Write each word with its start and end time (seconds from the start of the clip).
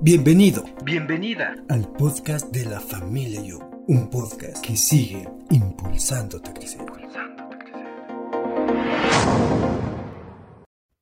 Bienvenido 0.00 0.62
Bienvenida. 0.84 1.56
al 1.68 1.90
podcast 1.90 2.52
de 2.52 2.64
la 2.64 2.78
familia 2.78 3.42
You, 3.42 3.58
un 3.88 4.08
podcast 4.08 4.64
que 4.64 4.76
sigue 4.76 5.28
impulsándote 5.50 6.50
a 6.50 6.54
crecer. 6.54 6.80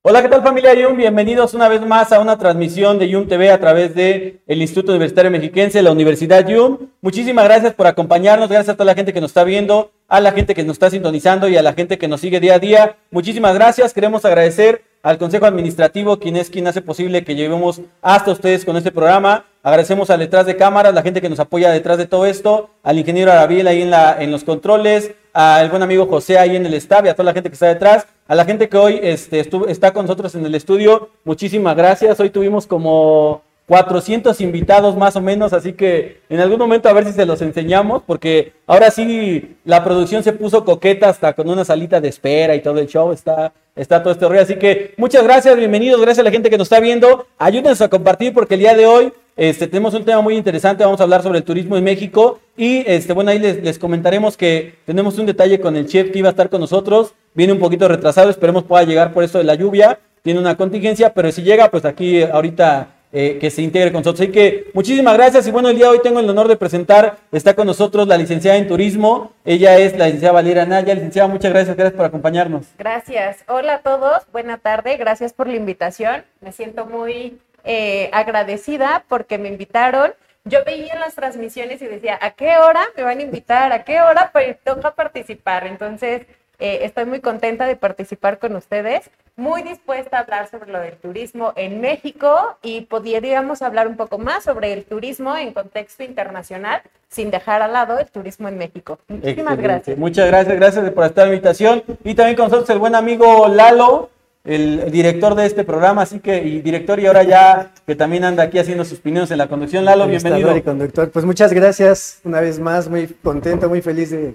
Hola, 0.00 0.22
¿qué 0.22 0.28
tal 0.30 0.42
familia 0.42 0.72
Yum? 0.72 0.96
Bienvenidos 0.96 1.52
una 1.52 1.68
vez 1.68 1.84
más 1.84 2.10
a 2.12 2.20
una 2.20 2.38
transmisión 2.38 2.98
de 2.98 3.10
Yum 3.10 3.28
TV 3.28 3.50
a 3.50 3.60
través 3.60 3.94
de 3.94 4.40
el 4.46 4.62
Instituto 4.62 4.92
Universitario 4.92 5.30
Mexiquense, 5.30 5.82
la 5.82 5.92
Universidad 5.92 6.48
Yum. 6.48 6.78
Muchísimas 7.02 7.44
gracias 7.44 7.74
por 7.74 7.86
acompañarnos, 7.88 8.48
gracias 8.48 8.70
a 8.72 8.76
toda 8.76 8.86
la 8.86 8.94
gente 8.94 9.12
que 9.12 9.20
nos 9.20 9.30
está 9.30 9.44
viendo, 9.44 9.90
a 10.08 10.20
la 10.20 10.32
gente 10.32 10.54
que 10.54 10.64
nos 10.64 10.76
está 10.76 10.88
sintonizando 10.88 11.48
y 11.48 11.56
a 11.58 11.62
la 11.62 11.74
gente 11.74 11.98
que 11.98 12.08
nos 12.08 12.22
sigue 12.22 12.40
día 12.40 12.54
a 12.54 12.58
día. 12.60 12.96
Muchísimas 13.10 13.54
gracias, 13.54 13.92
queremos 13.92 14.24
agradecer 14.24 14.84
al 15.06 15.18
Consejo 15.18 15.46
Administrativo, 15.46 16.18
quien 16.18 16.34
es 16.34 16.50
quien 16.50 16.66
hace 16.66 16.82
posible 16.82 17.22
que 17.22 17.36
llevemos 17.36 17.80
hasta 18.02 18.32
ustedes 18.32 18.64
con 18.64 18.76
este 18.76 18.90
programa. 18.90 19.44
Agradecemos 19.62 20.10
al 20.10 20.18
detrás 20.18 20.46
de 20.46 20.56
cámaras, 20.56 20.92
la 20.92 21.02
gente 21.02 21.20
que 21.20 21.28
nos 21.28 21.38
apoya 21.38 21.70
detrás 21.70 21.96
de 21.96 22.06
todo 22.06 22.26
esto, 22.26 22.70
al 22.82 22.98
ingeniero 22.98 23.30
Arabiel 23.30 23.68
ahí 23.68 23.82
en, 23.82 23.92
la, 23.92 24.20
en 24.20 24.32
los 24.32 24.42
controles, 24.42 25.12
al 25.32 25.70
buen 25.70 25.84
amigo 25.84 26.06
José 26.06 26.40
ahí 26.40 26.56
en 26.56 26.66
el 26.66 26.74
staff 26.74 27.04
y 27.04 27.08
a 27.08 27.14
toda 27.14 27.26
la 27.26 27.34
gente 27.34 27.50
que 27.50 27.54
está 27.54 27.68
detrás, 27.68 28.08
a 28.26 28.34
la 28.34 28.44
gente 28.44 28.68
que 28.68 28.78
hoy 28.78 28.98
este, 29.00 29.48
está 29.68 29.92
con 29.92 30.06
nosotros 30.06 30.34
en 30.34 30.44
el 30.44 30.56
estudio, 30.56 31.10
muchísimas 31.22 31.76
gracias. 31.76 32.18
Hoy 32.18 32.30
tuvimos 32.30 32.66
como 32.66 33.42
400 33.66 34.40
invitados 34.40 34.96
más 34.96 35.16
o 35.16 35.20
menos, 35.20 35.52
así 35.52 35.72
que 35.72 36.20
en 36.28 36.38
algún 36.38 36.58
momento 36.58 36.88
a 36.88 36.92
ver 36.92 37.04
si 37.04 37.12
se 37.12 37.26
los 37.26 37.42
enseñamos, 37.42 38.02
porque 38.06 38.52
ahora 38.66 38.92
sí 38.92 39.56
la 39.64 39.82
producción 39.82 40.22
se 40.22 40.32
puso 40.32 40.64
coqueta 40.64 41.08
hasta 41.08 41.32
con 41.32 41.48
una 41.48 41.64
salita 41.64 42.00
de 42.00 42.08
espera 42.08 42.54
y 42.54 42.62
todo 42.62 42.78
el 42.78 42.86
show, 42.86 43.10
está, 43.10 43.52
está 43.74 44.02
todo 44.02 44.12
este 44.12 44.24
horror. 44.24 44.38
Así 44.38 44.54
que 44.54 44.94
muchas 44.96 45.24
gracias, 45.24 45.56
bienvenidos, 45.56 46.00
gracias 46.00 46.20
a 46.20 46.24
la 46.24 46.30
gente 46.30 46.48
que 46.48 46.58
nos 46.58 46.66
está 46.66 46.78
viendo. 46.78 47.26
Ayúdenos 47.38 47.80
a 47.80 47.88
compartir 47.88 48.32
porque 48.32 48.54
el 48.54 48.60
día 48.60 48.74
de 48.74 48.86
hoy 48.86 49.12
este, 49.36 49.66
tenemos 49.66 49.94
un 49.94 50.04
tema 50.04 50.20
muy 50.20 50.36
interesante, 50.36 50.84
vamos 50.84 51.00
a 51.00 51.02
hablar 51.02 51.24
sobre 51.24 51.38
el 51.38 51.44
turismo 51.44 51.76
en 51.76 51.82
México 51.82 52.38
y 52.56 52.84
este, 52.86 53.14
bueno, 53.14 53.32
ahí 53.32 53.40
les, 53.40 53.64
les 53.64 53.80
comentaremos 53.80 54.36
que 54.36 54.76
tenemos 54.86 55.18
un 55.18 55.26
detalle 55.26 55.58
con 55.58 55.76
el 55.76 55.88
chef 55.88 56.12
que 56.12 56.20
iba 56.20 56.28
a 56.28 56.30
estar 56.30 56.48
con 56.50 56.60
nosotros, 56.60 57.14
viene 57.34 57.52
un 57.52 57.58
poquito 57.58 57.88
retrasado, 57.88 58.30
esperemos 58.30 58.62
pueda 58.62 58.84
llegar 58.84 59.12
por 59.12 59.24
eso 59.24 59.38
de 59.38 59.44
la 59.44 59.56
lluvia, 59.56 59.98
tiene 60.22 60.38
una 60.38 60.56
contingencia, 60.56 61.12
pero 61.12 61.30
si 61.32 61.42
llega, 61.42 61.70
pues 61.70 61.84
aquí 61.84 62.22
ahorita 62.22 62.95
eh, 63.18 63.38
que 63.38 63.50
se 63.50 63.62
integre 63.62 63.92
con 63.92 64.00
nosotros. 64.00 64.20
Así 64.20 64.30
que 64.30 64.66
muchísimas 64.74 65.16
gracias 65.16 65.46
y 65.46 65.50
bueno, 65.50 65.70
el 65.70 65.76
día 65.76 65.86
de 65.86 65.92
hoy 65.92 66.00
tengo 66.02 66.20
el 66.20 66.28
honor 66.28 66.48
de 66.48 66.56
presentar, 66.56 67.16
está 67.32 67.54
con 67.54 67.66
nosotros 67.66 68.06
la 68.06 68.18
licenciada 68.18 68.58
en 68.58 68.68
turismo, 68.68 69.32
ella 69.42 69.78
es 69.78 69.96
la 69.96 70.04
licenciada 70.04 70.34
Valeria 70.34 70.66
Naya, 70.66 70.92
licenciada, 70.92 71.26
muchas 71.26 71.50
gracias, 71.50 71.74
gracias 71.76 71.96
por 71.96 72.04
acompañarnos. 72.04 72.66
Gracias. 72.76 73.42
Hola 73.48 73.76
a 73.76 73.78
todos, 73.78 74.30
buena 74.32 74.58
tarde, 74.58 74.98
gracias 74.98 75.32
por 75.32 75.46
la 75.46 75.54
invitación. 75.54 76.24
Me 76.42 76.52
siento 76.52 76.84
muy 76.84 77.38
eh, 77.64 78.10
agradecida 78.12 79.06
porque 79.08 79.38
me 79.38 79.48
invitaron. 79.48 80.12
Yo 80.44 80.62
veía 80.66 80.96
las 80.96 81.14
transmisiones 81.14 81.80
y 81.80 81.86
decía, 81.86 82.18
¿a 82.20 82.32
qué 82.32 82.58
hora 82.58 82.82
me 82.98 83.02
van 83.02 83.20
a 83.20 83.22
invitar? 83.22 83.72
¿A 83.72 83.84
qué 83.84 84.02
hora 84.02 84.28
pues, 84.30 84.58
toca 84.62 84.94
participar? 84.94 85.66
Entonces, 85.66 86.26
eh, 86.58 86.80
estoy 86.82 87.06
muy 87.06 87.20
contenta 87.20 87.64
de 87.64 87.76
participar 87.76 88.38
con 88.38 88.56
ustedes, 88.56 89.10
muy 89.36 89.62
dispuesta 89.62 90.16
a 90.16 90.20
hablar 90.20 90.48
sobre 90.50 90.72
lo 90.72 90.80
del 90.80 90.96
turismo 90.96 91.52
en 91.56 91.80
México 91.80 92.56
y 92.62 92.82
podríamos 92.82 93.60
hablar 93.60 93.86
un 93.86 93.96
poco 93.96 94.18
más 94.18 94.44
sobre 94.44 94.72
el 94.72 94.84
turismo 94.84 95.36
en 95.36 95.52
contexto 95.52 96.02
internacional 96.02 96.80
sin 97.08 97.30
dejar 97.30 97.60
al 97.60 97.74
lado 97.74 97.98
el 97.98 98.06
turismo 98.06 98.48
en 98.48 98.56
México. 98.56 98.98
Muchísimas 99.08 99.54
Excelente. 99.54 99.62
gracias. 99.62 99.98
Muchas 99.98 100.26
gracias, 100.26 100.56
gracias 100.56 100.90
por 100.90 101.04
esta 101.04 101.26
invitación. 101.26 101.82
Y 102.02 102.14
también 102.14 102.36
con 102.36 102.46
nosotros 102.46 102.70
el 102.70 102.78
buen 102.78 102.94
amigo 102.94 103.46
Lalo, 103.48 104.08
el 104.44 104.90
director 104.90 105.34
de 105.34 105.44
este 105.44 105.64
programa, 105.64 106.02
así 106.02 106.20
que, 106.20 106.42
y 106.42 106.62
director, 106.62 106.98
y 106.98 107.06
ahora 107.06 107.22
ya 107.24 107.72
que 107.86 107.94
también 107.94 108.24
anda 108.24 108.44
aquí 108.44 108.58
haciendo 108.58 108.84
sus 108.84 109.00
opiniones 109.00 109.30
en 109.32 109.38
la 109.38 109.48
conducción. 109.48 109.84
Lalo, 109.84 110.06
bienvenido. 110.06 110.56
Y 110.56 110.62
conductor. 110.62 111.10
Pues 111.10 111.24
muchas 111.26 111.52
gracias 111.52 112.20
una 112.24 112.40
vez 112.40 112.58
más, 112.58 112.88
muy 112.88 113.06
contento, 113.06 113.68
muy 113.68 113.82
feliz 113.82 114.10
de, 114.10 114.34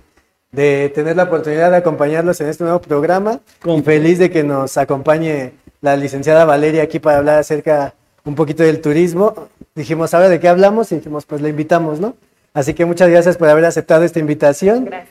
de 0.52 0.92
tener 0.94 1.16
la 1.16 1.24
oportunidad 1.24 1.72
de 1.72 1.78
acompañarlos 1.78 2.42
en 2.42 2.50
este 2.50 2.64
nuevo 2.64 2.82
programa. 2.82 3.40
Con- 3.62 3.80
Y 3.80 3.82
feliz 3.84 4.20
de 4.20 4.30
que 4.30 4.44
nos 4.44 4.78
acompañe 4.78 5.54
la 5.82 5.96
licenciada 5.96 6.46
Valeria 6.46 6.84
aquí 6.84 7.00
para 7.00 7.18
hablar 7.20 7.40
acerca 7.40 7.94
un 8.26 8.36
poquito 8.36 8.64
del 8.64 8.82
turismo. 8.82 9.34
Dijimos, 9.76 10.14
¿ahora 10.14 10.30
de 10.30 10.40
qué 10.40 10.48
hablamos? 10.50 10.92
Y 10.92 10.96
dijimos, 10.96 11.26
pues 11.26 11.42
la 11.42 11.50
invitamos, 11.50 12.00
¿no? 12.00 12.16
Así 12.54 12.74
que 12.74 12.86
muchas 12.86 13.10
gracias 13.10 13.38
por 13.38 13.48
haber 13.48 13.64
aceptado 13.66 14.04
esta 14.04 14.20
invitación. 14.20 14.86
Gracias. 14.86 15.10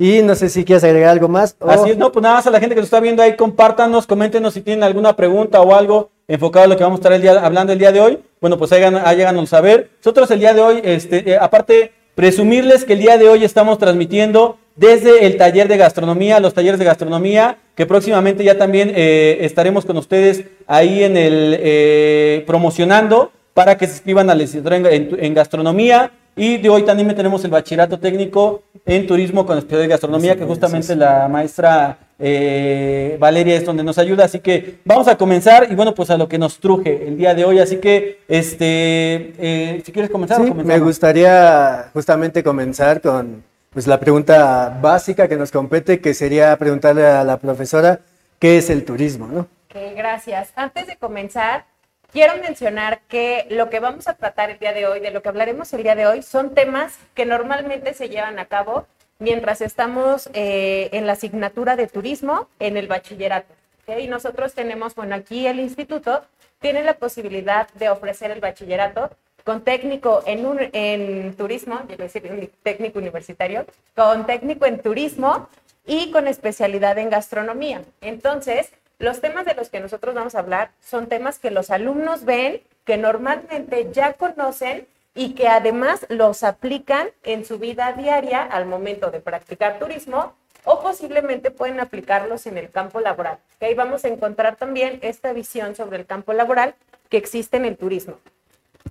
Y 0.00 0.22
no 0.22 0.36
sé 0.36 0.48
si 0.48 0.64
quieres 0.64 0.84
agregar 0.84 1.10
algo 1.10 1.26
más. 1.28 1.56
o- 1.58 1.68
Así 1.70 1.90
es, 1.90 1.96
no, 1.98 2.12
pues 2.12 2.22
nada 2.22 2.36
más 2.36 2.46
a 2.46 2.50
la 2.50 2.60
gente 2.60 2.74
que 2.76 2.80
nos 2.82 2.86
está 2.86 3.00
viendo 3.00 3.22
ahí, 3.22 3.34
compártanos, 3.36 4.06
coméntenos 4.06 4.54
si 4.54 4.60
tienen 4.60 4.84
alguna 4.84 5.16
pregunta 5.16 5.60
o 5.60 5.74
algo 5.74 6.10
enfocado 6.28 6.66
a 6.66 6.68
lo 6.68 6.76
que 6.76 6.84
vamos 6.84 6.98
a 6.98 7.00
estar 7.00 7.12
el 7.14 7.22
día, 7.22 7.44
hablando 7.44 7.72
el 7.72 7.78
día 7.80 7.90
de 7.90 8.00
hoy. 8.00 8.18
Bueno, 8.40 8.58
pues 8.58 8.70
háganos 8.72 9.48
saber. 9.48 9.90
Nosotros 9.98 10.30
el 10.30 10.38
día 10.38 10.54
de 10.54 10.60
hoy, 10.60 10.80
este, 10.84 11.30
eh, 11.32 11.38
aparte, 11.40 11.92
presumirles 12.22 12.84
que 12.84 12.94
el 12.94 12.98
día 12.98 13.16
de 13.16 13.28
hoy 13.28 13.44
estamos 13.44 13.78
transmitiendo 13.78 14.58
desde 14.74 15.24
el 15.24 15.36
taller 15.36 15.68
de 15.68 15.76
gastronomía, 15.76 16.40
los 16.40 16.52
talleres 16.52 16.80
de 16.80 16.84
gastronomía, 16.84 17.58
que 17.76 17.86
próximamente 17.86 18.42
ya 18.42 18.58
también 18.58 18.90
eh, 18.92 19.38
estaremos 19.42 19.84
con 19.86 19.96
ustedes 19.98 20.42
ahí 20.66 21.04
en 21.04 21.16
el 21.16 21.56
eh, 21.60 22.42
promocionando 22.44 23.30
para 23.54 23.78
que 23.78 23.86
se 23.86 23.92
inscriban 23.92 24.28
a 24.28 24.34
la 24.34 24.40
licenciatura 24.40 24.76
en, 24.78 24.86
en- 24.86 25.16
en 25.26 25.32
gastronomía. 25.32 26.10
Y 26.34 26.56
de 26.56 26.68
hoy 26.68 26.82
también 26.82 27.14
tenemos 27.14 27.44
el 27.44 27.52
bachillerato 27.52 28.00
técnico 28.00 28.62
en 28.84 29.06
turismo 29.06 29.46
con 29.46 29.56
especialidad 29.56 29.84
de 29.84 29.90
gastronomía, 29.90 30.34
que 30.34 30.44
justamente 30.44 30.96
la 30.96 31.28
maestra 31.28 31.98
eh, 32.18 33.16
Valeria 33.20 33.56
es 33.56 33.64
donde 33.64 33.84
nos 33.84 33.98
ayuda. 33.98 34.24
Así 34.24 34.40
que 34.40 34.78
vamos 34.84 35.08
a 35.08 35.16
comenzar 35.16 35.70
y 35.70 35.74
bueno, 35.74 35.94
pues 35.94 36.10
a 36.10 36.16
lo 36.16 36.28
que 36.28 36.38
nos 36.38 36.58
truje 36.58 37.06
el 37.08 37.16
día 37.16 37.34
de 37.34 37.44
hoy. 37.44 37.58
Así 37.60 37.76
que, 37.78 38.20
este, 38.28 39.32
eh, 39.38 39.82
si 39.84 39.92
quieres 39.92 40.10
comenzar, 40.10 40.38
Sí, 40.38 40.42
o 40.44 40.48
comenzamos? 40.48 40.66
me 40.78 40.84
gustaría 40.84 41.90
justamente 41.92 42.42
comenzar 42.42 43.00
con 43.00 43.44
pues, 43.70 43.86
la 43.86 44.00
pregunta 44.00 44.78
básica 44.80 45.28
que 45.28 45.36
nos 45.36 45.50
compete, 45.52 46.00
que 46.00 46.14
sería 46.14 46.56
preguntarle 46.56 47.06
a 47.06 47.22
la 47.24 47.38
profesora 47.38 48.00
qué 48.38 48.58
es 48.58 48.70
el 48.70 48.84
turismo, 48.84 49.26
¿no? 49.28 49.40
Ok, 49.40 49.76
gracias. 49.96 50.52
Antes 50.56 50.86
de 50.86 50.96
comenzar, 50.96 51.66
quiero 52.12 52.32
mencionar 52.42 53.00
que 53.08 53.46
lo 53.50 53.68
que 53.68 53.80
vamos 53.80 54.08
a 54.08 54.14
tratar 54.14 54.50
el 54.50 54.58
día 54.58 54.72
de 54.72 54.86
hoy, 54.86 55.00
de 55.00 55.10
lo 55.10 55.22
que 55.22 55.28
hablaremos 55.28 55.72
el 55.74 55.82
día 55.82 55.94
de 55.94 56.06
hoy, 56.06 56.22
son 56.22 56.54
temas 56.54 56.98
que 57.14 57.26
normalmente 57.26 57.94
se 57.94 58.08
llevan 58.08 58.38
a 58.38 58.46
cabo 58.46 58.86
mientras 59.18 59.60
estamos 59.60 60.30
eh, 60.32 60.88
en 60.92 61.06
la 61.06 61.12
asignatura 61.12 61.76
de 61.76 61.86
turismo 61.86 62.48
en 62.58 62.76
el 62.76 62.86
bachillerato. 62.86 63.52
¿ok? 63.86 63.98
Y 64.00 64.08
nosotros 64.08 64.54
tenemos, 64.54 64.94
bueno, 64.94 65.14
aquí 65.14 65.46
el 65.46 65.60
instituto 65.60 66.22
tiene 66.60 66.82
la 66.82 66.94
posibilidad 66.94 67.68
de 67.74 67.88
ofrecer 67.88 68.30
el 68.30 68.40
bachillerato 68.40 69.10
con 69.44 69.62
técnico 69.62 70.22
en, 70.26 70.44
un, 70.44 70.58
en 70.72 71.34
turismo, 71.34 71.80
yo 71.88 71.96
decir 71.96 72.52
técnico 72.62 72.98
universitario, 72.98 73.64
con 73.96 74.26
técnico 74.26 74.66
en 74.66 74.80
turismo 74.80 75.48
y 75.86 76.10
con 76.10 76.28
especialidad 76.28 76.98
en 76.98 77.08
gastronomía. 77.08 77.82
Entonces, 78.02 78.70
los 78.98 79.20
temas 79.20 79.46
de 79.46 79.54
los 79.54 79.70
que 79.70 79.80
nosotros 79.80 80.14
vamos 80.14 80.34
a 80.34 80.40
hablar 80.40 80.72
son 80.80 81.06
temas 81.06 81.38
que 81.38 81.50
los 81.50 81.70
alumnos 81.70 82.24
ven, 82.24 82.60
que 82.84 82.98
normalmente 82.98 83.88
ya 83.92 84.12
conocen 84.14 84.86
y 85.18 85.30
que 85.30 85.48
además 85.48 86.06
los 86.10 86.44
aplican 86.44 87.08
en 87.24 87.44
su 87.44 87.58
vida 87.58 87.92
diaria 87.92 88.40
al 88.40 88.66
momento 88.66 89.10
de 89.10 89.18
practicar 89.18 89.80
turismo 89.80 90.34
o 90.62 90.80
posiblemente 90.80 91.50
pueden 91.50 91.80
aplicarlos 91.80 92.46
en 92.46 92.56
el 92.56 92.70
campo 92.70 93.00
laboral. 93.00 93.40
Que 93.58 93.66
ahí 93.66 93.74
vamos 93.74 94.04
a 94.04 94.08
encontrar 94.08 94.54
también 94.54 95.00
esta 95.02 95.32
visión 95.32 95.74
sobre 95.74 95.96
el 95.96 96.06
campo 96.06 96.34
laboral 96.34 96.76
que 97.08 97.16
existe 97.16 97.56
en 97.56 97.64
el 97.64 97.76
turismo. 97.76 98.14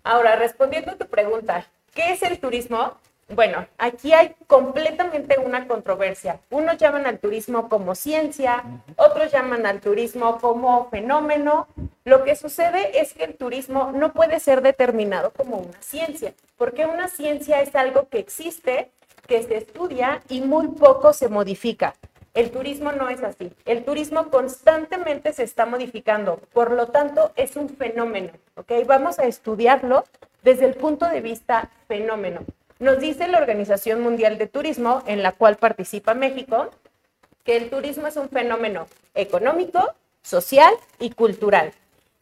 Ahora, 0.03 0.35
respondiendo 0.35 0.91
a 0.91 0.95
tu 0.97 1.07
pregunta, 1.07 1.65
¿qué 1.93 2.11
es 2.11 2.21
el 2.23 2.39
turismo? 2.39 2.97
Bueno, 3.29 3.67
aquí 3.77 4.13
hay 4.13 4.35
completamente 4.47 5.37
una 5.37 5.67
controversia. 5.67 6.39
Unos 6.49 6.77
llaman 6.77 7.05
al 7.05 7.19
turismo 7.19 7.67
como 7.67 7.93
ciencia, 7.93 8.63
otros 8.95 9.33
llaman 9.33 9.65
al 9.65 9.81
turismo 9.81 10.37
como 10.39 10.89
fenómeno. 10.89 11.67
Lo 12.05 12.23
que 12.23 12.37
sucede 12.37 13.01
es 13.01 13.13
que 13.13 13.25
el 13.25 13.35
turismo 13.35 13.91
no 13.91 14.13
puede 14.13 14.39
ser 14.39 14.61
determinado 14.61 15.31
como 15.31 15.57
una 15.57 15.81
ciencia, 15.81 16.33
porque 16.57 16.85
una 16.85 17.09
ciencia 17.09 17.61
es 17.61 17.75
algo 17.75 18.07
que 18.07 18.19
existe, 18.19 18.91
que 19.27 19.43
se 19.43 19.57
estudia 19.57 20.21
y 20.29 20.39
muy 20.39 20.69
poco 20.69 21.11
se 21.11 21.27
modifica. 21.27 21.95
El 22.33 22.51
turismo 22.51 22.93
no 22.93 23.09
es 23.09 23.23
así. 23.23 23.51
El 23.65 23.83
turismo 23.83 24.29
constantemente 24.29 25.33
se 25.33 25.43
está 25.43 25.65
modificando, 25.65 26.39
por 26.53 26.71
lo 26.71 26.87
tanto 26.87 27.33
es 27.35 27.57
un 27.57 27.67
fenómeno, 27.67 28.31
¿ok? 28.55 28.71
Vamos 28.85 29.19
a 29.19 29.25
estudiarlo 29.25 30.05
desde 30.43 30.65
el 30.65 30.75
punto 30.75 31.09
de 31.09 31.19
vista 31.19 31.69
fenómeno. 31.89 32.45
Nos 32.79 32.99
dice 32.99 33.27
la 33.27 33.39
Organización 33.39 34.01
Mundial 34.01 34.37
de 34.37 34.45
Turismo, 34.45 35.01
en 35.07 35.23
la 35.23 35.31
cual 35.31 35.55
participa 35.55 36.13
México, 36.13 36.69
que 37.43 37.57
el 37.57 37.71
turismo 37.71 38.05
es 38.05 38.17
un 38.17 38.29
fenómeno 38.29 38.87
económico, 39.15 39.95
social 40.21 40.71
y 40.99 41.09
cultural. 41.09 41.71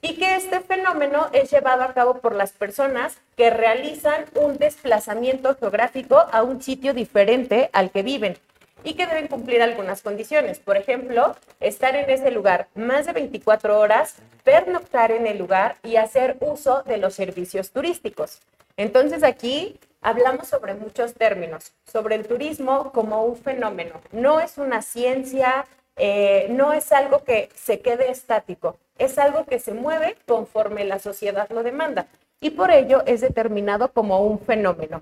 Y 0.02 0.16
que 0.16 0.36
este 0.36 0.62
fenómeno 0.62 1.28
es 1.34 1.52
llevado 1.52 1.84
a 1.84 1.94
cabo 1.94 2.20
por 2.20 2.36
las 2.36 2.54
personas 2.54 3.18
que 3.36 3.50
realizan 3.50 4.26
un 4.36 4.58
desplazamiento 4.58 5.56
geográfico 5.56 6.24
a 6.32 6.44
un 6.44 6.62
sitio 6.62 6.94
diferente 6.94 7.70
al 7.74 7.92
que 7.92 8.04
viven. 8.04 8.38
y 8.84 8.94
que 8.94 9.08
deben 9.08 9.28
cumplir 9.28 9.64
algunas 9.64 10.04
condiciones. 10.04 10.60
Por 10.60 10.78
ejemplo, 10.78 11.36
estar 11.60 11.96
en 11.96 12.08
ese 12.08 12.30
lugar 12.30 12.68
más 12.76 13.08
de 13.08 13.14
24 13.14 13.80
horas, 13.80 14.18
pernoctar 14.44 15.12
en 15.12 15.26
el 15.26 15.40
lugar 15.40 15.78
y 15.82 15.96
hacer 15.96 16.38
uso 16.40 16.84
de 16.84 16.98
los 16.98 17.16
servicios 17.16 17.72
turísticos. 17.72 18.42
Entonces 18.78 19.24
aquí 19.24 19.80
hablamos 20.06 20.48
sobre 20.48 20.76
muchos 20.76 21.16
términos, 21.16 21.74
sobre 21.92 22.14
el 22.16 22.28
turismo 22.28 22.92
como 22.92 23.26
un 23.26 23.36
fenómeno. 23.36 24.00
No 24.12 24.40
es 24.40 24.60
una 24.60 24.84
ciencia, 24.84 25.66
eh, 25.96 26.46
no 26.52 26.74
es 26.74 26.92
algo 26.92 27.24
que 27.24 27.50
se 27.56 27.80
quede 27.80 28.12
estático, 28.12 28.78
es 29.00 29.18
algo 29.18 29.46
que 29.46 29.58
se 29.58 29.74
mueve 29.74 30.16
conforme 30.28 30.86
la 30.86 31.00
sociedad 31.00 31.50
lo 31.50 31.64
demanda 31.64 32.06
y 32.40 32.52
por 32.52 32.70
ello 32.70 33.02
es 33.08 33.22
determinado 33.22 33.92
como 33.94 34.22
un 34.22 34.40
fenómeno. 34.40 35.02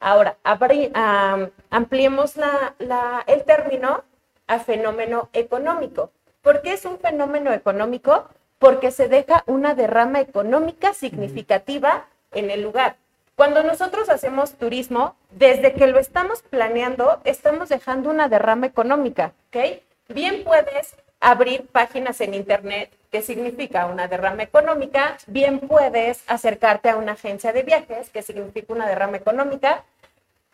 Ahora, 0.00 0.36
ampliemos 0.42 2.34
el 3.26 3.44
término 3.44 4.02
a 4.48 4.58
fenómeno 4.58 5.28
económico. 5.32 6.10
¿Por 6.42 6.60
qué 6.62 6.72
es 6.72 6.84
un 6.86 6.98
fenómeno 6.98 7.52
económico? 7.52 8.28
Porque 8.58 8.90
se 8.90 9.08
deja 9.08 9.44
una 9.46 9.76
derrama 9.76 10.20
económica 10.20 10.92
significativa 10.92 12.06
en 12.32 12.50
el 12.50 12.62
lugar. 12.62 12.96
Cuando 13.36 13.62
nosotros 13.62 14.10
hacemos 14.10 14.54
turismo, 14.54 15.16
desde 15.30 15.72
que 15.72 15.86
lo 15.86 15.98
estamos 15.98 16.42
planeando, 16.42 17.20
estamos 17.24 17.68
dejando 17.68 18.10
una 18.10 18.28
derrama 18.28 18.66
económica, 18.66 19.32
¿ok? 19.48 19.80
Bien 20.08 20.44
puedes 20.44 20.94
abrir 21.20 21.66
páginas 21.68 22.20
en 22.20 22.34
Internet, 22.34 22.90
que 23.10 23.22
significa 23.22 23.86
una 23.86 24.08
derrama 24.08 24.42
económica, 24.42 25.18
bien 25.26 25.60
puedes 25.60 26.22
acercarte 26.26 26.88
a 26.88 26.96
una 26.96 27.12
agencia 27.12 27.52
de 27.52 27.62
viajes, 27.62 28.10
que 28.10 28.22
significa 28.22 28.72
una 28.72 28.88
derrama 28.88 29.18
económica. 29.18 29.84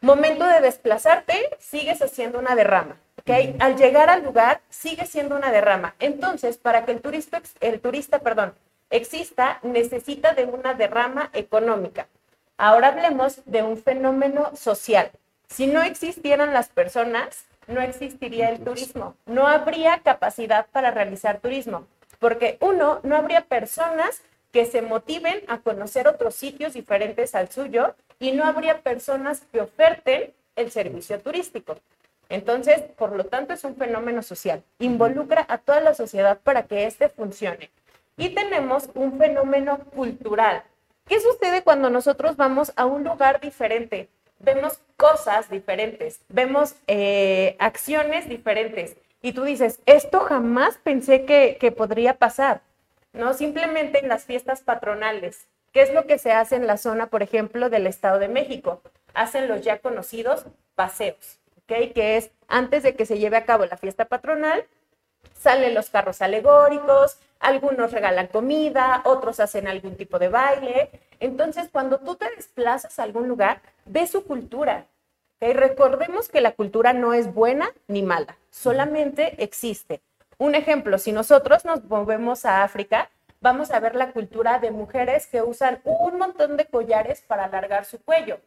Momento 0.00 0.46
de 0.46 0.61
desplazarte, 0.61 1.56
sigues 1.58 2.02
haciendo 2.02 2.38
una 2.38 2.55
derrama. 2.55 2.96
¿okay? 3.20 3.56
Al 3.61 3.76
llegar 3.76 4.11
al 4.11 4.25
lugar, 4.25 4.61
sigue 4.69 5.06
siendo 5.06 5.37
una 5.37 5.50
derrama. 5.50 5.94
Entonces, 5.99 6.58
para 6.58 6.84
que 6.84 6.93
el 6.93 7.00
turista, 7.00 7.40
el 7.61 7.81
turista 7.81 8.19
perdón, 8.19 8.55
exista, 8.90 9.58
necesita 9.62 10.34
de 10.34 10.44
una 10.44 10.75
derrama 10.75 11.31
económica. 11.32 12.08
Ahora 12.58 12.88
hablemos 12.88 13.43
de 13.44 13.62
un 13.62 13.76
fenómeno 13.76 14.55
social. 14.56 15.11
Si 15.49 15.67
no 15.67 15.82
existieran 15.82 16.55
las 16.55 16.69
personas, 16.69 17.44
no 17.67 17.81
existiría 17.81 18.49
el 18.49 18.61
turismo, 18.64 19.14
no 19.26 19.47
habría 19.47 19.99
capacidad 19.99 20.67
para 20.73 20.91
realizar 20.91 21.41
turismo, 21.41 21.87
porque 22.19 22.56
uno, 22.61 23.00
no 23.03 23.17
habría 23.17 23.43
personas 23.43 24.23
que 24.53 24.64
se 24.64 24.81
motiven 24.81 25.43
a 25.49 25.58
conocer 25.58 26.08
otros 26.08 26.35
sitios 26.35 26.73
diferentes 26.73 27.35
al 27.35 27.50
suyo 27.50 27.94
y 28.19 28.32
no 28.32 28.44
habría 28.44 28.81
personas 28.81 29.43
que 29.52 29.61
oferten 29.61 30.32
el 30.56 30.70
servicio 30.70 31.20
turístico. 31.20 31.76
Entonces, 32.29 32.81
por 32.97 33.12
lo 33.12 33.25
tanto, 33.25 33.52
es 33.52 33.64
un 33.64 33.76
fenómeno 33.76 34.23
social. 34.23 34.62
Involucra 34.79 35.44
a 35.49 35.59
toda 35.59 35.81
la 35.81 35.94
sociedad 35.94 36.38
para 36.43 36.64
que 36.64 36.87
éste 36.87 37.09
funcione. 37.09 37.70
Y 38.17 38.31
tenemos 38.31 38.88
un 38.94 39.19
fenómeno 39.19 39.79
cultural. 39.94 40.64
¿Qué 41.06 41.20
sucede 41.20 41.62
cuando 41.62 41.91
nosotros 41.91 42.37
vamos 42.37 42.73
a 42.76 42.87
un 42.87 43.05
lugar 43.05 43.41
diferente? 43.41 44.08
vemos 44.38 44.81
cosas 44.97 45.50
diferentes, 45.50 46.20
vemos 46.29 46.75
eh, 46.87 47.56
acciones 47.58 48.29
diferentes. 48.29 48.97
Y 49.23 49.32
tú 49.32 49.44
dices, 49.44 49.81
esto 49.87 50.20
jamás 50.20 50.79
pensé 50.82 51.25
que, 51.25 51.56
que 51.58 51.73
podría 51.73 52.14
pasar, 52.14 52.61
¿no? 53.12 53.35
Simplemente 53.35 53.99
en 53.99 54.08
las 54.08 54.25
fiestas 54.25 54.61
patronales. 54.61 55.47
¿Qué 55.73 55.82
es 55.82 55.93
lo 55.93 56.06
que 56.06 56.19
se 56.19 56.32
hace 56.32 56.56
en 56.56 56.67
la 56.67 56.76
zona, 56.76 57.09
por 57.09 57.23
ejemplo, 57.23 57.69
del 57.69 57.87
Estado 57.87 58.19
de 58.19 58.29
México? 58.29 58.82
Hacen 59.14 59.49
los 59.49 59.62
ya 59.62 59.79
conocidos 59.79 60.47
paseos, 60.75 61.38
¿ok? 61.59 61.93
Que 61.93 62.17
es 62.17 62.31
antes 62.49 62.82
de 62.82 62.94
que 62.94 63.06
se 63.06 63.19
lleve 63.19 63.37
a 63.37 63.44
cabo 63.44 63.67
la 63.67 63.76
fiesta 63.76 64.05
patronal, 64.05 64.64
salen 65.38 65.75
los 65.75 65.91
carros 65.91 66.23
alegóricos, 66.23 67.19
algunos 67.41 67.93
regalan 67.93 68.27
comida, 68.29 69.03
otros 69.05 69.41
hacen 69.41 69.69
algún 69.69 69.97
tipo 69.97 70.19
de 70.19 70.29
baile. 70.29 70.91
Entonces, 71.21 71.69
cuando 71.71 71.99
tú 71.99 72.17
te 72.17 72.29
desplazas 72.35 72.99
a 72.99 73.03
algún 73.03 73.29
lugar, 73.29 73.61
ve 73.85 74.06
su 74.06 74.25
cultura. 74.25 74.87
¿okay? 75.37 75.53
Recordemos 75.53 76.29
que 76.29 76.41
la 76.41 76.53
cultura 76.53 76.93
no 76.93 77.15
es 77.15 77.33
buena 77.33 77.71
ni 77.88 78.03
mala, 78.03 78.37
solamente 78.50 79.43
existe. 79.43 80.00
Un 80.38 80.55
ejemplo, 80.55 80.99
si 80.99 81.12
nosotros 81.12 81.65
nos 81.65 81.85
movemos 81.85 82.44
a 82.44 82.62
África, 82.62 83.09
vamos 83.41 83.71
a 83.71 83.81
ver 83.81 83.94
la 83.94 84.12
cultura 84.12 84.59
de 84.59 84.71
mujeres 84.71 85.27
que 85.27 85.41
usan 85.43 85.81
un 85.85 86.19
montón 86.19 86.56
de 86.56 86.67
collares 86.67 87.23
para 87.23 87.44
alargar 87.44 87.85
su 87.85 87.99
cuello. 88.00 88.38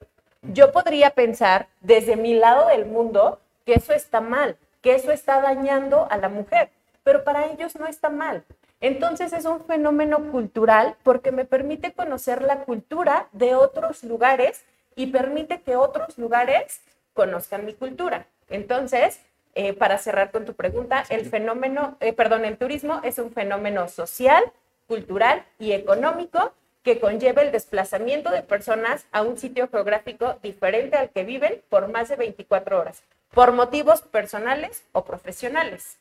Yo 0.41 0.71
podría 0.71 1.11
pensar 1.11 1.67
desde 1.81 2.15
mi 2.15 2.35
lado 2.35 2.67
del 2.67 2.85
mundo 2.85 3.39
que 3.65 3.73
eso 3.73 3.93
está 3.93 4.21
mal, 4.21 4.57
que 4.81 4.95
eso 4.95 5.11
está 5.11 5.41
dañando 5.41 6.07
a 6.09 6.17
la 6.17 6.29
mujer, 6.29 6.69
pero 7.09 7.23
para 7.23 7.47
ellos 7.47 7.75
no 7.75 7.87
está 7.87 8.11
mal. 8.11 8.43
Entonces 8.81 9.33
es 9.33 9.45
un 9.45 9.65
fenómeno 9.65 10.31
cultural 10.31 10.95
porque 11.01 11.31
me 11.31 11.43
permite 11.43 11.91
conocer 11.91 12.43
la 12.43 12.65
cultura 12.65 13.29
de 13.31 13.55
otros 13.55 14.03
lugares 14.03 14.63
y 14.95 15.07
permite 15.07 15.61
que 15.61 15.75
otros 15.75 16.19
lugares 16.19 16.83
conozcan 17.15 17.65
mi 17.65 17.73
cultura. 17.73 18.27
Entonces, 18.47 19.21
eh, 19.55 19.73
para 19.73 19.97
cerrar 19.97 20.29
con 20.29 20.45
tu 20.45 20.53
pregunta, 20.53 21.03
el 21.09 21.25
fenómeno, 21.25 21.97
eh, 21.99 22.13
perdón, 22.13 22.45
el 22.45 22.59
turismo 22.59 23.01
es 23.03 23.17
un 23.17 23.31
fenómeno 23.31 23.87
social, 23.87 24.43
cultural 24.87 25.43
y 25.57 25.71
económico 25.71 26.53
que 26.83 26.99
conlleva 26.99 27.41
el 27.41 27.51
desplazamiento 27.51 28.29
de 28.29 28.43
personas 28.43 29.07
a 29.11 29.23
un 29.23 29.39
sitio 29.39 29.67
geográfico 29.67 30.37
diferente 30.43 30.95
al 30.95 31.09
que 31.09 31.23
viven 31.23 31.59
por 31.69 31.87
más 31.87 32.07
de 32.09 32.17
24 32.17 32.79
horas, 32.79 33.01
por 33.33 33.51
motivos 33.51 34.03
personales 34.03 34.83
o 34.91 35.03
profesionales. 35.03 35.97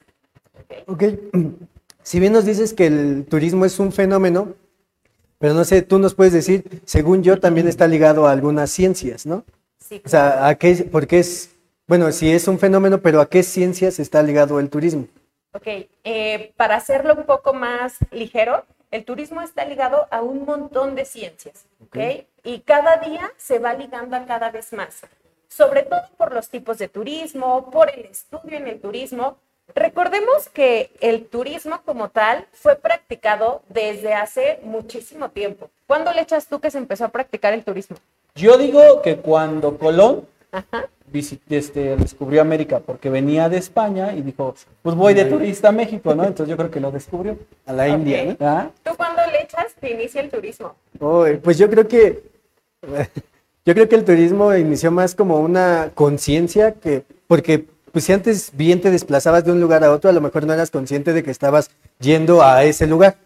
Ok. 0.87 1.05
Si 2.03 2.21
bien 2.21 2.33
nos 2.33 2.47
dices 2.47 2.73
que 2.73 2.87
el 2.87 3.27
turismo 3.29 3.65
es 3.65 3.79
un 3.79 3.93
fenómeno, 3.93 4.55
pero 5.39 5.55
no 5.55 5.65
sé, 5.65 5.83
tú 5.83 5.99
nos 5.99 6.15
puedes 6.15 6.33
decir, 6.33 6.81
según 6.85 7.23
yo, 7.23 7.39
también 7.39 7.69
está 7.69 7.87
ligado 7.87 8.27
a 8.27 8.33
algunas 8.33 8.71
ciencias, 8.71 9.27
¿no? 9.27 9.45
Sí. 9.79 10.03
O 10.05 10.09
sea, 10.09 10.49
¿a 10.49 10.55
qué, 10.57 10.75
por 10.91 11.07
qué 11.07 11.21
es, 11.21 11.55
bueno, 11.87 12.11
si 12.13 12.33
es 12.33 12.49
un 12.49 12.59
fenómeno, 12.59 13.01
pero 13.03 13.21
¿a 13.21 13.29
qué 13.29 13.43
ciencias 13.43 13.99
está 13.99 14.23
ligado 14.23 14.59
el 14.59 14.71
turismo? 14.71 15.07
Ok, 15.53 15.67
eh, 16.05 16.53
para 16.57 16.77
hacerlo 16.77 17.15
un 17.15 17.25
poco 17.25 17.55
más 17.55 17.97
ligero, 18.11 18.65
el 18.91 19.05
turismo 19.05 19.41
está 19.43 19.65
ligado 19.65 20.07
a 20.11 20.23
un 20.23 20.45
montón 20.45 20.95
de 20.95 21.05
ciencias, 21.05 21.67
¿ok? 21.85 22.27
Y 22.45 22.61
cada 22.61 22.97
día 22.97 23.31
se 23.37 23.59
va 23.59 23.75
ligando 23.75 24.17
a 24.17 24.25
cada 24.25 24.51
vez 24.51 24.73
más, 24.73 25.03
sobre 25.49 25.83
todo 25.83 26.01
por 26.17 26.33
los 26.33 26.49
tipos 26.49 26.79
de 26.79 26.89
turismo, 26.89 27.71
por 27.71 27.91
el 27.91 28.07
estudio 28.07 28.57
en 28.57 28.67
el 28.67 28.81
turismo, 28.81 29.39
Recordemos 29.75 30.49
que 30.49 30.91
el 31.01 31.27
turismo 31.27 31.81
como 31.85 32.09
tal 32.09 32.47
fue 32.53 32.77
practicado 32.77 33.63
desde 33.69 34.15
hace 34.15 34.59
muchísimo 34.63 35.31
tiempo. 35.31 35.71
¿Cuándo 35.87 36.13
le 36.13 36.23
echas 36.23 36.47
tú 36.47 36.61
que 36.61 36.71
se 36.71 36.79
empezó 36.79 37.05
a 37.05 37.09
practicar 37.09 37.53
el 37.53 37.65
turismo? 37.65 37.97
Yo 38.35 38.57
digo 38.57 39.03
que 39.03 39.17
cuando 39.17 39.79
Colón 39.79 40.27
este, 41.51 41.97
descubrió 41.97 42.41
América, 42.41 42.81
porque 42.81 43.11
venía 43.11 43.49
de 43.49 43.59
España 43.59 44.15
y 44.15 44.23
dijo, 44.23 44.55
pues 44.83 44.97
voy 44.97 45.15
de 45.15 45.25
turista 45.25 45.69
a 45.69 45.73
México, 45.73 46.15
¿no? 46.15 46.25
Entonces 46.25 46.49
yo 46.51 46.57
creo 46.57 46.71
que 46.71 46.81
lo 46.81 46.91
descubrió. 46.91 47.39
A 47.67 47.73
la 47.73 47.89
India, 47.89 48.25
¿no? 48.25 48.37
¿Ah? 48.41 48.71
¿Tú 48.83 48.93
cuándo 48.97 49.23
le 49.31 49.43
echas 49.43 49.75
que 49.81 49.91
inicia 49.91 50.21
el 50.21 50.31
turismo? 50.31 50.75
pues 51.43 51.59
yo 51.59 51.69
creo 51.71 51.87
que 51.87 52.23
yo 53.65 53.75
creo 53.75 53.89
que 53.89 53.97
el 53.97 54.05
turismo 54.05 54.55
inició 54.55 54.91
más 54.91 55.15
como 55.15 55.41
una 55.41 55.91
conciencia 55.95 56.73
que 56.73 57.05
porque 57.27 57.67
pues 57.93 58.05
si 58.05 58.13
antes 58.13 58.51
bien 58.55 58.81
te 58.81 58.91
desplazabas 58.91 59.45
de 59.45 59.53
un 59.53 59.61
lugar 59.61 59.85
a 59.85 59.93
otro, 59.93 60.11
a 60.11 60.13
lo 60.13 60.21
mejor 60.21 60.47
no 60.47 60.53
eras 60.53 60.71
consciente 60.71 61.13
de 61.13 61.23
que 61.23 61.31
estabas 61.31 61.71
yendo 61.99 62.43
a 62.43 62.65
ese 62.65 62.87
lugar, 62.87 63.17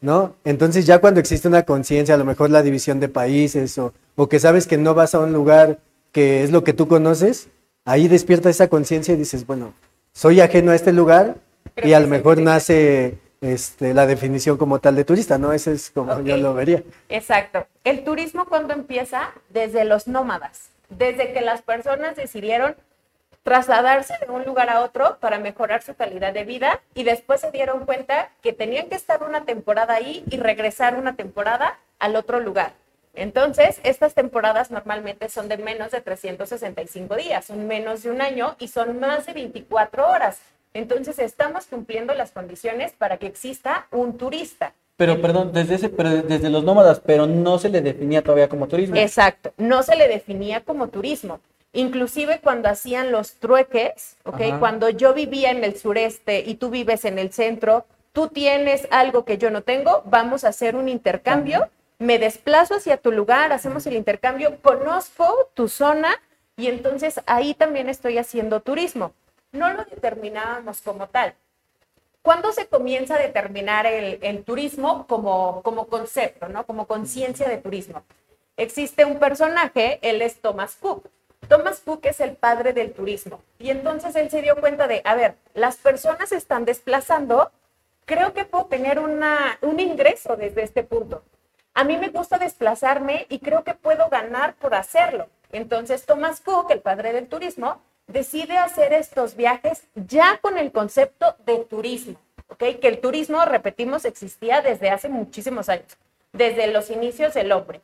¿no? 0.00 0.34
Entonces 0.44 0.86
ya 0.86 1.00
cuando 1.00 1.20
existe 1.20 1.48
una 1.48 1.64
conciencia, 1.64 2.14
a 2.14 2.18
lo 2.18 2.24
mejor 2.24 2.50
la 2.50 2.62
división 2.62 3.00
de 3.00 3.08
países 3.08 3.78
o, 3.78 3.92
o, 4.16 4.28
que 4.28 4.38
sabes 4.38 4.66
que 4.66 4.78
no 4.78 4.94
vas 4.94 5.14
a 5.14 5.20
un 5.20 5.32
lugar 5.32 5.78
que 6.12 6.42
es 6.42 6.50
lo 6.50 6.64
que 6.64 6.72
tú 6.72 6.88
conoces, 6.88 7.48
ahí 7.84 8.08
despierta 8.08 8.50
esa 8.50 8.68
conciencia 8.68 9.14
y 9.14 9.16
dices, 9.16 9.46
bueno, 9.46 9.74
soy 10.12 10.40
ajeno 10.40 10.72
a 10.72 10.74
este 10.74 10.92
lugar 10.92 11.36
y 11.76 11.92
a 11.92 12.00
lo 12.00 12.08
mejor 12.08 12.38
nace 12.38 13.18
este, 13.40 13.94
la 13.94 14.06
definición 14.06 14.56
como 14.56 14.80
tal 14.80 14.96
de 14.96 15.04
turista, 15.04 15.38
¿no? 15.38 15.52
Ese 15.52 15.72
es 15.72 15.90
como 15.90 16.20
yo 16.22 16.36
lo 16.36 16.54
vería. 16.54 16.82
Exacto. 17.08 17.66
El 17.84 18.04
turismo 18.04 18.46
cuando 18.46 18.74
empieza 18.74 19.32
desde 19.50 19.84
los 19.84 20.08
nómadas, 20.08 20.70
desde 20.88 21.32
que 21.32 21.40
las 21.40 21.62
personas 21.62 22.16
decidieron 22.16 22.74
trasladarse 23.42 24.14
de 24.18 24.30
un 24.30 24.44
lugar 24.44 24.70
a 24.70 24.82
otro 24.82 25.18
para 25.20 25.38
mejorar 25.38 25.82
su 25.82 25.94
calidad 25.94 26.32
de 26.32 26.44
vida 26.44 26.80
y 26.94 27.04
después 27.04 27.40
se 27.40 27.50
dieron 27.50 27.86
cuenta 27.86 28.30
que 28.42 28.52
tenían 28.52 28.88
que 28.88 28.96
estar 28.96 29.22
una 29.22 29.44
temporada 29.44 29.94
ahí 29.94 30.24
y 30.30 30.36
regresar 30.36 30.94
una 30.96 31.16
temporada 31.16 31.78
al 31.98 32.16
otro 32.16 32.40
lugar. 32.40 32.72
Entonces, 33.14 33.80
estas 33.82 34.14
temporadas 34.14 34.70
normalmente 34.70 35.28
son 35.28 35.48
de 35.48 35.58
menos 35.58 35.90
de 35.90 36.00
365 36.00 37.16
días, 37.16 37.46
son 37.46 37.66
menos 37.66 38.04
de 38.04 38.10
un 38.10 38.20
año 38.20 38.54
y 38.60 38.68
son 38.68 39.00
más 39.00 39.26
de 39.26 39.32
24 39.32 40.08
horas. 40.08 40.40
Entonces, 40.72 41.18
estamos 41.18 41.66
cumpliendo 41.66 42.14
las 42.14 42.30
condiciones 42.30 42.92
para 42.92 43.16
que 43.16 43.26
exista 43.26 43.88
un 43.90 44.16
turista. 44.18 44.72
Pero, 44.98 45.22
perdón, 45.22 45.52
desde, 45.52 45.76
ese, 45.76 45.88
pero 45.90 46.10
desde 46.10 46.50
los 46.50 46.64
nómadas, 46.64 46.98
pero 46.98 47.28
no 47.28 47.60
se 47.60 47.68
le 47.68 47.80
definía 47.82 48.20
todavía 48.20 48.48
como 48.48 48.66
turismo. 48.66 48.96
Exacto, 48.96 49.52
no 49.56 49.84
se 49.84 49.94
le 49.94 50.08
definía 50.08 50.64
como 50.64 50.88
turismo. 50.88 51.38
inclusive 51.72 52.40
cuando 52.42 52.68
hacían 52.68 53.12
los 53.12 53.34
trueques, 53.34 54.16
¿ok? 54.24 54.40
Ajá. 54.40 54.58
Cuando 54.58 54.88
yo 54.90 55.14
vivía 55.14 55.52
en 55.52 55.62
el 55.62 55.76
sureste 55.76 56.40
y 56.44 56.56
tú 56.56 56.70
vives 56.70 57.04
en 57.04 57.20
el 57.20 57.32
centro, 57.32 57.84
tú 58.12 58.26
tienes 58.26 58.88
algo 58.90 59.24
que 59.24 59.38
yo 59.38 59.50
no 59.50 59.62
tengo, 59.62 60.02
vamos 60.06 60.42
a 60.42 60.48
hacer 60.48 60.74
un 60.74 60.88
intercambio, 60.88 61.68
me 61.98 62.18
desplazo 62.18 62.74
hacia 62.74 62.96
tu 62.96 63.12
lugar, 63.12 63.52
hacemos 63.52 63.86
el 63.86 63.94
intercambio, 63.94 64.56
conozco 64.62 65.50
tu 65.54 65.68
zona 65.68 66.10
y 66.56 66.66
entonces 66.66 67.20
ahí 67.26 67.54
también 67.54 67.88
estoy 67.88 68.18
haciendo 68.18 68.60
turismo. 68.60 69.12
No 69.52 69.72
lo 69.72 69.84
determinábamos 69.84 70.80
como 70.80 71.06
tal. 71.06 71.34
¿Cuándo 72.22 72.52
se 72.52 72.66
comienza 72.66 73.14
a 73.14 73.18
determinar 73.18 73.86
el, 73.86 74.44
turismo 74.44 75.06
como, 75.06 75.62
concepto, 75.88 76.48
¿no? 76.48 76.66
como 76.66 76.86
conciencia 76.86 77.48
de 77.48 77.58
turismo? 77.58 78.02
Existe 78.56 79.04
un 79.04 79.18
personaje, 79.18 79.98
él 80.02 80.20
es 80.20 80.40
Thomas 80.40 80.76
Cook. 80.76 81.08
Thomas 81.48 81.80
Cook 81.80 82.00
es 82.06 82.20
el 82.20 82.36
padre 82.36 82.72
del 82.72 82.92
turismo. 82.92 83.40
Y 83.58 83.70
entonces 83.70 84.14
él 84.16 84.30
se 84.30 84.42
dio 84.42 84.56
cuenta 84.56 84.88
de, 84.88 85.00
a 85.04 85.14
ver, 85.14 85.36
las 85.54 85.76
personas 85.76 86.30
se 86.30 86.36
están 86.36 86.64
desplazando, 86.64 87.50
creo 88.04 88.34
que 88.34 88.44
puedo 88.44 88.66
tener 88.66 88.98
un 88.98 89.80
ingreso 89.80 90.36
desde 90.36 90.64
este 90.64 90.82
punto. 90.82 91.22
A 91.74 91.84
mí 91.84 91.96
me 91.96 92.08
gusta 92.08 92.38
desplazarme 92.38 93.26
y 93.28 93.38
creo 93.38 93.62
que 93.62 93.74
puedo 93.74 94.08
ganar 94.08 94.54
por 94.56 94.74
hacerlo. 94.74 95.28
Entonces 95.52 96.04
Thomas 96.04 96.40
Cook, 96.40 96.70
el 96.70 96.80
padre 96.80 97.12
del 97.12 97.28
turismo, 97.28 97.80
decide 98.08 98.56
hacer 98.58 98.92
estos 98.92 99.36
viajes 99.36 99.84
ya 99.94 100.38
con 100.38 100.58
el 100.58 100.72
concepto 100.72 101.36
de 101.46 101.58
turismo, 101.58 102.16
¿ok? 102.48 102.80
Que 102.80 102.88
el 102.88 103.00
turismo, 103.00 103.44
repetimos, 103.44 104.04
existía 104.04 104.60
desde 104.60 104.90
hace 104.90 105.08
muchísimos 105.08 105.68
años, 105.68 105.96
desde 106.32 106.66
los 106.66 106.90
inicios 106.90 107.34
del 107.34 107.52
hombre. 107.52 107.80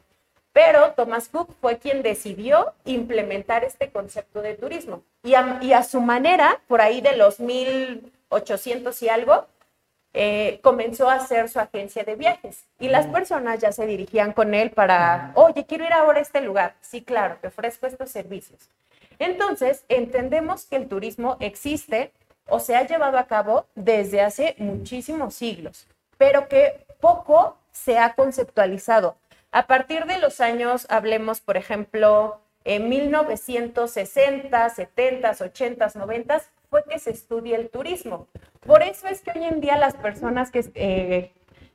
Pero 0.53 0.93
Thomas 0.93 1.29
Cook 1.29 1.55
fue 1.61 1.79
quien 1.79 2.03
decidió 2.03 2.75
implementar 2.85 3.65
este 3.65 3.91
concepto 3.91 4.41
de 4.41 4.55
turismo. 4.55 5.03
Y 5.23 5.35
a, 5.35 5.59
y 5.61 5.73
a 5.73 5.83
su 5.83 6.01
manera, 6.01 6.61
por 6.69 6.81
ahí 6.81 7.01
de 7.01 7.17
los 7.17 7.41
1800 7.41 9.03
y 9.03 9.09
algo, 9.09 9.47
eh, 10.17 10.61
comenzó 10.63 11.11
a 11.11 11.15
hacer 11.15 11.49
su 11.49 11.59
agencia 11.59 12.05
de 12.05 12.15
viajes. 12.15 12.67
Y 12.79 12.89
las 12.89 13.09
personas 13.09 13.59
ya 13.59 13.73
se 13.73 13.85
dirigían 13.85 14.33
con 14.33 14.55
él 14.55 14.71
para, 14.71 15.33
oye, 15.35 15.67
quiero 15.67 15.85
ir 15.85 15.93
ahora 15.93 16.21
a 16.21 16.23
este 16.23 16.41
lugar. 16.41 16.77
Sí, 16.81 17.03
claro, 17.03 17.37
te 17.41 17.49
ofrezco 17.49 17.89
estos 17.89 18.11
servicios. 18.11 18.71
Entonces, 19.19 19.85
entendemos 19.89 20.67
que 20.67 20.77
el 20.77 20.89
turismo 20.89 21.37
existe 21.41 22.13
o 22.49 22.61
se 22.61 22.77
ha 22.77 22.87
llevado 22.87 23.19
a 23.19 23.27
cabo 23.27 23.67
desde 23.75 24.21
hace 24.21 24.55
muchísimos 24.59 25.35
siglos, 25.35 25.87
pero 26.19 26.49
que 26.49 26.87
poco 27.01 27.57
se 27.73 27.99
ha 27.99 28.15
conceptualizado. 28.15 29.17
A 29.51 29.67
partir 29.67 30.07
de 30.07 30.19
los 30.19 30.41
años, 30.41 30.87
hablemos, 30.91 31.41
por 31.41 31.57
ejemplo, 31.57 32.41
en 32.65 32.89
1960, 32.89 34.69
70, 34.71 35.37
80, 35.41 35.89
90, 35.95 36.43
fue 36.71 36.83
que 36.85 36.99
se 36.99 37.11
estudia 37.11 37.57
el 37.57 37.69
turismo. 37.71 38.27
Por 38.67 38.83
eso 38.83 39.07
es 39.07 39.21
que 39.21 39.31
hoy 39.31 39.45
en 39.45 39.61
día 39.61 39.77
las 39.77 39.95
personas 39.95 40.51
que, 40.51 40.65
eh, 40.75 41.33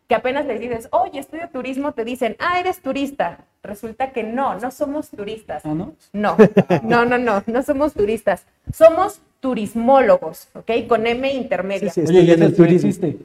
que 0.10 0.16
apenas 0.16 0.48
les 0.48 0.60
dices, 0.60 0.90
oye, 0.92 1.20
estudio 1.20 1.48
turismo, 1.54 1.92
te 1.94 2.04
dicen, 2.04 2.36
ah, 2.40 2.60
eres 2.60 2.82
turista. 2.82 3.46
Resulta 3.62 4.12
que 4.12 4.24
no, 4.24 4.56
no 4.60 4.72
somos 4.72 5.10
turistas. 5.12 5.64
¿Ah, 5.64 5.76
no? 5.76 5.94
No, 6.14 6.36
no, 6.82 7.06
no, 7.06 7.18
no, 7.20 7.44
no 7.46 7.64
somos 7.64 7.94
turistas. 7.94 8.46
Somos 8.74 9.22
turismólogos, 9.40 10.48
¿ok? 10.56 10.72
Con 10.88 11.06
M 11.06 11.32
intermedia. 11.32 11.92
Sí, 11.92 12.02
sí, 12.08 12.08
Oye, 12.18 12.22
¿y 12.24 12.32
en 12.32 12.42
estudias 12.42 12.42
el 12.42 12.44
el 12.48 12.56
turismo. 12.56 12.88
existe? 12.90 13.18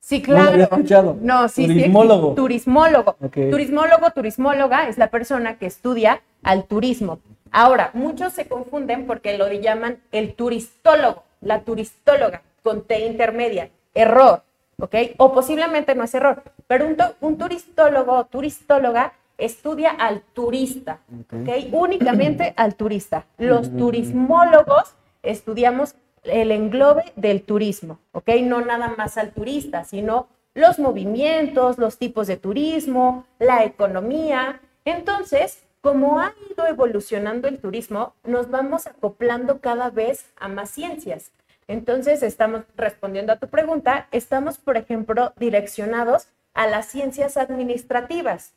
Sí, 0.00 0.18
No 0.26 0.32
lo 0.32 0.34
claro. 0.34 0.50
había 0.50 0.64
escuchado. 0.64 1.16
No, 1.22 1.48
sí, 1.48 1.66
Turismólogo. 1.68 2.30
sí. 2.30 2.34
Turismólogo. 2.36 3.10
Ok. 3.22 3.36
Turismólogo, 3.50 4.10
turismóloga 4.10 4.88
es 4.88 4.98
la 4.98 5.08
persona 5.10 5.56
que 5.56 5.66
estudia 5.66 6.20
al 6.42 6.64
turismo. 6.64 7.20
Ahora, 7.52 7.90
muchos 7.94 8.32
se 8.32 8.46
confunden 8.48 9.06
porque 9.06 9.38
lo 9.38 9.50
llaman 9.52 9.98
el 10.10 10.34
turistólogo, 10.34 11.22
la 11.40 11.60
turistóloga, 11.60 12.42
con 12.64 12.82
T 12.82 13.06
intermedia. 13.06 13.70
Error, 13.94 14.42
¿ok? 14.78 14.94
O 15.18 15.32
posiblemente 15.32 15.94
no 15.94 16.04
es 16.04 16.14
error, 16.14 16.42
pero 16.66 16.86
un, 16.86 16.96
un 17.20 17.38
turistólogo 17.38 18.12
o 18.12 18.24
turistóloga 18.26 19.12
estudia 19.38 19.90
al 19.90 20.20
turista, 20.20 21.00
¿ok? 21.32 21.72
Únicamente 21.72 22.54
al 22.56 22.74
turista. 22.74 23.26
Los 23.38 23.76
turismólogos 23.76 24.94
estudiamos 25.22 25.94
el 26.22 26.50
englobe 26.50 27.12
del 27.16 27.42
turismo, 27.42 27.98
¿ok? 28.12 28.28
No 28.42 28.60
nada 28.60 28.94
más 28.96 29.18
al 29.18 29.32
turista, 29.32 29.84
sino 29.84 30.28
los 30.54 30.78
movimientos, 30.78 31.78
los 31.78 31.98
tipos 31.98 32.26
de 32.26 32.36
turismo, 32.36 33.26
la 33.38 33.64
economía. 33.64 34.60
Entonces, 34.84 35.64
como 35.80 36.20
ha 36.20 36.32
ido 36.50 36.66
evolucionando 36.66 37.48
el 37.48 37.58
turismo, 37.58 38.14
nos 38.24 38.50
vamos 38.50 38.86
acoplando 38.86 39.60
cada 39.60 39.90
vez 39.90 40.32
a 40.36 40.48
más 40.48 40.70
ciencias. 40.70 41.32
Entonces, 41.68 42.22
estamos 42.22 42.62
respondiendo 42.76 43.32
a 43.32 43.38
tu 43.38 43.48
pregunta, 43.48 44.08
estamos, 44.12 44.58
por 44.58 44.76
ejemplo, 44.76 45.32
direccionados 45.36 46.28
a 46.52 46.66
las 46.66 46.86
ciencias 46.86 47.36
administrativas. 47.36 48.52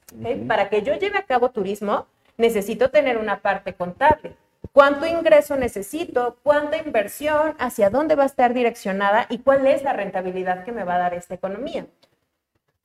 Para 0.47 0.69
que 0.69 0.81
yo 0.83 0.95
lleve 0.95 1.17
a 1.17 1.25
cabo 1.25 1.49
turismo, 1.49 2.05
necesito 2.37 2.89
tener 2.89 3.17
una 3.17 3.41
parte 3.41 3.73
contable. 3.73 4.35
¿Cuánto 4.71 5.07
ingreso 5.07 5.55
necesito? 5.55 6.37
¿Cuánta 6.43 6.77
inversión? 6.77 7.55
¿Hacia 7.57 7.89
dónde 7.89 8.15
va 8.15 8.23
a 8.23 8.27
estar 8.27 8.53
direccionada? 8.53 9.25
¿Y 9.29 9.39
cuál 9.39 9.65
es 9.65 9.81
la 9.83 9.93
rentabilidad 9.93 10.63
que 10.63 10.71
me 10.71 10.83
va 10.83 10.95
a 10.95 10.99
dar 10.99 11.13
esta 11.15 11.33
economía? 11.33 11.87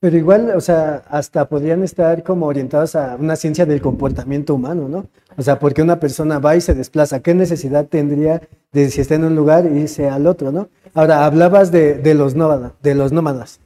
Pero 0.03 0.17
igual, 0.17 0.51
o 0.53 0.59
sea, 0.59 1.01
hasta 1.07 1.47
podrían 1.47 1.81
estar 1.81 2.23
como 2.23 2.47
orientados 2.47 2.93
a 2.97 3.15
una 3.15 3.37
ciencia 3.37 3.65
del 3.65 3.79
comportamiento 3.79 4.53
humano, 4.53 4.89
¿no? 4.89 5.07
O 5.37 5.41
sea, 5.41 5.59
porque 5.59 5.81
una 5.81 6.01
persona 6.01 6.39
va 6.39 6.57
y 6.57 6.59
se 6.59 6.73
desplaza, 6.73 7.21
¿qué 7.21 7.33
necesidad 7.33 7.85
tendría 7.85 8.41
de 8.73 8.89
si 8.89 8.99
está 8.99 9.15
en 9.15 9.23
un 9.23 9.33
lugar 9.33 9.65
irse 9.65 10.09
al 10.09 10.27
otro, 10.27 10.51
¿no? 10.51 10.67
Ahora, 10.93 11.25
hablabas 11.25 11.71
de, 11.71 11.93
de 11.93 12.15
los 12.15 12.35
nómadas, 12.35 12.73
de 12.81 12.95
los 12.95 13.13
nómadas. 13.13 13.61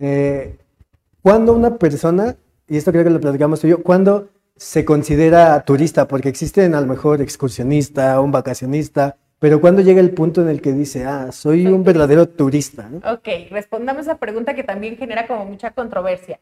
Eh, 0.00 0.58
¿Cuándo 1.22 1.52
una 1.52 1.76
persona, 1.76 2.34
y 2.66 2.76
esto 2.76 2.90
creo 2.90 3.04
que 3.04 3.10
lo 3.10 3.20
platicamos 3.20 3.60
tú 3.60 3.68
y 3.68 3.70
yo, 3.70 3.80
cuándo 3.84 4.30
se 4.56 4.84
considera 4.84 5.60
turista? 5.60 6.08
Porque 6.08 6.28
existen 6.28 6.74
a 6.74 6.80
lo 6.80 6.88
mejor 6.88 7.22
excursionista, 7.22 8.20
un 8.20 8.32
vacacionista, 8.32 9.16
pero 9.38 9.60
¿cuándo 9.60 9.82
llega 9.82 10.00
el 10.00 10.10
punto 10.10 10.42
en 10.42 10.48
el 10.48 10.60
que 10.60 10.72
dice, 10.72 11.04
ah, 11.04 11.30
soy 11.32 11.66
un 11.66 11.84
verdadero 11.84 12.28
turista, 12.28 12.88
¿no? 12.88 12.98
Ok, 13.10 13.28
respondamos 13.50 14.00
a 14.08 14.12
esa 14.12 14.18
pregunta 14.18 14.54
que 14.54 14.64
también 14.64 14.96
genera 14.96 15.26
como 15.26 15.44
mucha 15.44 15.70
controversia. 15.70 16.40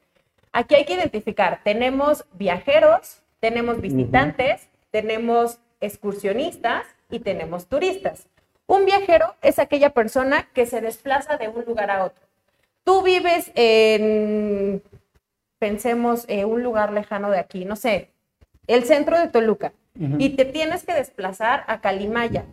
Aquí 0.52 0.74
hay 0.74 0.84
que 0.86 0.94
identificar, 0.94 1.60
tenemos 1.62 2.24
viajeros, 2.32 3.20
tenemos 3.40 3.80
visitantes, 3.80 4.68
tenemos 4.90 5.58
excursionistas 5.80 6.84
y 7.10 7.20
tenemos 7.20 7.66
turistas. 7.66 8.26
Un 8.66 8.86
viajero 8.86 9.34
es 9.42 9.58
aquella 9.58 9.90
persona 9.90 10.48
que 10.54 10.66
se 10.66 10.80
desplaza 10.80 11.36
de 11.36 11.48
un 11.48 11.64
lugar 11.64 11.90
a 11.90 12.04
otro. 12.04 12.24
Tú 12.84 13.02
vives 13.02 13.52
en, 13.54 14.82
pensemos, 15.58 16.24
en 16.28 16.46
un 16.46 16.62
lugar 16.62 16.92
lejano 16.92 17.30
de 17.30 17.38
aquí, 17.38 17.64
no 17.64 17.76
sé, 17.76 18.10
el 18.66 18.84
centro 18.84 19.18
de 19.18 19.28
Toluca, 19.28 19.72
y 20.18 20.30
te 20.30 20.44
tienes 20.44 20.84
que 20.84 20.94
desplazar 20.94 21.64
a 21.68 21.80
Calimaya. 21.80 22.44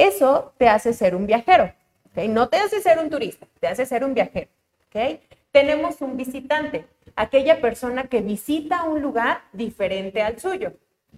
Eso 0.00 0.54
te 0.56 0.66
hace 0.66 0.94
ser 0.94 1.14
un 1.14 1.26
viajero, 1.26 1.74
¿ok? 2.06 2.24
No 2.28 2.48
te 2.48 2.56
hace 2.56 2.80
ser 2.80 2.98
un 2.98 3.10
turista, 3.10 3.46
te 3.60 3.66
hace 3.66 3.84
ser 3.84 4.02
un 4.02 4.14
viajero, 4.14 4.48
¿ok? 4.88 5.20
Tenemos 5.52 6.00
un 6.00 6.16
visitante, 6.16 6.86
aquella 7.16 7.60
persona 7.60 8.04
que 8.04 8.22
visita 8.22 8.84
un 8.84 9.02
lugar 9.02 9.42
diferente 9.52 10.22
al 10.22 10.40
suyo, 10.40 10.72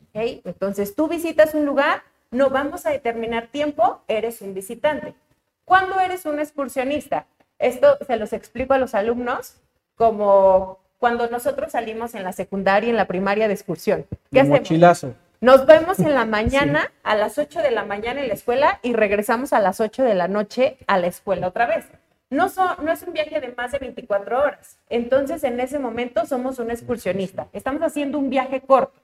¿ok? 0.08 0.40
Entonces, 0.44 0.96
tú 0.96 1.06
visitas 1.06 1.54
un 1.54 1.64
lugar, 1.64 2.02
no 2.32 2.50
vamos 2.50 2.84
a 2.84 2.90
determinar 2.90 3.46
tiempo, 3.46 4.00
eres 4.08 4.42
un 4.42 4.52
visitante. 4.52 5.14
¿Cuándo 5.64 6.00
eres 6.00 6.26
un 6.26 6.40
excursionista? 6.40 7.26
Esto 7.60 7.98
se 8.04 8.16
los 8.16 8.32
explico 8.32 8.74
a 8.74 8.78
los 8.78 8.96
alumnos 8.96 9.60
como 9.94 10.80
cuando 10.98 11.30
nosotros 11.30 11.70
salimos 11.70 12.16
en 12.16 12.24
la 12.24 12.32
secundaria 12.32 12.88
y 12.88 12.90
en 12.90 12.96
la 12.96 13.06
primaria 13.06 13.46
de 13.46 13.54
excursión. 13.54 14.06
¿Qué 14.32 14.40
hacemos? 14.40 14.58
mochilazo. 14.58 15.14
Nos 15.42 15.66
vemos 15.66 15.98
en 15.98 16.14
la 16.14 16.24
mañana, 16.38 16.90
a 17.02 17.16
las 17.16 17.36
8 17.36 17.60
de 17.62 17.72
la 17.72 17.84
mañana 17.84 18.20
en 18.22 18.28
la 18.28 18.34
escuela 18.34 18.78
y 18.82 18.92
regresamos 18.94 19.52
a 19.52 19.58
las 19.58 19.80
8 19.80 20.04
de 20.04 20.14
la 20.14 20.28
noche 20.28 20.78
a 20.86 20.98
la 20.98 21.08
escuela 21.08 21.48
otra 21.48 21.66
vez. 21.66 21.84
No, 22.30 22.48
so- 22.48 22.76
no 22.76 22.92
es 22.92 23.02
un 23.02 23.12
viaje 23.12 23.40
de 23.40 23.48
más 23.48 23.72
de 23.72 23.78
24 23.80 24.38
horas. 24.40 24.78
Entonces, 24.88 25.42
en 25.42 25.58
ese 25.58 25.80
momento 25.80 26.24
somos 26.26 26.60
un 26.60 26.70
excursionista. 26.70 27.48
Estamos 27.52 27.82
haciendo 27.82 28.18
un 28.20 28.30
viaje 28.30 28.60
corto. 28.60 28.98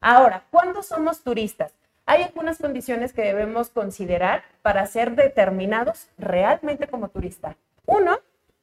Ahora, 0.00 0.42
¿cuándo 0.50 0.82
somos 0.82 1.22
turistas? 1.22 1.72
Hay 2.04 2.22
algunas 2.24 2.58
condiciones 2.58 3.12
que 3.12 3.22
debemos 3.22 3.70
considerar 3.70 4.42
para 4.62 4.84
ser 4.86 5.14
determinados 5.14 6.08
realmente 6.18 6.88
como 6.88 7.08
turista. 7.08 7.56
Uno, 7.86 8.18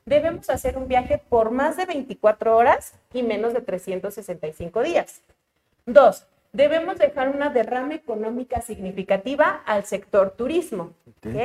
debemos 0.05 0.49
hacer 0.49 0.77
un 0.77 0.89
viaje 0.89 1.17
por 1.29 1.51
más 1.51 1.77
de 1.77 1.85
24 1.85 2.55
horas 2.57 2.93
y 3.13 3.23
menos 3.23 3.53
de 3.53 3.61
365 3.61 4.83
días. 4.83 5.21
Dos, 5.85 6.27
debemos 6.53 6.97
dejar 6.97 7.29
una 7.29 7.49
derrama 7.49 7.95
económica 7.95 8.61
significativa 8.61 9.61
al 9.65 9.83
sector 9.83 10.31
turismo. 10.31 10.93
¿ok? 11.17 11.35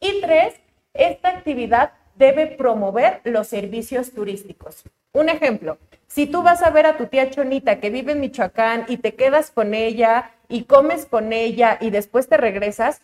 Y 0.00 0.20
tres, 0.20 0.54
esta 0.92 1.30
actividad 1.30 1.92
debe 2.16 2.48
promover 2.48 3.20
los 3.24 3.46
servicios 3.46 4.12
turísticos. 4.12 4.82
Un 5.12 5.28
ejemplo, 5.28 5.78
si 6.08 6.26
tú 6.26 6.42
vas 6.42 6.62
a 6.62 6.70
ver 6.70 6.86
a 6.86 6.96
tu 6.96 7.06
tía 7.06 7.30
Chonita 7.30 7.80
que 7.80 7.90
vive 7.90 8.12
en 8.12 8.20
Michoacán 8.20 8.84
y 8.88 8.98
te 8.98 9.14
quedas 9.14 9.50
con 9.50 9.72
ella 9.72 10.32
y 10.48 10.64
comes 10.64 11.06
con 11.06 11.32
ella 11.32 11.78
y 11.80 11.90
después 11.90 12.28
te 12.28 12.36
regresas, 12.36 13.00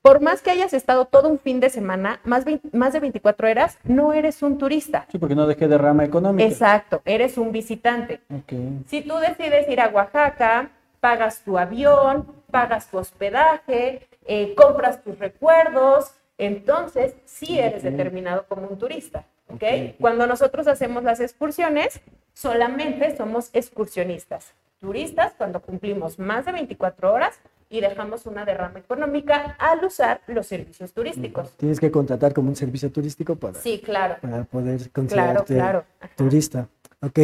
por 0.00 0.20
más 0.20 0.42
que 0.42 0.50
hayas 0.50 0.74
estado 0.74 1.06
todo 1.06 1.28
un 1.28 1.38
fin 1.38 1.60
de 1.60 1.70
semana, 1.70 2.20
más, 2.24 2.44
de 2.44 3.00
24 3.00 3.48
horas, 3.48 3.78
no 3.84 4.12
eres 4.12 4.42
un 4.42 4.58
turista. 4.58 5.06
Sí, 5.10 5.18
porque 5.18 5.34
no 5.34 5.46
dejé 5.46 5.66
derrama 5.68 6.04
económica. 6.04 6.46
Exacto, 6.46 7.00
eres 7.04 7.38
un 7.38 7.52
visitante. 7.52 8.20
Ok. 8.30 8.52
Si 8.86 9.02
tú 9.02 9.16
decides 9.16 9.66
ir 9.68 9.80
a 9.80 9.88
Oaxaca, 9.88 10.70
pagas 11.04 11.42
tu 11.44 11.58
avión, 11.58 12.26
pagas 12.50 12.90
tu 12.90 12.96
hospedaje, 12.96 14.08
eh, 14.24 14.54
compras 14.54 15.02
tus 15.02 15.18
recuerdos, 15.18 16.12
entonces 16.38 17.14
sí 17.26 17.58
eres 17.58 17.82
determinado 17.82 18.46
como 18.48 18.68
un 18.68 18.78
turista. 18.78 19.26
¿ok? 19.48 19.56
Ok. 19.56 19.64
Cuando 20.00 20.26
nosotros 20.26 20.66
hacemos 20.66 21.04
las 21.04 21.20
excursiones, 21.20 22.00
solamente 22.32 23.14
somos 23.18 23.50
excursionistas. 23.52 24.54
Turistas 24.80 25.34
cuando 25.36 25.60
cumplimos 25.60 26.18
más 26.18 26.46
de 26.46 26.52
24 26.52 27.12
horas 27.12 27.38
y 27.68 27.82
dejamos 27.82 28.24
una 28.24 28.46
derrama 28.46 28.78
económica 28.78 29.56
al 29.58 29.84
usar 29.84 30.22
los 30.26 30.46
servicios 30.46 30.94
turísticos. 30.94 31.50
Tienes 31.58 31.80
que 31.80 31.90
contratar 31.90 32.32
como 32.32 32.48
un 32.48 32.56
servicio 32.56 32.90
turístico 32.90 33.36
para, 33.36 33.60
Sí, 33.60 33.82
claro. 33.84 34.16
para 34.22 34.44
poder 34.44 34.90
considerarte 34.90 35.52
claro. 35.54 35.84
Turista. 36.16 36.66
Ok. 37.02 37.18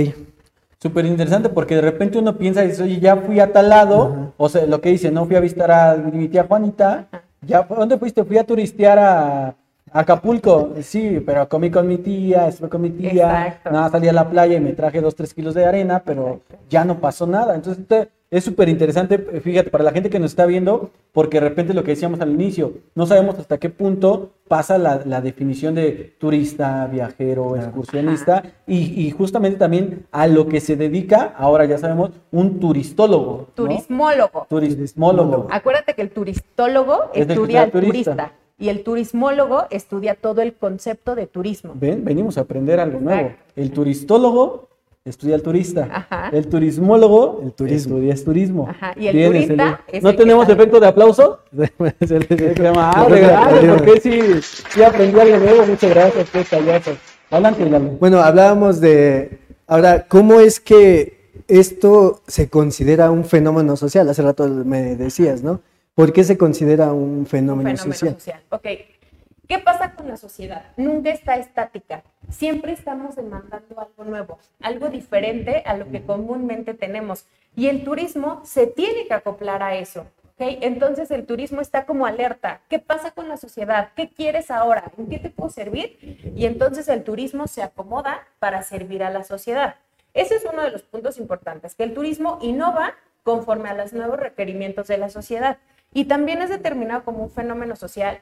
Súper 0.82 1.04
interesante 1.04 1.50
porque 1.50 1.74
de 1.74 1.82
repente 1.82 2.16
uno 2.18 2.38
piensa 2.38 2.64
y 2.64 2.68
dice, 2.68 2.82
oye, 2.82 2.98
ya 3.00 3.14
fui 3.16 3.38
a 3.38 3.52
tal 3.52 3.68
lado, 3.68 4.32
o 4.38 4.48
sea, 4.48 4.64
lo 4.64 4.80
que 4.80 4.88
dice, 4.88 5.10
no 5.10 5.26
fui 5.26 5.36
a 5.36 5.40
visitar 5.40 5.70
a 5.70 5.94
mi 5.96 6.26
tía 6.28 6.44
Juanita, 6.48 7.06
ya, 7.42 7.66
¿dónde 7.68 7.98
fuiste? 7.98 8.24
Fui 8.24 8.38
a 8.38 8.44
turistear 8.44 8.98
a, 8.98 9.46
a 9.48 9.54
Acapulco, 9.92 10.70
sí, 10.80 11.22
pero 11.26 11.46
comí 11.50 11.70
con 11.70 11.86
mi 11.86 11.98
tía, 11.98 12.48
estuve 12.48 12.70
con 12.70 12.80
mi 12.80 12.88
tía, 12.88 13.46
Exacto. 13.48 13.70
nada, 13.72 13.90
salí 13.90 14.08
a 14.08 14.12
la 14.14 14.30
playa 14.30 14.56
y 14.56 14.60
me 14.60 14.72
traje 14.72 15.02
dos, 15.02 15.14
tres 15.14 15.34
kilos 15.34 15.52
de 15.52 15.66
arena, 15.66 16.02
pero 16.02 16.40
ya 16.70 16.82
no 16.86 16.98
pasó 16.98 17.26
nada, 17.26 17.54
entonces 17.54 17.86
te- 17.86 18.08
es 18.30 18.44
súper 18.44 18.68
interesante, 18.68 19.18
fíjate, 19.18 19.70
para 19.70 19.82
la 19.82 19.90
gente 19.90 20.08
que 20.08 20.20
nos 20.20 20.30
está 20.30 20.46
viendo, 20.46 20.90
porque 21.12 21.40
de 21.40 21.48
repente 21.48 21.74
lo 21.74 21.82
que 21.82 21.90
decíamos 21.90 22.20
al 22.20 22.30
inicio, 22.30 22.74
no 22.94 23.04
sabemos 23.06 23.38
hasta 23.38 23.58
qué 23.58 23.70
punto 23.70 24.30
pasa 24.46 24.78
la, 24.78 25.02
la 25.04 25.20
definición 25.20 25.74
de 25.74 26.14
turista, 26.18 26.86
viajero, 26.86 27.56
excursionista, 27.56 28.44
y, 28.68 29.04
y 29.04 29.10
justamente 29.10 29.58
también 29.58 30.06
a 30.12 30.28
lo 30.28 30.46
que 30.46 30.60
se 30.60 30.76
dedica, 30.76 31.34
ahora 31.36 31.64
ya 31.64 31.78
sabemos, 31.78 32.10
un 32.30 32.60
turistólogo. 32.60 33.36
¿no? 33.48 33.54
Turismólogo. 33.54 34.46
Turismólogo. 34.48 35.48
Acuérdate 35.50 35.94
que 35.94 36.02
el 36.02 36.10
turistólogo 36.10 37.10
Es 37.12 37.28
estudia 37.28 37.62
al 37.62 37.70
turista. 37.72 38.12
turista 38.12 38.32
y 38.60 38.68
el 38.68 38.84
turismólogo 38.84 39.64
estudia 39.70 40.14
todo 40.14 40.42
el 40.42 40.54
concepto 40.54 41.14
de 41.14 41.26
turismo. 41.26 41.72
Ven, 41.74 42.04
venimos 42.04 42.38
a 42.38 42.42
aprender 42.42 42.78
algo 42.78 43.00
nuevo. 43.00 43.32
El 43.56 43.72
turistólogo 43.72 44.68
estudia 45.04 45.34
al 45.34 45.42
turista. 45.42 45.88
Ajá. 45.90 46.28
El 46.32 46.46
turismólogo 46.48 47.40
El 47.42 47.52
turismo. 47.52 47.96
estudia 47.96 48.12
el 48.14 48.24
turismo. 48.24 48.68
Ajá, 48.68 48.92
y 48.96 49.06
el 49.08 49.26
turista 49.26 49.80
es 49.88 50.02
¿No 50.02 50.10
el 50.10 50.16
tenemos 50.16 50.48
efecto 50.48 50.78
de 50.80 50.86
aplauso? 50.86 51.40
Es 52.00 52.10
el- 52.10 52.26
¡Qué 52.26 52.72
madre, 52.74 53.20
grande, 53.20 53.68
porque 53.74 54.00
sí, 54.00 54.20
sí 54.70 54.82
aprendí 54.82 55.18
algo 55.18 55.38
nuevo. 55.38 55.66
Muchas 55.66 55.90
gracias, 55.90 56.30
qué 56.30 56.44
payaso. 56.48 56.92
Adelante, 57.30 57.68
Lalo. 57.68 57.90
Bueno, 58.00 58.18
hablábamos 58.20 58.80
de, 58.80 59.38
ahora, 59.66 60.06
¿cómo 60.08 60.40
es 60.40 60.60
que 60.60 61.20
esto 61.48 62.20
se 62.26 62.48
considera 62.48 63.10
un 63.10 63.24
fenómeno 63.24 63.76
social? 63.76 64.08
Hace 64.08 64.22
rato 64.22 64.46
me 64.48 64.96
decías, 64.96 65.42
¿no? 65.42 65.60
¿Por 65.94 66.12
qué 66.12 66.24
se 66.24 66.36
considera 66.38 66.92
un 66.92 67.20
Un 67.20 67.26
fenómeno, 67.26 67.70
fenómeno 67.70 67.92
social? 67.94 68.14
social. 68.14 68.40
Ok. 68.50 68.66
¿Qué 69.50 69.58
pasa 69.58 69.96
con 69.96 70.06
la 70.06 70.16
sociedad? 70.16 70.62
Nunca 70.76 71.10
está 71.10 71.34
estática. 71.34 72.04
Siempre 72.28 72.70
estamos 72.70 73.16
demandando 73.16 73.80
algo 73.80 74.04
nuevo, 74.04 74.38
algo 74.62 74.90
diferente 74.90 75.64
a 75.66 75.76
lo 75.76 75.90
que 75.90 76.04
comúnmente 76.04 76.72
tenemos. 76.72 77.26
Y 77.56 77.66
el 77.66 77.82
turismo 77.82 78.42
se 78.44 78.68
tiene 78.68 79.08
que 79.08 79.14
acoplar 79.14 79.64
a 79.64 79.74
eso. 79.74 80.06
Entonces 80.38 81.10
el 81.10 81.26
turismo 81.26 81.60
está 81.60 81.84
como 81.84 82.06
alerta. 82.06 82.60
¿Qué 82.68 82.78
pasa 82.78 83.10
con 83.10 83.28
la 83.28 83.36
sociedad? 83.36 83.88
¿Qué 83.96 84.08
quieres 84.08 84.52
ahora? 84.52 84.92
¿En 84.96 85.08
qué 85.08 85.18
te 85.18 85.30
puedo 85.30 85.50
servir? 85.50 86.32
Y 86.36 86.46
entonces 86.46 86.86
el 86.86 87.02
turismo 87.02 87.48
se 87.48 87.64
acomoda 87.64 88.28
para 88.38 88.62
servir 88.62 89.02
a 89.02 89.10
la 89.10 89.24
sociedad. 89.24 89.74
Ese 90.14 90.36
es 90.36 90.44
uno 90.44 90.62
de 90.62 90.70
los 90.70 90.82
puntos 90.84 91.18
importantes, 91.18 91.74
que 91.74 91.82
el 91.82 91.92
turismo 91.92 92.38
innova 92.40 92.94
conforme 93.24 93.68
a 93.68 93.74
los 93.74 93.92
nuevos 93.94 94.20
requerimientos 94.20 94.86
de 94.86 94.98
la 94.98 95.08
sociedad. 95.08 95.58
Y 95.92 96.04
también 96.04 96.40
es 96.40 96.50
determinado 96.50 97.02
como 97.02 97.24
un 97.24 97.30
fenómeno 97.30 97.74
social 97.74 98.20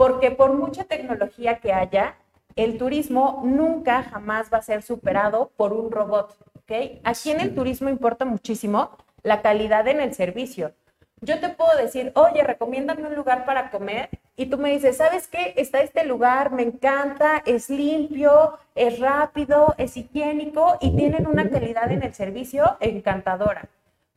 porque 0.00 0.30
por 0.30 0.54
mucha 0.54 0.84
tecnología 0.84 1.56
que 1.56 1.74
haya, 1.74 2.14
el 2.56 2.78
turismo 2.78 3.42
nunca 3.44 4.02
jamás 4.02 4.50
va 4.50 4.56
a 4.56 4.62
ser 4.62 4.80
superado 4.80 5.52
por 5.58 5.74
un 5.74 5.90
robot. 5.90 6.38
¿ok? 6.56 7.00
Aquí 7.04 7.30
en 7.30 7.40
el 7.40 7.54
turismo 7.54 7.90
importa 7.90 8.24
muchísimo 8.24 8.96
la 9.22 9.42
calidad 9.42 9.86
en 9.88 10.00
el 10.00 10.14
servicio. 10.14 10.72
Yo 11.20 11.38
te 11.38 11.50
puedo 11.50 11.76
decir, 11.76 12.12
oye, 12.14 12.42
recomiéndame 12.42 13.08
un 13.08 13.14
lugar 13.14 13.44
para 13.44 13.70
comer 13.70 14.08
y 14.36 14.46
tú 14.46 14.56
me 14.56 14.70
dices, 14.70 14.96
¿sabes 14.96 15.28
qué? 15.28 15.52
Está 15.58 15.82
este 15.82 16.06
lugar, 16.06 16.50
me 16.50 16.62
encanta, 16.62 17.42
es 17.44 17.68
limpio, 17.68 18.58
es 18.74 19.00
rápido, 19.00 19.74
es 19.76 19.98
higiénico 19.98 20.78
y 20.80 20.96
tienen 20.96 21.26
una 21.26 21.50
calidad 21.50 21.92
en 21.92 22.02
el 22.02 22.14
servicio 22.14 22.78
encantadora. 22.80 23.68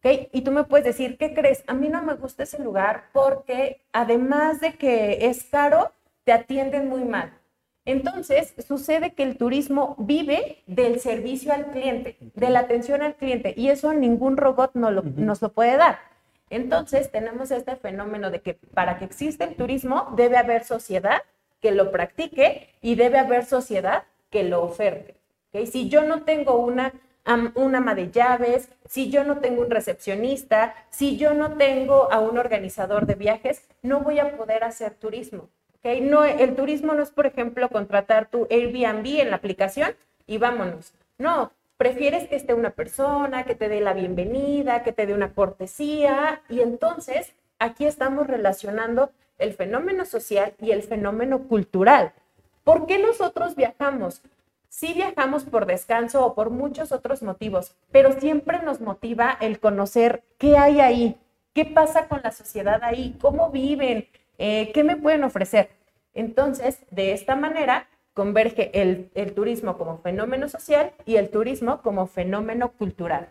¿Ok? 0.04 0.30
Y 0.32 0.42
tú 0.42 0.52
me 0.52 0.64
puedes 0.66 0.86
decir, 0.86 1.18
¿qué 1.18 1.34
crees? 1.34 1.64
A 1.68 1.74
mí 1.74 1.90
no 1.90 2.04
me 2.04 2.14
gusta 2.16 2.44
ese 2.44 2.62
lugar 2.62 3.06
porque 3.14 3.82
además 3.94 4.60
de 4.60 4.74
que 4.74 5.26
es 5.28 5.44
caro, 5.46 5.92
te 6.24 6.32
atienden 6.34 6.90
muy 6.90 7.04
mal. 7.06 7.34
Entonces, 7.86 8.54
sucede 8.66 9.14
que 9.14 9.24
el 9.24 9.38
turismo 9.38 9.96
vive 9.98 10.64
del 10.68 11.02
servicio 11.02 11.52
al 11.52 11.68
cliente, 11.68 12.18
de 12.34 12.50
la 12.50 12.60
atención 12.60 13.02
al 13.02 13.16
cliente, 13.16 13.54
y 13.58 13.70
eso 13.70 13.94
ningún 13.94 14.38
robot 14.38 14.72
no 14.74 14.90
lo- 14.90 15.02
nos 15.04 15.42
lo 15.42 15.52
puede 15.52 15.76
dar. 15.76 16.00
Entonces, 16.50 17.12
tenemos 17.12 17.52
este 17.52 17.76
fenómeno 17.76 18.32
de 18.32 18.42
que 18.42 18.54
para 18.54 18.98
que 18.98 19.06
exista 19.06 19.44
el 19.44 19.56
turismo, 19.56 20.14
debe 20.16 20.38
haber 20.38 20.64
sociedad 20.64 21.24
que 21.60 21.72
lo 21.72 21.92
practique 21.92 22.70
y 22.82 22.96
debe 22.96 23.18
haber 23.20 23.44
sociedad 23.46 24.04
que 24.30 24.44
lo 24.44 24.64
oferte. 24.64 25.16
¿ok? 25.52 25.66
Si 25.66 25.90
yo 25.90 26.04
no 26.04 26.24
tengo 26.24 26.58
una, 26.58 26.94
un 27.56 27.76
ama 27.76 27.96
de 27.96 28.12
llaves, 28.12 28.70
si 28.88 29.10
yo 29.10 29.24
no 29.24 29.40
tengo 29.40 29.62
un 29.62 29.70
recepcionista, 29.70 30.76
si 30.90 31.18
yo 31.18 31.34
no 31.34 31.54
tengo 31.58 32.12
a 32.12 32.20
un 32.20 32.38
organizador 32.38 33.06
de 33.06 33.16
viajes, 33.16 33.68
no 33.82 34.02
voy 34.02 34.20
a 34.20 34.36
poder 34.36 34.64
hacer 34.64 34.94
turismo. 34.94 35.50
¿ok? 35.80 36.02
No, 36.02 36.26
el 36.26 36.56
turismo 36.56 36.94
no 36.94 37.04
es, 37.04 37.12
por 37.12 37.26
ejemplo, 37.26 37.70
contratar 37.70 38.30
tu 38.30 38.48
Airbnb 38.50 39.22
en 39.22 39.30
la 39.30 39.38
aplicación 39.38 39.96
y 40.28 40.38
vámonos. 40.38 40.94
No, 41.18 41.52
prefieres 41.78 42.28
que 42.28 42.36
esté 42.36 42.54
una 42.54 42.72
persona, 42.72 43.46
que 43.46 43.56
te 43.56 43.70
dé 43.70 43.80
la 43.80 43.94
bienvenida, 43.94 44.84
que 44.84 44.92
te 44.92 45.06
dé 45.06 45.14
una 45.14 45.34
cortesía 45.34 46.42
y 46.50 46.60
entonces 46.60 47.34
aquí 47.60 47.86
estamos 47.86 48.28
relacionando 48.28 49.12
el 49.40 49.54
fenómeno 49.54 50.06
social 50.06 50.54
y 50.60 50.72
el 50.72 50.84
fenómeno 50.84 51.48
cultural. 51.48 52.14
¿Por 52.64 52.86
qué 52.86 53.00
nosotros 53.00 53.56
viajamos? 53.56 54.22
Sí 54.76 54.92
viajamos 54.96 55.44
por 55.44 55.68
descanso 55.68 56.26
o 56.26 56.34
por 56.34 56.50
muchos 56.50 56.92
otros 56.92 57.22
motivos, 57.22 57.76
pero 57.92 58.20
siempre 58.20 58.58
nos 58.64 58.82
motiva 58.82 59.38
el 59.40 59.60
conocer 59.60 60.24
qué 60.40 60.58
hay 60.58 60.80
ahí, 60.80 61.16
qué 61.54 61.64
pasa 61.64 62.08
con 62.08 62.22
la 62.24 62.32
sociedad 62.32 62.80
ahí, 62.82 63.16
cómo 63.22 63.52
viven, 63.52 64.08
eh, 64.40 64.72
qué 64.74 64.84
me 64.84 64.96
pueden 64.96 65.24
ofrecer. 65.26 65.70
Entonces, 66.16 66.80
de 66.90 67.14
esta 67.14 67.36
manera, 67.36 67.88
converge 68.16 68.72
el, 68.82 69.12
el 69.14 69.34
turismo 69.34 69.78
como 69.78 70.00
fenómeno 70.00 70.50
social 70.50 70.94
y 71.06 71.18
el 71.18 71.30
turismo 71.30 71.84
como 71.84 72.08
fenómeno 72.08 72.72
cultural. 72.72 73.28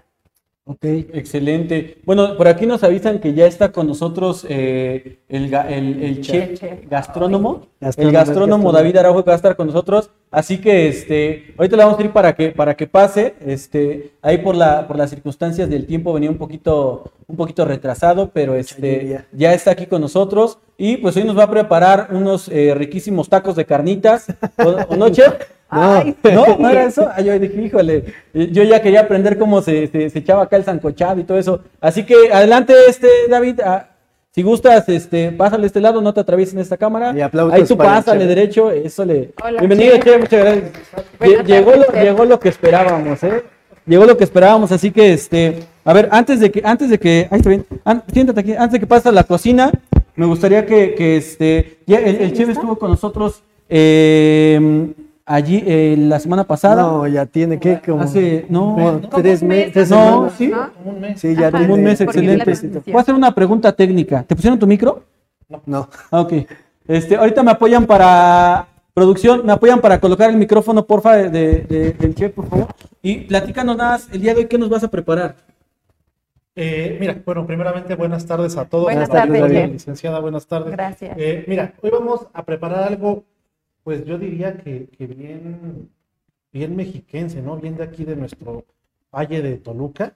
Ok. 0.64 0.84
Excelente. 0.84 1.98
Bueno, 2.04 2.36
por 2.36 2.46
aquí 2.46 2.66
nos 2.66 2.84
avisan 2.84 3.18
que 3.18 3.34
ya 3.34 3.46
está 3.46 3.72
con 3.72 3.88
nosotros 3.88 4.46
eh, 4.48 5.18
el, 5.28 5.52
el, 5.52 6.02
el 6.04 6.20
chef, 6.20 6.62
gastrónomo, 6.88 7.66
el 7.80 8.12
gastrónomo. 8.12 8.70
David 8.70 8.98
Araujo 8.98 9.24
que 9.24 9.30
va 9.30 9.34
a 9.34 9.36
estar 9.36 9.56
con 9.56 9.66
nosotros. 9.66 10.12
Así 10.32 10.58
que 10.58 10.88
este, 10.88 11.54
ahorita 11.58 11.76
le 11.76 11.84
vamos 11.84 11.98
a 12.00 12.02
ir 12.02 12.10
para 12.10 12.34
que, 12.34 12.50
para 12.50 12.74
que 12.74 12.86
pase. 12.86 13.34
Este, 13.46 14.12
ahí 14.22 14.38
por 14.38 14.56
la, 14.56 14.88
por 14.88 14.96
las 14.96 15.10
circunstancias 15.10 15.68
del 15.68 15.86
tiempo 15.86 16.12
venía 16.12 16.30
un 16.30 16.38
poquito, 16.38 17.12
un 17.28 17.36
poquito 17.36 17.64
retrasado, 17.66 18.30
pero 18.32 18.54
este, 18.54 19.24
ya 19.32 19.52
está 19.52 19.72
aquí 19.72 19.86
con 19.86 20.00
nosotros. 20.00 20.58
Y 20.78 20.96
pues 20.96 21.16
hoy 21.16 21.24
nos 21.24 21.38
va 21.38 21.44
a 21.44 21.50
preparar 21.50 22.08
unos 22.12 22.48
eh, 22.48 22.74
riquísimos 22.74 23.28
tacos 23.28 23.54
de 23.56 23.66
carnitas. 23.66 24.26
¿O, 24.56 24.94
o 24.94 24.96
no, 24.96 25.08
chef? 25.10 25.34
No. 25.72 25.80
Ay, 25.80 26.14
¿No? 26.34 26.58
¿No 26.58 26.68
era 26.68 26.84
eso? 26.84 27.08
Ah, 27.14 27.22
yo 27.22 27.38
dije, 27.38 27.62
híjole, 27.62 28.04
yo 28.34 28.62
ya 28.62 28.82
quería 28.82 29.00
aprender 29.00 29.38
cómo 29.38 29.62
se, 29.62 29.86
se- 29.86 30.10
se 30.10 30.18
echaba 30.18 30.42
acá 30.42 30.56
el 30.56 30.64
sancochado 30.64 31.18
y 31.18 31.24
todo 31.24 31.38
eso. 31.38 31.60
Así 31.80 32.04
que 32.04 32.14
adelante, 32.30 32.74
este, 32.88 33.08
David. 33.30 33.60
ah, 33.64 33.88
si 34.34 34.42
gustas, 34.42 34.88
este, 34.88 35.30
pásale 35.32 35.64
a 35.64 35.66
este 35.66 35.80
lado, 35.80 36.00
no 36.00 36.14
te 36.14 36.20
atravieses 36.20 36.54
en 36.54 36.60
esta 36.60 36.76
cámara. 36.78 37.12
Y 37.16 37.20
aplausos 37.20 37.52
Ahí 37.54 37.64
tú 37.64 37.76
para 37.76 37.90
el 37.90 37.96
pásale 37.96 38.20
chef. 38.20 38.28
derecho, 38.28 38.70
eso 38.70 39.04
le. 39.04 39.30
Hola, 39.44 39.58
Bienvenido, 39.60 39.94
chef. 39.96 40.04
chef, 40.04 40.20
muchas 40.20 40.40
gracias. 40.40 40.70
Buenas 41.18 41.46
Llegó 41.46 41.70
tardes, 41.72 41.86
lo, 41.86 41.92
chef. 41.94 42.02
llegó 42.02 42.24
lo 42.24 42.40
que 42.40 42.48
esperábamos, 42.48 43.22
¿eh? 43.24 43.42
Llegó 43.84 44.04
lo 44.06 44.16
que 44.16 44.24
esperábamos, 44.24 44.72
así 44.72 44.90
que 44.90 45.12
este, 45.12 45.64
a 45.84 45.92
ver, 45.92 46.08
antes 46.12 46.40
de 46.40 46.50
que, 46.50 46.62
antes 46.64 46.88
de 46.88 46.98
que, 46.98 47.28
ahí 47.30 47.38
está 47.38 47.48
bien, 47.50 47.66
an- 47.84 48.04
siéntate 48.12 48.40
aquí, 48.40 48.52
antes 48.52 48.72
de 48.72 48.80
que 48.80 48.86
pases 48.86 49.06
a 49.06 49.12
la 49.12 49.24
cocina, 49.24 49.70
me 50.16 50.24
gustaría 50.24 50.64
que, 50.64 50.94
que 50.94 51.16
este, 51.16 51.78
ya 51.86 51.98
el, 51.98 52.16
el 52.16 52.32
chef 52.32 52.48
estuvo 52.48 52.78
con 52.78 52.90
nosotros 52.90 53.42
eh, 53.68 54.92
allí 55.26 55.62
eh, 55.66 55.96
la 55.98 56.18
semana 56.20 56.44
pasada. 56.44 56.82
No, 56.82 57.06
ya 57.06 57.26
tiene 57.26 57.58
que 57.58 57.80
como, 57.80 58.00
Hace, 58.02 58.46
no, 58.48 58.76
como 58.76 59.00
tres 59.22 59.42
un 59.42 59.48
mes, 59.48 59.58
meses. 59.58 59.72
tres 59.72 59.90
no, 59.90 59.96
semanas. 60.28 60.32
sí. 60.38 60.48
¿no? 60.48 60.72
Como 60.72 60.90
un 60.90 61.00
mes. 61.00 61.20
Sí, 61.20 61.34
ya 61.34 61.48
Ajá. 61.48 61.58
tiene. 61.58 61.72
un 61.74 61.82
mes 61.82 62.00
excelente. 62.00 62.52
Voy 62.86 62.96
a 62.96 63.00
hacer 63.00 63.14
una 63.14 63.34
pregunta 63.34 63.72
técnica. 63.72 64.22
¿Te 64.22 64.34
pusieron 64.34 64.58
tu 64.58 64.66
micro? 64.66 65.02
No. 65.66 65.88
Ah, 66.10 66.20
ok. 66.20 66.32
Este, 66.88 67.16
ahorita 67.16 67.42
me 67.42 67.50
apoyan 67.52 67.86
para 67.86 68.66
producción, 68.94 69.44
me 69.46 69.52
apoyan 69.52 69.80
para 69.80 69.98
colocar 70.00 70.28
el 70.30 70.36
micrófono, 70.36 70.84
porfa, 70.86 71.16
de, 71.16 71.30
de- 71.30 71.92
del 71.92 72.14
chef, 72.14 72.32
por 72.32 72.46
favor. 72.48 72.66
Y 73.02 73.20
platícanos 73.20 73.76
nada 73.76 73.90
más, 73.92 74.08
el 74.12 74.20
día 74.20 74.34
de 74.34 74.40
hoy, 74.40 74.46
¿qué 74.46 74.58
nos 74.58 74.68
vas 74.68 74.84
a 74.84 74.88
preparar? 74.90 75.36
Eh, 76.54 76.98
mira, 77.00 77.16
bueno, 77.24 77.46
primeramente 77.46 77.94
buenas 77.94 78.26
tardes 78.26 78.56
a 78.58 78.66
todos. 78.66 78.84
Buenas 78.84 79.08
tardes, 79.08 79.70
licenciada, 79.72 80.20
buenas 80.20 80.46
tardes. 80.46 80.72
Gracias. 80.72 81.16
Eh, 81.18 81.44
mira, 81.48 81.72
hoy 81.80 81.90
vamos 81.90 82.26
a 82.34 82.44
preparar 82.44 82.82
algo, 82.88 83.24
pues 83.84 84.04
yo 84.04 84.18
diría 84.18 84.56
que, 84.58 84.86
que 84.88 85.06
bien, 85.06 85.88
bien 86.52 86.76
mexiquense, 86.76 87.42
¿no? 87.42 87.56
Bien 87.56 87.76
de 87.76 87.84
aquí 87.84 88.04
de 88.04 88.16
nuestro 88.16 88.64
valle 89.14 89.42
de 89.42 89.56
Toluca. 89.56 90.14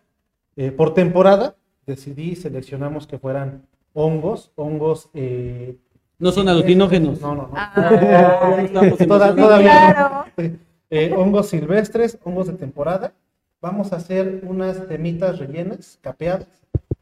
Eh, 0.56 0.70
por 0.72 0.94
temporada 0.94 1.56
decidí, 1.86 2.34
seleccionamos 2.36 3.06
que 3.06 3.18
fueran 3.18 3.62
hongos, 3.92 4.50
hongos... 4.56 5.10
eh, 5.14 5.76
No 6.18 6.32
son 6.32 6.48
alucinógenos. 6.48 7.20
No, 7.20 7.34
no, 7.34 7.42
no. 7.48 7.52
Ah, 7.54 8.66
Toda- 9.06 9.34
todavía 9.36 9.92
claro. 9.92 10.24
Eh, 10.88 11.12
hongos 11.16 11.48
silvestres, 11.48 12.16
hongos 12.22 12.46
de 12.46 12.52
temporada. 12.52 13.12
Vamos 13.60 13.92
a 13.92 13.96
hacer 13.96 14.42
unas 14.46 14.86
temitas 14.86 15.36
rellenas, 15.40 15.98
capeadas, 16.00 16.46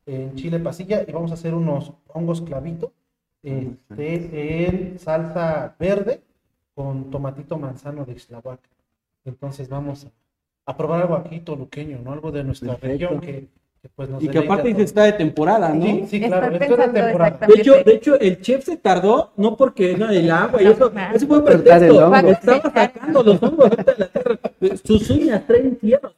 en 0.06 0.34
chile 0.36 0.58
pasilla 0.58 1.04
y 1.06 1.12
vamos 1.12 1.30
a 1.32 1.34
hacer 1.34 1.52
unos 1.52 1.92
hongos 2.08 2.40
clavito 2.40 2.92
este, 3.42 4.66
en 4.66 4.98
salsa 4.98 5.76
verde 5.78 6.22
con 6.74 7.10
tomatito 7.10 7.58
manzano 7.58 8.04
de 8.04 8.12
Ixtlahuaca. 8.12 8.68
Entonces 9.24 9.68
vamos 9.68 10.06
a, 10.06 10.70
a 10.70 10.76
probar 10.76 11.02
algo 11.02 11.14
aquí 11.14 11.40
toluqueño, 11.40 11.98
¿no? 12.04 12.12
Algo 12.12 12.30
de 12.32 12.44
nuestra 12.44 12.74
Perfecto. 12.76 13.06
región 13.08 13.20
que, 13.20 13.46
que, 13.80 13.88
pues 13.94 14.08
nos 14.08 14.22
Y 14.22 14.28
que 14.28 14.38
aparte 14.38 14.68
dice 14.68 14.82
está 14.82 15.04
de 15.04 15.12
temporada, 15.12 15.70
¿no? 15.70 15.84
Sí, 15.84 16.06
sí, 16.08 16.20
claro, 16.20 16.46
esto 16.46 16.56
es 16.56 16.60
de 16.60 16.76
pensando 16.76 17.00
temporada. 17.00 17.46
De 17.46 17.54
hecho, 17.60 17.74
de 17.84 17.94
hecho, 17.94 18.20
el 18.20 18.40
chef 18.40 18.64
se 18.64 18.76
tardó, 18.76 19.32
no 19.36 19.56
porque 19.56 19.96
no, 19.96 20.10
el 20.10 20.30
agua 20.30 20.62
y 20.62 20.66
eso, 20.66 20.92
eso 21.14 21.26
fue 21.26 21.44
pretexto. 21.44 22.14
Estaba 22.26 22.72
sacando 22.72 23.22
los 23.22 23.42
hongos 23.42 23.70
ahorita 23.70 23.92
de 23.92 23.98
la 23.98 24.08
tierra. 24.08 24.38
Sus 24.84 25.10
uñas 25.10 25.46
traen 25.46 25.76
tierra. 25.76 26.12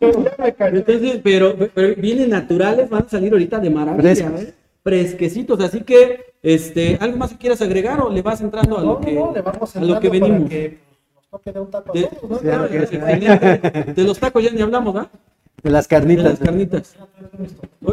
Entonces, 0.00 1.20
pero, 1.24 1.56
pero 1.74 2.00
vienen 2.00 2.30
naturales, 2.30 2.88
van 2.88 3.04
a 3.04 3.08
salir 3.08 3.32
ahorita 3.32 3.58
de 3.58 3.70
maravilla. 3.70 4.32
¿eh? 4.38 4.54
Fresquecitos, 4.88 5.60
así 5.60 5.82
que, 5.82 6.32
este, 6.42 6.96
¿algo 7.00 7.18
más 7.18 7.30
que 7.32 7.36
quieras 7.36 7.60
agregar 7.60 8.00
o 8.00 8.10
le 8.10 8.22
vas 8.22 8.40
entrando 8.40 8.78
a 8.78 8.80
lo 8.80 8.86
No, 8.94 9.00
que, 9.00 9.12
no, 9.12 9.26
no, 9.26 9.32
le 9.34 9.42
vamos 9.42 9.76
a 9.76 9.80
lo 9.80 10.00
que 10.00 10.08
venimos? 10.08 10.48
que 10.48 10.78
nos 11.14 11.28
toque 11.28 11.52
de 11.52 11.60
un 11.60 11.70
taco 11.70 11.90
a 11.90 11.94
De, 11.94 12.02
todos, 12.04 12.30
¿no? 12.30 12.38
Claro 12.38 12.68
que 12.70 12.86
sí. 12.86 12.96
De 13.92 14.04
los 14.04 14.18
tacos 14.18 14.42
ya 14.42 14.50
ni 14.50 14.62
hablamos, 14.62 14.96
¿ah? 14.96 15.10
De 15.62 15.70
las 15.70 15.86
De 15.86 15.94
carnitas. 15.96 16.24
las 16.24 16.38
carnitas. 16.38 16.96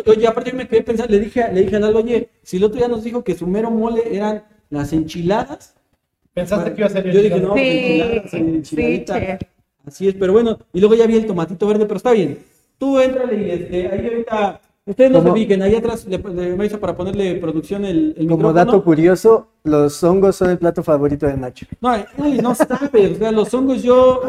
Oye, 0.05 0.25
aparte 0.27 0.51
yo 0.51 0.57
me 0.57 0.67
quedé 0.69 0.83
pensando, 0.83 1.11
le 1.11 1.19
dije, 1.19 1.41
a- 1.43 1.51
le 1.51 1.63
dije 1.63 1.75
a 1.75 1.79
Lalo, 1.79 1.99
oye, 1.99 2.29
si 2.43 2.57
el 2.57 2.63
otro 2.63 2.77
día 2.77 2.87
nos 2.87 3.03
dijo 3.03 3.23
que 3.25 3.35
su 3.35 3.45
mero 3.45 3.71
mole 3.71 4.03
eran 4.15 4.43
las 4.69 4.93
enchiladas. 4.93 5.75
Pensaste 6.33 6.71
que 6.73 6.79
iba 6.81 6.87
a 6.87 6.91
ser 6.91 7.11
Yo 7.11 7.21
dije, 7.21 7.39
no, 7.41 7.49
pues, 7.53 7.61
Sí, 7.63 7.77
enchiladas, 7.77 8.31
sí, 8.31 8.37
enchiladita. 8.37 9.19
chef. 9.19 9.41
Así 9.85 10.07
es, 10.07 10.15
pero 10.15 10.31
bueno, 10.33 10.59
y 10.73 10.79
luego 10.79 10.95
ya 10.95 11.05
vi 11.07 11.15
el 11.17 11.25
tomatito 11.25 11.67
verde, 11.67 11.85
pero 11.85 11.97
está 11.97 12.11
bien. 12.11 12.39
Tú 12.77 12.99
éntrale 12.99 13.35
y 13.41 13.49
este, 13.51 13.87
ahí 13.89 14.07
ahorita, 14.07 14.61
ustedes 14.85 15.11
no 15.11 15.17
se 15.19 15.23
Como- 15.23 15.35
fijen, 15.35 15.61
ahí 15.61 15.75
atrás 15.75 16.05
le, 16.05 16.17
le 16.19 16.55
me 16.55 16.65
hizo 16.65 16.79
para 16.79 16.95
ponerle 16.95 17.35
producción 17.35 17.85
el, 17.85 18.09
el 18.17 18.27
Como 18.27 18.37
micrófono. 18.37 18.53
dato 18.53 18.83
curioso, 18.83 19.47
los 19.63 20.03
hongos 20.03 20.35
son 20.35 20.51
el 20.51 20.57
plato 20.57 20.83
favorito 20.83 21.25
de 21.25 21.35
Nacho. 21.37 21.65
No, 21.81 21.89
ay, 21.89 22.05
no 22.41 22.53
sabe, 22.53 23.11
o 23.13 23.15
sea, 23.15 23.31
los 23.31 23.53
hongos 23.53 23.81
yo, 23.83 24.21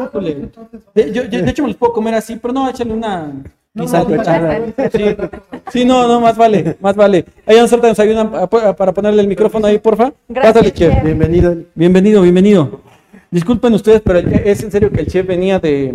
de, 0.95 1.11
yo, 1.13 1.23
yo- 1.25 1.41
de 1.43 1.49
hecho 1.49 1.61
me 1.63 1.69
los 1.69 1.77
puedo 1.77 1.93
comer 1.93 2.15
así, 2.15 2.37
pero 2.37 2.53
no, 2.53 2.69
échale 2.69 2.91
una 2.93 3.31
pisadita. 3.73 4.59
Sí, 4.91 5.03
sí, 5.71 5.85
no, 5.85 6.07
no, 6.07 6.19
más 6.21 6.35
vale, 6.35 6.75
más 6.81 6.95
vale. 6.95 7.25
Ahí 7.45 7.57
nos 7.57 7.71
nos 7.71 7.99
ayudan 7.99 8.31
para 8.49 8.91
ponerle 8.93 9.21
el 9.21 9.27
micrófono 9.27 9.67
ahí, 9.67 9.77
porfa. 9.77 10.11
Gracias, 10.27 10.53
Pásale, 10.53 10.73
chef. 10.73 10.93
chef. 10.95 11.03
Bienvenido. 11.03 11.55
Bienvenido, 11.75 12.21
bienvenido. 12.23 12.81
Disculpen 13.29 13.73
ustedes, 13.73 14.01
pero 14.01 14.19
es 14.19 14.63
en 14.63 14.71
serio 14.71 14.89
que 14.91 15.01
el 15.01 15.07
chef 15.07 15.27
venía 15.27 15.59
de, 15.59 15.93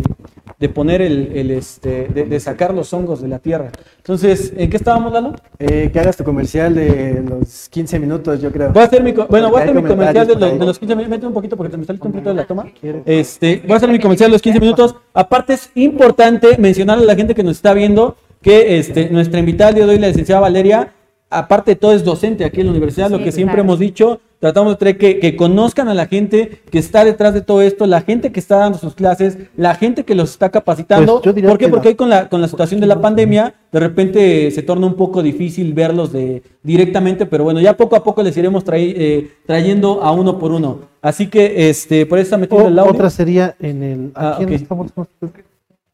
de 0.63 0.69
poner 0.69 1.01
el, 1.01 1.29
el, 1.35 1.51
este, 1.51 2.07
de, 2.07 2.23
de 2.23 2.39
sacar 2.39 2.73
los 2.73 2.93
hongos 2.93 3.21
de 3.21 3.27
la 3.27 3.39
tierra. 3.39 3.69
Entonces, 3.97 4.53
¿en 4.55 4.69
qué 4.69 4.77
estábamos, 4.77 5.11
Lalo? 5.11 5.35
Eh, 5.59 5.89
que 5.91 5.99
hagas 5.99 6.15
tu 6.15 6.23
comercial 6.23 6.73
de 6.73 7.21
los 7.21 7.67
15 7.67 7.99
minutos, 7.99 8.41
yo 8.41 8.49
creo. 8.49 8.71
Voy 8.71 8.81
a 8.81 8.85
hacer 8.85 9.03
mi, 9.03 9.11
bueno, 9.11 9.49
voy 9.49 9.59
a 9.59 9.63
hacer 9.63 9.75
mi 9.75 9.83
comercial 9.83 10.25
de 10.25 10.35
los, 10.35 10.59
de 10.59 10.65
los 10.65 10.79
15 10.79 10.95
minutos. 10.95 11.09
Mete 11.09 11.27
un 11.27 11.33
poquito 11.33 11.57
porque 11.57 11.69
te 11.69 11.75
me 11.75 11.83
saliste 11.83 12.07
un 12.07 12.13
poquito 12.13 12.29
de 12.29 12.35
la 12.35 12.45
toma. 12.45 12.65
Este, 13.05 13.61
voy 13.63 13.73
a 13.73 13.75
hacer 13.75 13.89
mi 13.89 13.99
comercial 13.99 14.29
de 14.29 14.35
los 14.35 14.41
15 14.41 14.61
minutos. 14.61 14.95
Aparte, 15.13 15.51
es 15.51 15.69
importante 15.75 16.57
mencionarle 16.57 17.03
a 17.03 17.07
la 17.07 17.15
gente 17.15 17.35
que 17.35 17.43
nos 17.43 17.57
está 17.57 17.73
viendo 17.73 18.15
que 18.41 18.77
este, 18.77 19.09
nuestra 19.09 19.41
invitada 19.41 19.73
de 19.73 19.83
hoy, 19.83 19.99
la 19.99 20.07
licenciada 20.07 20.39
Valeria, 20.39 20.93
aparte 21.39 21.71
de 21.71 21.75
todo, 21.75 21.93
es 21.93 22.03
docente 22.03 22.45
aquí 22.45 22.59
en 22.61 22.67
la 22.67 22.71
universidad, 22.71 23.09
lo 23.09 23.17
que 23.19 23.31
siempre 23.31 23.55
claro. 23.55 23.63
hemos 23.63 23.79
dicho. 23.79 24.19
Tratamos 24.39 24.73
de 24.73 24.77
traer 24.77 24.97
que, 24.97 25.19
que 25.19 25.37
conozcan 25.37 25.87
a 25.87 25.93
la 25.93 26.05
gente 26.05 26.59
que 26.69 26.77
está 26.77 27.05
detrás 27.05 27.33
de 27.33 27.39
todo 27.39 27.61
esto, 27.61 27.85
la 27.87 28.01
gente 28.01 28.33
que 28.33 28.41
está 28.41 28.57
dando 28.57 28.77
sus 28.77 28.93
clases, 28.93 29.37
la 29.55 29.73
gente 29.75 30.03
que 30.03 30.15
los 30.15 30.31
está 30.31 30.49
capacitando. 30.49 31.13
Pues 31.13 31.25
yo 31.25 31.31
diría 31.33 31.49
¿Por 31.49 31.57
qué? 31.57 31.65
que 31.65 31.71
Porque 31.71 31.85
la- 31.87 31.89
hoy 31.91 31.95
con 31.95 32.09
la, 32.09 32.27
con 32.27 32.41
la 32.41 32.49
situación 32.49 32.81
de 32.81 32.87
la 32.87 32.99
pandemia, 32.99 33.53
de 33.71 33.79
repente 33.79 34.51
se 34.51 34.61
torna 34.61 34.85
un 34.85 34.95
poco 34.95 35.23
difícil 35.23 35.73
verlos 35.73 36.11
de, 36.11 36.43
directamente, 36.61 37.25
pero 37.25 37.45
bueno, 37.45 37.61
ya 37.61 37.77
poco 37.77 37.95
a 37.95 38.03
poco 38.03 38.21
les 38.21 38.35
iremos 38.35 38.65
trai- 38.65 38.93
eh, 38.97 39.31
trayendo 39.45 40.03
a 40.03 40.11
uno 40.11 40.37
por 40.37 40.51
uno. 40.51 40.79
Así 41.01 41.27
que, 41.27 41.69
este, 41.69 42.05
por 42.05 42.17
eso 42.19 42.23
está 42.25 42.37
metiendo 42.37 42.67
el 42.67 42.77
audio. 42.79 42.91
otra 42.91 43.09
sería 43.09 43.55
en 43.61 43.81
el. 43.83 44.11
Ah, 44.13 44.39
aquí 44.41 44.55
estamos- 44.55 44.91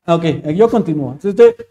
Ah, 0.10 0.16
ok, 0.16 0.26
yo 0.56 0.68
continúo. 0.72 1.20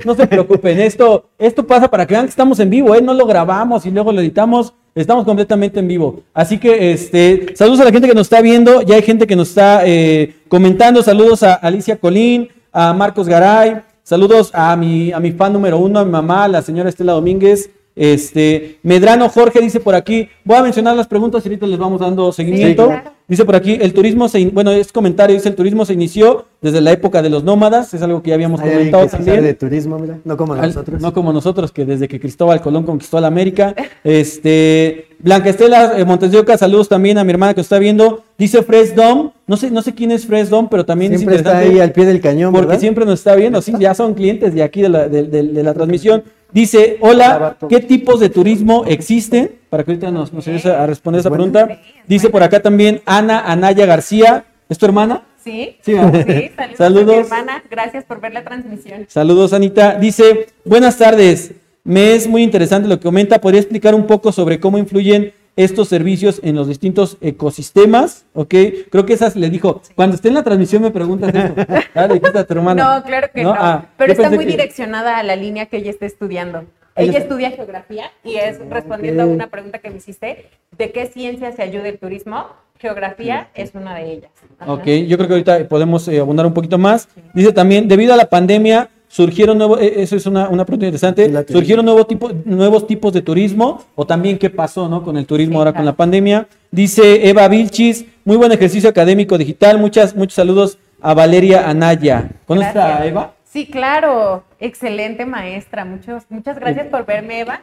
No 0.05 0.15
se 0.15 0.27
preocupen, 0.29 0.79
esto, 0.79 1.25
esto 1.41 1.67
pasa 1.67 1.91
para 1.91 2.07
que 2.07 2.15
vean 2.15 2.27
que 2.27 2.31
estamos 2.31 2.61
en 2.61 2.71
vivo, 2.71 2.95
¿eh? 2.95 3.03
No 3.03 3.13
lo 3.13 3.27
grabamos 3.27 3.85
y 3.85 3.91
luego 3.91 4.13
lo 4.13 4.21
editamos, 4.21 4.75
estamos 4.95 5.25
completamente 5.25 5.81
en 5.81 5.89
vivo. 5.89 6.21
Así 6.33 6.57
que, 6.57 6.93
este, 6.93 7.57
saludos 7.57 7.81
a 7.81 7.85
la 7.87 7.91
gente 7.91 8.07
que 8.07 8.15
nos 8.15 8.29
está 8.29 8.41
viendo, 8.41 8.83
ya 8.83 8.95
hay 8.95 9.03
gente 9.03 9.27
que 9.27 9.35
nos 9.35 9.49
está 9.49 9.81
eh, 9.85 10.37
comentando, 10.47 11.03
saludos 11.03 11.43
a 11.43 11.55
Alicia 11.55 11.97
Colín, 11.97 12.49
a 12.71 12.93
Marcos 12.93 13.27
Garay, 13.27 13.79
saludos 14.05 14.53
a 14.55 14.77
mi, 14.77 15.11
a 15.11 15.19
mi 15.19 15.33
fan 15.33 15.53
número 15.53 15.77
uno, 15.79 15.99
a 15.99 16.05
mi 16.05 16.13
mamá, 16.13 16.47
la 16.47 16.63
señora 16.63 16.91
Estela 16.91 17.15
Domínguez. 17.15 17.71
Este, 17.99 18.79
Medrano 18.83 19.29
Jorge 19.29 19.61
dice 19.61 19.81
por 19.81 19.95
aquí, 19.95 20.29
voy 20.45 20.57
a 20.57 20.63
mencionar 20.63 20.97
las 20.97 21.07
preguntas 21.09 21.45
y 21.45 21.49
ahorita 21.49 21.67
les 21.67 21.79
vamos 21.79 22.01
dando 22.01 22.31
seguimiento. 22.33 22.87
claro. 22.87 23.19
Dice 23.27 23.45
por 23.45 23.57
aquí, 23.57 23.77
el 23.79 23.93
turismo 23.93 24.27
se, 24.27 24.41
in- 24.41 24.53
bueno, 24.55 24.71
es 24.71 24.91
comentario, 24.91 25.37
dice 25.37 25.51
el 25.51 25.55
turismo 25.55 25.85
se 25.85 25.93
inició 25.93 26.47
desde 26.63 26.81
la 26.81 26.93
época 26.93 27.21
de 27.21 27.29
los 27.29 27.45
nómadas, 27.45 27.93
es 27.93 28.01
algo 28.01 28.23
que 28.23 28.31
ya 28.31 28.35
habíamos 28.37 28.59
Hay 28.63 28.71
comentado 28.71 29.05
que 29.05 29.11
también. 29.11 29.37
sabe 29.37 29.47
de 29.49 29.53
turismo, 29.55 29.99
mira, 29.99 30.19
no 30.25 30.37
como 30.39 30.55
Al- 30.55 30.63
nosotros. 30.63 31.03
No 31.03 31.13
como 31.13 31.31
nosotros, 31.35 31.71
que 31.71 31.85
desde 31.85 32.09
que 32.09 32.19
Cristóbal 32.21 32.63
Colón 32.63 32.85
conquistó 32.85 33.21
la 33.21 33.27
América. 33.27 33.75
Este, 34.03 35.07
Blanca 35.19 35.51
Estela 35.51 35.99
eh, 35.99 36.05
Montes 36.05 36.31
de 36.33 36.39
Oca, 36.39 36.57
saludos 36.57 36.89
también 36.89 37.19
a 37.19 37.25
mi 37.25 37.31
hermana 37.33 37.53
que 37.55 37.61
está 37.61 37.79
viendo. 37.79 38.23
Dice 38.39 38.63
Fresdom, 38.63 39.31
no 39.47 39.57
sé, 39.57 39.71
no 39.71 39.83
sé 39.83 39.95
quién 39.95 40.11
es 40.11 40.27
Fresdom, 40.27 40.69
pero 40.71 40.85
también 40.87 41.13
Siempre 41.17 41.35
es 41.37 41.41
está 41.41 41.59
ahí 41.59 41.81
al 41.81 41.93
pie 41.93 42.07
del 42.07 42.21
cañón, 42.21 42.53
porque 42.53 42.67
¿verdad? 42.69 42.81
siempre 42.81 43.05
nos 43.05 43.19
está 43.21 43.35
viendo, 43.35 43.61
sí, 43.61 43.73
ya 43.79 43.95
son 43.95 44.15
clientes 44.15 44.55
de 44.55 44.63
aquí 44.63 44.83
de 44.83 44.89
la, 44.89 45.09
de- 45.09 45.25
de- 45.25 45.43
de 45.43 45.63
la 45.63 45.75
transmisión. 45.75 46.23
Dice, 46.53 46.97
hola, 47.01 47.57
¿qué 47.69 47.81
tipos 47.81 48.21
de 48.21 48.31
turismo 48.31 48.85
existen? 48.87 49.57
Para 49.69 49.85
que 49.85 49.91
ahorita 49.91 50.11
nos, 50.11 50.33
nos 50.33 50.47
ayudes 50.49 50.65
a 50.67 50.87
responder 50.87 51.21
esa 51.21 51.31
pregunta. 51.31 51.81
Dice 52.07 52.31
por 52.31 52.43
acá 52.43 52.61
también 52.61 53.03
Ana 53.05 53.41
Anaya 53.41 53.85
García, 53.85 54.47
¿es 54.69 54.79
tu 54.79 54.87
hermana? 54.87 55.25
Sí, 55.45 55.77
Sí, 55.83 55.93
sí, 55.93 55.97
saludos, 55.97 56.77
Saludos. 56.79 57.11
a 57.11 57.17
mi 57.17 57.41
hermana. 57.41 57.65
Gracias 57.71 58.05
por 58.05 58.21
ver 58.21 58.33
la 58.33 58.45
transmisión. 58.45 59.05
Saludos, 59.09 59.53
Anita. 59.53 59.95
Dice, 59.99 60.47
buenas 60.65 60.97
tardes. 60.97 61.53
Me 61.85 62.15
es 62.15 62.27
muy 62.27 62.43
interesante 62.43 62.89
lo 62.89 62.99
que 62.99 63.05
comenta. 63.05 63.41
¿Podría 63.41 63.61
explicar 63.61 63.95
un 63.95 64.07
poco 64.07 64.33
sobre 64.33 64.59
cómo 64.61 64.79
influyen 64.79 65.33
estos 65.59 65.89
servicios 65.89 66.41
en 66.43 66.55
los 66.57 66.69
distintos 66.69 67.19
ecosistemas? 67.21 68.25
Ok, 68.33 68.55
creo 68.91 69.05
que 69.05 69.13
esas 69.13 69.37
le 69.37 69.51
dijo. 69.51 69.83
Cuando 69.95 70.17
esté 70.17 70.29
en 70.29 70.35
la 70.35 70.43
transmisión 70.45 70.83
me 70.83 70.91
preguntas 70.91 71.35
eso. 71.35 71.55
Ah, 71.95 72.07
le 72.07 72.15
dijiste 72.15 72.39
a 72.39 72.45
tu 72.47 72.55
hermana. 72.55 72.97
No, 72.99 73.05
claro 73.05 73.29
que 73.35 73.43
no. 73.43 73.55
Ah, 73.57 73.87
pero 73.97 74.13
está 74.13 74.31
muy 74.31 74.45
que- 74.47 74.53
direccionada 74.53 75.19
a 75.19 75.23
la 75.23 75.37
línea 75.37 75.67
que 75.67 75.79
ella 75.79 75.91
está 75.91 76.07
estudiando. 76.07 76.65
Ella 76.97 77.19
estudia 77.19 77.51
geografía 77.53 78.11
y 78.25 78.37
es 78.37 78.59
respondiendo 78.69 79.23
a 79.23 79.27
una 79.27 79.47
pregunta 79.49 79.79
que 79.79 79.89
me 79.91 79.99
hiciste, 79.99 80.51
¿de 80.77 80.91
qué 80.91 81.07
ciencia 81.07 81.53
se 81.53 81.63
ayuda 81.63 81.89
el 81.89 81.99
turismo? 81.99 82.47
Geografía 82.81 83.49
es 83.55 83.73
una 83.75 83.95
de 83.95 84.13
ellas. 84.13 84.31
Ajá. 84.59 84.73
Ok, 84.73 84.85
yo 85.07 85.17
creo 85.17 85.29
que 85.29 85.35
ahorita 85.35 85.69
podemos 85.69 86.07
eh, 86.09 86.19
abundar 86.19 86.47
un 86.47 86.55
poquito 86.55 86.77
más. 86.79 87.09
Dice 87.35 87.53
también, 87.53 87.87
debido 87.87 88.15
a 88.15 88.17
la 88.17 88.27
pandemia, 88.29 88.89
surgieron 89.09 89.59
nuevos, 89.59 89.81
eh, 89.81 89.95
eso 89.97 90.17
es 90.17 90.27
una, 90.27 90.49
una 90.49 90.65
pregunta 90.65 90.87
interesante, 90.87 91.27
Sí, 91.27 91.53
surgieron 91.53 91.85
nuevo 91.85 92.07
tipo, 92.07 92.31
nuevos 92.45 92.87
tipos 92.87 93.13
de 93.13 93.23
turismo, 93.23 93.83
o 93.95 94.07
también 94.07 94.39
qué 94.39 94.51
pasó 94.51 94.89
¿no? 94.89 95.03
con 95.03 95.17
el 95.17 95.27
turismo 95.27 95.55
Sí, 95.55 95.59
ahora 95.59 95.73
con 95.73 95.85
la 95.85 95.95
pandemia. 95.95 96.47
Dice 96.71 97.29
Eva 97.29 97.49
Vilchis, 97.49 98.05
muy 98.25 98.37
buen 98.37 98.53
ejercicio 98.53 98.89
académico 98.89 99.37
digital, 99.39 99.79
muchas, 99.79 100.15
muchos 100.15 100.35
saludos 100.35 100.79
a 101.01 101.15
Valeria 101.15 101.69
Anaya. 101.69 102.31
¿Conoces 102.47 102.77
a. 102.77 103.07
Eva? 103.07 103.35
Sí, 103.45 103.67
claro. 103.67 104.45
Excelente 104.61 105.25
maestra. 105.25 105.85
Muchos, 105.85 106.25
muchas 106.29 106.59
gracias 106.59 106.87
por 106.89 107.07
verme, 107.07 107.41
Eva. 107.41 107.61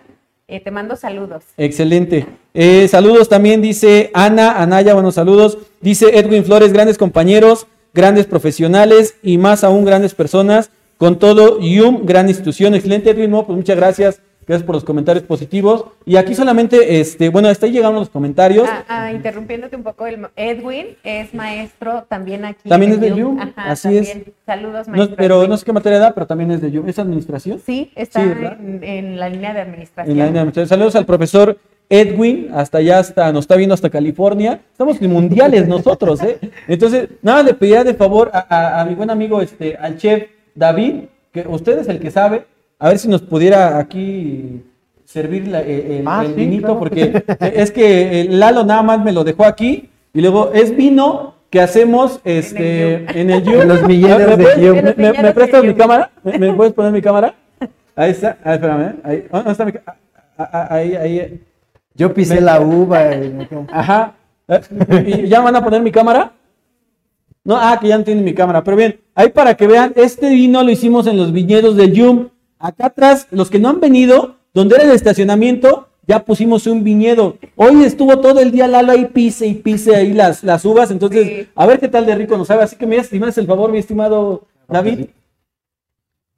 Eh, 0.48 0.60
te 0.60 0.72
mando 0.72 0.96
saludos. 0.96 1.44
Excelente. 1.58 2.28
Eh, 2.54 2.88
saludos 2.88 3.30
también 3.30 3.62
dice 3.62 4.12
Ana, 4.14 4.62
Anaya, 4.62 4.94
buenos 4.94 5.16
saludos. 5.16 5.58
Dice 5.82 6.18
Edwin 6.20 6.46
Flores, 6.46 6.72
grandes 6.72 6.98
compañeros, 6.98 7.68
grandes 7.94 8.28
profesionales 8.28 9.16
y 9.24 9.38
más 9.38 9.64
aún 9.64 9.86
grandes 9.86 10.14
personas. 10.14 10.70
Con 10.98 11.20
todo, 11.20 11.60
YUM, 11.60 12.06
gran 12.06 12.30
institución. 12.30 12.74
Excelente, 12.76 13.10
Edwin. 13.10 13.32
No, 13.32 13.46
pues 13.46 13.58
muchas 13.58 13.76
gracias. 13.76 14.22
Gracias 14.48 14.64
por 14.66 14.76
los 14.76 14.84
comentarios 14.84 15.26
positivos. 15.26 15.86
Y 16.06 16.18
aquí 16.18 16.36
solamente, 16.36 17.00
este, 17.00 17.30
bueno, 17.30 17.48
hasta 17.50 17.66
ahí 17.66 17.72
llegaron 17.72 17.96
los 17.96 18.10
comentarios. 18.10 18.70
Ah, 18.72 18.84
ah, 18.88 19.12
interrumpiéndote 19.12 19.76
un 19.76 19.82
poco, 19.82 20.06
el, 20.06 20.28
Edwin 20.36 20.86
es 21.04 21.34
maestro 21.34 22.06
también 22.08 22.46
aquí. 22.46 22.70
También 22.70 22.92
es 22.92 23.02
de 23.02 23.16
Yum. 23.16 23.40
Ajá, 23.40 23.72
así 23.72 23.88
también. 23.88 24.04
es. 24.28 24.34
Saludos, 24.46 24.88
No, 24.88 24.94
maestro. 24.98 25.16
pero 25.18 25.40
Edwin. 25.40 25.50
no 25.50 25.58
sé 25.58 25.66
qué 25.66 25.74
materia 25.74 25.98
da, 25.98 26.14
pero 26.14 26.28
también 26.28 26.52
es 26.52 26.62
de 26.62 26.70
YUM. 26.70 26.88
¿Es 26.88 27.00
administración? 27.00 27.60
Sí, 27.66 27.92
está 27.96 28.22
en, 28.22 28.84
en 28.84 29.20
la 29.20 29.30
línea 29.30 29.52
de 29.54 29.62
administración. 29.62 30.12
En 30.12 30.20
la 30.20 30.26
línea 30.26 30.34
de 30.34 30.40
administración. 30.42 30.70
Saludos 30.70 30.96
al 30.96 31.08
profesor 31.08 31.58
Edwin, 31.90 32.50
hasta 32.54 32.78
allá, 32.78 33.00
hasta, 33.00 33.32
nos 33.34 33.46
está 33.46 33.56
viendo 33.56 33.74
hasta 33.74 33.90
California. 33.90 34.60
Estamos 34.72 35.02
mundiales 35.02 35.68
nosotros, 35.68 36.22
¿eh? 36.22 36.38
Entonces, 36.68 37.10
nada, 37.24 37.42
le 37.42 37.56
pediría 37.56 37.84
de 37.84 37.96
favor 37.96 38.30
a, 38.32 38.46
a- 38.48 38.82
a 38.82 38.86
mi 38.86 38.94
buen 38.94 39.10
amigo, 39.10 39.42
este, 39.42 39.76
al 39.76 39.98
chef 39.98 40.26
David, 40.56 41.04
que 41.32 41.46
usted 41.48 41.78
es 41.80 41.88
el 41.90 42.00
que 42.00 42.10
sabe, 42.12 42.46
a 42.80 42.90
ver 42.90 42.98
si 42.98 43.08
nos 43.08 43.22
pudiera 43.22 43.78
aquí 43.78 44.64
servir 45.06 45.48
la- 45.48 45.62
eh, 45.62 46.00
el, 46.00 46.04
Ah, 46.08 46.22
el 46.24 46.30
sí, 46.30 46.34
vinito, 46.34 46.62
claro. 46.68 46.80
porque 46.80 47.24
es 47.40 47.72
que 47.72 48.22
eh, 48.22 48.28
Lalo 48.30 48.64
nada 48.64 48.82
más 48.84 49.04
me 49.04 49.12
lo 49.12 49.24
dejó 49.24 49.46
aquí 49.46 49.90
y 50.14 50.22
luego 50.22 50.52
es 50.54 50.76
vino 50.76 51.36
que 51.50 51.62
hacemos 51.62 52.20
este, 52.26 53.06
en 53.20 53.30
el 53.30 53.44
Yum. 53.44 53.62
En 53.62 53.68
los 53.68 53.88
billetes 53.88 54.18
¿Me 54.18 54.26
de 54.26 54.38
me- 54.38 54.44
me- 54.44 54.56
billetes 54.56 54.98
¿Me 54.98 55.28
de 55.28 55.34
prestas 55.34 55.64
mi 55.64 55.74
cámara? 55.76 56.10
¿Me, 56.24 56.38
me 56.40 56.54
puedes 56.54 56.74
poner 56.74 56.92
mi 56.92 57.02
cámara? 57.02 57.34
Ahí 57.96 58.12
está. 58.12 58.38
Ah, 58.44 58.56
espérame. 58.56 58.82
¿eh? 58.82 58.94
Ahí, 59.04 59.26
¿Dónde 59.32 59.52
está 59.52 59.66
mi 59.66 59.72
ah, 59.86 59.96
ah, 60.38 60.68
Ahí, 60.72 60.96
ahí. 60.96 61.42
Yo 61.94 62.14
pisé 62.14 62.36
Me- 62.36 62.42
la 62.42 62.60
uva. 62.60 63.16
y- 63.16 63.48
Ajá. 63.72 64.14
Eh, 64.50 65.22
¿Y 65.24 65.28
ya 65.30 65.40
van 65.42 65.56
a 65.56 65.64
poner 65.64 65.82
mi 65.82 65.92
cámara? 65.92 66.32
No, 67.46 67.56
ah, 67.56 67.78
que 67.80 67.88
ya 67.88 67.98
no 67.98 68.04
tienen 68.04 68.26
mi 68.26 68.34
cámara. 68.34 68.64
Pero 68.64 68.76
bien, 68.76 69.00
ahí 69.14 69.30
para 69.30 69.56
que 69.56 69.68
vean, 69.68 69.94
este 69.96 70.30
vino 70.32 70.62
lo 70.64 70.72
hicimos 70.72 71.08
en 71.08 71.16
los 71.16 71.32
viñedos 71.32 71.78
del 71.78 71.94
Yum. 71.94 72.30
Acá 72.60 72.88
atrás, 72.88 73.28
los 73.32 73.50
que 73.50 73.60
no 73.60 73.70
han 73.70 73.80
venido, 73.80 74.36
donde 74.54 74.76
era 74.76 74.86
el 74.86 74.92
estacionamiento, 74.92 75.88
ya 76.08 76.26
pusimos 76.26 76.66
un 76.68 76.84
viñedo. 76.84 77.38
Hoy 77.56 77.84
estuvo 77.84 78.20
todo 78.20 78.40
el 78.40 78.52
día 78.52 78.68
Lalo 78.68 78.92
ahí 78.92 79.06
pise 79.06 79.46
y 79.48 79.54
pise 79.54 79.96
ahí 79.96 80.14
las, 80.14 80.44
las 80.44 80.66
uvas. 80.66 80.90
Entonces, 80.92 81.26
Sí. 81.28 81.48
a 81.56 81.66
ver 81.68 81.80
qué 81.80 81.88
tal 81.88 82.06
de 82.06 82.16
rico 82.16 82.38
nos 82.38 82.48
sabe. 82.48 82.64
Así 82.64 82.76
que 82.76 82.88
me 82.88 82.98
estimas 82.98 83.38
el 83.38 83.46
favor, 83.48 83.72
mi 83.72 83.78
estimado 83.78 84.46
David. 84.68 85.06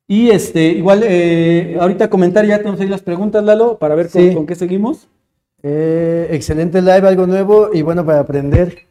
Y 0.10 0.30
este, 0.30 0.64
igual, 0.70 1.02
eh, 1.04 1.78
ahorita 1.80 2.10
comentar, 2.10 2.46
ya 2.46 2.58
tenemos 2.60 2.80
ahí 2.80 2.88
las 2.88 3.02
preguntas, 3.02 3.44
Lalo, 3.44 3.78
para 3.78 3.96
ver 3.96 4.10
con, 4.10 4.22
Sí. 4.22 4.34
con 4.34 4.46
qué 4.46 4.56
seguimos. 4.56 5.08
Eh, 5.64 6.28
excelente 6.32 6.82
live, 6.82 7.08
algo 7.08 7.28
nuevo 7.28 7.70
y 7.74 7.82
bueno 7.82 8.06
para 8.06 8.20
aprender. 8.20 8.86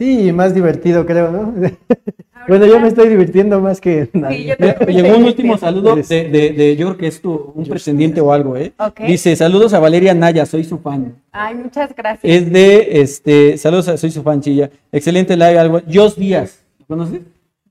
Sí, 0.00 0.28
y 0.28 0.32
más 0.32 0.54
divertido 0.54 1.04
creo, 1.04 1.30
¿no? 1.30 1.52
bueno, 2.48 2.64
yo 2.64 2.80
me 2.80 2.88
estoy 2.88 3.10
divirtiendo 3.10 3.60
más 3.60 3.82
que 3.82 4.08
nadie. 4.14 4.56
Sí, 4.58 4.64
yo 4.66 4.86
Llegó 4.88 5.18
un 5.18 5.24
último 5.24 5.58
saludo 5.58 5.94
de, 5.94 6.02
de- 6.02 6.50
de- 6.52 6.76
yo 6.76 6.86
creo 6.86 6.96
que 6.96 7.06
es 7.06 7.20
tu, 7.20 7.52
un 7.54 7.66
pretendiente 7.66 8.18
o 8.22 8.32
algo, 8.32 8.56
¿eh? 8.56 8.72
Ok. 8.78 9.00
Dice, 9.00 9.36
saludos 9.36 9.74
a 9.74 9.78
Valeria 9.78 10.14
Naya, 10.14 10.46
soy 10.46 10.64
su 10.64 10.78
fan. 10.78 11.16
Ay, 11.32 11.54
muchas 11.54 11.94
gracias. 11.94 12.32
Es 12.32 12.50
de, 12.50 13.02
este, 13.02 13.58
saludos 13.58 13.88
a, 13.88 13.98
soy 13.98 14.10
su 14.10 14.22
fan, 14.22 14.40
chilla. 14.40 14.70
Excelente 14.90 15.36
live, 15.36 15.58
algo. 15.58 15.80
Jos 15.92 16.16
Díaz, 16.16 16.64
¿lo 16.78 16.86
conoces? 16.86 17.20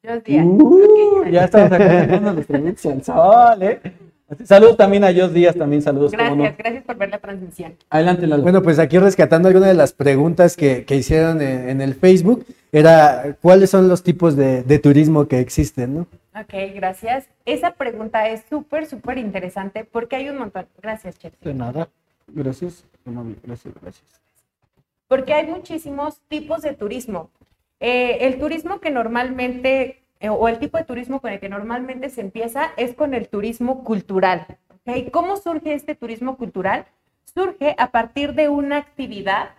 Dios 0.03 0.23
días. 0.23 0.45
Uh, 0.45 1.25
ya 1.31 1.45
estamos 1.45 1.71
acá 1.71 2.21
los 2.35 2.45
tremendos 2.45 2.85
al 2.85 3.03
sol, 3.03 3.63
¿eh? 3.63 3.79
Saludos 4.43 4.77
también 4.77 5.03
a 5.03 5.13
Jos 5.13 5.33
Díaz, 5.33 5.55
también 5.55 5.81
saludos. 5.81 6.11
Gracias, 6.11 6.37
no. 6.37 6.43
gracias 6.57 6.83
por 6.83 6.97
ver 6.97 7.09
la 7.09 7.19
transmisión. 7.19 7.75
Adelante, 7.89 8.27
Lalo. 8.27 8.43
Bueno, 8.43 8.61
pues 8.61 8.79
aquí 8.79 8.97
rescatando 8.99 9.47
algunas 9.47 9.69
de 9.69 9.75
las 9.75 9.93
preguntas 9.93 10.55
que, 10.55 10.85
que 10.85 10.95
hicieron 10.95 11.41
en, 11.41 11.69
en 11.69 11.81
el 11.81 11.95
Facebook, 11.95 12.45
era 12.71 13.35
cuáles 13.41 13.69
son 13.71 13.87
los 13.87 14.03
tipos 14.03 14.35
de, 14.35 14.63
de 14.63 14.79
turismo 14.79 15.27
que 15.27 15.39
existen, 15.39 15.95
¿no? 15.95 16.01
Ok, 16.39 16.53
gracias. 16.75 17.25
Esa 17.45 17.71
pregunta 17.71 18.29
es 18.29 18.43
súper, 18.49 18.85
súper 18.85 19.17
interesante 19.17 19.83
porque 19.83 20.15
hay 20.15 20.29
un 20.29 20.37
montón. 20.37 20.67
Gracias, 20.81 21.17
Chef. 21.17 21.33
De 21.41 21.53
nada. 21.53 21.89
Gracias. 22.27 22.85
Gracias, 23.43 23.73
gracias. 23.81 24.21
porque 25.07 25.33
hay 25.33 25.47
muchísimos 25.47 26.19
tipos 26.27 26.61
de 26.61 26.73
turismo. 26.73 27.31
Eh, 27.79 28.27
el 28.27 28.39
turismo 28.39 28.79
que 28.79 28.91
normalmente, 28.91 29.98
o 30.27 30.47
el 30.49 30.59
tipo 30.59 30.77
de 30.77 30.83
turismo 30.83 31.21
con 31.21 31.31
el 31.31 31.39
que 31.39 31.47
normalmente 31.47 32.09
se 32.09 32.21
empieza 32.21 32.71
es 32.75 32.93
con 32.93 33.13
el 33.13 33.29
turismo 33.29 33.83
cultural. 33.83 34.45
¿ok? 34.69 35.11
¿Cómo 35.11 35.37
surge 35.37 35.73
este 35.73 35.95
turismo 35.95 36.35
cultural? 36.35 36.85
Surge 37.23 37.75
a 37.77 37.91
partir 37.91 38.33
de 38.33 38.49
una 38.49 38.77
actividad 38.77 39.51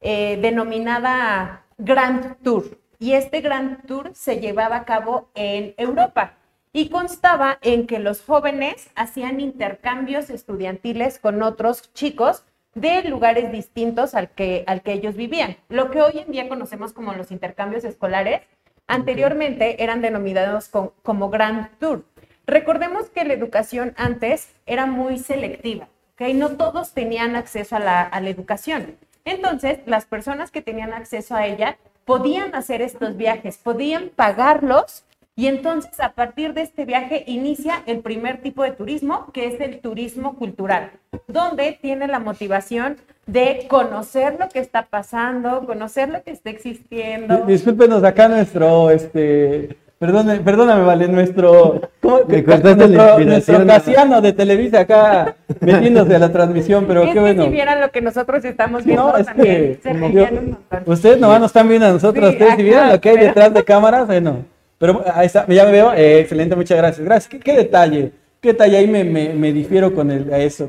eh, 0.00 0.38
denominada 0.40 1.64
Grand 1.78 2.36
Tour. 2.42 2.78
Y 2.98 3.12
este 3.12 3.40
Grand 3.40 3.84
Tour 3.86 4.12
se 4.14 4.40
llevaba 4.40 4.76
a 4.76 4.84
cabo 4.84 5.28
en 5.34 5.74
Europa 5.76 6.34
y 6.72 6.88
constaba 6.88 7.58
en 7.62 7.86
que 7.86 7.98
los 7.98 8.22
jóvenes 8.22 8.90
hacían 8.94 9.40
intercambios 9.40 10.30
estudiantiles 10.30 11.18
con 11.18 11.42
otros 11.42 11.92
chicos 11.92 12.44
de 12.74 13.02
lugares 13.04 13.50
distintos 13.50 14.14
al 14.14 14.30
que, 14.30 14.64
al 14.66 14.82
que 14.82 14.92
ellos 14.92 15.16
vivían. 15.16 15.56
Lo 15.70 15.90
que 15.90 16.02
hoy 16.02 16.18
en 16.18 16.30
día 16.30 16.48
conocemos 16.48 16.92
como 16.92 17.14
los 17.14 17.30
intercambios 17.30 17.84
escolares, 17.84 18.42
anteriormente 18.86 19.82
eran 19.82 20.00
denominados 20.02 20.68
con- 20.68 20.92
como 21.02 21.30
Grand 21.30 21.68
Tour. 21.78 22.04
Recordemos 22.46 23.10
que 23.10 23.24
la 23.24 23.34
educación 23.34 23.92
antes 23.96 24.48
era 24.66 24.86
muy 24.86 25.18
selectiva, 25.18 25.88
¿ok? 26.14 26.28
No 26.34 26.50
todos 26.50 26.92
tenían 26.92 27.34
acceso 27.36 27.76
a 27.76 27.80
la, 27.80 28.02
a 28.02 28.20
la 28.20 28.30
educación. 28.30 28.96
Entonces, 29.24 29.80
las 29.86 30.04
personas 30.04 30.50
que 30.52 30.62
tenían 30.62 30.92
acceso 30.92 31.34
a 31.34 31.46
ella 31.46 31.76
podían 32.04 32.54
hacer 32.54 32.82
estos 32.82 33.16
viajes, 33.16 33.58
podían 33.58 34.10
pagarlos 34.14 35.04
y 35.34 35.48
entonces 35.48 35.98
a 36.00 36.12
partir 36.12 36.54
de 36.54 36.62
este 36.62 36.84
viaje 36.84 37.24
inicia 37.26 37.82
el 37.86 37.98
primer 38.00 38.40
tipo 38.40 38.62
de 38.62 38.70
turismo, 38.70 39.30
que 39.32 39.46
es 39.46 39.60
el 39.60 39.80
turismo 39.80 40.36
cultural, 40.36 40.92
donde 41.26 41.72
tiene 41.72 42.06
la 42.06 42.20
motivación 42.20 42.96
de 43.26 43.66
conocer 43.68 44.36
lo 44.38 44.48
que 44.48 44.60
está 44.60 44.86
pasando, 44.86 45.66
conocer 45.66 46.08
lo 46.08 46.22
que 46.22 46.30
está 46.30 46.50
existiendo. 46.50 47.38
Di- 47.38 47.52
Discúlpenos 47.54 48.04
acá 48.04 48.28
nuestro, 48.28 48.90
este, 48.90 49.76
perdone, 49.98 50.36
perdóname, 50.38 50.84
vale, 50.84 51.08
nuestro, 51.08 51.80
¿cómo? 52.00 52.20
Me 52.28 52.44
cortaste 52.44 52.86
la 52.88 53.16
nuestro, 53.16 53.24
nuestro 53.24 53.66
Casiano 53.66 54.20
de 54.20 54.32
Televisa 54.32 54.80
acá 54.80 55.34
metiéndose 55.60 56.14
a 56.14 56.18
la 56.20 56.30
transmisión, 56.30 56.84
pero 56.86 57.02
es 57.02 57.08
qué 57.08 57.14
que 57.14 57.20
bueno. 57.20 57.44
si 57.44 57.48
vieran 57.50 57.80
lo 57.80 57.90
que 57.90 58.00
nosotros 58.00 58.44
estamos 58.44 58.84
viendo, 58.84 59.10
No, 59.10 59.16
es 59.16 59.26
también 59.26 59.54
que 59.76 59.80
se 59.82 59.92
yo- 59.92 59.98
un 59.98 60.50
montón. 60.50 60.82
ustedes 60.86 61.18
nomás 61.18 61.40
nos 61.40 61.48
están 61.48 61.68
viendo 61.68 61.86
a 61.88 61.92
nosotros, 61.92 62.28
Sí, 62.28 62.32
ustedes 62.34 62.54
si 62.56 62.62
vieran 62.62 62.90
lo 62.92 63.00
que 63.00 63.08
hay 63.08 63.14
pero- 63.16 63.26
detrás 63.26 63.54
de 63.54 63.64
cámaras, 63.64 64.06
bueno, 64.06 64.44
pero 64.78 65.02
ahí 65.12 65.26
está, 65.26 65.44
ya 65.48 65.64
me 65.64 65.72
veo, 65.72 65.92
eh, 65.94 66.20
excelente, 66.20 66.54
muchas 66.54 66.78
gracias, 66.78 67.04
gracias, 67.04 67.28
qué, 67.28 67.40
qué 67.40 67.56
detalle, 67.56 68.12
qué 68.40 68.48
detalle, 68.48 68.76
ahí 68.76 68.86
me, 68.86 69.04
me, 69.04 69.34
me 69.34 69.52
difiero 69.52 69.94
con 69.94 70.10
el, 70.10 70.32
a 70.32 70.38
eso, 70.38 70.68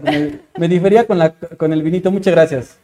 me 0.57 0.67
difería 0.67 1.05
con, 1.05 1.17
la, 1.17 1.31
con 1.31 1.73
el 1.73 1.83
vinito, 1.83 2.11
muchas 2.11 2.33
gracias, 2.33 2.79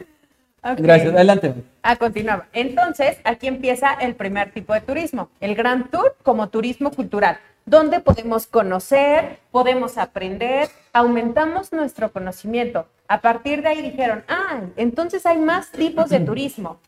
gracias, 0.77 1.13
adelante. 1.13 1.53
A 1.81 1.95
continuar. 1.95 2.47
Entonces, 2.53 3.17
aquí 3.23 3.47
empieza 3.47 3.93
el 3.93 4.15
primer 4.15 4.51
tipo 4.51 4.73
de 4.73 4.81
turismo, 4.81 5.29
el 5.39 5.55
Grand 5.55 5.89
Tour 5.89 6.15
como 6.23 6.49
turismo 6.49 6.91
cultural, 6.91 7.37
donde 7.65 7.99
podemos 7.99 8.47
conocer, 8.47 9.39
podemos 9.51 9.97
aprender, 9.97 10.69
aumentamos 10.91 11.71
nuestro 11.71 12.11
conocimiento. 12.11 12.87
A 13.07 13.21
partir 13.21 13.61
de 13.61 13.69
ahí 13.69 13.81
dijeron, 13.81 14.23
ah, 14.27 14.61
entonces 14.75 15.25
hay 15.25 15.37
más 15.37 15.71
tipos 15.71 16.09
de 16.09 16.19
turismo. 16.19 16.79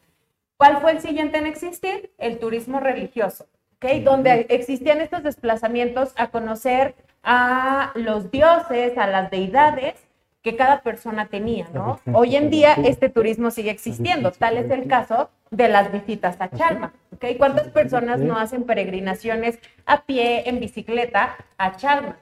¿Cuál 0.57 0.79
fue 0.79 0.91
el 0.91 1.01
siguiente 1.01 1.37
en 1.37 1.45
existir? 1.45 2.11
El 2.17 2.39
turismo 2.39 2.79
religioso, 2.79 3.47
¿ok? 3.75 4.03
Donde 4.03 4.45
existían 4.49 5.01
estos 5.01 5.23
desplazamientos 5.23 6.13
a 6.15 6.27
conocer 6.27 6.95
a 7.25 7.91
los 7.95 8.31
dioses, 8.31 8.97
a 8.97 9.07
las 9.07 9.31
deidades 9.31 9.95
que 10.43 10.55
cada 10.55 10.81
persona 10.81 11.25
tenía, 11.27 11.67
¿no? 11.73 11.99
Hoy 12.13 12.35
en 12.35 12.51
día 12.51 12.75
este 12.75 13.09
turismo 13.09 13.49
sigue 13.49 13.71
existiendo, 13.71 14.31
tal 14.31 14.57
es 14.57 14.69
el 14.69 14.87
caso 14.87 15.31
de 15.49 15.67
las 15.67 15.91
visitas 15.91 16.39
a 16.39 16.49
Chalma, 16.49 16.93
¿ok? 17.13 17.25
¿Cuántas 17.37 17.69
personas 17.69 18.19
no 18.19 18.37
hacen 18.37 18.63
peregrinaciones 18.63 19.59
a 19.85 20.03
pie, 20.03 20.47
en 20.47 20.59
bicicleta, 20.59 21.35
a 21.57 21.75
Chalma? 21.75 22.17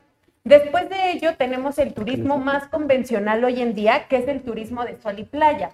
Después 0.45 0.89
de 0.89 1.11
ello 1.11 1.35
tenemos 1.35 1.77
el 1.79 1.93
turismo 1.93 2.37
más 2.37 2.67
convencional 2.67 3.43
hoy 3.43 3.61
en 3.61 3.75
día, 3.75 4.07
que 4.07 4.17
es 4.17 4.27
el 4.27 4.41
turismo 4.41 4.83
de 4.85 4.99
sol 5.01 5.19
y 5.19 5.23
playa 5.23 5.71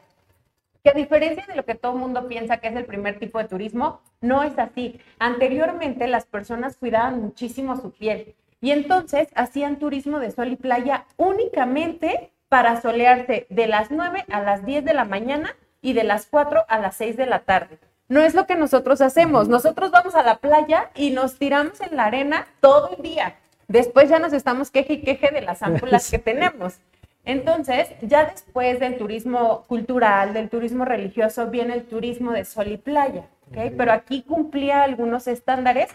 que 0.84 0.92
a 0.92 0.94
diferencia 0.94 1.46
de 1.46 1.56
lo 1.56 1.66
que 1.66 1.76
todo 1.76 1.94
el 1.94 2.00
mundo 2.00 2.28
piensa 2.28 2.58
que 2.58 2.70
es 2.70 2.76
el 2.76 2.86
primer 2.86 3.20
tipo 3.20 3.38
de 3.38 3.46
turismo, 3.46 4.02
no 4.22 4.44
es 4.44 4.58
así. 4.58 5.00
Anteriormente 5.20 6.08
las 6.08 6.26
personas 6.26 6.78
cuidaban 6.78 7.22
muchísimo 7.22 7.76
su 7.76 7.92
piel 7.92 8.36
y 8.62 8.72
entonces 8.72 9.30
hacían 9.36 9.80
turismo 9.80 10.20
de 10.20 10.32
sol 10.32 10.50
y 10.50 10.56
playa 10.56 11.06
únicamente 11.18 12.32
para 12.50 12.82
solearse 12.82 13.48
de 13.50 13.68
las 13.68 13.92
9 13.92 14.26
a 14.32 14.42
las 14.42 14.66
10 14.66 14.84
de 14.84 14.94
la 14.94 15.06
mañana 15.06 15.56
y 15.82 15.94
de 15.94 16.04
las 16.04 16.26
4 16.26 16.66
a 16.68 16.80
las 16.80 16.96
6 16.98 17.16
de 17.16 17.26
la 17.26 17.40
tarde. 17.40 17.80
No 18.08 18.22
es 18.22 18.34
lo 18.34 18.48
que 18.48 18.56
nosotros 18.56 19.02
hacemos. 19.02 19.48
Nosotros 19.48 19.92
vamos 19.92 20.16
a 20.16 20.24
la 20.24 20.38
playa 20.38 20.90
y 20.96 21.12
nos 21.12 21.38
tiramos 21.38 21.80
en 21.80 21.96
la 21.96 22.06
arena 22.06 22.48
todo 22.60 22.90
el 22.98 23.04
día. 23.04 23.36
Después 23.68 24.10
ya 24.10 24.18
nos 24.18 24.34
estamos 24.34 24.72
queje 24.72 24.94
y 24.94 25.02
queje 25.02 25.30
de 25.32 25.42
las 25.42 25.62
ámpulas 25.62 26.10
que 26.12 26.18
tenemos. 26.18 26.80
Entonces, 27.24 27.90
ya 28.02 28.26
después 28.26 28.80
del 28.80 28.98
turismo 28.98 29.66
cultural, 29.68 30.34
del 30.34 30.50
turismo 30.50 30.86
religioso, 30.86 31.48
viene 31.48 31.76
el 31.76 31.84
turismo 31.84 32.32
de 32.32 32.46
sol 32.46 32.70
y 32.70 32.78
playa, 32.78 33.28
¿ok? 33.50 33.74
Pero 33.78 33.92
aquí 33.92 34.24
cumplía 34.24 34.82
algunos 34.82 35.28
estándares 35.28 35.90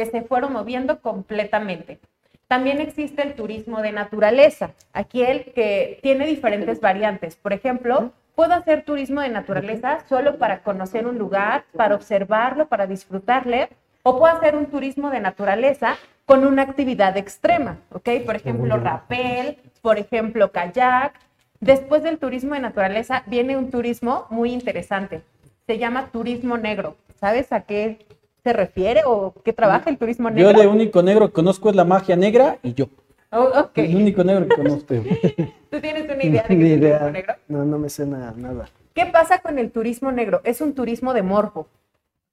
que 0.00 0.06
se 0.06 0.22
fueron 0.22 0.54
moviendo 0.54 1.02
completamente. 1.02 2.00
También 2.48 2.80
existe 2.80 3.20
el 3.20 3.34
turismo 3.34 3.82
de 3.82 3.92
naturaleza, 3.92 4.70
aquí 4.94 5.22
el 5.22 5.52
que 5.52 5.98
tiene 6.02 6.24
diferentes 6.24 6.80
variantes. 6.80 7.36
Por 7.36 7.52
ejemplo, 7.52 8.12
puedo 8.34 8.54
hacer 8.54 8.82
turismo 8.82 9.20
de 9.20 9.28
naturaleza 9.28 9.98
solo 10.08 10.38
para 10.38 10.62
conocer 10.62 11.06
un 11.06 11.18
lugar, 11.18 11.64
para 11.76 11.94
observarlo, 11.94 12.66
para 12.66 12.86
disfrutarle, 12.86 13.68
o 14.02 14.18
puedo 14.18 14.34
hacer 14.34 14.56
un 14.56 14.66
turismo 14.66 15.10
de 15.10 15.20
naturaleza 15.20 15.98
con 16.24 16.46
una 16.46 16.62
actividad 16.62 17.14
extrema, 17.18 17.76
¿ok? 17.92 18.08
Por 18.24 18.36
ejemplo, 18.36 18.78
rappel, 18.78 19.58
por 19.82 19.98
ejemplo, 19.98 20.50
kayak. 20.50 21.12
Después 21.60 22.02
del 22.02 22.16
turismo 22.16 22.54
de 22.54 22.60
naturaleza 22.60 23.22
viene 23.26 23.58
un 23.58 23.70
turismo 23.70 24.26
muy 24.30 24.50
interesante. 24.54 25.20
Se 25.66 25.76
llama 25.76 26.06
turismo 26.06 26.56
negro. 26.56 26.96
¿Sabes 27.20 27.52
a 27.52 27.60
qué 27.60 27.98
se 28.42 28.52
refiere 28.52 29.02
o 29.06 29.34
qué 29.44 29.52
trabaja 29.52 29.90
el 29.90 29.98
turismo 29.98 30.30
negro? 30.30 30.52
Yo 30.52 30.62
el 30.62 30.68
único 30.68 31.02
negro 31.02 31.28
que 31.28 31.32
conozco 31.34 31.70
es 31.70 31.76
la 31.76 31.84
magia 31.84 32.16
negra 32.16 32.58
y 32.62 32.74
yo. 32.74 32.86
Oh, 33.32 33.44
ok. 33.44 33.78
El 33.78 33.96
único 33.96 34.24
negro 34.24 34.48
que 34.48 34.56
conozco. 34.56 34.94
¿Tú 35.70 35.80
tienes 35.80 36.04
una 36.04 36.24
idea 36.24 36.42
de 36.42 36.48
qué 36.48 36.54
Ni 36.56 36.66
es 36.66 36.72
el 36.72 36.80
turismo 36.80 37.10
negro? 37.10 37.34
No, 37.48 37.64
no 37.64 37.78
me 37.78 37.88
suena 37.88 38.34
nada. 38.36 38.68
¿Qué 38.94 39.06
pasa 39.06 39.38
con 39.38 39.58
el 39.58 39.70
turismo 39.70 40.10
negro? 40.10 40.40
Es 40.44 40.60
un 40.60 40.74
turismo 40.74 41.14
de 41.14 41.22
morbo. 41.22 41.68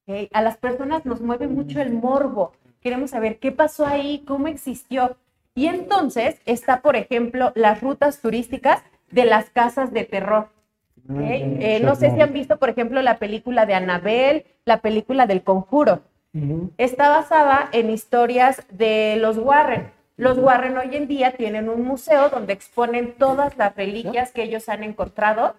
¿ok? 0.08 0.30
A 0.34 0.42
las 0.42 0.58
personas 0.58 1.06
nos 1.06 1.22
mueve 1.22 1.48
mucho 1.48 1.80
el 1.82 1.94
morbo. 1.94 2.54
Queremos 2.82 3.12
saber 3.12 3.38
qué 3.38 3.52
pasó 3.52 3.86
ahí, 3.86 4.24
cómo 4.28 4.48
existió. 4.48 5.18
Y 5.54 5.68
entonces 5.68 6.40
está, 6.46 6.82
por 6.82 6.96
ejemplo, 6.96 7.52
las 7.56 7.82
rutas 7.82 8.22
turísticas 8.22 8.82
de 9.12 9.26
las 9.26 9.50
casas 9.50 9.92
de 9.92 10.04
terror. 10.06 10.50
¿Ok? 11.10 11.20
Eh, 11.20 11.80
no 11.84 11.96
sé 11.96 12.12
si 12.12 12.22
han 12.22 12.34
visto, 12.34 12.58
por 12.58 12.70
ejemplo, 12.70 13.02
la 13.02 13.18
película 13.18 13.66
de 13.66 13.74
Annabelle, 13.74 14.46
la 14.66 14.82
película 14.82 15.28
del 15.28 15.44
Conjuro. 15.44 16.02
Está 16.78 17.10
basada 17.10 17.68
en 17.72 17.90
historias 17.90 18.62
de 18.70 19.18
los 19.20 19.40
Warren. 19.40 19.90
Los 20.18 20.38
Warren 20.38 20.78
hoy 20.78 20.96
en 20.96 21.08
día 21.08 21.32
tienen 21.32 21.68
un 21.68 21.84
museo 21.84 22.30
donde 22.30 22.54
exponen 22.54 23.16
todas 23.18 23.58
las 23.58 23.76
reliquias 23.76 24.32
que 24.32 24.44
ellos 24.44 24.70
han 24.70 24.84
encontrado 24.84 25.56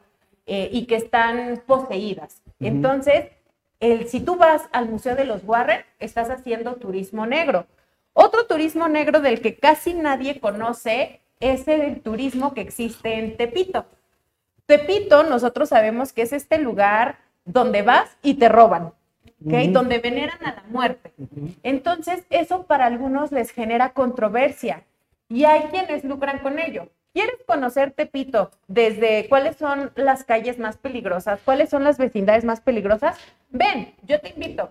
eh, 0.46 0.68
y 0.72 0.86
que 0.86 0.96
están 0.96 1.62
poseídas. 1.66 2.42
Entonces, 2.60 3.26
el, 3.80 4.08
si 4.08 4.20
tú 4.20 4.36
vas 4.36 4.68
al 4.72 4.88
Museo 4.88 5.14
de 5.14 5.24
los 5.24 5.44
Warren, 5.44 5.82
estás 5.98 6.30
haciendo 6.30 6.74
turismo 6.74 7.26
negro. 7.26 7.66
Otro 8.12 8.46
turismo 8.46 8.88
negro 8.88 9.20
del 9.20 9.40
que 9.40 9.56
casi 9.56 9.94
nadie 9.94 10.40
conoce 10.40 11.20
es 11.40 11.68
el 11.68 12.00
turismo 12.00 12.54
que 12.54 12.62
existe 12.62 13.14
en 13.14 13.36
Tepito. 13.36 13.86
Tepito, 14.68 15.22
nosotros 15.22 15.70
sabemos 15.70 16.12
que 16.12 16.20
es 16.20 16.34
este 16.34 16.58
lugar 16.58 17.16
donde 17.46 17.80
vas 17.80 18.18
y 18.22 18.34
te 18.34 18.50
roban, 18.50 18.92
¿ok? 19.46 19.54
Donde 19.70 19.98
veneran 19.98 20.44
a 20.44 20.56
la 20.56 20.64
muerte. 20.68 21.14
Entonces, 21.62 22.26
eso 22.28 22.64
para 22.64 22.84
algunos 22.84 23.32
les 23.32 23.50
genera 23.50 23.94
controversia 23.94 24.84
y 25.26 25.46
hay 25.46 25.62
quienes 25.70 26.04
lucran 26.04 26.40
con 26.40 26.58
ello. 26.58 26.90
¿Quieres 27.14 27.36
conocer 27.46 27.92
Tepito 27.92 28.50
desde 28.66 29.26
cuáles 29.30 29.56
son 29.56 29.90
las 29.94 30.24
calles 30.24 30.58
más 30.58 30.76
peligrosas, 30.76 31.40
cuáles 31.46 31.70
son 31.70 31.82
las 31.82 31.96
vecindades 31.96 32.44
más 32.44 32.60
peligrosas? 32.60 33.16
Ven, 33.48 33.94
yo 34.02 34.20
te 34.20 34.34
invito, 34.36 34.68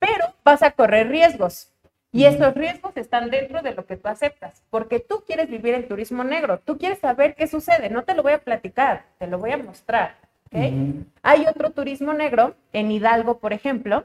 pero 0.00 0.34
vas 0.42 0.64
a 0.64 0.72
correr 0.72 1.10
riesgos. 1.10 1.70
Y 2.10 2.24
esos 2.24 2.54
riesgos 2.54 2.96
están 2.96 3.28
dentro 3.30 3.60
de 3.60 3.74
lo 3.74 3.84
que 3.84 3.96
tú 3.96 4.08
aceptas, 4.08 4.62
porque 4.70 4.98
tú 4.98 5.22
quieres 5.26 5.50
vivir 5.50 5.74
el 5.74 5.86
turismo 5.86 6.24
negro, 6.24 6.58
tú 6.58 6.78
quieres 6.78 6.98
saber 7.00 7.34
qué 7.34 7.46
sucede, 7.46 7.90
no 7.90 8.04
te 8.04 8.14
lo 8.14 8.22
voy 8.22 8.32
a 8.32 8.38
platicar, 8.38 9.04
te 9.18 9.26
lo 9.26 9.38
voy 9.38 9.52
a 9.52 9.58
mostrar. 9.58 10.16
¿ok? 10.46 10.56
Hay 11.22 11.46
otro 11.46 11.70
turismo 11.70 12.14
negro 12.14 12.54
en 12.72 12.90
Hidalgo, 12.90 13.38
por 13.38 13.52
ejemplo. 13.52 14.04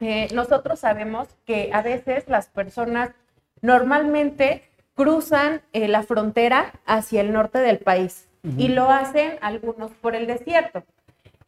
eh, 0.00 0.28
nosotros 0.34 0.80
sabemos 0.80 1.28
que 1.46 1.70
a 1.72 1.82
veces 1.82 2.24
las 2.28 2.48
personas 2.48 3.10
normalmente 3.62 4.62
cruzan 4.94 5.62
eh, 5.72 5.88
la 5.88 6.02
frontera 6.02 6.72
hacia 6.86 7.20
el 7.20 7.32
norte 7.32 7.58
del 7.58 7.78
país 7.78 8.28
y 8.56 8.68
lo 8.68 8.90
hacen 8.90 9.38
algunos 9.42 9.90
por 9.92 10.14
el 10.16 10.26
desierto. 10.26 10.82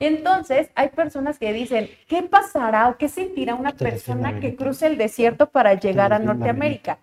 Entonces, 0.02 0.68
hay 0.74 0.88
personas 0.88 1.38
que 1.38 1.52
dicen, 1.52 1.88
¿qué 2.08 2.24
pasará 2.24 2.88
o 2.88 2.96
qué 2.96 3.08
sentirá 3.08 3.54
una 3.54 3.70
persona 3.70 4.40
que 4.40 4.56
cruce 4.56 4.88
el 4.88 4.98
desierto 4.98 5.50
para 5.50 5.74
llegar 5.74 6.12
a 6.12 6.18
Norteamérica? 6.18 6.98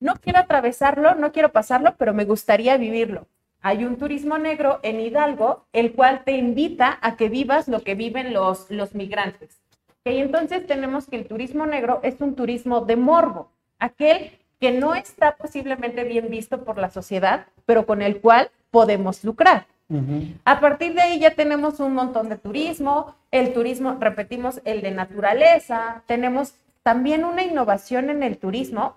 No 0.00 0.16
quiero 0.16 0.40
atravesarlo, 0.40 1.14
no 1.14 1.30
quiero 1.30 1.52
pasarlo, 1.52 1.94
pero 1.96 2.14
me 2.14 2.24
gustaría 2.24 2.76
vivirlo. 2.78 3.28
Hay 3.60 3.84
un 3.84 3.96
turismo 3.96 4.38
negro 4.38 4.80
en 4.82 4.98
Hidalgo, 4.98 5.68
el 5.72 5.92
cual 5.92 6.24
te 6.24 6.32
invita 6.32 6.98
a 7.00 7.16
que 7.16 7.28
vivas 7.28 7.68
lo 7.68 7.84
que 7.84 7.94
viven 7.94 8.32
los, 8.32 8.72
los 8.72 8.96
migrantes. 8.96 9.60
Ok, 9.88 10.06
entonces 10.06 10.66
tenemos 10.66 11.06
que 11.06 11.14
el 11.14 11.28
turismo 11.28 11.64
negro 11.64 12.00
es 12.02 12.20
un 12.20 12.34
turismo 12.34 12.80
de 12.80 12.96
morbo, 12.96 13.52
aquel 13.78 14.32
que 14.58 14.72
no 14.72 14.96
está 14.96 15.36
posiblemente 15.36 16.02
bien 16.02 16.28
visto 16.28 16.64
por 16.64 16.76
la 16.76 16.90
sociedad, 16.90 17.46
pero 17.66 17.86
con 17.86 18.02
el 18.02 18.20
cual 18.20 18.50
podemos 18.72 19.22
lucrar. 19.22 19.68
A 20.44 20.60
partir 20.60 20.94
de 20.94 21.02
ahí 21.02 21.20
ya 21.20 21.30
tenemos 21.34 21.78
un 21.78 21.94
montón 21.94 22.28
de 22.28 22.36
turismo, 22.36 23.14
el 23.30 23.52
turismo, 23.52 23.96
repetimos, 24.00 24.60
el 24.64 24.82
de 24.82 24.90
naturaleza, 24.90 26.02
tenemos 26.06 26.54
también 26.82 27.24
una 27.24 27.42
innovación 27.42 28.10
en 28.10 28.22
el 28.22 28.38
turismo, 28.38 28.96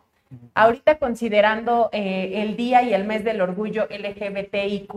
ahorita 0.56 0.97
considerando 0.97 1.89
eh, 1.91 2.41
el 2.43 2.56
día 2.56 2.82
y 2.84 2.93
el 2.93 3.04
mes 3.04 3.23
del 3.23 3.41
orgullo 3.41 3.88
LGBTIQ, 3.89 4.93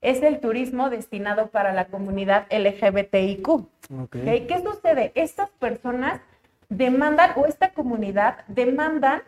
es 0.00 0.22
el 0.22 0.40
turismo 0.40 0.90
destinado 0.90 1.48
para 1.48 1.72
la 1.72 1.86
comunidad 1.86 2.46
LGBTIQ. 2.50 3.46
¿Qué 4.10 4.62
sucede? 4.64 5.12
Estas 5.14 5.48
personas 5.50 6.20
demandan, 6.68 7.32
o 7.36 7.46
esta 7.46 7.72
comunidad 7.72 8.38
demandan 8.48 9.22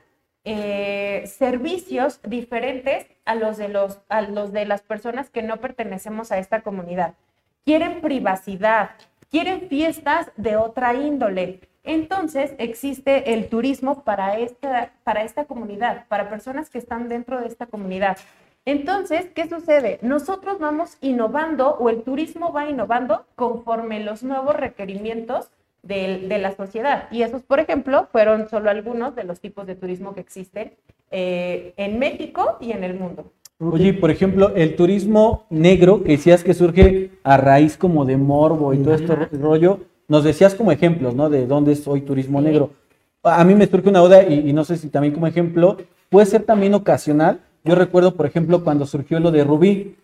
eh, 0.45 1.25
servicios 1.27 2.21
diferentes 2.23 3.07
a 3.25 3.35
los, 3.35 3.57
de 3.57 3.69
los, 3.69 4.01
a 4.09 4.23
los 4.23 4.53
de 4.53 4.67
las 4.67 4.83
personas 4.83 5.31
que 5.31 5.43
no 5.43 5.57
pertenecemos 5.59 6.33
a 6.33 6.39
esta 6.39 6.61
comunidad. 6.61 7.15
Quieren 7.65 8.01
privacidad, 8.03 8.91
quieren 9.31 9.69
fiestas 9.69 10.31
de 10.37 10.57
otra 10.57 10.95
índole. 10.95 11.61
Entonces 11.83 12.55
existe 12.59 13.35
el 13.35 13.49
turismo 13.49 14.05
para 14.05 14.39
esta, 14.39 14.93
para 15.03 15.23
esta 15.23 15.47
comunidad, 15.47 16.07
para 16.09 16.29
personas 16.29 16.71
que 16.71 16.79
están 16.79 17.09
dentro 17.09 17.41
de 17.41 17.49
esta 17.49 17.67
comunidad. 17.67 18.19
Entonces, 18.67 19.27
¿qué 19.35 19.47
sucede? 19.47 19.99
Nosotros 20.01 20.59
vamos 20.59 20.97
innovando 21.03 21.77
o 21.77 21.91
el 21.91 22.03
turismo 22.03 22.53
va 22.53 22.69
innovando 22.69 23.27
conforme 23.37 24.01
los 24.01 24.23
nuevos 24.23 24.57
requerimientos 24.57 25.51
del- 25.85 26.29
de, 26.29 26.39
la 26.39 26.55
sociedad. 26.57 27.05
Y 27.11 27.23
esos, 27.23 27.43
por 27.43 27.61
ejemplo, 27.61 28.09
fueron 28.11 28.49
solo 28.49 28.71
algunos 28.71 29.15
de 29.15 29.25
los 29.25 29.41
tipos 29.41 29.67
de 29.67 29.75
turismo 29.75 30.15
que 30.15 30.21
existen 30.21 30.73
eh, 31.11 31.75
en 31.77 31.99
México 31.99 32.57
y 32.61 32.73
en 32.73 32.83
el 32.85 32.95
mundo. 32.99 33.33
Oye, 33.61 33.95
por 33.95 34.11
ejemplo, 34.11 34.53
el 34.57 34.75
turismo 34.77 35.47
negro, 35.49 36.03
que 36.03 36.13
decías 36.13 36.43
que 36.43 36.55
surge 36.55 37.11
a 37.23 37.37
raíz 37.37 37.77
como 37.77 38.05
de 38.05 38.17
morbo 38.17 38.75
y 38.75 38.79
todo 38.79 38.95
este 38.95 39.15
ro- 39.15 39.29
rollo, 39.33 39.79
nos 40.09 40.25
decías 40.25 40.55
como 40.55 40.73
ejemplos, 40.73 41.15
¿no? 41.15 41.31
De 41.31 41.47
dónde 41.47 41.73
es 41.73 41.87
hoy 41.87 42.01
turismo 42.03 42.41
Sí. 42.41 42.47
negro. 42.47 42.71
A 43.23 43.43
mí 43.45 43.55
me 43.55 43.67
surge 43.67 43.89
una 43.89 44.01
duda 44.01 44.23
y, 44.25 44.51
y 44.51 44.53
no 44.53 44.65
sé 44.65 44.77
si 44.77 44.89
también 44.89 45.15
como 45.15 45.27
ejemplo, 45.27 45.77
puede 46.11 46.27
ser 46.27 46.43
también 46.43 46.75
ocasional. 46.75 47.41
Yo 47.63 47.75
recuerdo, 47.75 48.15
por 48.17 48.27
ejemplo, 48.27 48.63
cuando 48.65 48.85
surgió 48.87 49.19
lo 49.21 49.31
de 49.31 49.45
Rubí, 49.45 49.97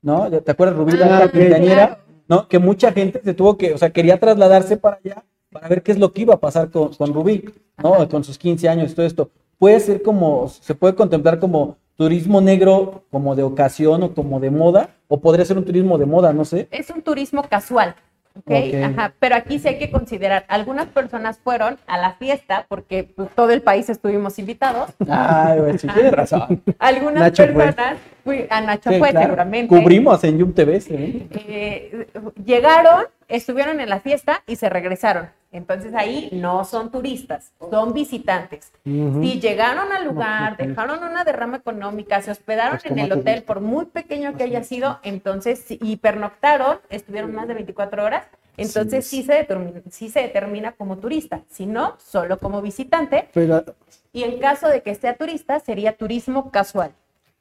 ¿no? 0.00 0.30
¿Te 0.30 0.50
acuerdas, 0.50 0.76
Rubí, 0.78 0.92
la 0.96 1.16
Ah, 1.16 1.20
la 1.20 1.28
quinceañera? 1.30 1.98
¿No? 2.32 2.48
Que 2.48 2.58
mucha 2.58 2.90
gente 2.92 3.20
se 3.22 3.34
tuvo 3.34 3.58
que, 3.58 3.74
o 3.74 3.78
sea, 3.78 3.90
quería 3.90 4.18
trasladarse 4.18 4.78
para 4.78 4.98
allá 5.04 5.22
para 5.50 5.68
ver 5.68 5.82
qué 5.82 5.92
es 5.92 5.98
lo 5.98 6.14
que 6.14 6.22
iba 6.22 6.32
a 6.32 6.40
pasar 6.40 6.70
con, 6.70 6.94
con 6.94 7.12
Rubí, 7.12 7.44
¿no? 7.76 8.08
Con 8.08 8.24
sus 8.24 8.38
15 8.38 8.70
años 8.70 8.94
todo 8.94 9.04
esto. 9.04 9.30
Puede 9.58 9.78
ser 9.80 10.00
como, 10.00 10.48
se 10.48 10.74
puede 10.74 10.94
contemplar 10.94 11.38
como 11.38 11.76
turismo 11.94 12.40
negro, 12.40 13.04
como 13.10 13.36
de 13.36 13.42
ocasión 13.42 14.02
o 14.02 14.14
como 14.14 14.40
de 14.40 14.50
moda, 14.50 14.96
o 15.08 15.20
podría 15.20 15.44
ser 15.44 15.58
un 15.58 15.66
turismo 15.66 15.98
de 15.98 16.06
moda, 16.06 16.32
no 16.32 16.46
sé. 16.46 16.68
Es 16.70 16.88
un 16.88 17.02
turismo 17.02 17.42
casual. 17.50 17.96
¿Ok? 18.36 18.50
Ok. 18.50 18.74
Ajá, 18.84 19.12
pero 19.18 19.34
aquí 19.36 19.58
sí 19.58 19.68
hay 19.68 19.78
que 19.78 19.90
considerar, 19.90 20.44
algunas 20.48 20.86
personas 20.86 21.38
fueron 21.38 21.78
a 21.86 21.98
la 21.98 22.12
fiesta 22.14 22.66
porque 22.68 23.04
pues, 23.04 23.28
todo 23.34 23.50
el 23.50 23.62
país 23.62 23.88
estuvimos 23.88 24.38
invitados, 24.38 24.90
Ay, 25.08 25.58
güey, 25.60 25.78
sí, 25.78 25.86
tienes 25.88 26.12
razón. 26.12 26.62
algunas 26.78 27.22
Nacho 27.22 27.44
fue. 27.44 27.64
personas, 27.64 27.96
fui- 28.24 28.46
a 28.50 28.60
Nacho 28.60 28.90
Sí, 28.90 28.98
fue 28.98 29.10
claro. 29.10 29.26
seguramente, 29.26 29.68
Cubrimos 29.68 30.22
en 30.24 30.38
Yum 30.38 30.52
TV, 30.52 30.80
¿sí? 30.80 31.28
eh, 31.32 32.06
llegaron, 32.44 33.04
estuvieron 33.32 33.80
en 33.80 33.88
la 33.88 34.00
fiesta 34.00 34.42
y 34.46 34.56
se 34.56 34.68
regresaron. 34.68 35.30
Entonces 35.52 35.94
ahí 35.94 36.28
no 36.32 36.64
son 36.64 36.90
turistas, 36.90 37.52
son 37.70 37.92
visitantes. 37.92 38.72
Si 38.84 39.40
llegaron 39.40 39.90
al 39.92 40.04
lugar, 40.06 40.56
dejaron 40.56 41.02
una 41.02 41.24
derrama 41.24 41.58
económica, 41.58 42.22
se 42.22 42.30
hospedaron 42.30 42.78
Pues, 42.78 42.86
en 42.86 42.90
¿cómo 42.92 43.02
el 43.02 43.08
te 43.08 43.18
hotel, 43.18 43.42
por 43.42 43.60
muy 43.60 43.86
pequeño 43.86 44.34
que 44.36 44.44
haya 44.44 44.62
sido, 44.64 44.98
entonces, 45.02 45.64
y 45.68 45.96
pernoctaron, 45.96 46.78
estuvieron 46.88 47.34
más 47.34 47.48
de 47.48 47.54
24 47.54 48.04
horas, 48.04 48.24
entonces 48.56 49.06
sí, 49.06 49.22
se, 49.22 49.34
determina, 49.34 49.80
sí 49.90 50.10
se 50.10 50.20
determina 50.20 50.72
como 50.72 50.98
turista, 50.98 51.42
si 51.48 51.66
no, 51.66 51.96
solo 51.98 52.38
como 52.38 52.60
visitante. 52.62 53.28
Pero, 53.32 53.64
Y 54.12 54.24
en 54.24 54.38
caso 54.40 54.68
de 54.68 54.82
que 54.82 54.94
sea 54.94 55.16
turista, 55.16 55.58
sería 55.60 55.96
turismo 55.96 56.50
casual. 56.50 56.92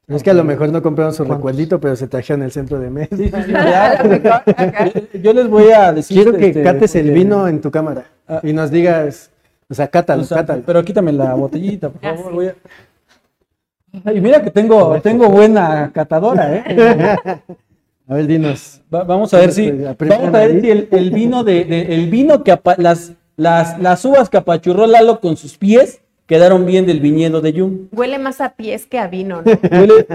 Es 0.08 0.24
que 0.24 0.32
a 0.32 0.34
lo 0.34 0.44
mejor 0.44 0.70
no 0.72 0.82
compraron 0.82 1.14
su 1.14 1.24
recuerdito, 1.24 1.80
pero 1.80 1.96
se 1.96 2.08
trajeron 2.08 2.44
el 2.44 2.52
centro 2.52 2.80
de 2.80 2.90
mesa. 2.90 3.16
Sí, 3.16 3.30
sí, 3.30 3.44
sí, 3.46 3.52
ya. 3.54 4.92
Yo 5.22 5.34
les 5.34 5.48
voy 5.48 5.72
a 5.72 5.94
decir. 5.94 6.18
Quiero 6.24 6.38
que 6.38 6.48
este, 6.48 6.64
cates 6.64 6.96
el 6.96 7.12
vino 7.12 7.48
en 7.48 7.62
tu 7.62 7.72
cámara 7.72 8.06
Ah. 8.28 8.40
y 8.44 8.54
nos 8.54 8.72
digas, 8.72 9.30
o 9.70 9.74
sea, 9.74 9.88
cátalo, 9.88 10.22
O 10.22 10.26
sea, 10.26 10.38
cátalo. 10.38 10.64
Pero 10.66 10.84
quítame 10.84 11.12
la 11.12 11.34
botellita, 11.34 11.90
por 11.90 12.02
favor. 12.16 12.34
voy 12.34 12.48
a- 12.48 12.56
Ay, 14.06 14.22
mira 14.22 14.42
que 14.42 14.52
tengo, 14.52 15.00
tengo 15.02 15.30
buena 15.30 15.92
catadora, 15.94 16.56
¿eh? 16.56 17.18
A 18.08 18.14
ver, 18.16 18.28
dinos. 18.28 18.82
Va- 18.94 19.04
vamos 19.04 19.34
a 19.34 19.38
ver 19.40 19.52
si, 19.54 19.70
vamos 19.72 20.34
a 20.34 20.40
ver 20.40 20.62
si 20.62 20.70
el, 20.72 20.88
el 20.92 21.12
vino 21.12 21.44
de, 21.44 21.64
de- 21.66 21.94
el 21.96 22.10
vino 22.10 22.44
que 22.44 22.52
apa- 22.52 22.76
las, 22.78 23.14
las, 23.38 23.80
las 23.80 24.04
uvas 24.06 24.30
que 24.30 24.38
apachurró 24.38 24.88
Lalo 24.88 25.20
con 25.22 25.38
sus 25.38 25.58
pies 25.58 26.02
quedaron 26.32 26.66
bien 26.66 26.86
del 26.86 27.02
viñedo 27.02 27.42
de 27.42 27.52
Yum. 27.52 27.90
Huele 27.92 28.18
más 28.18 28.40
a 28.40 28.56
pies 28.56 28.86
que 28.86 28.98
a 28.98 29.08
vino, 29.10 29.42
¿no? 29.42 29.52
Huele, 29.70 30.08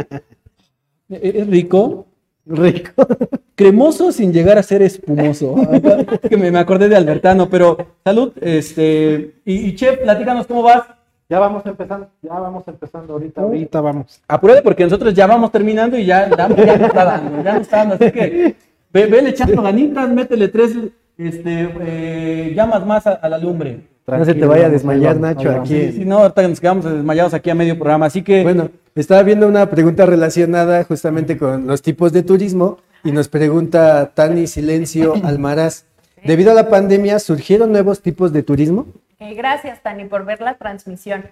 e- 1.10 1.32
es 1.40 1.46
rico, 1.46 2.06
Rico. 2.46 3.06
cremoso 3.54 4.10
sin 4.12 4.32
llegar 4.32 4.56
a 4.56 4.62
ser 4.62 4.80
espumoso. 4.80 5.54
Es 6.22 6.30
que 6.30 6.38
me, 6.38 6.50
me 6.50 6.58
acordé 6.58 6.88
de 6.88 6.96
Albertano, 6.96 7.50
pero 7.50 7.76
salud, 8.02 8.32
este, 8.40 9.34
y, 9.44 9.66
y 9.66 9.74
chef, 9.74 9.98
platícanos 9.98 10.46
cómo 10.46 10.62
vas. 10.62 10.84
Ya 11.28 11.38
vamos 11.38 11.66
empezando, 11.66 12.08
ya 12.22 12.38
vamos 12.38 12.64
empezando 12.66 13.12
ahorita, 13.12 13.42
ahorita 13.42 13.80
vamos. 13.82 14.22
Apúrate 14.26 14.62
porque 14.62 14.84
nosotros 14.84 15.12
ya 15.12 15.26
vamos 15.26 15.52
terminando 15.52 15.98
y 15.98 16.06
ya, 16.06 16.30
ya, 16.30 16.48
ya 16.48 16.78
nos 16.78 16.88
está 16.88 17.04
dando, 17.04 17.42
ya 17.44 17.52
nos 17.52 17.62
está 17.62 17.76
dando. 17.76 17.94
Así 17.96 18.10
que 18.10 18.56
ve, 18.90 19.06
vele 19.06 19.30
echando 19.30 19.60
ganitas, 19.60 20.08
métele 20.08 20.48
tres 20.48 20.72
este, 21.18 21.68
eh, 21.80 22.52
llamas 22.56 22.86
más 22.86 23.06
a, 23.06 23.12
a 23.12 23.28
la 23.28 23.36
lumbre. 23.36 23.95
No 24.06 24.24
se 24.24 24.34
te 24.34 24.46
vaya 24.46 24.66
a 24.66 24.68
desmayar, 24.70 25.18
vamos, 25.18 25.36
Nacho, 25.36 25.48
vamos. 25.48 25.68
aquí. 25.68 25.86
Sí, 25.86 25.92
sí, 25.92 26.04
no, 26.04 26.18
ahorita 26.18 26.46
nos 26.46 26.60
quedamos 26.60 26.84
desmayados 26.84 27.34
aquí 27.34 27.50
a 27.50 27.54
medio 27.56 27.74
programa. 27.76 28.06
Así 28.06 28.22
que, 28.22 28.44
Bueno, 28.44 28.70
estaba 28.94 29.22
viendo 29.24 29.48
una 29.48 29.68
pregunta 29.68 30.06
relacionada 30.06 30.84
justamente 30.84 31.36
con 31.36 31.66
los 31.66 31.82
tipos 31.82 32.12
de 32.12 32.22
turismo 32.22 32.78
y 33.02 33.10
nos 33.10 33.28
pregunta 33.28 34.12
Tani 34.14 34.46
Silencio 34.46 35.14
Almaraz. 35.24 35.86
Debido 36.24 36.52
a 36.52 36.54
la 36.54 36.68
pandemia, 36.68 37.18
¿surgieron 37.18 37.72
nuevos 37.72 38.00
tipos 38.00 38.32
de 38.32 38.42
turismo? 38.42 38.86
Gracias, 39.18 39.82
Tani, 39.82 40.04
por 40.04 40.24
ver 40.24 40.40
la 40.40 40.54
transmisión. 40.54 41.24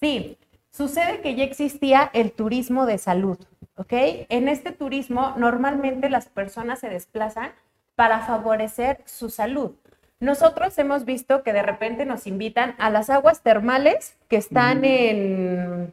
Sí, 0.00 0.36
sucede 0.70 1.20
que 1.20 1.34
ya 1.34 1.44
existía 1.44 2.10
el 2.12 2.32
turismo 2.32 2.86
de 2.86 2.98
salud, 2.98 3.38
¿ok? 3.76 3.92
En 4.28 4.48
este 4.48 4.72
turismo, 4.72 5.34
normalmente 5.36 6.10
las 6.10 6.26
personas 6.26 6.80
se 6.80 6.88
desplazan 6.88 7.50
para 7.94 8.20
favorecer 8.20 8.98
su 9.04 9.28
salud. 9.28 9.72
Nosotros 10.20 10.76
hemos 10.78 11.04
visto 11.04 11.42
que 11.42 11.52
de 11.52 11.62
repente 11.62 12.04
nos 12.04 12.26
invitan 12.26 12.74
a 12.78 12.90
las 12.90 13.08
aguas 13.08 13.42
termales 13.42 14.16
que 14.28 14.36
están 14.36 14.84
en 14.84 15.92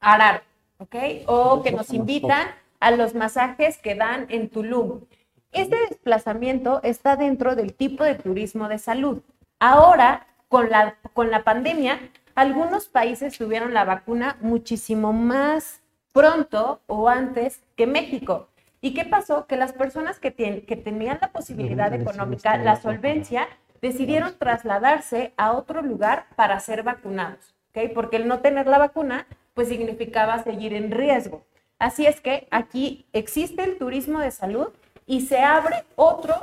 Arar, 0.00 0.42
¿ok? 0.78 0.96
O 1.26 1.62
que 1.62 1.70
nos 1.70 1.92
invitan 1.92 2.48
a 2.80 2.90
los 2.90 3.14
masajes 3.14 3.78
que 3.78 3.94
dan 3.94 4.26
en 4.30 4.48
Tulum. 4.48 5.02
Este 5.52 5.76
desplazamiento 5.88 6.80
está 6.82 7.16
dentro 7.16 7.54
del 7.54 7.74
tipo 7.74 8.04
de 8.04 8.14
turismo 8.14 8.68
de 8.68 8.78
salud. 8.78 9.22
Ahora, 9.60 10.26
con 10.48 10.70
la, 10.70 10.96
con 11.12 11.30
la 11.30 11.44
pandemia, 11.44 12.00
algunos 12.34 12.88
países 12.88 13.36
tuvieron 13.36 13.74
la 13.74 13.84
vacuna 13.84 14.38
muchísimo 14.40 15.12
más 15.12 15.82
pronto 16.12 16.80
o 16.86 17.08
antes 17.08 17.62
que 17.76 17.86
México. 17.86 18.48
¿Y 18.84 18.94
qué 18.94 19.04
pasó? 19.04 19.46
Que 19.46 19.56
las 19.56 19.72
personas 19.72 20.18
que, 20.18 20.34
que 20.34 20.76
tenían 20.76 21.18
la 21.20 21.30
posibilidad 21.30 21.94
económica, 21.94 22.56
la 22.56 22.74
solvencia, 22.74 23.48
decidieron 23.80 24.34
trasladarse 24.36 25.32
a 25.36 25.52
otro 25.52 25.82
lugar 25.82 26.26
para 26.34 26.58
ser 26.58 26.82
vacunados, 26.82 27.54
¿ok? 27.70 27.92
Porque 27.94 28.16
el 28.16 28.26
no 28.26 28.40
tener 28.40 28.66
la 28.66 28.78
vacuna, 28.78 29.26
pues 29.54 29.68
significaba 29.68 30.42
seguir 30.42 30.74
en 30.74 30.90
riesgo. 30.90 31.44
Así 31.78 32.06
es 32.06 32.20
que 32.20 32.48
aquí 32.50 33.06
existe 33.12 33.62
el 33.62 33.78
turismo 33.78 34.18
de 34.18 34.32
salud 34.32 34.68
y 35.06 35.22
se 35.22 35.38
abre 35.38 35.84
otro, 35.94 36.34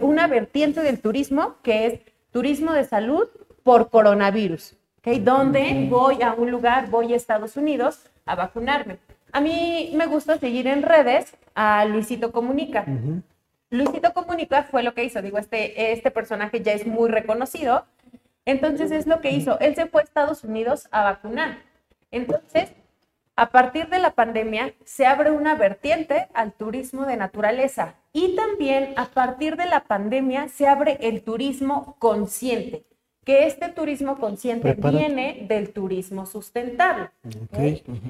una 0.00 0.28
vertiente 0.28 0.82
del 0.82 1.00
turismo 1.00 1.56
que 1.64 1.86
es 1.86 2.00
turismo 2.30 2.72
de 2.72 2.84
salud 2.84 3.28
por 3.64 3.90
coronavirus, 3.90 4.76
¿ok? 4.98 5.08
Donde 5.18 5.88
voy 5.90 6.22
a 6.22 6.34
un 6.34 6.52
lugar, 6.52 6.88
voy 6.88 7.12
a 7.12 7.16
Estados 7.16 7.56
Unidos 7.56 8.08
a 8.26 8.36
vacunarme. 8.36 8.98
A 9.32 9.40
mí 9.40 9.92
me 9.94 10.06
gusta 10.06 10.38
seguir 10.38 10.66
en 10.66 10.82
redes 10.82 11.36
a 11.54 11.84
Luisito 11.84 12.32
Comunica. 12.32 12.84
Luisito 13.70 14.12
Comunica 14.12 14.64
fue 14.64 14.82
lo 14.82 14.94
que 14.94 15.04
hizo, 15.04 15.22
digo, 15.22 15.38
este, 15.38 15.92
este 15.92 16.10
personaje 16.10 16.60
ya 16.60 16.72
es 16.72 16.86
muy 16.86 17.08
reconocido, 17.08 17.86
entonces 18.44 18.90
es 18.90 19.06
lo 19.06 19.20
que 19.20 19.30
hizo, 19.30 19.60
él 19.60 19.76
se 19.76 19.86
fue 19.86 20.00
a 20.00 20.04
Estados 20.04 20.42
Unidos 20.42 20.88
a 20.90 21.04
vacunar. 21.04 21.58
Entonces, 22.10 22.72
a 23.36 23.50
partir 23.50 23.88
de 23.88 24.00
la 24.00 24.10
pandemia 24.10 24.74
se 24.84 25.06
abre 25.06 25.30
una 25.30 25.54
vertiente 25.54 26.28
al 26.34 26.52
turismo 26.52 27.06
de 27.06 27.16
naturaleza. 27.16 27.94
Y 28.12 28.34
también 28.34 28.92
a 28.96 29.06
partir 29.06 29.56
de 29.56 29.66
la 29.66 29.84
pandemia 29.84 30.48
se 30.48 30.66
abre 30.66 30.98
el 31.00 31.22
turismo 31.22 31.96
consciente, 31.98 32.84
que 33.24 33.46
este 33.46 33.68
turismo 33.68 34.18
consciente 34.18 34.72
Prepárate. 34.72 34.98
viene 34.98 35.46
del 35.48 35.70
turismo 35.72 36.26
sustentable. 36.26 37.10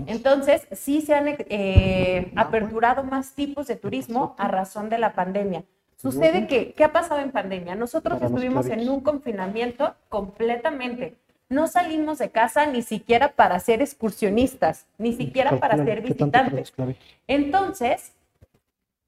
Entonces, 0.07 0.67
sí 0.73 1.01
se 1.01 1.15
han 1.15 1.29
eh, 1.29 2.33
aperturado 2.37 3.03
más 3.03 3.35
tipos 3.35 3.67
de 3.67 3.77
turismo 3.77 4.35
a 4.39 4.49
razón 4.49 4.89
de 4.89 4.99
la 4.99 5.15
pandemia. 5.15 5.65
Sucede 5.97 6.47
que, 6.47 6.73
¿qué 6.73 6.85
ha 6.85 6.93
pasado 6.93 7.21
en 7.21 7.31
pandemia? 7.31 7.75
Nosotros 7.75 8.23
estuvimos 8.23 8.67
en 8.67 8.89
un 8.89 9.01
confinamiento 9.01 9.95
completamente. 10.09 11.17
No 11.51 11.67
salimos 11.67 12.19
de 12.19 12.31
casa 12.31 12.65
ni 12.67 12.81
siquiera 12.81 13.33
para 13.33 13.59
ser 13.59 13.83
excursionistas, 13.83 14.87
ni 14.97 15.13
siquiera 15.13 15.59
para 15.59 15.77
ser 15.85 16.03
¿Qué 16.03 16.15
tanto 16.15 16.31
para 16.31 16.45
los 16.45 16.53
visitantes. 16.53 16.97
Entonces, 17.27 18.13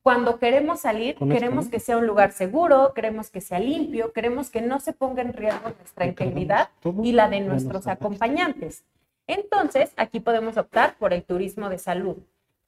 cuando 0.02 0.38
queremos 0.38 0.80
salir, 0.80 1.14
Con 1.14 1.30
esto, 1.30 1.40
queremos 1.40 1.66
¿no? 1.66 1.70
que 1.70 1.80
sea 1.80 1.96
un 1.96 2.06
lugar 2.06 2.32
seguro, 2.32 2.92
queremos 2.94 3.30
que 3.30 3.40
sea 3.40 3.60
limpio, 3.60 4.12
queremos 4.12 4.50
que 4.50 4.60
no 4.60 4.80
se 4.80 4.92
ponga 4.92 5.22
en 5.22 5.32
riesgo 5.32 5.70
nuestra 5.78 6.06
¿Le 6.06 6.14
cargamos 6.14 6.40
integridad 6.42 6.68
y 7.04 7.12
la 7.12 7.28
de 7.28 7.40
nuestros 7.40 7.86
acompañantes. 7.86 8.84
Entonces, 9.28 9.92
aquí 9.96 10.18
podemos 10.18 10.56
optar 10.56 10.96
por 10.98 11.12
el 11.12 11.22
turismo 11.22 11.68
de 11.68 11.78
salud, 11.78 12.16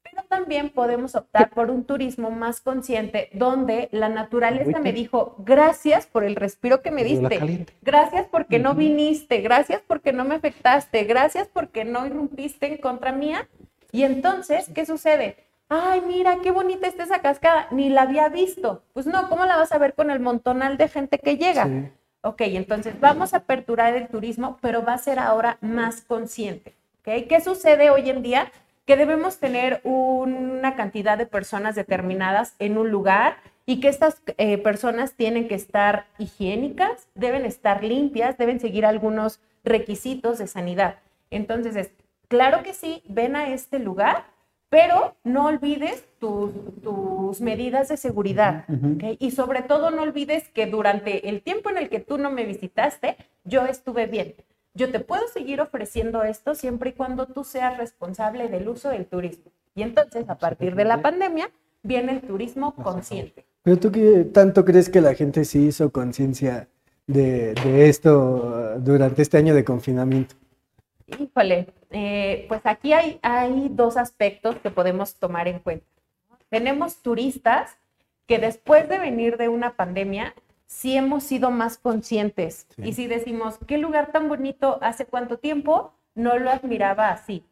pero 0.01 0.23
también 0.29 0.69
podemos 0.69 1.15
optar 1.15 1.49
por 1.49 1.69
un 1.69 1.83
turismo 1.83 2.31
más 2.31 2.61
consciente 2.61 3.29
donde 3.33 3.89
la 3.91 4.07
naturaleza 4.07 4.79
me 4.79 4.93
dijo, 4.93 5.35
gracias 5.39 6.05
por 6.07 6.23
el 6.23 6.37
respiro 6.37 6.81
que 6.81 6.91
me 6.91 7.03
diste, 7.03 7.65
gracias 7.81 8.27
porque 8.31 8.59
no 8.59 8.75
viniste, 8.75 9.41
gracias 9.41 9.81
porque 9.85 10.13
no 10.13 10.23
me 10.23 10.35
afectaste, 10.35 11.03
gracias 11.03 11.49
porque 11.51 11.83
no 11.83 12.05
irrumpiste 12.05 12.67
en 12.67 12.77
contra 12.77 13.11
mía. 13.11 13.49
Y 13.91 14.03
entonces, 14.03 14.69
¿qué 14.73 14.85
sucede? 14.85 15.45
Ay, 15.69 16.01
mira, 16.05 16.37
qué 16.43 16.51
bonita 16.51 16.87
está 16.87 17.03
esa 17.03 17.19
cascada, 17.19 17.67
ni 17.71 17.89
la 17.89 18.03
había 18.03 18.29
visto. 18.29 18.83
Pues 18.93 19.07
no, 19.07 19.29
¿cómo 19.29 19.45
la 19.45 19.57
vas 19.57 19.71
a 19.71 19.77
ver 19.77 19.95
con 19.95 20.11
el 20.11 20.19
montonal 20.19 20.77
de 20.77 20.87
gente 20.87 21.17
que 21.17 21.37
llega? 21.37 21.65
Sí. 21.65 21.89
Ok, 22.21 22.41
entonces 22.41 22.99
vamos 22.99 23.33
a 23.33 23.37
aperturar 23.37 23.95
el 23.95 24.07
turismo, 24.07 24.57
pero 24.61 24.83
va 24.83 24.93
a 24.93 24.97
ser 24.97 25.19
ahora 25.19 25.57
más 25.61 26.01
consciente. 26.01 26.75
¿ok? 27.01 27.27
¿Qué 27.29 27.39
sucede 27.39 27.89
hoy 27.89 28.09
en 28.09 28.23
día? 28.23 28.51
Que 28.85 28.95
debemos 28.95 29.37
tener 29.37 29.79
una 29.83 30.75
cantidad 30.75 31.17
de 31.17 31.25
personas 31.25 31.75
determinadas 31.75 32.55
en 32.59 32.77
un 32.77 32.89
lugar 32.89 33.37
y 33.65 33.79
que 33.79 33.89
estas 33.89 34.21
eh, 34.37 34.57
personas 34.59 35.13
tienen 35.13 35.47
que 35.47 35.55
estar 35.55 36.05
higiénicas, 36.19 37.07
deben 37.15 37.45
estar 37.45 37.83
limpias, 37.83 38.37
deben 38.37 38.59
seguir 38.59 38.85
algunos 38.85 39.39
requisitos 39.63 40.37
de 40.37 40.47
sanidad. 40.47 40.97
Entonces, 41.31 41.75
es, 41.75 41.91
claro 42.27 42.63
que 42.63 42.73
sí, 42.73 43.03
ven 43.07 43.35
a 43.35 43.49
este 43.49 43.79
lugar, 43.79 44.25
pero 44.69 45.15
no 45.23 45.45
olvides 45.45 46.05
tus, 46.19 46.51
tus 46.81 47.41
medidas 47.41 47.89
de 47.89 47.97
seguridad. 47.97 48.65
¿ok? 48.69 49.17
Y 49.19 49.31
sobre 49.31 49.61
todo 49.61 49.91
no 49.91 50.01
olvides 50.01 50.49
que 50.49 50.65
durante 50.65 51.29
el 51.29 51.41
tiempo 51.41 51.69
en 51.69 51.77
el 51.77 51.89
que 51.89 51.99
tú 51.99 52.17
no 52.17 52.31
me 52.31 52.45
visitaste, 52.45 53.17
yo 53.43 53.65
estuve 53.65 54.07
bien. 54.07 54.35
Yo 54.73 54.91
te 54.91 54.99
puedo 54.99 55.27
seguir 55.29 55.61
ofreciendo 55.61 56.23
esto 56.23 56.53
siempre 56.53 56.89
y 56.89 56.93
cuando 56.93 57.27
tú 57.27 57.43
seas 57.43 57.77
responsable 57.77 58.49
del 58.49 58.67
uso 58.67 58.89
del 58.89 59.05
turismo. 59.05 59.51
Y 59.73 59.83
entonces, 59.83 60.29
a 60.29 60.37
partir 60.37 60.75
de 60.75 60.85
la 60.85 61.01
pandemia, 61.01 61.49
viene 61.81 62.11
el 62.11 62.21
turismo 62.21 62.75
consciente. 62.75 63.45
Pero 63.63 63.77
tú 63.77 63.91
qué 63.91 64.25
tanto 64.25 64.65
crees 64.65 64.89
que 64.89 65.01
la 65.01 65.13
gente 65.13 65.45
sí 65.45 65.67
hizo 65.67 65.91
conciencia 65.91 66.67
de, 67.07 67.53
de 67.53 67.89
esto 67.89 68.75
uh, 68.75 68.79
durante 68.79 69.21
este 69.21 69.37
año 69.37 69.53
de 69.53 69.63
confinamiento? 69.63 70.35
Híjole, 71.07 71.67
eh, 71.91 72.45
pues 72.47 72.61
aquí 72.65 72.93
hay, 72.93 73.19
hay 73.21 73.67
dos 73.69 73.97
aspectos 73.97 74.55
que 74.57 74.71
podemos 74.71 75.15
tomar 75.15 75.47
en 75.47 75.59
cuenta. 75.59 75.85
Tenemos 76.49 77.01
turistas 77.01 77.77
que 78.27 78.39
después 78.39 78.89
de 78.89 78.97
venir 78.97 79.37
de 79.37 79.49
una 79.49 79.75
pandemia, 79.75 80.33
sí 80.65 80.97
hemos 80.97 81.23
sido 81.23 81.51
más 81.51 81.77
conscientes. 81.77 82.67
Y 82.77 82.93
si 82.93 83.07
decimos, 83.07 83.59
qué 83.67 83.77
lugar 83.77 84.11
tan 84.11 84.27
bonito, 84.27 84.79
hace 84.81 85.05
cuánto 85.05 85.37
tiempo, 85.37 85.93
no 86.15 86.37
lo 86.39 86.49
admiraba 86.49 87.09
así. 87.09 87.45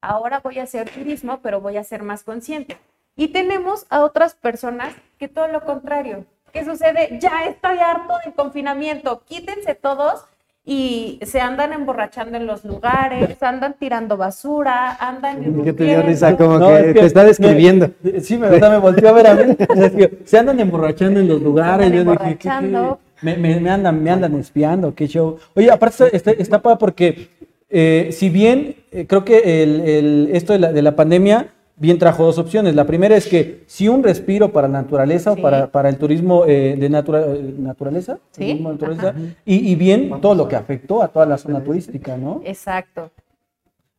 Ahora 0.00 0.40
voy 0.40 0.58
a 0.58 0.64
hacer 0.64 0.88
turismo, 0.88 1.40
pero 1.42 1.60
voy 1.60 1.76
a 1.76 1.84
ser 1.84 2.02
más 2.02 2.22
consciente. 2.22 2.78
Y 3.16 3.28
tenemos 3.28 3.86
a 3.90 4.02
otras 4.02 4.34
personas 4.34 4.94
que 5.18 5.28
todo 5.28 5.48
lo 5.48 5.64
contrario. 5.64 6.24
¿Qué 6.52 6.64
sucede? 6.64 7.18
Ya 7.20 7.44
estoy 7.44 7.78
harto 7.78 8.14
del 8.24 8.34
confinamiento, 8.34 9.24
quítense 9.24 9.74
todos 9.74 10.24
y 10.64 11.18
se 11.22 11.40
andan 11.40 11.72
emborrachando 11.72 12.36
en 12.36 12.46
los 12.46 12.64
lugares, 12.64 13.42
andan 13.42 13.74
tirando 13.78 14.16
basura, 14.16 14.94
andan 15.00 15.62
¿Qué 15.64 15.72
te 15.72 15.84
dio 15.84 16.02
risa? 16.02 16.36
Como 16.36 16.58
No, 16.58 16.68
que, 16.68 16.74
es 16.80 16.86
que 16.86 17.00
te 17.00 17.06
está 17.06 17.24
describiendo. 17.24 17.90
me- 18.02 18.20
sí, 18.20 18.36
me, 18.36 18.48
o 18.48 18.58
sea, 18.58 18.70
me 18.70 18.78
volteó 18.78 19.08
a 19.08 19.12
ver 19.12 19.26
a 19.26 19.34
mí. 19.34 19.56
es 19.76 19.90
que 19.92 20.18
se 20.24 20.38
andan 20.38 20.60
emborrachando 20.60 21.18
en 21.20 21.28
los 21.28 21.40
lugares. 21.42 21.86
andan 21.86 22.04
yo 22.04 22.10
dije, 22.12 22.24
¿qué- 22.36 22.38
qué- 22.38 22.48
emborrachando. 22.48 22.98
Me, 23.22 23.36
me- 23.36 23.60
me 23.60 23.70
andan, 23.70 24.02
me 24.02 24.10
andan 24.10 24.34
espiando, 24.38 24.94
qué 24.94 25.06
show. 25.06 25.38
Oye, 25.54 25.70
aparte 25.70 26.04
está, 26.14 26.30
está, 26.30 26.30
está 26.32 26.78
porque 26.78 27.28
eh, 27.68 28.10
si 28.12 28.28
bien 28.28 28.76
eh, 28.92 29.06
creo 29.06 29.24
que 29.24 29.62
el, 29.62 29.80
el- 29.80 30.30
esto 30.32 30.52
de 30.52 30.58
la, 30.58 30.72
de 30.72 30.82
la 30.82 30.94
pandemia 30.96 31.48
bien 31.80 31.98
trajo 31.98 32.24
dos 32.24 32.38
opciones. 32.38 32.74
La 32.76 32.84
primera 32.86 33.16
es 33.16 33.26
que 33.26 33.64
sí 33.66 33.88
un 33.88 34.04
respiro 34.04 34.52
para 34.52 34.68
la 34.68 34.82
naturaleza 34.82 35.32
Sí. 35.34 35.40
o 35.40 35.42
para, 35.42 35.66
para 35.72 35.88
el 35.88 35.96
turismo 35.96 36.44
eh, 36.46 36.76
de 36.78 36.88
natura- 36.88 37.24
eh, 37.26 37.54
naturaleza, 37.58 38.18
Sí, 38.30 38.44
turismo 38.46 38.68
de 38.68 38.74
naturaleza, 38.74 39.14
y, 39.44 39.72
y 39.72 39.74
bien 39.74 40.20
todo 40.20 40.34
lo 40.36 40.46
que 40.46 40.54
afectó 40.56 41.02
a 41.02 41.08
toda 41.08 41.26
la 41.26 41.38
zona 41.38 41.64
turística, 41.64 42.16
¿no? 42.16 42.42
Exacto. 42.44 43.10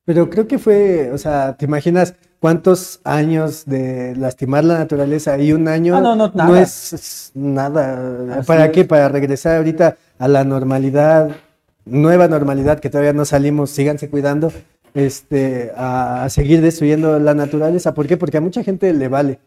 Pero 0.05 0.29
creo 0.29 0.47
que 0.47 0.57
fue, 0.59 1.11
o 1.11 1.17
sea, 1.17 1.55
¿te 1.57 1.65
imaginas 1.65 2.15
cuántos 2.39 3.01
años 3.03 3.65
de 3.65 4.15
lastimar 4.15 4.63
la 4.63 4.77
naturaleza 4.79 5.37
y 5.37 5.51
un 5.53 5.67
año 5.67 5.95
Ah, 5.95 6.01
no, 6.01 6.15
no, 6.15 6.31
nada. 6.33 6.61
es, 6.61 6.93
es 6.93 7.31
nada? 7.35 8.37
Así 8.37 8.47
¿Para 8.47 8.65
es. 8.65 8.71
qué? 8.71 8.85
Para 8.85 9.09
regresar 9.09 9.57
ahorita 9.57 9.97
a 10.19 10.27
la 10.27 10.43
normalidad, 10.43 11.29
nueva 11.85 12.27
normalidad 12.27 12.79
que 12.79 12.89
todavía 12.89 13.13
no 13.13 13.25
salimos, 13.25 13.69
síganse 13.71 14.09
cuidando, 14.09 14.51
este, 14.93 15.71
a, 15.75 16.23
a 16.25 16.29
seguir 16.29 16.61
destruyendo 16.61 17.19
la 17.19 17.33
naturaleza. 17.33 17.93
¿Por 17.93 18.07
qué? 18.07 18.17
Porque 18.17 18.37
a 18.37 18.41
mucha 18.41 18.63
gente 18.63 18.93
le 18.93 19.07
vale, 19.07 19.39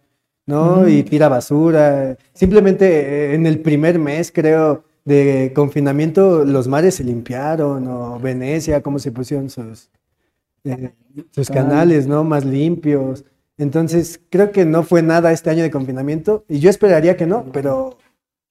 ¿no? 0.46 0.88
Y 0.88 1.02
tira 1.02 1.28
basura. 1.28 2.16
Simplemente 2.32 2.86
eh, 2.86 3.34
en 3.34 3.46
el 3.46 3.60
primer 3.60 3.98
mes, 3.98 4.30
creo, 4.32 4.84
de 5.04 5.52
confinamiento, 5.54 6.44
los 6.44 6.66
mares 6.68 6.94
se 6.96 7.04
limpiaron, 7.04 7.86
o 7.88 8.18
Venecia, 8.18 8.82
cómo 8.82 8.98
se 8.98 9.12
pusieron 9.12 9.50
sus, 9.50 9.90
eh, 10.64 10.92
sus 11.30 11.50
canales, 11.50 12.06
¿no? 12.06 12.24
Más 12.24 12.44
limpios. 12.44 13.24
Entonces, 13.58 14.20
creo 14.30 14.50
que 14.50 14.64
no 14.64 14.82
fue 14.82 15.02
nada 15.02 15.30
este 15.30 15.50
año 15.50 15.62
de 15.62 15.70
confinamiento 15.70 16.44
y 16.48 16.58
yo 16.58 16.70
esperaría 16.70 17.16
que 17.16 17.26
no, 17.26 17.44
pero 17.52 17.98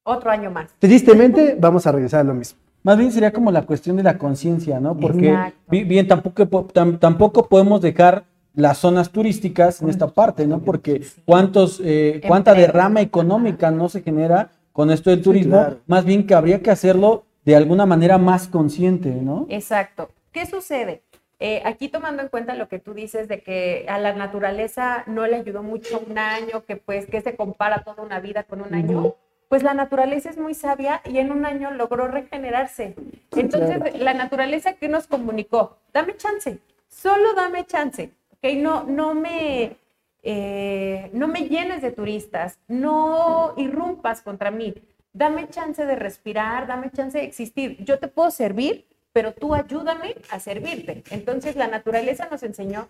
Otro 0.05 0.29
año 0.31 0.49
más. 0.51 0.69
tristemente 0.79 1.57
vamos 1.59 1.85
a 1.87 1.91
regresar 1.91 2.21
a 2.21 2.23
lo 2.23 2.33
mismo. 2.33 2.59
Más 2.83 2.97
bien 2.97 3.11
sería 3.11 3.31
como 3.31 3.51
la 3.51 3.63
cuestión 3.63 3.95
de 3.97 4.03
la 4.03 4.17
conciencia, 4.17 4.79
¿no? 4.79 4.95
Porque 4.97 5.29
Exacto. 5.29 5.57
bien 5.69 6.07
tampoco, 6.07 6.45
po- 6.47 6.67
tam- 6.67 6.99
tampoco 6.99 7.47
podemos 7.47 7.81
dejar 7.81 8.25
las 8.53 8.77
zonas 8.77 9.09
turísticas 9.09 9.81
en 9.81 9.89
esta 9.89 10.07
parte, 10.07 10.45
¿no? 10.45 10.59
Porque 10.59 11.01
cuántos, 11.25 11.81
eh, 11.83 12.21
cuánta 12.27 12.53
derrama 12.53 13.01
económica 13.01 13.71
no 13.71 13.89
se 13.89 14.01
genera 14.01 14.51
con 14.73 14.91
esto 14.91 15.09
del 15.09 15.21
turismo, 15.21 15.53
claro. 15.57 15.77
más 15.87 16.03
bien 16.05 16.27
que 16.27 16.35
habría 16.35 16.61
que 16.61 16.71
hacerlo 16.71 17.23
de 17.45 17.55
alguna 17.55 17.85
manera 17.85 18.17
más 18.17 18.47
consciente, 18.47 19.09
¿no? 19.09 19.45
Exacto. 19.49 20.09
¿Qué 20.31 20.45
sucede? 20.45 21.01
Eh, 21.39 21.61
aquí 21.65 21.89
tomando 21.89 22.21
en 22.21 22.29
cuenta 22.29 22.53
lo 22.55 22.67
que 22.69 22.79
tú 22.79 22.93
dices 22.93 23.27
de 23.27 23.41
que 23.41 23.85
a 23.89 23.97
la 23.99 24.13
naturaleza 24.13 25.03
no 25.07 25.25
le 25.27 25.35
ayudó 25.37 25.61
mucho 25.61 26.01
un 26.09 26.17
año, 26.17 26.63
que 26.65 26.75
pues 26.77 27.05
que 27.05 27.21
se 27.21 27.35
compara 27.35 27.83
toda 27.83 28.01
una 28.03 28.19
vida 28.19 28.43
con 28.43 28.61
un 28.61 28.73
año, 28.73 29.15
pues 29.53 29.61
la 29.61 29.75
naturaleza 29.75 30.31
es 30.31 30.39
muy 30.39 30.55
sabia 30.55 31.03
y 31.05 31.19
en 31.19 31.31
un 31.31 31.45
año 31.45 31.69
logró 31.69 32.07
regenerarse. 32.07 32.95
Entonces, 33.35 33.99
la 33.99 34.15
naturaleza 34.15 34.73
que 34.73 34.87
nos 34.87 35.05
comunicó, 35.05 35.77
dame 35.93 36.17
chance, 36.17 36.57
solo 36.87 37.35
dame 37.35 37.63
chance, 37.67 38.09
¿ok? 38.31 38.55
No, 38.55 38.83
no 38.85 39.13
me, 39.13 39.77
eh, 40.23 41.11
no 41.13 41.27
me 41.27 41.47
llenes 41.49 41.83
de 41.83 41.91
turistas, 41.91 42.57
no 42.67 43.53
irrumpas 43.55 44.23
contra 44.23 44.49
mí, 44.49 44.73
dame 45.13 45.47
chance 45.49 45.85
de 45.85 45.97
respirar, 45.97 46.65
dame 46.65 46.89
chance 46.89 47.19
de 47.19 47.25
existir. 47.25 47.77
Yo 47.85 47.99
te 47.99 48.07
puedo 48.07 48.31
servir, 48.31 48.87
pero 49.11 49.35
tú 49.35 49.53
ayúdame 49.53 50.15
a 50.31 50.39
servirte. 50.39 51.03
Entonces 51.11 51.55
la 51.55 51.67
naturaleza 51.67 52.27
nos 52.31 52.41
enseñó 52.41 52.87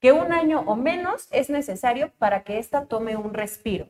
que 0.00 0.12
un 0.12 0.32
año 0.32 0.62
o 0.66 0.76
menos 0.76 1.28
es 1.30 1.50
necesario 1.50 2.10
para 2.16 2.42
que 2.42 2.58
ésta 2.58 2.86
tome 2.86 3.16
un 3.16 3.34
respiro. 3.34 3.86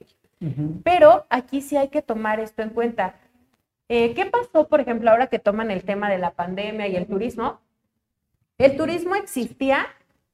Pero 0.85 1.27
aquí 1.31 1.63
sí 1.63 1.77
hay 1.77 1.89
que 1.89 2.03
tomar 2.03 2.41
esto 2.41 2.63
en 2.63 2.71
cuenta. 2.71 3.15
Eh, 3.89 4.15
¿Qué 4.15 4.27
pasó, 4.27 4.69
por 4.69 4.81
ejemplo, 4.81 5.11
ahora 5.11 5.29
que 5.29 5.39
toman 5.39 5.71
el 5.71 5.85
tema 5.85 6.11
de 6.11 6.19
la 6.19 6.33
pandemia 6.33 6.89
y 6.89 6.97
el 6.97 7.07
turismo? 7.07 7.61
El 8.59 8.77
turismo 8.77 9.15
existía 9.15 9.87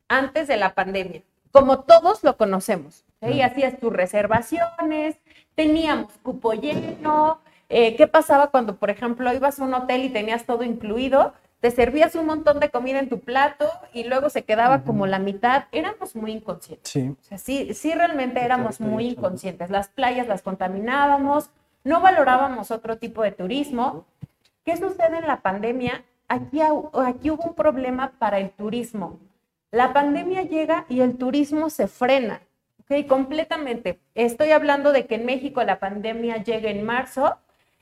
antes 0.09 0.49
de 0.49 0.57
la 0.57 0.75
pandemia, 0.75 1.23
como 1.51 1.81
todos 1.81 2.23
lo 2.25 2.37
conocemos. 2.37 3.05
Y 3.21 3.43
hacías 3.43 3.79
tus 3.79 3.93
reservaciones, 3.93 5.17
teníamos 5.55 6.13
cupo 6.23 6.55
lleno. 6.55 7.41
Eh, 7.69 7.95
¿Qué 7.97 8.09
pasaba 8.09 8.51
cuando, 8.51 8.77
por 8.77 8.91
ejemplo, 8.91 9.33
ibas 9.33 9.61
a 9.61 9.65
un 9.65 9.75
hotel 9.75 10.05
y 10.05 10.11
tenías 10.11 10.45
todo 10.45 10.65
incluido? 10.65 11.33
Te 11.63 11.71
servías 11.71 12.17
un 12.17 12.27
montón 12.27 12.59
de 12.59 12.71
comida 12.71 12.99
en 12.99 13.09
tu 13.09 13.21
plato 13.21 13.71
y 13.93 14.03
luego 14.03 14.31
se 14.31 14.43
quedaba 14.43 14.83
como 14.83 15.07
la 15.07 15.21
mitad. 15.21 15.67
Éramos 15.71 16.17
muy 16.17 16.33
inconscientes. 16.33 16.91
Sí. 16.91 17.15
O 17.17 17.23
sea, 17.23 17.39
sí, 17.39 17.73
sí 17.73 17.95
realmente 17.95 18.45
éramos 18.45 18.81
muy 18.81 19.11
inconscientes. 19.11 19.71
Las 19.71 19.87
playas 19.87 20.27
las 20.27 20.43
contaminábamos, 20.43 21.51
no 21.85 22.01
valorábamos 22.01 22.73
otro 22.73 22.99
tipo 22.99 23.23
de 23.23 23.31
turismo. 23.31 24.07
¿Qué 24.65 24.77
sucede 24.77 25.19
en 25.19 25.29
la 25.29 25.41
pandemia? 25.41 26.05
Aquí, 26.27 26.61
aquí 26.61 27.31
hubo 27.31 27.45
un 27.45 27.55
problema 27.55 28.11
para 28.19 28.41
el 28.41 28.51
turismo. 28.51 29.21
La 29.71 29.93
pandemia 29.93 30.43
llega 30.43 30.85
y 30.89 31.01
el 31.01 31.17
turismo 31.17 31.71
se 31.71 31.87
frena, 31.87 32.43
¿ok? 32.81 33.07
Completamente. 33.07 34.01
Estoy 34.17 34.51
hablando 34.51 34.91
de 34.91 35.07
que 35.07 35.15
en 35.15 35.27
México 35.27 35.63
la 35.63 35.79
pandemia 35.79 36.43
llega 36.43 36.71
en 36.71 36.83
marzo. 36.85 37.37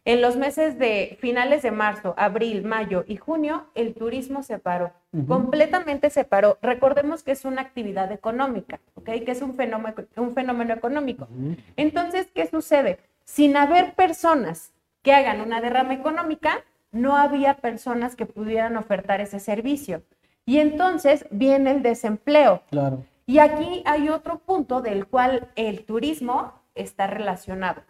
En 0.05 0.23
los 0.23 0.37
meses 0.37 0.79
de 0.79 1.19
finales 1.21 1.63
de 1.63 1.71
marzo, 1.71 2.15
abril, 2.17 2.65
mayo 2.65 3.05
y 3.07 3.17
junio, 3.17 3.67
el 3.75 3.95
turismo 3.95 4.43
se 4.43 4.59
paró. 4.59 4.93
Completamente 5.29 6.09
se 6.09 6.25
paró. 6.25 6.59
Recordemos 6.63 7.23
que 7.23 7.33
es 7.33 7.45
una 7.45 7.61
actividad 7.61 8.11
económica, 8.11 8.81
¿ok? 8.95 9.11
Que 9.25 9.33
es 9.33 9.43
un 9.43 9.55
fenómeno, 9.55 9.95
un 10.17 10.33
fenómeno 10.35 10.73
económico. 10.73 11.29
Entonces, 11.77 12.29
¿qué 12.35 12.47
sucede? 12.47 12.99
Sin 13.25 13.57
haber 13.57 13.95
personas 13.95 14.73
que 15.03 15.13
hagan 15.13 15.41
una 15.41 15.61
derrama 15.61 15.95
económica, 15.95 16.65
no 16.93 17.17
había 17.17 17.55
personas 17.59 18.17
que 18.17 18.27
pudieran 18.27 18.77
ofertar 18.77 19.21
ese 19.21 19.39
servicio. 19.39 20.03
Y 20.47 20.59
entonces 20.59 21.27
viene 21.31 21.73
el 21.73 21.83
desempleo. 21.83 22.63
Claro. 22.71 23.05
Y 23.27 23.39
aquí 23.39 23.83
hay 23.85 24.09
otro 24.09 24.39
punto 24.39 24.81
del 24.81 25.07
cual 25.07 25.49
el 25.55 25.85
turismo 25.85 26.55
está 26.75 27.07
relacionado. 27.07 27.83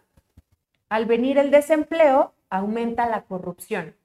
Al 0.91 1.05
venir 1.05 1.37
el 1.37 1.51
desempleo, 1.51 2.33
aumenta 2.49 3.07
la 3.07 3.21
corrupción. 3.21 3.95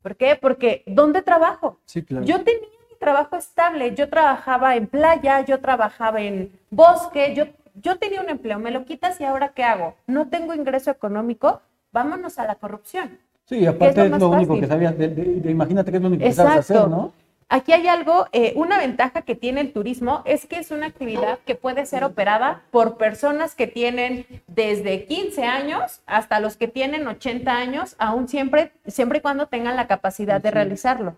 ¿Por 0.00 0.16
qué? 0.16 0.34
Porque 0.40 0.82
¿dónde 0.86 1.20
trabajo? 1.20 1.78
Sí, 1.84 2.02
claro. 2.02 2.24
Yo 2.24 2.42
tenía 2.42 2.70
mi 2.90 2.96
trabajo 2.98 3.36
estable, 3.36 3.94
yo 3.94 4.08
trabajaba 4.08 4.74
en 4.76 4.86
playa, 4.86 5.42
yo 5.44 5.60
trabajaba 5.60 6.22
en 6.22 6.58
bosque, 6.70 7.34
yo, 7.34 7.44
yo 7.74 7.98
tenía 7.98 8.22
un 8.22 8.30
empleo, 8.30 8.58
me 8.58 8.70
lo 8.70 8.86
quitas 8.86 9.20
y 9.20 9.24
ahora 9.24 9.50
¿qué 9.50 9.62
hago? 9.62 9.94
No 10.06 10.30
tengo 10.30 10.54
ingreso 10.54 10.90
económico, 10.90 11.60
vámonos 11.92 12.38
a 12.38 12.46
la 12.46 12.54
corrupción. 12.54 13.18
Sí, 13.44 13.66
aparte 13.66 14.08
lo 14.08 14.14
es 14.16 14.20
lo 14.22 14.28
único 14.30 14.52
fácil. 14.54 14.60
que 14.62 14.66
sabías, 14.68 14.96
de, 14.96 15.08
de- 15.08 15.24
de- 15.42 15.50
imagínate 15.50 15.90
que 15.90 15.98
es 15.98 16.02
lo 16.02 16.08
único 16.08 16.24
que 16.24 16.32
sabes 16.32 16.60
hacer, 16.60 16.88
¿no? 16.88 17.12
Aquí 17.52 17.74
hay 17.74 17.86
algo, 17.86 18.28
eh, 18.32 18.54
una 18.56 18.78
ventaja 18.78 19.20
que 19.20 19.34
tiene 19.34 19.60
el 19.60 19.74
turismo 19.74 20.22
es 20.24 20.46
que 20.46 20.56
es 20.56 20.70
una 20.70 20.86
actividad 20.86 21.38
que 21.44 21.54
puede 21.54 21.84
ser 21.84 22.02
operada 22.02 22.62
por 22.70 22.96
personas 22.96 23.54
que 23.54 23.66
tienen 23.66 24.24
desde 24.46 25.04
15 25.04 25.44
años 25.44 26.00
hasta 26.06 26.40
los 26.40 26.56
que 26.56 26.66
tienen 26.66 27.06
80 27.06 27.54
años, 27.54 27.94
aún 27.98 28.26
siempre, 28.26 28.72
siempre 28.86 29.18
y 29.18 29.20
cuando 29.20 29.48
tengan 29.48 29.76
la 29.76 29.86
capacidad 29.86 30.40
de 30.40 30.50
realizarlo. 30.50 31.14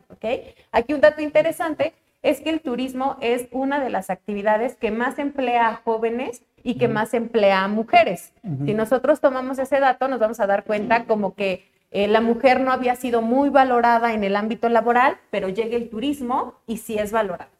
Aquí 0.72 0.92
un 0.92 1.00
dato 1.00 1.22
interesante 1.22 1.94
es 2.22 2.40
que 2.40 2.50
el 2.50 2.62
turismo 2.62 3.16
es 3.20 3.46
una 3.52 3.78
de 3.78 3.90
las 3.90 4.10
actividades 4.10 4.74
que 4.74 4.90
más 4.90 5.20
emplea 5.20 5.68
a 5.68 5.76
jóvenes 5.84 6.42
y 6.64 6.78
que 6.78 6.88
más 6.88 7.14
emplea 7.14 7.62
a 7.62 7.68
mujeres. 7.68 8.32
Si 8.64 8.74
nosotros 8.74 9.20
tomamos 9.20 9.60
ese 9.60 9.78
dato, 9.78 10.08
nos 10.08 10.18
vamos 10.18 10.40
a 10.40 10.48
dar 10.48 10.64
cuenta 10.64 11.04
como 11.04 11.36
que 11.36 11.72
eh, 11.94 12.08
la 12.08 12.20
mujer 12.20 12.60
no 12.60 12.72
había 12.72 12.96
sido 12.96 13.22
muy 13.22 13.50
valorada 13.50 14.14
en 14.14 14.24
el 14.24 14.34
ámbito 14.34 14.68
laboral, 14.68 15.16
pero 15.30 15.48
llega 15.48 15.76
el 15.76 15.88
turismo 15.88 16.54
y 16.66 16.78
sí 16.78 16.98
es 16.98 17.12
valorada. 17.12 17.52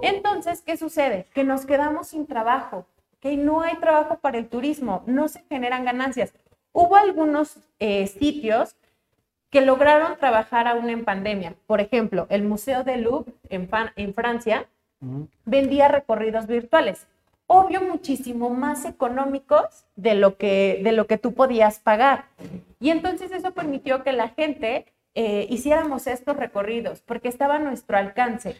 Entonces, 0.00 0.62
¿qué 0.62 0.78
sucede? 0.78 1.26
Que 1.34 1.44
nos 1.44 1.66
quedamos 1.66 2.08
sin 2.08 2.26
trabajo, 2.26 2.86
que 3.20 3.36
no 3.36 3.60
hay 3.60 3.76
trabajo 3.76 4.20
para 4.20 4.38
el 4.38 4.48
turismo, 4.48 5.02
no 5.04 5.28
se 5.28 5.44
generan 5.50 5.84
ganancias. 5.84 6.32
Hubo 6.72 6.96
algunos 6.96 7.58
eh, 7.78 8.06
sitios 8.06 8.74
que 9.50 9.60
lograron 9.60 10.16
trabajar 10.16 10.66
aún 10.66 10.88
en 10.88 11.04
pandemia. 11.04 11.54
Por 11.66 11.82
ejemplo, 11.82 12.26
el 12.30 12.42
Museo 12.42 12.84
del 12.84 13.02
Louvre 13.02 13.34
en 13.50 14.14
Francia 14.14 14.66
vendía 15.44 15.88
recorridos 15.88 16.46
virtuales. 16.46 17.06
Obvio, 17.46 17.82
muchísimo 17.82 18.48
más 18.50 18.84
económicos 18.86 19.84
de 19.96 20.14
lo 20.14 20.36
que, 20.38 20.80
de 20.82 20.92
lo 20.92 21.06
que 21.06 21.18
tú 21.18 21.34
podías 21.34 21.78
pagar. 21.78 22.24
Y 22.80 22.90
entonces 22.90 23.30
eso 23.32 23.52
permitió 23.52 24.02
que 24.02 24.12
la 24.12 24.28
gente 24.30 24.86
eh, 25.14 25.46
hiciéramos 25.50 26.06
estos 26.06 26.36
recorridos 26.36 27.02
porque 27.04 27.28
estaba 27.28 27.56
a 27.56 27.58
nuestro 27.58 27.96
alcance, 27.98 28.56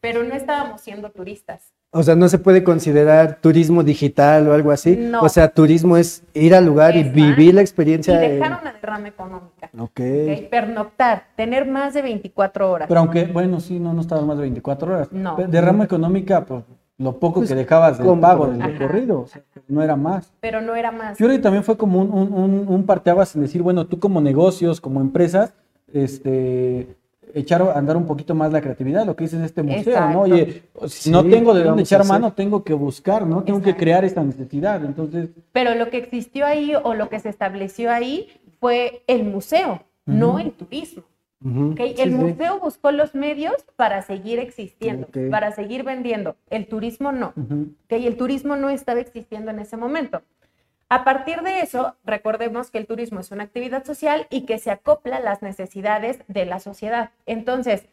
pero 0.00 0.22
no 0.24 0.34
estábamos 0.34 0.80
siendo 0.80 1.10
turistas. 1.10 1.72
O 1.94 2.02
sea, 2.02 2.14
no 2.16 2.26
se 2.30 2.38
puede 2.38 2.64
considerar 2.64 3.38
turismo 3.42 3.82
digital 3.84 4.48
o 4.48 4.54
algo 4.54 4.70
así. 4.70 4.96
No. 4.96 5.20
O 5.20 5.28
sea, 5.28 5.48
turismo 5.52 5.98
es 5.98 6.24
ir 6.32 6.54
al 6.54 6.64
lugar 6.64 6.96
y 6.96 7.02
vivir 7.04 7.52
la 7.54 7.60
Y 7.60 7.64
experiencia. 7.64 8.18
dejar 8.18 8.52
en- 8.52 8.58
una 8.62 8.72
derrama 8.72 9.08
económica. 9.08 9.68
Ok. 9.78 10.00
¿ok? 10.00 10.48
Pernoctar, 10.50 11.24
tener 11.36 11.66
más 11.68 11.92
de 11.92 12.00
24 12.00 12.70
horas. 12.72 12.88
Pero 12.88 12.98
aunque, 13.00 13.24
bueno, 13.26 13.60
sí, 13.60 13.78
no, 13.78 13.92
no 13.92 14.00
estabas 14.00 14.24
más 14.24 14.38
de 14.38 14.42
24 14.44 14.94
horas. 14.94 15.12
No. 15.12 15.36
Derrama 15.36 15.84
económica, 15.84 16.42
pues 16.46 16.64
lo 16.98 17.18
poco 17.18 17.40
Pues, 17.40 17.48
que 17.50 17.54
dejabas 17.56 17.98
del 17.98 18.18
pago 18.20 18.46
del 18.46 18.62
recorrido, 18.62 19.20
o 19.22 19.26
sea, 19.26 19.42
no 19.68 19.82
era 19.82 19.96
más. 19.96 20.32
pero 20.40 20.60
no 20.60 20.74
era 20.76 20.92
más. 20.92 21.18
Yo 21.18 21.26
creo 21.26 21.36
que 21.38 21.42
también 21.42 21.64
fue 21.64 21.76
como 21.76 22.00
un, 22.00 22.10
un, 22.12 22.32
un, 22.32 22.68
un 22.68 22.86
parteaguas 22.86 23.34
en 23.34 23.42
decir, 23.42 23.62
bueno, 23.62 23.86
tú 23.86 23.98
como 23.98 24.20
negocios, 24.20 24.80
como 24.80 25.00
empresas, 25.00 25.52
este, 25.92 26.96
echar 27.34 27.62
a 27.62 27.78
andar 27.78 27.96
un 27.96 28.06
poquito 28.06 28.34
más 28.34 28.52
la 28.52 28.60
creatividad, 28.60 29.06
lo 29.06 29.16
que 29.16 29.24
dices 29.24 29.40
este 29.42 29.62
museo, 29.62 29.80
Exacto. 29.94 30.12
¿no? 30.12 30.20
Oye, 30.22 30.62
si 30.82 30.88
Sí, 31.04 31.10
no 31.10 31.24
tengo 31.24 31.54
de 31.54 31.62
¿qué 31.62 31.68
dónde 31.68 31.82
echar 31.82 32.04
mano, 32.06 32.32
tengo 32.34 32.62
que 32.62 32.74
buscar, 32.74 33.26
¿no? 33.26 33.42
Tengo 33.42 33.62
que 33.62 33.74
crear 33.74 34.04
esta 34.04 34.22
necesidad. 34.22 34.84
Entonces, 34.84 35.30
Pero 35.52 35.74
lo 35.74 35.88
que 35.90 35.98
existió 35.98 36.46
ahí 36.46 36.72
o 36.82 36.94
lo 36.94 37.08
que 37.08 37.18
se 37.20 37.28
estableció 37.30 37.90
ahí 37.90 38.28
fue 38.60 39.02
el 39.06 39.24
museo, 39.24 39.82
no 40.06 40.38
el 40.38 40.52
turismo. 40.52 41.02
El 41.44 42.10
sí. 42.10 42.10
museo 42.10 42.60
buscó 42.60 42.92
los 42.92 43.14
medios 43.14 43.54
para 43.76 44.02
seguir 44.02 44.38
existiendo, 44.38 45.08
para 45.30 45.52
seguir 45.52 45.82
vendiendo. 45.82 46.36
El 46.50 46.66
turismo 46.66 47.12
no. 47.12 47.28
¿ok? 47.28 47.92
El 47.92 48.16
turismo 48.16 48.56
no 48.56 48.70
estaba 48.70 49.00
existiendo 49.00 49.50
en 49.50 49.58
ese 49.58 49.76
momento. 49.76 50.22
A 50.88 51.04
partir 51.04 51.40
de 51.40 51.60
eso, 51.60 51.96
recordemos 52.04 52.70
que 52.70 52.76
el 52.76 52.86
turismo 52.86 53.20
es 53.20 53.30
una 53.30 53.44
actividad 53.44 53.84
social 53.84 54.26
y 54.28 54.42
que 54.42 54.58
se 54.58 54.70
acopla 54.70 55.16
a 55.16 55.20
las 55.20 55.40
necesidades 55.40 56.20
de 56.28 56.44
la 56.44 56.60
sociedad. 56.60 57.12
Entonces, 57.24 57.86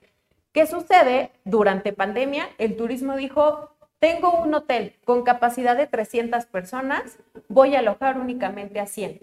¿qué 0.52 0.68
sucede? 0.68 1.32
Durante 1.45 1.93
pandemia, 1.93 2.50
el 2.58 2.76
turismo 2.76 3.16
dijo, 3.16 3.70
tengo 4.00 4.32
un 4.41 4.54
hotel 4.54 4.95
con 5.06 5.24
capacidad 5.24 5.78
de 5.78 5.88
300 5.88 6.45
personas, 6.45 7.20
voy 7.47 7.76
a 7.76 7.80
alojar 7.80 8.20
únicamente 8.20 8.80
a 8.82 8.86
100. 8.86 9.22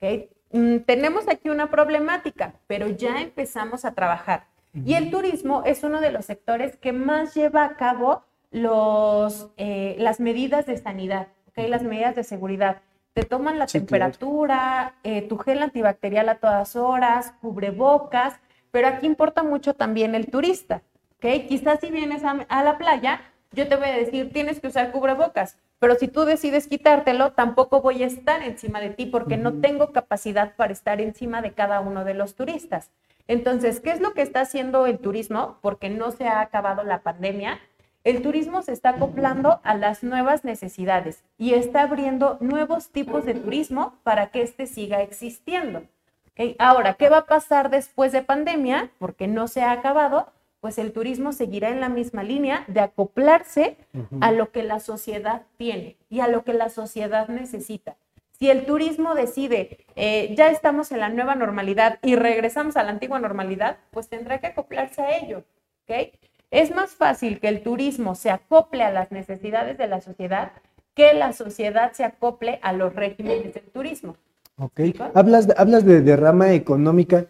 ¿ok? 0.00 0.30
Mm, 0.52 0.78
tenemos 0.80 1.28
aquí 1.28 1.48
una 1.50 1.70
problemática, 1.70 2.54
pero 2.66 2.88
ya 2.88 3.20
empezamos 3.20 3.84
a 3.84 3.92
trabajar. 3.94 4.46
Y 4.84 4.94
el 4.94 5.10
turismo 5.10 5.62
es 5.64 5.84
uno 5.84 6.00
de 6.02 6.12
los 6.12 6.26
sectores 6.26 6.76
que 6.76 6.92
más 6.92 7.34
lleva 7.34 7.64
a 7.64 7.76
cabo 7.76 8.22
los, 8.50 9.50
eh, 9.56 9.96
las 9.98 10.20
medidas 10.20 10.66
de 10.66 10.76
sanidad, 10.76 11.28
¿ok? 11.48 11.66
las 11.68 11.82
medidas 11.82 12.14
de 12.14 12.24
seguridad. 12.24 12.82
Te 13.14 13.22
toman 13.22 13.58
la 13.58 13.66
Sí, 13.66 13.78
temperatura, 13.78 14.94
eh, 15.02 15.22
tu 15.22 15.38
gel 15.38 15.62
antibacterial 15.62 16.28
a 16.28 16.34
todas 16.36 16.76
horas, 16.76 17.32
cubrebocas, 17.40 18.34
pero 18.70 18.88
aquí 18.88 19.06
importa 19.06 19.42
mucho 19.42 19.72
también 19.74 20.14
el 20.14 20.26
turista. 20.30 20.82
¿ok? 21.16 21.46
Quizás 21.48 21.80
si 21.80 21.90
vienes 21.90 22.22
a, 22.24 22.32
a 22.48 22.62
la 22.62 22.76
playa, 22.76 23.22
yo 23.52 23.66
te 23.68 23.76
voy 23.76 23.88
a 23.88 23.96
decir, 23.96 24.30
tienes 24.30 24.60
que 24.60 24.66
usar 24.68 24.92
cubrebocas, 24.92 25.56
pero 25.78 25.94
si 25.96 26.08
tú 26.08 26.24
decides 26.24 26.68
quitártelo, 26.68 27.32
tampoco 27.32 27.82
voy 27.82 28.02
a 28.02 28.06
estar 28.06 28.42
encima 28.42 28.80
de 28.80 28.90
ti 28.90 29.06
porque 29.06 29.36
no 29.36 29.60
tengo 29.60 29.92
capacidad 29.92 30.54
para 30.56 30.72
estar 30.72 31.00
encima 31.00 31.42
de 31.42 31.52
cada 31.52 31.80
uno 31.80 32.04
de 32.04 32.14
los 32.14 32.34
turistas. 32.34 32.90
Entonces, 33.28 33.80
¿qué 33.80 33.90
es 33.90 34.00
lo 34.00 34.14
que 34.14 34.22
está 34.22 34.40
haciendo 34.40 34.86
el 34.86 34.98
turismo? 34.98 35.58
Porque 35.60 35.90
no 35.90 36.12
se 36.12 36.28
ha 36.28 36.40
acabado 36.40 36.84
la 36.84 37.02
pandemia. 37.02 37.60
El 38.04 38.22
turismo 38.22 38.62
se 38.62 38.72
está 38.72 38.90
acoplando 38.90 39.60
a 39.64 39.74
las 39.74 40.04
nuevas 40.04 40.44
necesidades 40.44 41.24
y 41.38 41.54
está 41.54 41.82
abriendo 41.82 42.38
nuevos 42.40 42.90
tipos 42.90 43.24
de 43.24 43.34
turismo 43.34 43.96
para 44.04 44.28
que 44.28 44.42
éste 44.42 44.66
siga 44.66 45.02
existiendo. 45.02 45.82
¿ok? 46.30 46.54
Ahora, 46.60 46.94
¿qué 46.94 47.08
va 47.08 47.18
a 47.18 47.26
pasar 47.26 47.68
después 47.68 48.12
de 48.12 48.22
pandemia? 48.22 48.90
Porque 49.00 49.26
no 49.26 49.48
se 49.48 49.62
ha 49.62 49.72
acabado, 49.72 50.32
pues 50.60 50.78
el 50.78 50.92
turismo 50.92 51.32
seguirá 51.32 51.70
en 51.70 51.80
la 51.80 51.88
misma 51.88 52.22
línea 52.22 52.64
de 52.66 52.80
acoplarse 52.80 53.76
a 54.20 54.32
lo 54.32 54.50
que 54.52 54.62
la 54.62 54.80
sociedad 54.80 55.42
tiene 55.56 55.96
y 56.08 56.20
a 56.20 56.28
lo 56.28 56.44
que 56.44 56.52
la 56.52 56.68
sociedad 56.68 57.28
necesita. 57.28 57.96
Si 58.32 58.50
el 58.50 58.66
turismo 58.66 59.14
decide, 59.14 59.86
eh, 59.96 60.34
ya 60.36 60.50
estamos 60.50 60.92
en 60.92 61.00
la 61.00 61.08
nueva 61.08 61.34
normalidad 61.34 61.98
y 62.02 62.16
regresamos 62.16 62.76
a 62.76 62.82
la 62.82 62.90
antigua 62.90 63.18
normalidad, 63.18 63.78
pues 63.90 64.08
tendrá 64.08 64.38
que 64.38 64.48
acoplarse 64.48 65.00
a 65.00 65.16
ello. 65.16 65.44
¿ok? 65.84 66.12
Es 66.50 66.74
más 66.74 66.90
fácil 66.90 67.40
que 67.40 67.48
el 67.48 67.62
turismo 67.62 68.14
se 68.14 68.30
acople 68.30 68.82
a 68.82 68.90
las 68.90 69.10
necesidades 69.10 69.78
de 69.78 69.86
la 69.86 70.00
sociedad 70.00 70.52
que 70.94 71.12
la 71.12 71.32
sociedad 71.34 71.92
se 71.92 72.04
acople 72.04 72.58
a 72.62 72.72
los 72.72 72.94
regímenes 72.94 73.54
del 73.54 73.64
turismo. 73.64 74.16
Ok. 74.56 74.80
Hablas 75.14 75.46
de, 75.46 75.54
hablas 75.56 75.84
de 75.84 76.00
derrama 76.00 76.52
económica. 76.52 77.26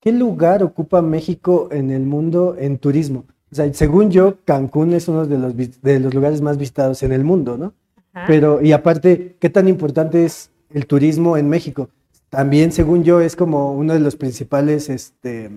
¿Qué 0.00 0.12
lugar 0.12 0.62
ocupa 0.62 1.02
México 1.02 1.68
en 1.72 1.90
el 1.90 2.02
mundo 2.02 2.56
en 2.58 2.78
turismo? 2.78 3.24
O 3.50 3.54
sea, 3.54 3.72
según 3.74 4.10
yo, 4.10 4.38
Cancún 4.44 4.92
es 4.92 5.08
uno 5.08 5.26
de 5.26 5.38
los, 5.38 5.56
de 5.82 6.00
los 6.00 6.14
lugares 6.14 6.40
más 6.40 6.58
visitados 6.58 7.02
en 7.02 7.12
el 7.12 7.24
mundo, 7.24 7.56
¿no? 7.56 7.74
Ajá. 8.12 8.26
Pero, 8.26 8.62
y 8.62 8.72
aparte, 8.72 9.36
¿qué 9.40 9.50
tan 9.50 9.68
importante 9.68 10.24
es 10.24 10.50
el 10.70 10.86
turismo 10.86 11.36
en 11.36 11.48
México? 11.48 11.88
También, 12.28 12.72
según 12.72 13.04
yo, 13.04 13.20
es 13.20 13.34
como 13.36 13.72
uno 13.72 13.94
de 13.94 14.00
los 14.00 14.16
principales 14.16 14.88
este, 14.90 15.50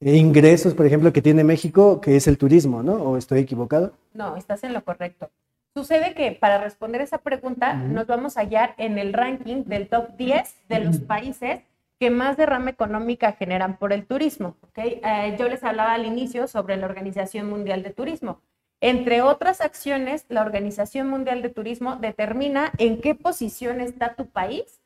ingresos, 0.00 0.74
por 0.74 0.86
ejemplo, 0.86 1.12
que 1.12 1.20
tiene 1.20 1.44
México, 1.44 2.00
que 2.00 2.16
es 2.16 2.28
el 2.28 2.38
turismo, 2.38 2.82
¿no? 2.82 2.94
¿O 2.94 3.16
estoy 3.16 3.40
equivocado? 3.40 3.92
No, 4.14 4.36
estás 4.36 4.62
en 4.64 4.72
lo 4.72 4.84
correcto. 4.84 5.30
Sucede 5.74 6.14
que 6.14 6.32
para 6.32 6.58
responder 6.58 7.00
esa 7.00 7.18
pregunta 7.18 7.74
nos 7.74 8.06
vamos 8.06 8.36
a 8.36 8.40
hallar 8.40 8.74
en 8.76 8.98
el 8.98 9.12
ranking 9.12 9.64
del 9.64 9.88
top 9.88 10.16
10 10.16 10.54
de 10.68 10.80
los 10.80 10.98
países 10.98 11.60
que 12.00 12.10
más 12.10 12.38
derrama 12.38 12.70
económica 12.70 13.32
generan 13.32 13.76
por 13.76 13.92
el 13.92 14.06
turismo. 14.06 14.56
¿ok? 14.62 14.78
Eh, 14.78 15.36
yo 15.38 15.48
les 15.48 15.62
hablaba 15.62 15.92
al 15.92 16.06
inicio 16.06 16.48
sobre 16.48 16.78
la 16.78 16.86
Organización 16.86 17.48
Mundial 17.50 17.82
de 17.82 17.90
Turismo. 17.90 18.40
Entre 18.80 19.20
otras 19.20 19.60
acciones, 19.60 20.24
la 20.30 20.40
Organización 20.40 21.08
Mundial 21.08 21.42
de 21.42 21.50
Turismo 21.50 21.96
determina 21.96 22.72
en 22.78 23.02
qué 23.02 23.14
posición 23.14 23.82
está 23.82 24.14
tu 24.14 24.26
país 24.30 24.80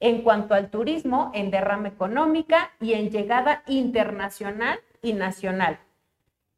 en 0.00 0.22
cuanto 0.22 0.54
al 0.54 0.70
turismo, 0.70 1.30
en 1.34 1.50
derrama 1.50 1.88
económica 1.88 2.72
y 2.80 2.92
en 2.92 3.10
llegada 3.10 3.62
internacional 3.66 4.80
y 5.02 5.14
nacional. 5.14 5.78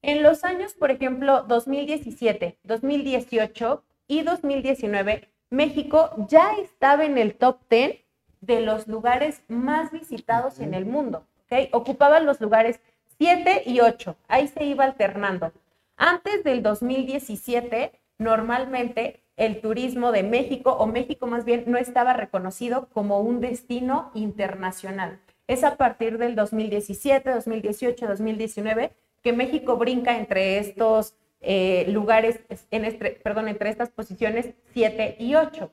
En 0.00 0.22
los 0.24 0.44
años, 0.44 0.74
por 0.74 0.90
ejemplo, 0.90 1.44
2017, 1.44 2.58
2018 2.64 3.84
y 4.08 4.22
2019, 4.22 5.28
México 5.50 6.10
ya 6.28 6.54
estaba 6.54 7.04
en 7.04 7.18
el 7.18 7.34
top 7.34 7.60
10 7.68 8.01
de 8.42 8.60
los 8.60 8.86
lugares 8.86 9.42
más 9.48 9.90
visitados 9.90 10.60
en 10.60 10.74
el 10.74 10.84
mundo. 10.84 11.24
¿ok? 11.46 11.70
Ocupaban 11.72 12.26
los 12.26 12.40
lugares 12.40 12.80
7 13.18 13.62
y 13.64 13.80
8. 13.80 14.16
Ahí 14.28 14.48
se 14.48 14.64
iba 14.64 14.84
alternando. 14.84 15.52
Antes 15.96 16.44
del 16.44 16.62
2017, 16.62 17.92
normalmente 18.18 19.22
el 19.36 19.60
turismo 19.60 20.12
de 20.12 20.22
México, 20.22 20.72
o 20.72 20.86
México 20.86 21.26
más 21.26 21.44
bien, 21.44 21.64
no 21.66 21.78
estaba 21.78 22.12
reconocido 22.12 22.88
como 22.92 23.20
un 23.20 23.40
destino 23.40 24.10
internacional. 24.14 25.20
Es 25.46 25.64
a 25.64 25.76
partir 25.76 26.18
del 26.18 26.34
2017, 26.34 27.30
2018, 27.30 28.06
2019 28.06 28.92
que 29.22 29.32
México 29.32 29.76
brinca 29.76 30.18
entre 30.18 30.58
estos 30.58 31.14
eh, 31.40 31.86
lugares, 31.88 32.40
en 32.70 32.84
este, 32.84 33.20
perdón, 33.22 33.48
entre 33.48 33.70
estas 33.70 33.90
posiciones 33.90 34.50
7 34.74 35.16
y 35.18 35.34
8. 35.34 35.70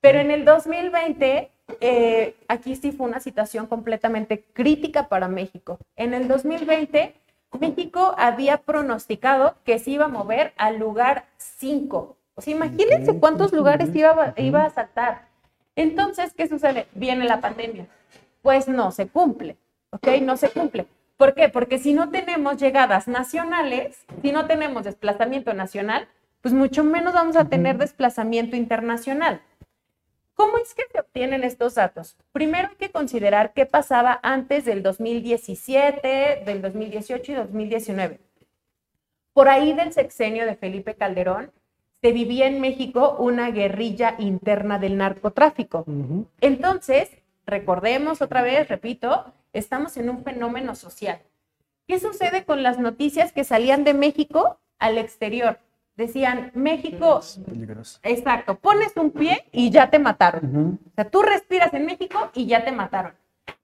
Pero 0.00 0.18
en 0.18 0.30
el 0.30 0.44
2020, 0.44 1.50
eh, 1.80 2.34
aquí 2.48 2.76
sí 2.76 2.92
fue 2.92 3.06
una 3.06 3.20
situación 3.20 3.66
completamente 3.66 4.44
crítica 4.52 5.08
para 5.08 5.28
México. 5.28 5.78
En 5.96 6.14
el 6.14 6.28
2020, 6.28 7.14
México 7.60 8.14
había 8.18 8.58
pronosticado 8.58 9.56
que 9.64 9.78
se 9.78 9.90
iba 9.92 10.06
a 10.06 10.08
mover 10.08 10.52
al 10.56 10.78
lugar 10.78 11.26
5. 11.38 12.16
O 12.34 12.40
sea, 12.40 12.54
imagínense 12.54 13.18
cuántos 13.18 13.52
lugares 13.52 13.94
iba, 13.94 14.10
a- 14.36 14.40
iba 14.40 14.64
a 14.64 14.70
saltar. 14.70 15.28
Entonces, 15.76 16.32
¿qué 16.34 16.48
sucede? 16.48 16.86
Viene 16.94 17.24
la 17.24 17.40
pandemia. 17.40 17.86
Pues 18.42 18.68
no 18.68 18.90
se 18.92 19.08
cumple, 19.08 19.56
¿ok? 19.90 20.08
No 20.22 20.36
se 20.36 20.50
cumple. 20.50 20.86
¿Por 21.16 21.34
qué? 21.34 21.48
Porque 21.48 21.78
si 21.78 21.94
no 21.94 22.10
tenemos 22.10 22.58
llegadas 22.58 23.08
nacionales, 23.08 24.04
si 24.22 24.30
no 24.32 24.46
tenemos 24.46 24.84
desplazamiento 24.84 25.52
nacional, 25.54 26.06
pues 26.42 26.54
mucho 26.54 26.84
menos 26.84 27.12
vamos 27.14 27.34
a 27.36 27.46
tener 27.46 27.76
desplazamiento 27.78 28.54
internacional. 28.56 29.40
¿Cómo 30.38 30.56
es 30.58 30.72
que 30.72 30.84
se 30.92 31.00
obtienen 31.00 31.42
estos 31.42 31.74
datos? 31.74 32.16
Primero 32.30 32.68
hay 32.68 32.76
que 32.76 32.92
considerar 32.92 33.52
qué 33.54 33.66
pasaba 33.66 34.20
antes 34.22 34.64
del 34.64 34.84
2017, 34.84 36.44
del 36.46 36.62
2018 36.62 37.32
y 37.32 37.34
2019. 37.34 38.20
Por 39.32 39.48
ahí 39.48 39.72
del 39.72 39.92
sexenio 39.92 40.46
de 40.46 40.54
Felipe 40.54 40.94
Calderón, 40.94 41.50
se 42.00 42.12
vivía 42.12 42.46
en 42.46 42.60
México 42.60 43.16
una 43.18 43.50
guerrilla 43.50 44.14
interna 44.20 44.78
del 44.78 44.96
narcotráfico. 44.96 45.80
Ujú. 45.88 46.28
Entonces, 46.40 47.10
recordemos 47.44 48.22
otra 48.22 48.42
vez, 48.42 48.68
repito, 48.68 49.34
estamos 49.52 49.96
en 49.96 50.08
un 50.08 50.22
fenómeno 50.22 50.76
social. 50.76 51.18
¿Qué 51.88 51.98
sucede 51.98 52.44
con 52.44 52.62
las 52.62 52.78
noticias 52.78 53.32
que 53.32 53.42
salían 53.42 53.82
de 53.82 53.94
México 53.94 54.60
al 54.78 54.98
exterior? 54.98 55.58
Decían, 55.98 56.52
México, 56.54 57.20
Peligroso. 57.44 57.98
exacto, 58.04 58.54
pones 58.58 58.96
un 58.96 59.10
pie 59.10 59.44
y 59.50 59.70
ya 59.70 59.90
te 59.90 59.98
mataron. 59.98 60.78
O 60.86 60.94
sea, 60.94 61.10
tú 61.10 61.22
respiras 61.22 61.74
en 61.74 61.86
México 61.86 62.30
y 62.34 62.46
ya 62.46 62.64
te 62.64 62.70
mataron. 62.70 63.12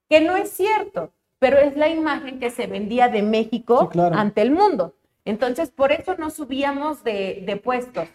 Que 0.09 0.19
no 0.19 0.35
es 0.35 0.49
cierto, 0.49 1.13
pero 1.39 1.57
es 1.57 1.77
la 1.77 1.87
imagen 1.87 2.39
que 2.39 2.49
se 2.51 2.67
vendía 2.67 3.07
de 3.07 3.21
México 3.23 3.83
Sí, 3.83 3.87
claro. 3.93 4.15
ante 4.17 4.41
el 4.41 4.51
mundo. 4.51 4.95
Entonces, 5.23 5.71
por 5.71 5.93
eso 5.93 6.15
no 6.17 6.29
subíamos 6.29 7.05
de, 7.05 7.41
de 7.47 7.55
puestos. 7.55 8.09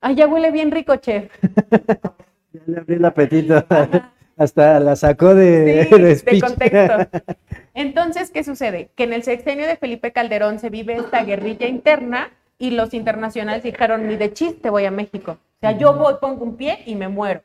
Ay, 0.00 0.14
ya 0.14 0.26
huele 0.26 0.50
bien 0.50 0.70
rico, 0.70 0.96
chef. 0.96 1.30
Ya 2.52 2.60
le 2.66 2.78
abrí 2.78 2.94
el 2.96 3.04
apetito. 3.04 3.64
Hasta 4.36 4.80
la 4.80 4.96
sacó 4.96 5.34
de, 5.36 5.86
Sí, 5.88 5.98
de 6.00 6.14
de 6.16 6.40
contexto. 6.40 7.34
Entonces, 7.74 8.30
¿qué 8.30 8.42
sucede? 8.42 8.90
Que 8.96 9.04
en 9.04 9.12
el 9.12 9.22
sexenio 9.22 9.66
de 9.68 9.76
Felipe 9.76 10.12
Calderón 10.12 10.58
se 10.58 10.70
vive 10.70 10.96
esta 10.96 11.22
guerrilla 11.24 11.68
interna 11.68 12.30
y 12.60 12.70
los 12.70 12.92
internacionales 12.94 13.62
dijeron, 13.64 14.06
ni 14.06 14.16
de 14.16 14.32
chiste 14.34 14.68
voy 14.68 14.84
a 14.84 14.90
México. 14.90 15.32
O 15.32 15.60
sea, 15.60 15.76
yo 15.76 15.94
voy, 15.94 16.14
pongo 16.20 16.44
un 16.44 16.56
pie 16.56 16.82
y 16.84 16.94
me 16.94 17.08
muero. 17.08 17.40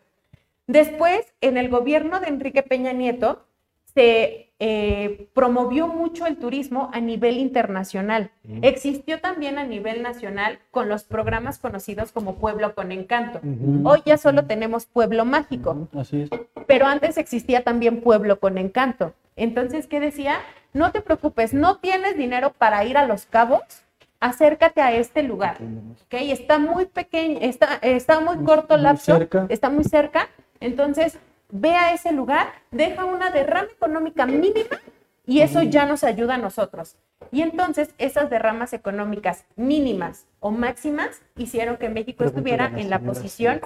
Después, 0.67 1.33
en 1.39 1.57
el 1.57 1.69
gobierno 1.69 2.19
de 2.19 2.27
Enrique 2.27 2.63
Peña 2.63 2.91
Nieto, 2.91 3.45
se 3.93 4.51
eh, 4.59 5.29
promovió 5.33 5.87
mucho 5.87 6.25
el 6.25 6.35
turismo 6.35 6.89
a 6.91 6.99
nivel 6.99 7.37
internacional. 7.37 8.31
Existió 8.61 9.21
también 9.21 9.57
a 9.57 9.63
nivel 9.63 10.01
nacional 10.01 10.59
con 10.69 10.89
los 10.89 11.05
programas 11.05 11.59
conocidos 11.59 12.11
como 12.11 12.35
Pueblo 12.35 12.75
con 12.75 12.91
Encanto. 12.91 13.39
Hoy 13.85 14.01
ya 14.05 14.17
solo 14.17 14.45
tenemos 14.45 14.85
Pueblo 14.85 15.23
Mágico 15.23 15.87
Así 15.97 16.23
es. 16.23 16.29
pero 16.67 16.87
antes 16.87 17.17
existía 17.17 17.63
también 17.63 18.01
Pueblo 18.01 18.41
con 18.41 18.57
Encanto. 18.57 19.13
Entonces, 19.37 19.87
¿qué 19.87 20.01
decía? 20.01 20.39
No 20.73 20.91
te 20.91 20.99
preocupes, 20.99 21.53
no 21.53 21.77
tienes 21.77 22.17
dinero 22.17 22.51
para 22.57 22.83
ir 22.83 22.97
a 22.97 23.07
Los 23.07 23.25
Cabos, 23.25 23.84
acércate 24.25 24.81
a 24.81 24.91
este 24.93 25.23
lugar. 25.23 25.57
¿ok? 26.05 26.13
Está 26.13 26.59
muy 26.59 26.85
pequeño, 26.85 27.39
está, 27.41 27.75
está 27.81 28.19
muy 28.19 28.37
corto 28.43 28.75
muy 28.75 28.83
lapso, 28.83 29.17
cerca. 29.17 29.45
está 29.49 29.69
muy 29.69 29.83
cerca. 29.83 30.29
Entonces, 30.59 31.17
ve 31.51 31.75
a 31.75 31.93
ese 31.93 32.11
lugar, 32.11 32.47
deja 32.71 33.05
una 33.05 33.29
derrama 33.29 33.69
económica 33.71 34.25
mínima 34.25 34.79
y 35.25 35.41
eso 35.41 35.63
ya 35.63 35.85
nos 35.85 36.03
ayuda 36.03 36.35
a 36.35 36.37
nosotros. 36.37 36.95
Y 37.31 37.41
entonces, 37.41 37.93
esas 37.97 38.29
derramas 38.29 38.73
económicas 38.73 39.45
mínimas 39.55 40.25
o 40.39 40.51
máximas 40.51 41.21
hicieron 41.37 41.77
que 41.77 41.89
México 41.89 42.23
estuviera 42.23 42.71
en 42.75 42.89
la 42.89 42.99
posición 42.99 43.61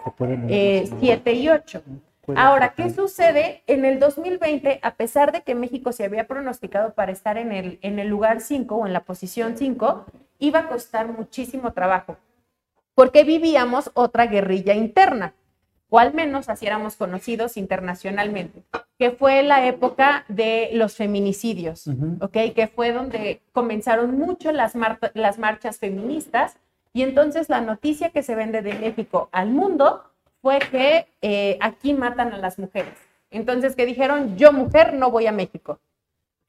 7 0.48 1.34
y 1.34 1.50
8. 1.50 1.84
Ahora, 2.38 2.74
¿qué 2.76 2.90
sucede? 2.92 3.64
En 3.66 3.86
el 3.86 4.00
2020, 4.00 4.80
a 4.84 4.96
pesar 4.96 5.32
de 5.32 5.42
que 5.42 5.56
México 5.56 5.92
se 5.92 6.04
había 6.06 6.28
pronosticado 6.28 6.94
para 6.94 7.12
estar 7.12 7.38
en 7.38 7.52
el, 7.52 7.80
en 7.82 7.98
el 7.98 8.08
lugar 8.08 8.42
5 8.42 8.76
o 8.76 8.86
en 8.86 8.94
la 8.94 9.02
posición 9.04 9.58
5, 9.58 10.06
iba 10.38 10.60
a 10.60 10.68
costar 10.68 11.08
muchísimo 11.08 11.74
trabajo, 11.74 12.18
porque 12.94 13.24
vivíamos 13.24 13.90
otra 13.96 14.28
guerrilla 14.28 14.74
interna, 14.76 15.34
o 15.90 15.98
al 15.98 16.14
menos 16.14 16.50
así 16.50 16.68
éramos 16.68 16.96
conocidos 16.98 17.58
internacionalmente, 17.58 18.62
que 19.00 19.10
fue 19.12 19.42
la 19.42 19.66
época 19.66 20.24
de 20.28 20.70
los 20.74 20.96
feminicidios. 20.96 21.88
¿ok? 22.22 22.54
Que 22.56 22.68
fue 22.74 22.92
donde 22.92 23.42
comenzaron 23.54 24.18
mucho 24.20 24.52
las, 24.52 24.76
mar- 24.76 25.00
las 25.16 25.40
marchas 25.40 25.80
feministas, 25.80 26.58
y 26.94 27.02
entonces 27.04 27.50
la 27.50 27.62
noticia 27.62 28.10
que 28.12 28.22
se 28.24 28.36
vende 28.36 28.62
de 28.62 28.74
México 28.74 29.30
al 29.32 29.50
mundo 29.50 30.04
fue 30.42 30.60
que 30.60 31.08
eh, 31.22 31.58
aquí 31.62 31.94
matan 31.94 32.34
a 32.34 32.38
las 32.38 32.60
mujeres. 32.60 32.94
Entonces, 33.32 33.76
que 33.76 33.86
dijeron, 33.86 34.38
yo 34.38 34.52
mujer 34.52 34.94
no 34.94 35.12
voy 35.12 35.28
a 35.28 35.32
México. 35.32 35.80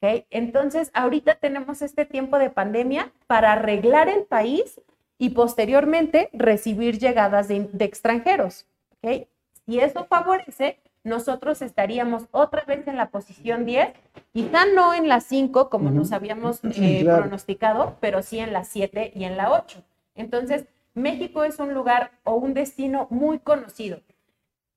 ¿Ok? 0.01 0.25
Entonces, 0.31 0.89
ahorita 0.93 1.35
tenemos 1.35 1.81
este 1.81 2.05
tiempo 2.05 2.39
de 2.39 2.49
pandemia 2.49 3.11
para 3.27 3.53
arreglar 3.53 4.09
el 4.09 4.23
país 4.23 4.81
y 5.19 5.29
posteriormente 5.29 6.29
recibir 6.33 6.97
llegadas 6.97 7.47
de, 7.47 7.69
de 7.71 7.85
extranjeros. 7.85 8.65
¿ok? 9.01 9.27
Si 9.67 9.79
eso 9.79 10.05
favorece, 10.05 10.79
nosotros 11.03 11.61
estaríamos 11.61 12.23
otra 12.31 12.63
vez 12.63 12.87
en 12.87 12.97
la 12.97 13.09
posición 13.09 13.65
10, 13.65 13.89
quizá 14.33 14.65
no 14.65 14.93
en 14.95 15.07
la 15.07 15.19
5 15.19 15.69
como 15.69 15.91
nos 15.91 16.11
habíamos 16.11 16.61
eh, 16.63 16.99
Claro. 17.03 17.21
pronosticado, 17.23 17.97
pero 17.99 18.23
sí 18.23 18.39
en 18.39 18.53
la 18.53 18.63
7 18.63 19.11
y 19.13 19.23
en 19.25 19.37
la 19.37 19.51
8. 19.51 19.83
Entonces, 20.15 20.65
México 20.93 21.43
es 21.43 21.59
un 21.59 21.73
lugar 21.73 22.11
o 22.23 22.35
un 22.35 22.53
destino 22.53 23.07
muy 23.09 23.39
conocido. 23.39 24.01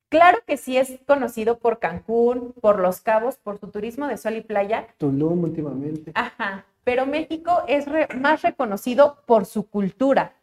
Claro 0.08 0.38
que 0.46 0.56
sí 0.56 0.76
es 0.76 1.00
conocido 1.06 1.58
por 1.58 1.80
Cancún, 1.80 2.54
por 2.60 2.78
Los 2.78 3.00
Cabos, 3.00 3.36
por 3.36 3.58
su 3.58 3.68
turismo 3.70 4.06
de 4.06 4.16
sol 4.16 4.34
y 4.36 4.42
playa, 4.42 4.86
Tulum 4.98 5.42
últimamente. 5.42 6.12
Ajá, 6.14 6.66
pero 6.84 7.04
México 7.06 7.62
es 7.66 7.86
re- 7.86 8.08
más 8.14 8.42
reconocido 8.42 9.22
por 9.26 9.44
su 9.44 9.68
cultura, 9.68 10.34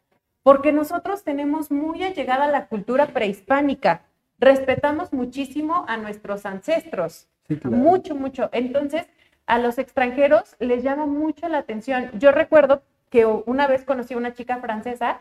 porque 0.42 0.72
nosotros 0.72 1.24
tenemos 1.24 1.70
muy 1.70 2.02
allegada 2.02 2.48
la 2.48 2.66
cultura 2.66 3.06
prehispánica, 3.06 4.02
respetamos 4.38 5.12
muchísimo 5.12 5.84
a 5.88 5.96
nuestros 5.96 6.44
ancestros, 6.44 7.28
Sí, 7.48 7.56
claro. 7.56 7.76
mucho, 7.76 8.14
mucho. 8.14 8.50
Entonces, 8.52 9.06
a 9.46 9.58
los 9.58 9.78
extranjeros 9.78 10.54
les 10.58 10.82
llama 10.82 11.06
mucho 11.06 11.48
la 11.48 11.58
atención. 11.58 12.10
Yo 12.18 12.30
recuerdo 12.30 12.82
que 13.10 13.24
una 13.26 13.66
vez 13.66 13.84
conocí 13.84 14.14
a 14.14 14.18
una 14.18 14.34
chica 14.34 14.58
francesa 14.58 15.20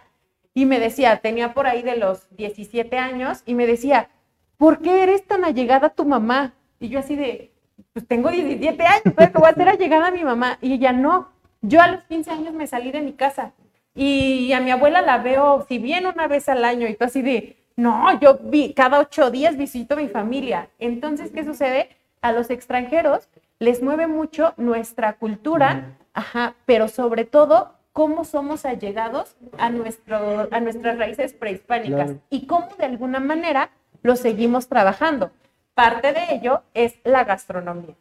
y 0.53 0.65
me 0.65 0.79
decía, 0.79 1.17
tenía 1.17 1.53
por 1.53 1.67
ahí 1.67 1.81
de 1.81 1.97
los 1.97 2.27
17 2.35 2.97
años, 2.97 3.43
y 3.45 3.53
me 3.53 3.67
decía, 3.67 4.09
¿por 4.57 4.79
qué 4.79 5.03
eres 5.03 5.25
tan 5.25 5.45
allegada 5.45 5.87
a 5.87 5.93
tu 5.93 6.05
mamá? 6.05 6.53
Y 6.79 6.89
yo 6.89 6.99
así 6.99 7.15
de, 7.15 7.51
pues 7.93 8.07
tengo 8.07 8.29
17 8.29 8.83
años, 8.83 9.13
pero 9.15 9.39
voy 9.39 9.49
a 9.49 9.53
ser 9.53 9.69
allegada 9.69 10.07
a 10.07 10.11
mi 10.11 10.23
mamá. 10.23 10.57
Y 10.61 10.73
ella, 10.73 10.91
no, 10.91 11.29
yo 11.61 11.81
a 11.81 11.87
los 11.87 12.03
15 12.03 12.31
años 12.31 12.53
me 12.53 12.67
salí 12.67 12.91
de 12.91 13.01
mi 13.01 13.13
casa 13.13 13.53
y 13.93 14.51
a 14.53 14.61
mi 14.61 14.71
abuela 14.71 15.01
la 15.01 15.17
veo, 15.17 15.65
si 15.67 15.77
bien 15.77 16.05
una 16.05 16.27
vez 16.27 16.47
al 16.49 16.63
año, 16.63 16.87
y 16.87 16.95
tú 16.95 17.05
así 17.05 17.21
de, 17.21 17.57
no, 17.75 18.19
yo 18.19 18.39
vi, 18.41 18.73
cada 18.73 18.99
ocho 18.99 19.31
días 19.31 19.57
visito 19.57 19.95
a 19.95 19.97
mi 19.97 20.07
familia. 20.07 20.69
Entonces, 20.79 21.31
¿qué 21.31 21.43
sucede? 21.43 21.89
A 22.21 22.31
los 22.31 22.49
extranjeros 22.49 23.29
les 23.59 23.81
mueve 23.81 24.07
mucho 24.07 24.53
nuestra 24.57 25.13
cultura, 25.13 25.97
ajá, 26.13 26.55
pero 26.65 26.87
sobre 26.87 27.25
todo 27.25 27.73
cómo 27.93 28.23
somos 28.23 28.65
allegados 28.65 29.35
a, 29.57 29.69
nuestro, 29.69 30.47
a 30.51 30.59
nuestras 30.59 30.97
raíces 30.97 31.33
prehispánicas 31.33 32.05
Claro. 32.05 32.19
y 32.29 32.45
cómo 32.47 32.67
de 32.77 32.85
alguna 32.85 33.19
manera 33.19 33.71
lo 34.03 34.15
seguimos 34.15 34.67
trabajando. 34.67 35.31
Parte 35.73 36.13
de 36.13 36.35
ello 36.35 36.61
es 36.73 36.95
la 37.03 37.23
gastronomía. 37.23 37.95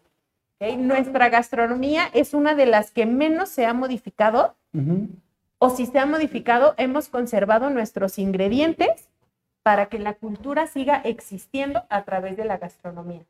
¿ok? 0.61 0.77
Nuestra 0.79 1.29
gastronomía 1.29 2.05
es 2.13 2.35
una 2.35 2.55
de 2.55 2.67
las 2.67 2.91
que 2.91 3.07
menos 3.07 3.49
se 3.49 3.67
ha 3.67 3.75
modificado 3.75 4.55
Ujú. 4.75 5.09
o 5.59 5.71
si 5.71 5.87
se 5.87 5.99
ha 5.99 6.07
modificado, 6.07 6.75
hemos 6.77 7.09
conservado 7.09 7.71
nuestros 7.71 8.19
ingredientes 8.19 9.09
para 9.63 9.87
que 9.87 9.99
la 9.99 10.15
cultura 10.15 10.67
siga 10.67 11.03
existiendo 11.05 11.83
a 11.91 12.05
través 12.05 12.37
de 12.37 12.45
la 12.45 12.57
gastronomía. 12.59 13.23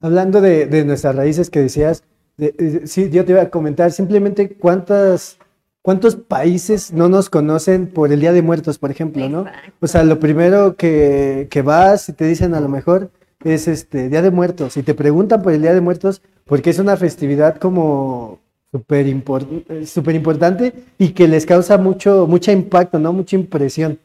Hablando 0.00 0.40
de, 0.40 0.66
de 0.66 0.84
nuestras 0.84 1.14
raíces 1.16 1.50
que 1.50 1.60
decías, 1.60 2.04
de- 2.36 2.52
de- 2.52 2.86
sí, 2.86 3.10
yo 3.10 3.24
te 3.24 3.32
iba 3.32 3.42
a 3.42 3.50
comentar 3.50 3.90
simplemente 3.90 4.54
cuántas, 4.56 5.38
cuántos 5.82 6.16
países 6.16 6.92
no 6.92 7.08
nos 7.08 7.28
conocen 7.28 7.88
por 7.88 8.12
el 8.12 8.20
Día 8.20 8.32
de 8.32 8.42
Muertos, 8.42 8.78
por 8.78 8.90
ejemplo, 8.90 9.28
¿no? 9.28 9.46
O 9.80 9.86
sea, 9.86 10.04
lo 10.04 10.18
primero 10.18 10.76
que, 10.76 11.48
que 11.50 11.62
vas 11.62 12.08
y 12.08 12.12
te 12.12 12.24
dicen 12.24 12.54
a 12.54 12.60
lo 12.60 12.68
mejor 12.68 13.10
es 13.44 13.66
este 13.68 14.08
Día 14.08 14.22
de 14.22 14.30
Muertos 14.30 14.76
y 14.76 14.82
te 14.82 14.94
preguntan 14.94 15.42
por 15.42 15.52
el 15.52 15.62
Día 15.62 15.74
de 15.74 15.80
Muertos 15.80 16.22
porque 16.44 16.70
es 16.70 16.78
una 16.78 16.96
festividad 16.96 17.56
como 17.56 18.38
súper 18.70 19.06
impor- 19.06 19.84
súper 19.84 20.14
importante 20.14 20.72
y 20.98 21.10
que 21.10 21.28
les 21.28 21.44
causa 21.44 21.76
mucho, 21.78 22.26
mucho 22.26 22.52
impacto, 22.52 22.98
¿no? 22.98 23.12
Mucha 23.12 23.36
impresión. 23.36 23.98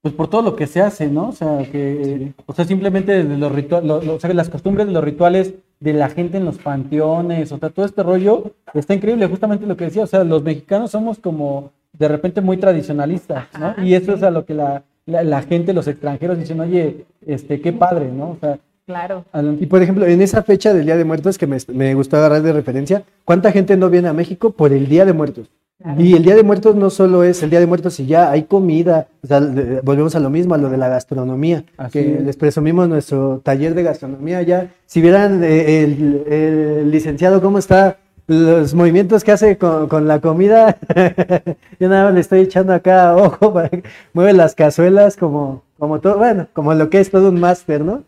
Pues 0.00 0.14
por 0.14 0.28
todo 0.28 0.42
lo 0.42 0.54
que 0.54 0.66
se 0.66 0.80
hace, 0.80 1.08
¿no? 1.08 1.30
O 1.30 1.32
sea, 1.32 1.58
que, 1.70 2.32
o 2.46 2.52
sea, 2.52 2.64
simplemente 2.64 3.24
los 3.24 3.50
rituales, 3.50 3.90
o 3.90 4.20
sea, 4.20 4.32
las 4.34 4.50
costumbres 4.50 4.86
de 4.86 4.92
los 4.92 5.02
rituales 5.02 5.54
de 5.84 5.92
la 5.92 6.08
gente 6.08 6.38
en 6.38 6.46
los 6.46 6.56
panteones, 6.56 7.52
o 7.52 7.58
sea, 7.58 7.68
todo 7.68 7.84
este 7.84 8.02
rollo 8.02 8.52
está 8.72 8.94
increíble, 8.94 9.26
justamente 9.26 9.66
lo 9.66 9.76
que 9.76 9.84
decía, 9.84 10.04
o 10.04 10.06
sea, 10.06 10.24
los 10.24 10.42
mexicanos 10.42 10.90
somos 10.90 11.18
como 11.18 11.72
de 11.92 12.08
repente 12.08 12.40
muy 12.40 12.56
tradicionalistas, 12.56 13.48
¿no? 13.60 13.66
Ajá, 13.66 13.84
Y 13.84 13.92
eso 13.92 14.12
sí. 14.12 14.12
es 14.12 14.22
a 14.22 14.30
lo 14.30 14.46
que 14.46 14.54
la, 14.54 14.82
la, 15.04 15.22
la 15.22 15.42
gente, 15.42 15.74
los 15.74 15.86
extranjeros 15.86 16.38
dicen, 16.38 16.58
oye, 16.60 17.04
este, 17.26 17.60
qué 17.60 17.72
padre, 17.74 18.10
¿no? 18.10 18.30
O 18.30 18.36
sea, 18.40 18.58
Claro. 18.86 19.24
Y 19.60 19.64
por 19.64 19.82
ejemplo, 19.82 20.04
en 20.04 20.20
esa 20.20 20.42
fecha 20.42 20.74
del 20.74 20.84
Día 20.84 20.98
de 20.98 21.06
Muertos 21.06 21.38
que 21.38 21.46
me, 21.46 21.56
me 21.68 21.94
gustó 21.94 22.18
agarrar 22.18 22.42
de 22.42 22.52
referencia, 22.52 23.02
¿cuánta 23.24 23.50
gente 23.50 23.78
no 23.78 23.88
viene 23.88 24.08
a 24.08 24.12
México 24.12 24.50
por 24.50 24.74
el 24.74 24.88
Día 24.88 25.06
de 25.06 25.14
Muertos? 25.14 25.48
Claro. 25.82 26.00
Y 26.00 26.14
el 26.14 26.22
Día 26.22 26.36
de 26.36 26.44
Muertos 26.44 26.76
no 26.76 26.88
solo 26.88 27.24
es 27.24 27.42
el 27.42 27.50
Día 27.50 27.60
de 27.60 27.66
Muertos 27.66 27.98
y 28.00 28.06
ya 28.06 28.30
hay 28.30 28.44
comida, 28.44 29.08
o 29.22 29.26
sea, 29.26 29.40
volvemos 29.82 30.14
a 30.14 30.20
lo 30.20 30.30
mismo, 30.30 30.54
a 30.54 30.58
lo 30.58 30.70
de 30.70 30.76
la 30.78 30.88
gastronomía, 30.88 31.64
Así 31.76 32.04
que 32.04 32.18
es. 32.18 32.22
les 32.22 32.36
presumimos 32.36 32.88
nuestro 32.88 33.40
taller 33.44 33.74
de 33.74 33.82
gastronomía 33.82 34.40
ya. 34.42 34.72
Si 34.86 35.00
vieran 35.00 35.42
eh, 35.44 35.82
el, 35.84 36.24
el 36.32 36.90
licenciado 36.90 37.42
cómo 37.42 37.58
está, 37.58 37.98
los 38.26 38.72
movimientos 38.74 39.24
que 39.24 39.32
hace 39.32 39.58
con, 39.58 39.88
con 39.88 40.06
la 40.08 40.20
comida, 40.20 40.78
yo 41.80 41.88
nada 41.88 42.04
más 42.04 42.14
le 42.14 42.20
estoy 42.20 42.40
echando 42.40 42.72
acá 42.72 43.14
ojo, 43.16 43.52
para 43.52 43.68
que 43.68 43.82
mueve 44.12 44.32
las 44.32 44.54
cazuelas 44.54 45.16
como, 45.16 45.64
como 45.78 46.00
todo, 46.00 46.16
bueno, 46.18 46.46
como 46.52 46.72
lo 46.74 46.88
que 46.88 47.00
es 47.00 47.10
todo 47.10 47.28
un 47.28 47.40
máster, 47.40 47.82
¿no? 47.82 48.04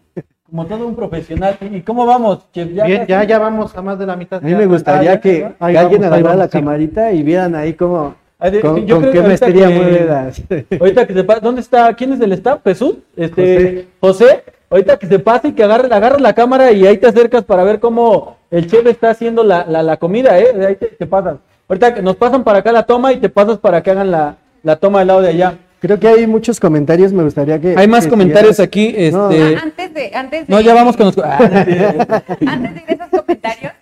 Como 0.50 0.66
todo 0.66 0.86
un 0.86 0.94
profesional. 0.94 1.56
¿Y 1.60 1.80
cómo 1.82 2.06
vamos? 2.06 2.46
chef? 2.52 2.68
Bien, 2.72 2.98
casi- 3.00 3.06
ya, 3.10 3.24
ya 3.24 3.38
vamos 3.38 3.76
a 3.76 3.82
más 3.82 3.98
de 3.98 4.06
la 4.06 4.16
mitad. 4.16 4.38
A 4.38 4.40
mí 4.44 4.50
Ya- 4.52 4.58
me 4.58 4.66
gustaría 4.66 5.10
Ah, 5.12 5.14
ya, 5.14 5.20
que, 5.20 5.40
ya. 5.72 5.80
alguien 5.80 6.04
agarrara 6.04 6.36
la 6.36 6.44
sí. 6.46 6.50
camarita 6.52 7.12
y 7.12 7.22
vieran 7.22 7.54
ahí 7.54 7.74
cómo, 7.74 8.14
Ah, 8.38 8.50
de- 8.50 8.60
con, 8.60 8.86
yo 8.86 8.96
con 8.96 9.02
creo 9.10 9.12
qué 9.12 9.18
que 9.18 9.24
ahorita 9.24 9.46
maestría 9.46 10.66
que-. 10.68 10.78
Ahorita 10.80 11.06
que 11.06 11.14
se 11.14 11.24
pase, 11.24 11.40
¿dónde 11.40 11.60
está? 11.62 11.92
¿Quién 11.94 12.12
es 12.12 12.18
del 12.18 12.32
staff? 12.32 12.60
¿Jesús? 12.64 12.96
Este, 13.16 13.88
José. 14.00 14.44
Ahorita 14.68 14.98
que 14.98 15.06
se 15.06 15.18
pase 15.20 15.48
y 15.48 15.52
que 15.52 15.62
agarre, 15.62 15.88
agarras 15.94 16.20
la 16.20 16.32
cámara 16.32 16.72
y 16.72 16.84
ahí 16.86 16.98
te 16.98 17.06
acercas 17.06 17.44
para 17.44 17.62
ver 17.62 17.78
cómo 17.78 18.36
el 18.50 18.66
chef 18.66 18.84
está 18.86 19.10
haciendo 19.10 19.44
la, 19.44 19.64
la, 19.64 19.82
la 19.82 19.96
comida, 19.96 20.38
¿eh? 20.40 20.52
De 20.52 20.66
ahí 20.66 20.74
te, 20.76 20.86
te 20.86 21.06
pasas. 21.06 21.36
Ahorita 21.68 21.94
que 21.94 22.02
nos 22.02 22.16
pasan 22.16 22.42
para 22.44 22.58
acá 22.58 22.72
la 22.72 22.82
toma 22.84 23.12
y 23.12 23.18
te 23.18 23.28
pasas 23.28 23.58
para 23.58 23.80
que 23.82 23.90
hagan 23.92 24.10
la, 24.10 24.36
la 24.64 24.76
toma 24.76 24.98
del 25.00 25.08
lado 25.08 25.22
de 25.22 25.28
allá. 25.28 25.54
Creo 25.80 26.00
que 26.00 26.08
hay 26.08 26.26
muchos 26.26 26.58
comentarios, 26.58 27.12
me 27.12 27.22
gustaría 27.22 27.60
que... 27.60 27.74
Hay 27.76 27.86
más 27.86 28.04
que 28.04 28.10
comentarios 28.10 28.56
siguieras. 28.56 28.68
aquí. 28.68 29.10
No. 29.12 29.30
Este, 29.30 29.56
Ah, 29.56 29.60
antes 29.62 29.94
de, 29.94 30.10
antes 30.14 30.46
de, 30.46 30.52
no, 30.54 30.60
ya 30.60 30.74
vamos 30.74 30.96
con 30.96 31.06
los. 31.06 31.18
Ah, 31.24 31.38
antes 31.38 32.74
de 32.74 32.80
ir 32.82 32.90
a 32.90 32.92
esos 32.94 33.08
comentarios, 33.20 33.72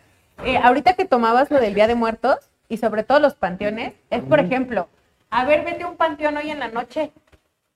eh, 0.44 0.56
ahorita 0.58 0.94
que 0.94 1.04
tomabas 1.04 1.50
lo 1.50 1.60
del 1.60 1.74
Día 1.74 1.86
de 1.86 1.94
Muertos 1.94 2.36
y 2.68 2.76
sobre 2.78 3.02
todo 3.04 3.20
los 3.20 3.34
panteones, 3.34 3.92
es 4.10 4.22
por 4.24 4.40
ejemplo, 4.40 4.88
a 5.30 5.44
ver, 5.44 5.64
vete 5.64 5.84
a 5.84 5.88
un 5.88 5.96
panteón 5.96 6.36
hoy 6.36 6.50
en 6.50 6.58
la 6.58 6.68
noche. 6.68 7.12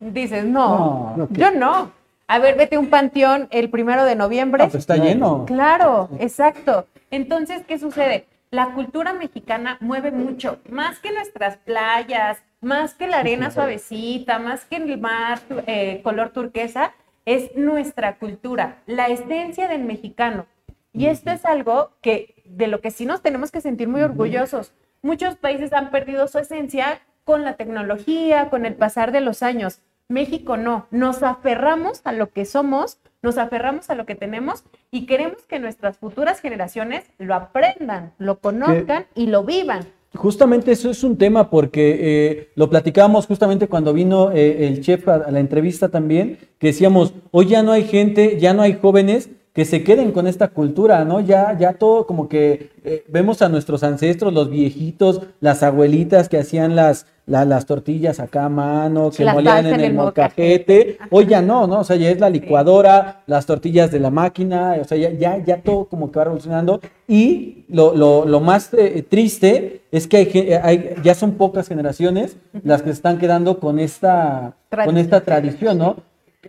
Dices, 0.00 0.44
no, 0.44 1.14
No. 1.16 1.28
yo 1.30 1.50
no. 1.50 1.90
A 2.28 2.38
ver, 2.38 2.56
vete 2.56 2.76
a 2.76 2.78
un 2.78 2.88
panteón 2.88 3.48
el 3.50 3.70
primero 3.70 4.04
de 4.04 4.14
noviembre. 4.14 4.62
Ah, 4.64 4.66
pues 4.66 4.80
está 4.80 4.96
lleno. 4.96 5.44
Claro, 5.46 6.10
exacto. 6.20 6.86
Entonces, 7.10 7.62
¿qué 7.66 7.78
sucede? 7.78 8.26
La 8.50 8.72
cultura 8.72 9.12
mexicana 9.12 9.76
mueve 9.80 10.10
mucho, 10.10 10.60
más 10.70 11.00
que 11.00 11.12
nuestras 11.12 11.58
playas, 11.58 12.42
más 12.60 12.94
que 12.94 13.06
la 13.06 13.18
arena 13.18 13.50
suavecita, 13.50 14.38
más 14.38 14.64
que 14.64 14.76
el 14.76 14.98
mar 14.98 15.40
eh, 15.66 16.00
color 16.02 16.30
turquesa, 16.30 16.92
es 17.26 17.54
nuestra 17.56 18.16
cultura, 18.16 18.78
la 18.86 19.08
esencia 19.08 19.68
del 19.68 19.84
mexicano. 19.84 20.46
Y 20.94 21.06
esto 21.06 21.30
es 21.30 21.44
algo 21.44 21.90
que 22.00 22.42
de 22.46 22.68
lo 22.68 22.80
que 22.80 22.90
sí 22.90 23.04
nos 23.04 23.20
tenemos 23.20 23.50
que 23.50 23.60
sentir 23.60 23.86
muy 23.86 24.00
orgullosos. 24.00 24.72
Muchos 25.02 25.36
países 25.36 25.74
han 25.74 25.90
perdido 25.90 26.26
su 26.26 26.38
esencia 26.38 27.00
con 27.24 27.44
la 27.44 27.56
tecnología, 27.56 28.48
con 28.48 28.64
el 28.64 28.74
pasar 28.74 29.12
de 29.12 29.20
los 29.20 29.42
años. 29.42 29.82
México 30.08 30.56
no, 30.56 30.86
nos 30.90 31.22
aferramos 31.22 32.00
a 32.04 32.12
lo 32.12 32.30
que 32.30 32.46
somos, 32.46 32.98
nos 33.20 33.36
aferramos 33.36 33.90
a 33.90 33.94
lo 33.94 34.06
que 34.06 34.14
tenemos 34.14 34.64
y 34.90 35.04
queremos 35.04 35.42
que 35.46 35.58
nuestras 35.58 35.98
futuras 35.98 36.40
generaciones 36.40 37.04
lo 37.18 37.34
aprendan, 37.34 38.12
lo 38.18 38.38
conozcan 38.38 39.04
y 39.14 39.26
lo 39.26 39.44
vivan. 39.44 39.80
Justamente 40.14 40.72
eso 40.72 40.90
es 40.90 41.04
un 41.04 41.18
tema 41.18 41.50
porque 41.50 41.98
eh, 42.00 42.48
lo 42.54 42.70
platicábamos 42.70 43.26
justamente 43.26 43.68
cuando 43.68 43.92
vino 43.92 44.32
eh, 44.32 44.66
el 44.66 44.80
chef 44.80 45.06
a, 45.08 45.16
a 45.16 45.30
la 45.30 45.40
entrevista 45.40 45.90
también, 45.90 46.38
que 46.58 46.68
decíamos, 46.68 47.12
hoy 47.30 47.46
ya 47.46 47.62
no 47.62 47.72
hay 47.72 47.84
gente, 47.84 48.38
ya 48.40 48.54
no 48.54 48.62
hay 48.62 48.78
jóvenes 48.80 49.28
que 49.58 49.64
se 49.64 49.82
queden 49.82 50.12
con 50.12 50.28
esta 50.28 50.48
cultura, 50.48 51.04
¿no? 51.04 51.18
Ya, 51.18 51.58
ya 51.58 51.72
todo 51.72 52.06
como 52.06 52.28
que 52.28 52.70
eh, 52.84 53.04
vemos 53.08 53.42
a 53.42 53.48
nuestros 53.48 53.82
ancestros, 53.82 54.32
los 54.32 54.48
viejitos, 54.48 55.22
las 55.40 55.64
abuelitas 55.64 56.28
que 56.28 56.38
hacían 56.38 56.76
las, 56.76 57.06
la- 57.28 57.44
las 57.44 57.66
tortillas 57.66 58.18
acá 58.20 58.46
a 58.46 58.48
mano, 58.48 59.10
que 59.10 59.24
La 59.24 59.34
molían 59.34 59.66
en 59.66 59.74
en 59.74 59.80
el 59.80 59.94
molcajete. 59.94 60.98
Hoy 61.10 61.26
ya 61.26 61.42
no, 61.42 61.66
¿no? 61.66 61.80
O 61.80 61.84
sea, 61.84 61.96
ya 61.96 62.10
es 62.10 62.18
la 62.18 62.30
licuadora, 62.30 63.20
las 63.26 63.46
tortillas 63.46 63.90
de 63.90 64.00
la 64.00 64.10
máquina, 64.10 64.76
o 64.80 64.84
sea, 64.84 64.96
ya, 64.98 65.10
ya, 65.12 65.38
ya 65.44 65.58
todo 65.62 65.84
como 65.84 66.10
que 66.10 66.18
va 66.18 66.24
revolucionando. 66.24 66.80
Y 67.06 67.64
lo, 67.68 67.94
lo, 67.94 68.24
lo 68.26 68.40
más 68.40 68.72
eh, 68.74 69.04
triste 69.08 69.82
es 69.92 70.06
que 70.08 70.16
hay, 70.18 70.26
ge- 70.26 70.60
hay- 70.62 70.94
ya 71.04 71.14
son 71.14 71.32
pocas 71.32 71.68
generaciones 71.68 72.36
las 72.64 72.82
que 72.82 72.88
se 72.88 72.94
están 72.94 73.18
quedando 73.18 73.60
con 73.60 73.78
esta, 73.78 74.54
con 74.70 74.78
Tradición. 74.78 74.98
esta 74.98 75.20
tradición, 75.20 75.78
¿no? 75.78 75.96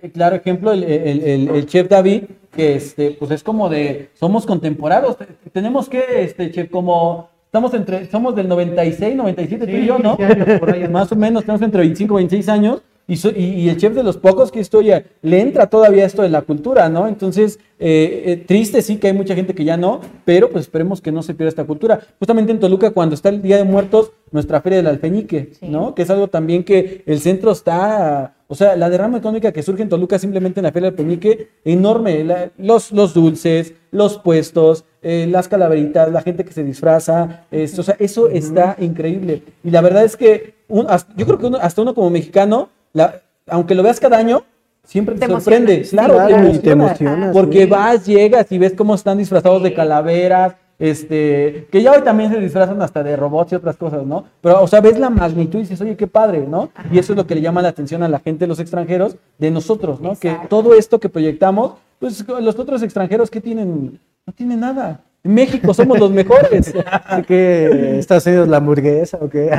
Eh, 0.02 0.10
Claro 0.12 0.36
ejemplo, 0.38 0.72
el, 0.72 0.84
el- 0.84 1.22
el- 1.24 1.50
el 1.50 1.66
chef 1.66 1.90
David, 1.90 2.24
que 2.56 2.76
este, 2.76 3.12
pues 3.12 3.32
es 3.32 3.44
como 3.44 3.70
de, 3.70 4.10
somos 4.14 4.46
contemporáneos, 4.46 5.18
te- 5.18 5.28
tenemos 5.52 5.90
que, 5.90 6.24
este, 6.24 6.52
chef, 6.52 6.70
como, 6.70 7.30
estamos 7.50 7.74
entre, 7.74 8.06
somos 8.12 8.36
del 8.36 8.48
96, 8.48 9.16
97, 9.16 9.66
tú 9.66 9.72
y 9.76 9.86
yo, 9.88 9.98
¿no? 9.98 10.16
15 10.18 10.34
años 10.34 10.60
por 10.60 10.72
ahí. 10.72 10.88
Más 10.88 11.12
o 11.12 11.16
menos, 11.16 11.42
tenemos 11.44 11.64
entre 11.64 11.82
25 11.82 12.14
y 12.14 12.22
26 12.24 12.48
años, 12.50 12.82
y, 13.08 13.16
so- 13.18 13.32
y, 13.36 13.44
y 13.44 13.70
el 13.70 13.78
chef 13.78 13.96
de 13.96 14.04
los 14.04 14.18
pocos 14.18 14.52
que 14.52 14.60
estoy, 14.60 14.92
le 15.24 15.42
entra 15.42 15.66
todavía 15.66 16.06
esto 16.06 16.22
de 16.22 16.30
la 16.30 16.44
cultura, 16.44 16.90
¿no? 16.90 17.08
Entonces, 17.08 17.58
eh, 17.80 18.22
eh, 18.28 18.38
triste 18.46 18.84
sí 18.84 18.98
que 18.98 19.08
hay 19.08 19.14
mucha 19.14 19.34
gente 19.34 19.56
que 19.56 19.64
ya 19.66 19.78
no, 19.78 20.00
pero 20.26 20.52
pues 20.52 20.66
esperemos 20.66 21.02
que 21.02 21.12
no 21.12 21.24
se 21.24 21.34
pierda 21.34 21.50
esta 21.50 21.64
cultura. 21.64 22.02
Justamente 22.20 22.52
en 22.52 22.60
Toluca, 22.60 22.92
cuando 22.92 23.16
está 23.16 23.30
el 23.30 23.42
Día 23.42 23.58
de 23.58 23.64
Muertos, 23.64 24.12
nuestra 24.30 24.62
feria 24.62 24.78
del 24.78 24.86
alfeñique, 24.88 25.54
Sí. 25.60 25.68
¿no? 25.68 25.96
Que 25.96 26.04
es 26.04 26.10
algo 26.12 26.28
también 26.28 26.64
que 26.64 27.02
el 27.08 27.20
centro 27.20 27.52
está, 27.52 28.36
o 28.48 28.54
sea, 28.54 28.76
la 28.76 28.92
derrama 28.92 29.18
económica 29.18 29.52
que 29.52 29.64
surge 29.64 29.82
en 29.82 29.90
Toluca 29.90 30.20
simplemente 30.20 30.60
en 30.60 30.66
la 30.66 30.72
feria 30.72 30.92
del 30.92 31.00
alfeñique, 31.00 31.48
enorme. 31.66 32.24
La- 32.24 32.52
los, 32.60 32.92
los 32.92 33.16
dulces, 33.16 33.74
los 33.90 34.20
puestos, 34.20 34.86
eh, 35.02 35.28
las 35.30 35.48
calaveritas, 35.48 36.12
la 36.12 36.22
gente 36.22 36.44
que 36.44 36.52
se 36.54 36.64
disfraza, 36.64 37.46
esto, 37.52 37.82
o 37.82 37.84
sea, 37.84 37.96
eso 38.00 38.28
está 38.30 38.76
increíble. 38.80 39.44
Y 39.64 39.72
la 39.72 39.82
verdad 39.82 40.04
es 40.04 40.18
que 40.18 40.56
un- 40.68 40.88
hasta- 40.90 41.14
yo 41.16 41.26
creo 41.26 41.38
que 41.40 41.46
uno- 41.46 41.58
hasta 41.62 41.82
uno 41.82 41.94
como 41.94 42.10
mexicano, 42.10 42.70
la- 42.94 43.22
aunque 43.48 43.76
lo 43.76 43.84
veas 43.84 44.00
cada 44.00 44.18
año, 44.18 44.44
siempre 44.84 45.16
te, 45.16 45.22
Te 45.26 45.32
sorprende. 45.32 45.82
Claro, 45.84 46.16
Claro, 46.16 46.28
te 46.30 46.42
emociona. 46.42 46.72
emocionas, 46.86 47.34
Porque 47.34 47.64
sí. 47.64 47.70
vas, 47.70 48.06
llegas 48.06 48.52
y 48.52 48.58
ves 48.58 48.74
cómo 48.76 48.96
están 48.96 49.18
disfrazados 49.18 49.64
de 49.64 49.74
calaveras, 49.74 50.56
este, 50.80 51.68
que 51.72 51.82
ya 51.82 51.92
hoy 51.92 52.02
también 52.04 52.32
se 52.32 52.40
disfrazan 52.40 52.82
hasta 52.82 53.04
de 53.04 53.16
robots 53.18 53.52
y 53.52 53.56
otras 53.56 53.76
cosas, 53.76 54.06
¿no? 54.06 54.24
Pero, 54.42 54.62
o 54.64 54.68
sea, 54.68 54.80
ves 54.82 54.98
la 54.98 55.10
magnitud 55.10 55.60
y 55.60 55.64
dices, 55.64 55.80
oye, 55.82 55.96
qué 55.98 56.08
padre, 56.08 56.46
¿no? 56.48 56.70
Y 56.92 56.98
eso 57.00 57.14
es 57.14 57.18
lo 57.18 57.28
que 57.28 57.36
le 57.36 57.42
llama 57.42 57.62
la 57.62 57.68
atención 57.70 58.02
a 58.04 58.08
la 58.08 58.20
gente, 58.20 58.48
los 58.48 58.60
extranjeros, 58.60 59.16
de 59.38 59.52
nosotros, 59.52 60.00
¿no? 60.02 60.16
Que 60.16 60.36
todo 60.50 60.74
esto 60.76 61.00
que 61.00 61.10
proyectamos, 61.10 61.74
pues 62.00 62.26
los 62.28 62.58
otros 62.58 62.82
extranjeros, 62.82 63.30
¿qué 63.30 63.42
tienen? 63.42 64.00
No 64.26 64.34
tienen 64.34 64.60
nada. 64.60 65.02
En 65.24 65.34
México 65.34 65.74
somos 65.74 66.00
los 66.00 66.12
mejores. 66.12 66.74
Así 67.06 67.24
que 67.24 68.00
Estados 68.00 68.26
Unidos 68.28 68.48
la 68.48 68.58
hamburguesa 68.58 69.18
o 69.22 69.30
qué. 69.30 69.50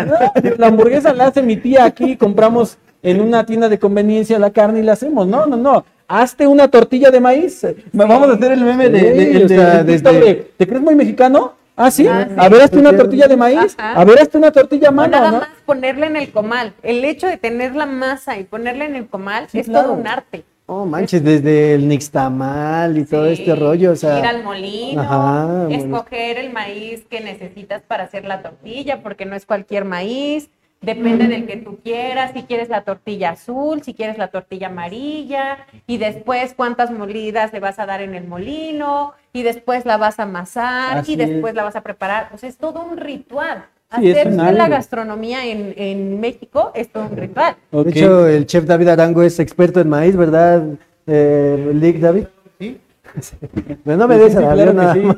La 0.56 0.68
hamburguesa 0.68 1.12
la 1.12 1.26
hace 1.26 1.42
mi 1.42 1.56
tía 1.56 1.84
aquí, 1.84 2.16
compramos 2.16 2.78
en 3.02 3.20
una 3.20 3.44
tienda 3.44 3.68
de 3.68 3.78
conveniencia 3.78 4.38
la 4.38 4.50
carne 4.50 4.80
y 4.80 4.82
la 4.82 4.92
hacemos. 4.92 5.26
No, 5.26 5.46
no, 5.46 5.56
no. 5.56 5.84
Hazte 6.08 6.46
una 6.46 6.68
tortilla 6.68 7.10
de 7.10 7.20
maíz. 7.20 7.64
Vamos 7.92 8.28
a 8.28 8.32
hacer 8.34 8.52
el 8.52 8.64
meme 8.64 8.88
de, 8.88 9.12
de- 9.12 9.36
o 9.36 9.40
de- 9.40 9.48
sea, 9.48 9.84
desde- 9.84 10.52
¿Te 10.56 10.66
crees 10.66 10.82
muy 10.82 10.94
mexicano? 10.94 11.54
Ah, 11.76 11.90
sí. 11.90 12.06
Ah, 12.06 12.26
sí. 12.28 12.34
A 12.36 12.48
ver, 12.48 12.62
hazte 12.62 12.78
una 12.78 12.96
tortilla 12.96 13.26
de 13.28 13.36
maíz. 13.36 13.74
Ajá. 13.78 14.00
A 14.00 14.04
ver, 14.04 14.20
hazte 14.20 14.36
una 14.36 14.50
tortilla 14.50 14.88
a 14.88 14.90
mano, 14.92 15.12
nada 15.12 15.30
¿no? 15.30 15.38
más 15.38 15.48
ponerla 15.64 16.06
en 16.06 16.16
el 16.16 16.30
comal. 16.32 16.74
El 16.82 17.04
hecho 17.04 17.26
de 17.26 17.36
tener 17.36 17.74
la 17.74 17.86
masa 17.86 18.38
y 18.38 18.44
ponerla 18.44 18.84
en 18.86 18.96
el 18.96 19.06
comal 19.06 19.46
Sí, 19.50 19.60
es 19.60 19.66
claro. 19.66 19.88
todo 19.88 19.96
un 19.96 20.06
arte. 20.06 20.44
Oh, 20.72 20.86
manches, 20.86 21.24
desde 21.24 21.74
el 21.74 21.88
nixtamal 21.88 22.96
y 22.96 23.04
todo 23.04 23.26
este 23.26 23.56
rollo, 23.56 23.90
o 23.90 23.96
sea... 23.96 24.20
ir 24.20 24.24
al 24.24 24.44
molino, 24.44 25.02
Ajá, 25.02 25.64
bueno. 25.66 25.68
escoger 25.70 26.38
el 26.38 26.52
maíz 26.52 27.04
que 27.10 27.20
necesitas 27.20 27.82
para 27.82 28.04
hacer 28.04 28.24
la 28.24 28.40
tortilla, 28.40 29.02
porque 29.02 29.26
no 29.26 29.34
es 29.34 29.46
cualquier 29.46 29.84
maíz, 29.84 30.48
depende 30.80 31.26
del 31.26 31.48
que 31.48 31.56
tú 31.56 31.80
quieras, 31.82 32.30
si 32.34 32.44
quieres 32.44 32.68
la 32.68 32.84
tortilla 32.84 33.30
azul, 33.30 33.82
si 33.82 33.94
quieres 33.94 34.16
la 34.16 34.28
tortilla 34.28 34.68
amarilla, 34.68 35.66
y 35.88 35.98
después 35.98 36.54
cuántas 36.54 36.92
molidas 36.92 37.52
le 37.52 37.58
vas 37.58 37.80
a 37.80 37.86
dar 37.86 38.00
en 38.00 38.14
el 38.14 38.28
molino, 38.28 39.14
y 39.32 39.42
después 39.42 39.84
la 39.84 39.96
vas 39.96 40.20
a 40.20 40.22
amasar, 40.22 40.98
Así 40.98 41.14
y 41.14 41.16
después 41.16 41.50
es. 41.50 41.56
la 41.56 41.64
vas 41.64 41.74
a 41.74 41.80
preparar. 41.80 42.30
O 42.32 42.38
sea, 42.38 42.48
es 42.48 42.58
todo 42.58 42.84
un 42.84 42.96
ritual. 42.96 43.64
Sí, 43.98 44.10
Hacer 44.12 44.32
la 44.54 44.68
gastronomía 44.68 45.46
en, 45.46 45.74
en 45.76 46.20
México 46.20 46.70
es 46.74 46.90
todo 46.90 47.06
un 47.10 47.16
ritual. 47.16 47.56
De 47.72 47.90
hecho, 47.90 48.26
el 48.26 48.46
chef 48.46 48.64
David 48.64 48.88
Arango 48.88 49.22
es 49.22 49.40
experto 49.40 49.80
en 49.80 49.88
maíz, 49.88 50.16
¿verdad, 50.16 50.62
eh, 51.08 51.72
Lick 51.74 51.98
David? 51.98 52.24
Sí. 52.60 52.78
Pero 53.84 53.96
no 53.96 54.06
me 54.06 54.14
Sí, 54.16 54.20
des 54.22 54.32
sí, 54.32 54.38
a 54.38 54.52
claro 54.52 54.72
nada 54.72 54.94
más. 54.94 55.16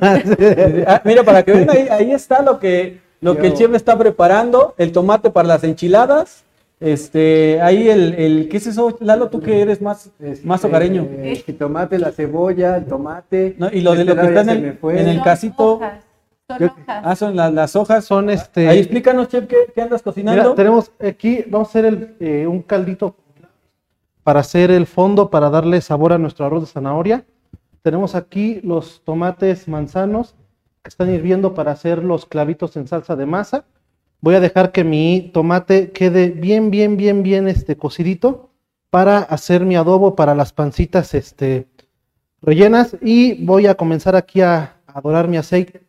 Ah, 0.87 1.03
mira, 1.05 1.23
para 1.23 1.43
que 1.43 1.53
vean, 1.53 1.68
ahí, 1.70 1.87
ahí 1.91 2.12
está 2.12 2.41
lo 2.43 2.59
que, 2.59 2.99
lo 3.20 3.37
que 3.37 3.49
el 3.49 3.55
chef 3.55 3.75
está 3.75 3.99
preparando, 3.99 4.75
el 4.79 4.91
tomate 4.93 5.29
para 5.31 5.49
las 5.49 5.64
enchiladas, 5.64 6.45
este, 6.81 7.61
ahí 7.61 7.89
el, 7.91 8.14
el 8.14 8.49
¿qué 8.49 8.57
es 8.57 8.66
eso? 8.66 8.97
Lalo, 9.01 9.29
tú 9.29 9.41
que 9.41 9.61
eres 9.61 9.83
más, 9.83 10.11
más 10.45 10.64
hogareño. 10.64 11.07
El 11.23 11.37
jitomate, 11.37 11.99
la 11.99 12.11
cebolla, 12.11 12.79
el 12.79 12.87
tomate. 12.87 13.55
¿no? 13.59 13.68
Y 13.70 13.83
lo 13.83 13.95
de 13.95 14.05
lo 14.07 14.14
que 14.16 14.23
Este 14.23 14.41
está 14.41 14.53
en 14.53 14.64
el, 14.64 14.79
en 14.99 15.09
el 15.09 15.23
casito. 15.23 15.75
hojas, 15.75 16.03
son 16.59 16.68
Yo- 16.68 16.72
hojas. 16.74 17.03
Ah, 17.05 17.16
son 17.16 17.36
la- 17.36 17.50
las 17.50 17.76
hojas. 17.76 18.05
Son 18.05 18.30
este. 18.30 18.68
Ahí 18.68 18.78
explícanos, 18.78 19.28
chef, 19.28 19.46
¿qué, 19.46 19.57
qué 19.74 19.82
andas 19.82 20.03
cocinando? 20.03 20.42
Mira, 20.42 20.55
tenemos 20.55 20.90
aquí, 21.00 21.44
vamos 21.48 21.68
a 21.68 21.70
hacer 21.70 21.84
el, 21.84 22.16
eh, 22.20 22.46
un 22.46 22.62
caldito 22.62 23.16
para 24.22 24.40
hacer 24.40 24.70
el 24.70 24.86
fondo, 24.86 25.30
para 25.30 25.50
darle 25.50 25.80
sabor 25.80 26.12
a 26.12 26.18
nuestro 26.18 26.46
arroz 26.46 26.62
de 26.62 26.66
zanahoria. 26.68 27.24
Tenemos 27.82 28.14
aquí 28.14 28.61
los 28.62 29.03
tomates 29.05 29.66
manzanos 29.66 30.34
que 30.82 30.88
están 30.88 31.12
hirviendo 31.12 31.55
para 31.55 31.72
hacer 31.72 32.03
los 32.05 32.26
clavitos 32.26 32.76
en 32.76 32.86
salsa 32.86 33.16
de 33.16 33.26
masa. 33.26 33.64
Voy 34.20 34.36
a 34.36 34.40
dejar 34.40 34.70
que 34.70 34.84
mi 34.84 35.30
tomate 35.34 35.90
quede 35.90 36.28
bien, 36.30 36.70
bien, 36.70 36.96
bien, 36.96 37.24
bien 37.24 37.48
este, 37.48 37.76
cocidito 37.76 38.50
para 38.90 39.18
hacer 39.18 39.64
mi 39.64 39.74
adobo 39.74 40.14
para 40.14 40.34
las 40.36 40.53
pancitas 40.53 41.14
este, 41.14 41.66
rellenas. 42.40 42.96
Y 43.00 43.44
voy 43.44 43.66
a 43.66 43.74
comenzar 43.74 44.14
aquí 44.14 44.40
a, 44.42 44.76
a 44.86 45.00
dorar 45.00 45.26
mi 45.26 45.36
aceite. 45.38 45.82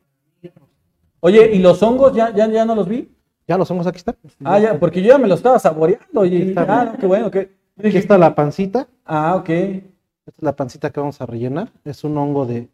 Oye, 1.26 1.52
¿y 1.56 1.60
los 1.60 1.82
hongos 1.82 2.14
ya, 2.14 2.34
ya, 2.36 2.48
ya 2.48 2.66
no 2.66 2.76
los 2.76 2.86
vi? 2.88 3.10
Ya 3.48 3.58
los 3.58 3.72
hongos 3.72 3.88
aquí 3.88 3.98
están. 3.98 4.16
Ah, 4.44 4.60
ya, 4.60 4.78
porque 4.78 5.02
yo 5.02 5.08
ya 5.08 5.18
me 5.18 5.28
lo 5.30 5.36
estaba 5.36 5.58
saboreando. 5.58 6.26
Y, 6.26 6.50
está. 6.50 6.66
ah, 6.68 6.86
no, 6.92 6.98
qué 6.98 7.08
bueno. 7.08 7.32
qué- 7.32 7.50
Aquí 7.80 7.98
está 7.98 8.18
la 8.18 8.36
pancita. 8.36 8.88
Ah, 9.06 9.36
ok. 9.38 9.50
Esta 9.50 10.38
es 10.38 10.42
la 10.44 10.54
pancita 10.56 10.90
que 10.90 11.00
vamos 11.00 11.22
a 11.22 11.26
rellenar. 11.26 11.70
Es 11.86 12.04
un 12.04 12.18
hongo 12.18 12.46
de, 12.46 12.68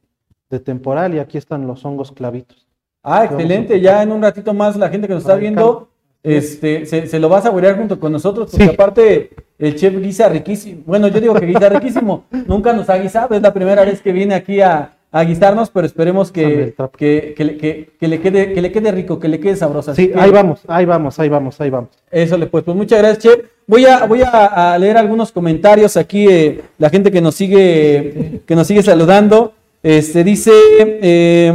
de 0.49 0.59
temporal 0.59 1.13
y 1.13 1.19
aquí 1.19 1.37
están 1.37 1.67
los 1.67 1.85
hongos 1.85 2.11
clavitos. 2.11 2.67
Ah, 3.03 3.23
excelente. 3.25 3.79
Ya 3.79 4.01
en 4.01 4.11
un 4.11 4.21
ratito 4.21 4.51
más 4.53 4.75
la 4.75 4.89
gente 4.89 5.07
que 5.07 5.13
nos 5.13 5.21
está 5.23 5.35
viendo 5.35 5.89
este, 6.23 6.87
se, 6.87 7.05
se 7.05 7.19
lo 7.19 7.29
va 7.29 7.37
a 7.37 7.41
saborear 7.43 7.77
junto 7.77 7.99
con 7.99 8.11
nosotros, 8.11 8.49
porque 8.51 8.65
Sí. 8.65 8.71
aparte 8.73 9.29
el 9.59 9.75
chef 9.75 9.95
guisa 10.01 10.27
riquísimo. 10.27 10.81
Bueno, 10.87 11.07
yo 11.07 11.21
digo 11.21 11.33
que 11.35 11.45
guisa 11.45 11.69
riquísimo. 11.69 12.25
Nunca 12.47 12.73
nos 12.73 12.89
ha 12.89 12.97
guisado. 12.97 13.35
Es 13.35 13.41
la 13.43 13.53
primera 13.53 13.85
vez 13.85 14.01
que 14.01 14.11
viene 14.11 14.33
aquí 14.33 14.59
a, 14.59 14.97
a 15.11 15.23
guisarnos, 15.23 15.69
pero 15.71 15.87
esperemos 15.87 16.31
que, 16.31 16.75
que, 16.97 17.33
que 17.35 17.43
le, 17.43 17.57
que- 17.57 18.07
le 18.07 18.21
quede, 18.21 18.53
que 18.53 18.61
le 18.61 18.71
quede 18.71 18.91
rico, 18.91 19.19
que 19.19 19.27
le 19.27 19.39
quede 19.39 19.55
sabroso. 19.55 19.91
Así 19.91 20.05
Sí, 20.05 20.11
ahí 20.15 20.29
vamos, 20.29 20.61
ahí 20.67 20.85
vamos, 20.85 21.19
ahí 21.19 21.29
vamos, 21.29 21.59
ahí 21.59 21.69
vamos. 21.69 21.89
Eso 22.11 22.37
le 22.37 22.45
pues, 22.45 22.63
pues 22.63 22.77
muchas 22.77 22.99
gracias, 22.99 23.23
Chef. 23.23 23.45
Voy 23.65 23.85
a, 23.85 24.05
voy 24.05 24.21
a, 24.23 24.77
leer 24.79 24.97
algunos 24.97 25.31
comentarios 25.31 25.97
aquí, 25.97 26.27
eh, 26.29 26.61
la 26.77 26.89
gente 26.89 27.11
que 27.11 27.21
nos 27.21 27.35
sigue, 27.35 28.41
que 28.45 28.55
nos 28.55 28.67
sigue 28.67 28.83
saludando. 28.83 29.53
Este 29.81 30.23
dice, 30.23 30.51
eh, 30.79 31.53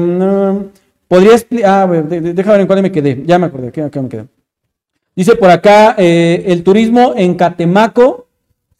podría 1.08 1.32
explicar, 1.32 1.88
ah, 1.90 2.02
déjame 2.08 2.52
ver 2.52 2.60
en 2.62 2.66
cuál 2.66 2.82
me 2.82 2.90
quedé, 2.92 3.22
ya 3.24 3.38
me 3.38 3.46
acordé, 3.46 3.70
¿qué, 3.70 3.88
qué 3.90 4.00
me 4.00 4.08
quedé? 4.08 4.24
Dice 5.14 5.36
por 5.36 5.50
acá, 5.50 5.94
eh, 5.98 6.44
el 6.46 6.64
turismo 6.64 7.14
en 7.16 7.34
Catemaco. 7.34 8.26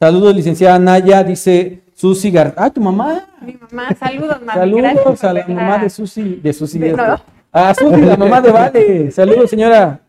Saludos, 0.01 0.35
licenciada 0.35 0.79
Naya, 0.79 1.23
dice 1.23 1.81
Susi 2.05 2.31
Gar. 2.31 2.53
Ah, 2.59 2.69
tu 2.69 2.83
mamá. 2.83 3.25
Mi 3.41 3.55
mamá, 3.55 3.89
saludos, 3.99 4.37
gracias 4.43 4.55
Saludos 4.55 5.25
a 5.25 5.33
la 5.33 5.47
mamá 5.49 5.79
de 5.79 5.89
Susi, 5.89 6.39
de 6.43 6.53
Susi. 6.53 6.79
De- 6.79 6.93
no. 6.93 7.17
A 7.51 7.75
Susi, 7.75 8.03
la 8.03 8.19
mamá 8.19 8.43
de 8.43 8.51
Vale. 8.53 9.11
Saludos, 9.11 9.49
señora. 9.49 10.03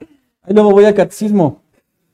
Ahí 0.43 0.53
luego 0.53 0.71
voy 0.71 0.83
al 0.83 0.93
catecismo. 0.93 1.61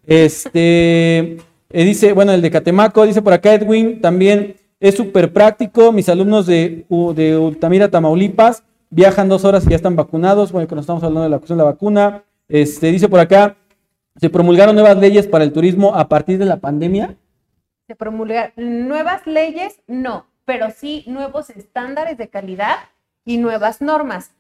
Este, 0.06 1.38
eh, 1.72 1.84
dice, 1.84 2.14
bueno, 2.14 2.32
el 2.32 2.44
de 2.44 2.52
Catemaco, 2.52 3.08
dice 3.08 3.24
por 3.24 3.34
acá 3.34 3.56
Edwin, 3.56 4.02
también 4.02 4.56
es 4.80 4.94
súper 4.94 5.34
práctico. 5.34 5.92
Mis 5.92 6.10
alumnos 6.10 6.46
de, 6.46 6.86
de 7.16 7.38
Ultamira, 7.40 7.90
Tamaulipas, 7.90 8.62
viajan 8.92 9.30
dos 9.30 9.46
horas 9.46 9.66
y 9.66 9.72
ya 9.72 9.78
están 9.78 9.96
vacunados. 9.96 10.52
Bueno, 10.52 10.68
que 10.68 10.76
nos 10.76 10.84
estamos 10.84 11.02
hablando 11.02 11.24
de 11.24 11.30
la 11.30 11.40
cuestión 11.40 11.58
de 11.58 11.64
la 11.64 11.72
vacuna. 11.72 12.24
Este, 12.48 12.92
dice 12.92 13.10
por 13.10 13.20
acá, 13.20 13.56
se 14.18 14.30
promulgaron 14.30 14.76
nuevas 14.76 14.98
leyes 15.00 15.26
para 15.26 15.44
el 15.44 15.52
turismo 15.52 15.96
a 15.96 16.08
partir 16.08 16.38
de 16.38 16.46
la 16.46 16.58
pandemia. 16.58 17.16
Promulgar 17.96 18.54
nuevas 18.56 19.26
leyes, 19.28 19.82
no, 19.88 20.28
pero 20.46 20.70
sí 20.72 21.04
nuevos 21.08 21.50
estándares 21.50 22.18
de 22.18 22.30
calidad 22.30 22.76
y 23.26 23.38
nuevas 23.38 23.82
normas. 23.82 24.34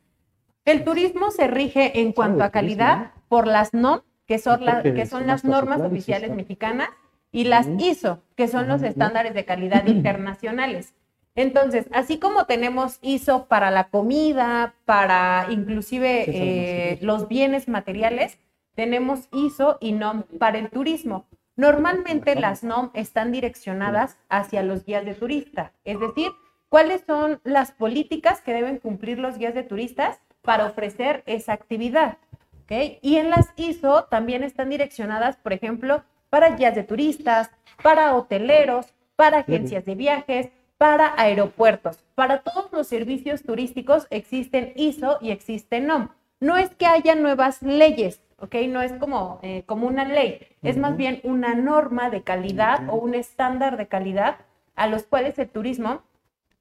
El 0.65 0.83
turismo 0.83 1.31
se 1.31 1.47
rige 1.47 1.99
en 2.01 2.11
cuanto 2.13 2.43
a 2.43 2.51
calidad 2.51 3.11
por 3.29 3.47
las 3.47 3.73
NOM, 3.73 4.01
que 4.27 4.37
son, 4.39 4.63
la- 4.65 4.83
que 4.95 5.05
son 5.05 5.27
las 5.27 5.43
normas 5.43 5.79
oficiales 5.91 6.29
mexicanas, 6.35 6.89
y 7.31 7.45
las 7.45 7.67
ISO, 7.79 8.21
que 8.35 8.47
son 8.47 8.67
los 8.67 8.81
estándares 8.83 9.33
de 9.33 9.45
calidad 9.45 9.85
internacionales. 9.87 10.93
Entonces, 11.33 11.87
así 11.93 12.19
como 12.19 12.45
tenemos 12.45 12.99
ISO 13.01 13.47
para 13.47 13.71
la 13.71 13.85
comida, 13.89 14.73
para 14.85 15.47
inclusive 15.49 16.25
eh, 16.27 16.99
los 17.01 17.27
bienes 17.29 17.69
materiales, 17.69 18.37
tenemos 18.75 19.29
ISO 19.31 19.77
y 19.79 19.93
NOM 19.93 20.23
para 20.39 20.57
el 20.59 20.69
turismo. 20.69 21.25
Normalmente 21.55 22.35
las 22.35 22.63
NOM 22.63 22.91
están 22.93 23.31
direccionadas 23.31 24.17
hacia 24.29 24.63
los 24.63 24.85
guías 24.85 25.05
de 25.05 25.13
turista, 25.13 25.73
es 25.83 25.99
decir, 25.99 26.31
cuáles 26.69 27.03
son 27.05 27.41
las 27.43 27.71
políticas 27.71 28.41
que 28.41 28.53
deben 28.53 28.77
cumplir 28.77 29.19
los 29.19 29.37
guías 29.37 29.53
de 29.53 29.63
turistas 29.63 30.19
para 30.41 30.65
ofrecer 30.65 31.23
esa 31.25 31.53
actividad. 31.53 32.17
¿ok? 32.63 32.99
Y 33.01 33.17
en 33.17 33.29
las 33.29 33.49
ISO 33.57 34.05
también 34.05 34.43
están 34.43 34.69
direccionadas, 34.69 35.35
por 35.35 35.53
ejemplo, 35.53 36.03
para 36.29 36.55
guías 36.55 36.73
de 36.75 36.83
turistas, 36.83 37.51
para 37.83 38.15
hoteleros, 38.15 38.93
para 39.17 39.39
agencias 39.39 39.85
de 39.85 39.95
viajes, 39.95 40.49
para 40.77 41.13
aeropuertos. 41.21 42.03
Para 42.15 42.41
todos 42.41 42.71
los 42.71 42.87
servicios 42.87 43.43
turísticos 43.43 44.07
existen 44.09 44.73
ISO 44.75 45.17
y 45.21 45.31
existen 45.31 45.87
NOM. 45.87 46.09
No 46.39 46.57
es 46.57 46.71
que 46.71 46.87
haya 46.87 47.13
nuevas 47.13 47.61
leyes, 47.61 48.23
¿ok? 48.41 48.55
No 48.67 48.81
es 48.81 48.91
como, 48.93 49.39
eh, 49.43 49.63
como 49.65 49.87
una 49.87 50.05
ley, 50.05 50.39
es 50.63 50.77
más 50.77 50.97
bien 50.97 51.21
una 51.23 51.55
norma 51.55 52.09
de 52.09 52.23
calidad 52.23 52.89
o 52.89 52.95
un 52.95 53.15
estándar 53.15 53.77
de 53.77 53.87
calidad 53.87 54.37
a 54.75 54.87
los 54.87 55.03
cuales 55.03 55.37
el 55.39 55.49
turismo 55.49 56.01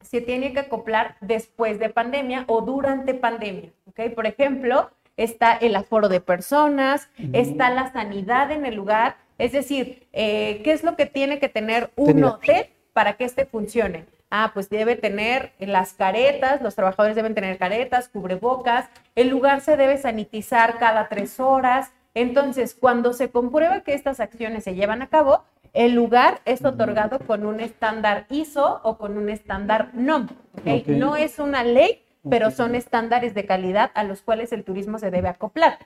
se 0.00 0.20
tiene 0.20 0.52
que 0.52 0.60
acoplar 0.60 1.16
después 1.20 1.78
de 1.78 1.90
pandemia 1.90 2.44
o 2.46 2.62
durante 2.62 3.14
pandemia, 3.14 3.70
¿ok? 3.86 4.14
Por 4.14 4.26
ejemplo, 4.26 4.90
está 5.16 5.54
el 5.56 5.76
aforo 5.76 6.08
de 6.08 6.20
personas, 6.20 7.10
está 7.32 7.70
la 7.70 7.92
sanidad 7.92 8.50
en 8.50 8.64
el 8.64 8.74
lugar, 8.74 9.16
es 9.38 9.52
decir, 9.52 10.06
eh, 10.12 10.60
¿qué 10.64 10.72
es 10.72 10.82
lo 10.82 10.96
que 10.96 11.06
tiene 11.06 11.38
que 11.38 11.48
tener 11.48 11.90
un 11.96 12.06
Tenía. 12.06 12.28
hotel 12.28 12.66
para 12.92 13.14
que 13.14 13.24
este 13.24 13.44
funcione? 13.46 14.06
Ah, 14.30 14.52
pues 14.54 14.70
debe 14.70 14.94
tener 14.94 15.52
las 15.58 15.92
caretas, 15.92 16.62
los 16.62 16.76
trabajadores 16.76 17.16
deben 17.16 17.34
tener 17.34 17.58
caretas, 17.58 18.08
cubrebocas, 18.08 18.88
el 19.16 19.28
lugar 19.28 19.60
se 19.60 19.76
debe 19.76 19.98
sanitizar 19.98 20.78
cada 20.78 21.08
tres 21.08 21.40
horas. 21.40 21.90
Entonces, 22.14 22.74
cuando 22.74 23.12
se 23.12 23.30
comprueba 23.30 23.80
que 23.80 23.94
estas 23.94 24.20
acciones 24.20 24.64
se 24.64 24.74
llevan 24.74 25.02
a 25.02 25.08
cabo, 25.08 25.42
el 25.72 25.94
lugar 25.94 26.40
es 26.44 26.64
otorgado 26.64 27.18
con 27.20 27.44
un 27.44 27.60
estándar 27.60 28.26
ISO 28.30 28.80
o 28.82 28.98
con 28.98 29.16
un 29.18 29.28
estándar 29.30 29.90
NOM. 29.94 30.28
¿ok? 30.58 30.66
Ok. 30.82 30.88
No 30.88 31.16
es 31.16 31.38
una 31.38 31.64
ley, 31.64 32.02
pero 32.28 32.50
son 32.50 32.74
estándares 32.74 33.34
de 33.34 33.46
calidad 33.46 33.90
a 33.94 34.04
los 34.04 34.22
cuales 34.22 34.52
el 34.52 34.64
turismo 34.64 34.98
se 34.98 35.10
debe 35.10 35.28
acoplar. 35.28 35.78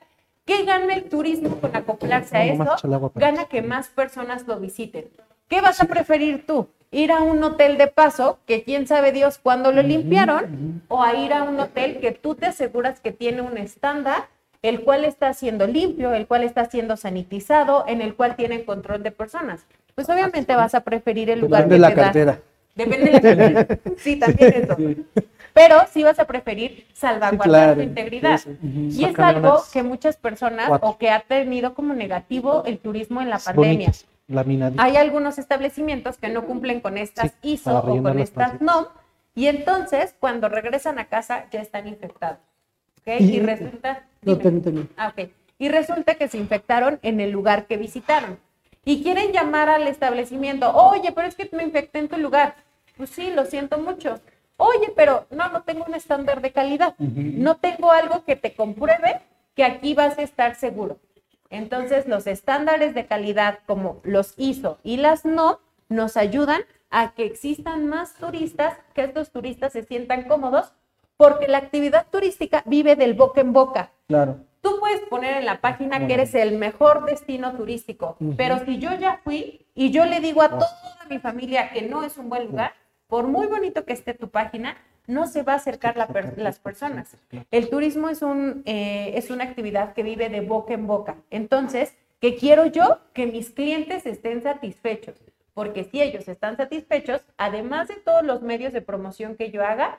¿Qué 0.45 0.63
gana 0.63 0.93
el 0.93 1.05
turismo 1.09 1.59
con 1.59 1.75
acoplarse 1.75 2.37
a 2.37 2.45
eso? 2.45 2.75
Gana 3.15 3.45
que 3.45 3.61
más 3.63 3.87
personas 3.89 4.47
lo 4.47 4.59
visiten. 4.59 5.09
¿Qué 5.47 5.61
vas 5.61 5.81
a 5.81 5.85
preferir 5.85 6.45
tú? 6.45 6.67
¿Ir 6.91 7.11
a 7.11 7.21
un 7.21 7.43
hotel 7.43 7.77
de 7.77 7.87
paso, 7.87 8.39
que 8.45 8.63
quién 8.63 8.87
sabe 8.87 9.11
Dios 9.11 9.37
cuándo 9.37 9.71
lo 9.71 9.81
limpiaron, 9.83 10.81
o 10.87 11.03
a 11.03 11.13
ir 11.15 11.33
a 11.33 11.43
un 11.43 11.59
hotel 11.59 11.99
que 11.99 12.11
tú 12.11 12.35
te 12.35 12.45
aseguras 12.45 12.99
que 13.01 13.11
tiene 13.11 13.41
un 13.41 13.57
estándar, 13.57 14.27
el 14.61 14.81
cual 14.81 15.03
está 15.03 15.33
siendo 15.33 15.67
limpio, 15.67 16.13
el 16.13 16.25
cual 16.25 16.43
está 16.43 16.65
siendo 16.65 16.95
sanitizado, 16.95 17.83
en 17.87 18.01
el 18.01 18.15
cual 18.15 18.35
tienen 18.35 18.63
control 18.63 19.03
de 19.03 19.11
personas? 19.11 19.65
Pues 19.93 20.09
obviamente 20.09 20.55
vas 20.55 20.73
a 20.73 20.81
preferir 20.81 21.29
el 21.29 21.41
lugar 21.41 21.67
Depende 21.67 21.75
que 21.89 21.95
de 21.95 22.01
la 22.05 22.11
te 22.13 22.25
da- 22.25 22.33
cartera. 22.33 22.39
Depende 22.75 23.05
de 23.05 23.11
la 23.11 23.65
cartera. 23.65 23.79
Sí, 23.97 24.15
también 24.17 24.53
eso. 24.53 24.77
Pero 25.53 25.77
sí 25.91 26.03
vas 26.03 26.19
a 26.19 26.25
preferir 26.25 26.85
salvaguardar 26.93 27.47
claro. 27.47 27.75
tu 27.75 27.81
integridad. 27.81 28.39
Sí, 28.39 28.57
Y 28.61 29.05
es 29.05 29.17
algo 29.19 29.61
que 29.71 29.83
muchas 29.83 30.17
personas 30.17 30.67
cuatro. 30.67 30.89
o 30.89 30.97
que 30.97 31.09
ha 31.09 31.21
tenido 31.21 31.73
como 31.73 31.93
negativo 31.93 32.63
el 32.65 32.77
turismo 32.79 33.21
en 33.21 33.29
la 33.29 33.39
pandemia. 33.39 33.91
Hay 34.77 34.95
algunos 34.97 35.37
establecimientos 35.37 36.17
que 36.17 36.29
no 36.29 36.45
cumplen 36.45 36.81
con 36.81 36.97
estas 36.97 37.31
Sí, 37.41 37.53
ISO 37.53 37.77
o 37.77 37.81
con 38.01 38.19
estas. 38.19 38.59
NOM 38.61 38.85
y 39.35 39.47
entonces 39.47 40.15
cuando 40.19 40.49
regresan 40.49 40.97
a 40.99 41.05
casa 41.05 41.45
ya 41.51 41.61
están 41.61 41.87
infectados. 41.87 42.39
Y- 43.05 43.35
Y, 43.35 43.39
resulta... 43.39 44.03
No, 44.23 44.35
dime. 44.35 44.43
ten- 44.43 44.61
ten- 44.63 44.89
Ah. 44.97 45.13
Y 45.59 45.69
resulta 45.69 46.15
que 46.15 46.27
se 46.27 46.37
infectaron 46.37 46.99
en 47.03 47.19
el 47.19 47.29
lugar 47.31 47.67
que 47.67 47.77
visitaron. 47.77 48.39
Y 48.83 49.03
quieren 49.03 49.31
llamar 49.31 49.69
al 49.69 49.87
establecimiento, 49.87 50.71
oye, 50.75 51.11
pero 51.11 51.27
es 51.27 51.35
que 51.35 51.49
me 51.53 51.63
infecté 51.63 51.99
en 51.99 52.07
tu 52.07 52.17
lugar. 52.17 52.55
Pues 52.97 53.09
sí, 53.11 53.31
lo 53.33 53.45
siento 53.45 53.77
mucho. 53.77 54.19
Oye, 54.57 54.91
pero 54.95 55.27
no, 55.31 55.49
no 55.49 55.63
tengo 55.63 55.85
un 55.87 55.93
estándar 55.95 56.41
de 56.41 56.51
calidad. 56.51 56.95
No 56.97 57.57
tengo 57.57 57.91
algo 57.91 58.23
que 58.25 58.35
te 58.35 58.53
compruebe 58.53 59.21
que 59.55 59.63
aquí 59.63 59.93
vas 59.93 60.17
a 60.17 60.21
estar 60.23 60.55
seguro. 60.55 60.97
Entonces, 61.55 62.05
los 62.07 62.27
estándares 62.27 62.93
de 62.93 63.05
calidad 63.05 63.59
como 63.65 64.01
los 64.03 64.33
ISO 64.37 64.77
y 64.83 64.97
las 64.97 65.23
NOM 65.23 65.55
nos 65.87 66.17
ayudan 66.17 66.61
a 66.89 67.13
que 67.13 67.25
existan 67.25 67.87
más 67.87 68.15
turistas, 68.15 68.77
que 68.93 69.03
estos 69.03 69.31
turistas 69.31 69.73
se 69.73 69.83
sientan 69.83 70.23
cómodos, 70.23 70.73
porque 71.17 71.47
la 71.47 71.59
actividad 71.59 72.07
turística 72.11 72.61
vive 72.65 72.95
del 72.95 73.13
boca 73.13 73.39
en 73.39 73.53
boca. 73.53 73.91
Claro. 74.07 74.41
Tú 74.61 74.79
puedes 74.79 75.01
poner 75.01 75.37
en 75.37 75.45
la 75.45 75.61
página 75.61 76.07
que 76.07 76.15
eres 76.15 76.35
el 76.35 76.57
mejor 76.57 77.05
destino 77.05 77.55
turístico, 77.55 78.17
pero 78.35 78.65
si 78.65 78.79
yo 78.79 78.93
ya 78.95 79.21
fui 79.23 79.65
y 79.75 79.91
yo 79.91 80.05
le 80.05 80.19
digo 80.19 80.41
a 80.41 80.49
toda 80.49 81.05
mi 81.09 81.19
familia 81.19 81.69
que 81.69 81.83
no 81.83 82.03
es 82.03 82.17
un 82.17 82.29
buen 82.29 82.47
lugar, 82.47 82.73
por 83.07 83.27
muy 83.27 83.47
bonito 83.47 83.85
que 83.85 83.93
esté 83.93 84.13
tu 84.13 84.29
página, 84.29 84.75
no 85.07 85.27
se 85.27 85.43
va 85.43 85.53
a 85.53 85.57
acercar 85.57 85.97
la 85.97 86.07
per- 86.07 86.37
las 86.37 86.59
personas. 86.59 87.15
El 87.51 87.69
turismo 87.69 88.09
es, 88.09 88.21
un, 88.21 88.63
eh, 88.65 89.11
es 89.15 89.29
una 89.29 89.43
actividad 89.43 89.93
que 89.93 90.03
vive 90.03 90.29
de 90.29 90.41
boca 90.41 90.73
en 90.73 90.87
boca. 90.87 91.15
Entonces, 91.31 91.93
¿qué 92.19 92.35
quiero 92.35 92.65
yo? 92.65 92.99
Que 93.13 93.27
mis 93.27 93.49
clientes 93.51 94.05
estén 94.05 94.41
satisfechos. 94.43 95.15
Porque 95.53 95.85
si 95.85 96.01
ellos 96.01 96.27
están 96.27 96.57
satisfechos, 96.57 97.21
además 97.37 97.87
de 97.87 97.95
todos 97.95 98.23
los 98.25 98.41
medios 98.41 98.73
de 98.73 98.81
promoción 98.81 99.35
que 99.35 99.51
yo 99.51 99.63
haga, 99.63 99.97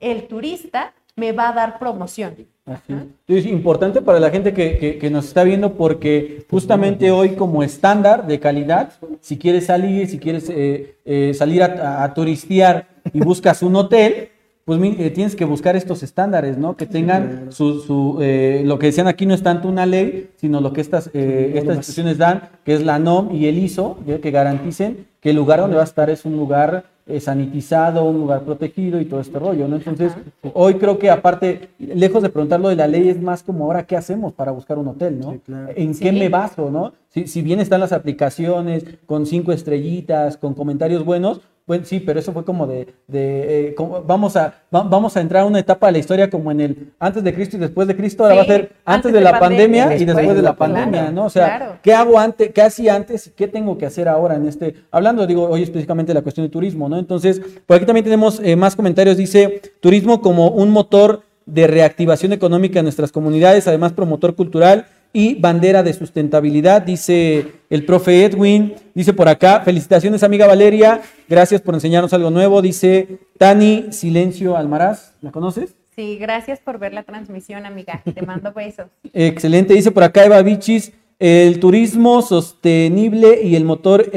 el 0.00 0.26
turista 0.26 0.94
me 1.14 1.32
va 1.32 1.48
a 1.50 1.52
dar 1.52 1.78
promoción. 1.78 2.34
Así. 2.66 2.92
Es 3.28 3.46
importante 3.46 4.02
para 4.02 4.18
la 4.18 4.28
gente 4.30 4.52
que, 4.52 4.98
que- 4.98 5.08
nos 5.10 5.26
está 5.28 5.44
viendo 5.44 5.74
porque 5.74 6.44
justamente 6.50 7.12
hoy 7.12 7.36
como 7.36 7.62
estándar 7.62 8.26
de 8.26 8.40
calidad, 8.40 8.92
si 9.20 9.38
quieres 9.38 9.66
salir, 9.66 10.08
si 10.08 10.18
quieres 10.18 10.50
eh, 10.50 10.96
eh, 11.04 11.32
salir 11.32 11.62
a 11.62 12.12
turistear 12.12 12.88
y 13.12 13.20
buscas 13.20 13.62
un 13.62 13.76
hotel, 13.76 14.30
pues 14.66 14.80
eh, 14.82 15.10
tienes 15.10 15.36
que 15.36 15.44
buscar 15.44 15.76
estos 15.76 16.02
estándares, 16.02 16.58
¿no? 16.58 16.76
Que 16.76 16.86
tengan 16.86 17.52
su, 17.52 17.78
su, 17.82 18.18
eh, 18.20 18.62
lo 18.64 18.80
que 18.80 18.86
decían 18.86 19.06
aquí 19.06 19.24
no 19.24 19.32
es 19.32 19.44
tanto 19.44 19.68
una 19.68 19.86
ley, 19.86 20.30
sino 20.38 20.60
lo 20.60 20.72
que 20.72 20.80
estas, 20.80 21.08
eh, 21.14 21.52
estas 21.54 21.76
instituciones 21.76 22.18
dan, 22.18 22.48
que 22.64 22.74
es 22.74 22.82
la 22.82 22.98
NOM 22.98 23.32
y 23.32 23.46
el 23.46 23.58
ISO, 23.58 23.96
¿ya? 24.04 24.18
que 24.18 24.32
garanticen 24.32 25.06
que 25.20 25.30
el 25.30 25.36
lugar 25.36 25.60
donde 25.60 25.76
va 25.76 25.82
a 25.82 25.84
estar 25.84 26.10
es 26.10 26.24
un 26.24 26.36
lugar 26.36 26.86
eh, 27.06 27.20
sanitizado, 27.20 28.02
un 28.02 28.18
lugar 28.18 28.42
protegido 28.42 29.00
y 29.00 29.04
todo 29.04 29.20
este 29.20 29.38
rollo, 29.38 29.68
¿no? 29.68 29.76
Entonces, 29.76 30.12
hoy 30.52 30.74
creo 30.74 30.98
que 30.98 31.10
aparte, 31.10 31.68
lejos 31.78 32.24
de 32.24 32.30
preguntar 32.30 32.58
lo 32.58 32.68
de 32.68 32.74
la 32.74 32.88
ley, 32.88 33.08
es 33.08 33.22
más 33.22 33.44
como 33.44 33.66
ahora 33.66 33.86
qué 33.86 33.96
hacemos 33.96 34.32
para 34.32 34.50
buscar 34.50 34.78
un 34.78 34.88
hotel, 34.88 35.20
¿no? 35.20 35.30
Sí, 35.30 35.40
claro. 35.46 35.72
¿En 35.76 35.96
qué 35.96 36.10
me 36.10 36.28
baso, 36.28 36.72
no? 36.72 36.92
Si, 37.10 37.28
si 37.28 37.40
bien 37.42 37.60
están 37.60 37.78
las 37.78 37.92
aplicaciones 37.92 38.84
con 39.06 39.26
cinco 39.26 39.52
estrellitas, 39.52 40.36
con 40.36 40.54
comentarios 40.54 41.04
buenos, 41.04 41.40
Bueno, 41.66 41.84
sí, 41.84 41.98
pero 41.98 42.20
eso 42.20 42.32
fue 42.32 42.44
como 42.44 42.66
de, 42.68 42.94
de 43.08 43.68
eh, 43.70 43.74
como- 43.74 44.00
vamos 44.02 44.36
a 44.36 44.54
va- 44.72 44.84
vamos 44.84 45.16
a 45.16 45.20
entrar 45.20 45.42
a 45.42 45.46
una 45.46 45.58
etapa 45.58 45.86
de 45.86 45.92
la 45.94 45.98
historia 45.98 46.30
como 46.30 46.52
en 46.52 46.60
el 46.60 46.92
antes 47.00 47.24
de 47.24 47.34
Cristo 47.34 47.56
y 47.56 47.60
después 47.60 47.88
de 47.88 47.96
Cristo, 47.96 48.22
ahora 48.22 48.34
Sí, 48.34 48.38
va 48.38 48.42
a 48.44 48.46
ser 48.46 48.60
antes, 48.62 48.76
antes 48.84 49.12
de 49.12 49.18
de 49.18 49.24
la 49.24 49.40
pandemia 49.40 49.84
pandemia, 49.86 49.98
y 49.98 50.02
y 50.02 50.04
después, 50.06 50.28
de 50.28 50.34
la 50.42 50.54
claro, 50.54 50.58
pandemia, 50.58 51.10
¿no? 51.10 51.24
O 51.24 51.30
sea, 51.30 51.56
claro. 51.56 51.78
¿qué 51.82 51.92
hago 51.92 52.20
antes, 52.20 52.52
qué 52.52 52.62
hacía 52.62 52.94
antes 52.94 53.26
y 53.26 53.30
qué 53.30 53.48
tengo 53.48 53.76
que 53.76 53.84
hacer 53.86 54.08
ahora 54.08 54.36
en 54.36 54.46
este? 54.46 54.76
Hablando, 54.92 55.26
digo, 55.26 55.48
hoy 55.48 55.64
específicamente 55.64 56.10
de 56.10 56.14
la 56.14 56.22
cuestión 56.22 56.46
de 56.46 56.50
turismo, 56.50 56.88
¿no? 56.88 56.98
Entonces, 57.00 57.40
por 57.66 57.76
aquí 57.76 57.84
también 57.84 58.04
tenemos 58.04 58.40
eh, 58.44 58.54
más 58.54 58.76
comentarios. 58.76 59.16
Dice, 59.16 59.60
turismo 59.80 60.20
como 60.20 60.48
un 60.50 60.70
motor 60.70 61.22
de 61.46 61.66
reactivación 61.66 62.32
económica 62.32 62.78
en 62.78 62.84
nuestras 62.84 63.10
comunidades, 63.10 63.66
además 63.66 63.92
promotor 63.92 64.36
cultural 64.36 64.86
y 65.16 65.34
bandera 65.34 65.82
de 65.82 65.94
sustentabilidad, 65.94 66.82
dice 66.82 67.46
el 67.70 67.86
profe 67.86 68.26
Edwin. 68.26 68.74
Dice 68.94 69.14
por 69.14 69.30
acá, 69.30 69.62
felicitaciones 69.64 70.22
amiga 70.22 70.46
Valeria, 70.46 71.00
gracias 71.26 71.62
por 71.62 71.72
enseñarnos 71.72 72.12
algo 72.12 72.28
nuevo. 72.28 72.60
Dice 72.60 73.20
Tani 73.38 73.86
Silencio 73.92 74.58
Almaraz, 74.58 75.14
¿la 75.22 75.32
conoces? 75.32 75.74
Sí, 75.94 76.18
gracias 76.18 76.60
por 76.60 76.78
ver 76.78 76.92
la 76.92 77.02
transmisión, 77.02 77.64
amiga. 77.64 78.02
Te 78.14 78.20
mando 78.26 78.52
besos. 78.52 78.88
Excelente, 79.14 79.72
dice 79.72 79.90
por 79.90 80.02
acá 80.02 80.22
Eva 80.22 80.42
Vichis, 80.42 80.92
el 81.18 81.60
turismo 81.60 82.20
sostenible 82.20 83.40
y 83.42 83.56
el 83.56 83.64
motor 83.64 84.12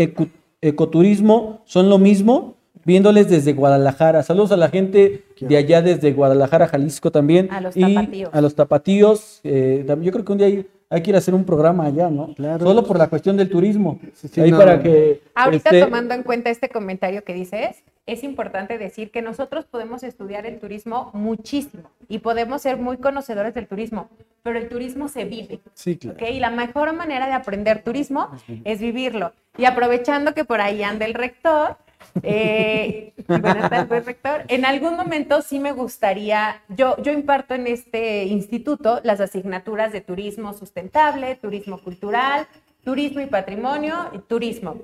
ecoturismo 0.59 1.61
son 1.63 1.87
lo 1.87 1.97
mismo, 1.97 2.57
viéndoles 2.83 3.29
desde 3.29 3.53
Guadalajara. 3.53 4.21
Saludos 4.23 4.51
a 4.51 4.57
la 4.57 4.67
gente 4.67 5.23
de 5.39 5.55
allá 5.55 5.81
desde 5.81 6.11
Guadalajara, 6.11 6.67
Jalisco 6.67 7.09
también. 7.09 7.47
A 7.53 7.61
los 7.61 7.77
y 7.77 7.95
tapatíos. 7.95 8.29
A 8.33 8.41
los 8.41 8.55
tapatíos. 8.55 9.39
eh, 9.45 9.85
yo 10.01 10.11
creo 10.11 10.25
que 10.25 10.31
un 10.33 10.37
día 10.39 10.47
hay, 10.47 10.65
hay 10.89 11.03
que 11.03 11.11
ir 11.11 11.15
a 11.15 11.19
hacer 11.19 11.35
un 11.35 11.45
programa 11.45 11.85
allá, 11.85 12.09
¿no? 12.09 12.33
Claro. 12.33 12.65
Solo 12.65 12.83
por 12.83 12.97
la 12.97 13.07
cuestión 13.07 13.37
del 13.37 13.49
turismo. 13.49 13.99
sí, 14.13 14.41
Ahí 14.41 14.51
no. 14.51 14.57
para 14.57 14.81
que... 14.81 15.21
Ahorita 15.35 15.69
este, 15.69 15.85
tomando 15.85 16.15
en 16.15 16.23
cuenta 16.23 16.49
este 16.49 16.69
comentario 16.69 17.23
que 17.23 17.33
dices, 17.33 17.83
es 18.07 18.23
importante 18.23 18.79
decir 18.79 19.11
que 19.11 19.21
nosotros 19.21 19.65
podemos 19.65 20.01
estudiar 20.01 20.47
el 20.47 20.59
turismo 20.59 21.11
muchísimo 21.13 21.83
y 22.07 22.19
podemos 22.19 22.63
ser 22.63 22.77
muy 22.77 22.97
conocedores 22.97 23.53
del 23.53 23.67
turismo, 23.67 24.09
pero 24.41 24.57
el 24.57 24.67
turismo 24.67 25.09
se 25.09 25.25
vive. 25.25 25.59
Sí, 25.75 25.95
claro. 25.97 26.17
¿ok? 26.19 26.31
Y 26.31 26.39
la 26.39 26.49
mejor 26.49 26.93
manera 26.93 27.27
de 27.27 27.33
aprender 27.33 27.83
turismo 27.83 28.29
es 28.63 28.79
vivirlo. 28.79 29.33
Y 29.57 29.65
aprovechando 29.65 30.33
que 30.33 30.43
por 30.43 30.59
ahí 30.59 30.81
anda 30.81 31.05
el 31.05 31.13
rector, 31.13 31.77
eh, 32.23 33.13
buenas 33.27 33.69
tardes, 33.69 34.05
rector. 34.05 34.43
En 34.47 34.65
algún 34.65 34.95
momento 34.95 35.41
sí 35.41 35.59
me 35.59 35.71
gustaría, 35.71 36.61
yo, 36.69 36.95
yo 37.01 37.11
imparto 37.11 37.53
en 37.53 37.67
este 37.67 38.25
instituto 38.25 39.01
las 39.03 39.19
asignaturas 39.19 39.91
de 39.91 40.01
turismo 40.01 40.53
sustentable, 40.53 41.35
turismo 41.35 41.81
cultural, 41.81 42.47
turismo 42.83 43.21
y 43.21 43.27
patrimonio 43.27 44.09
y 44.13 44.19
turismo. 44.19 44.77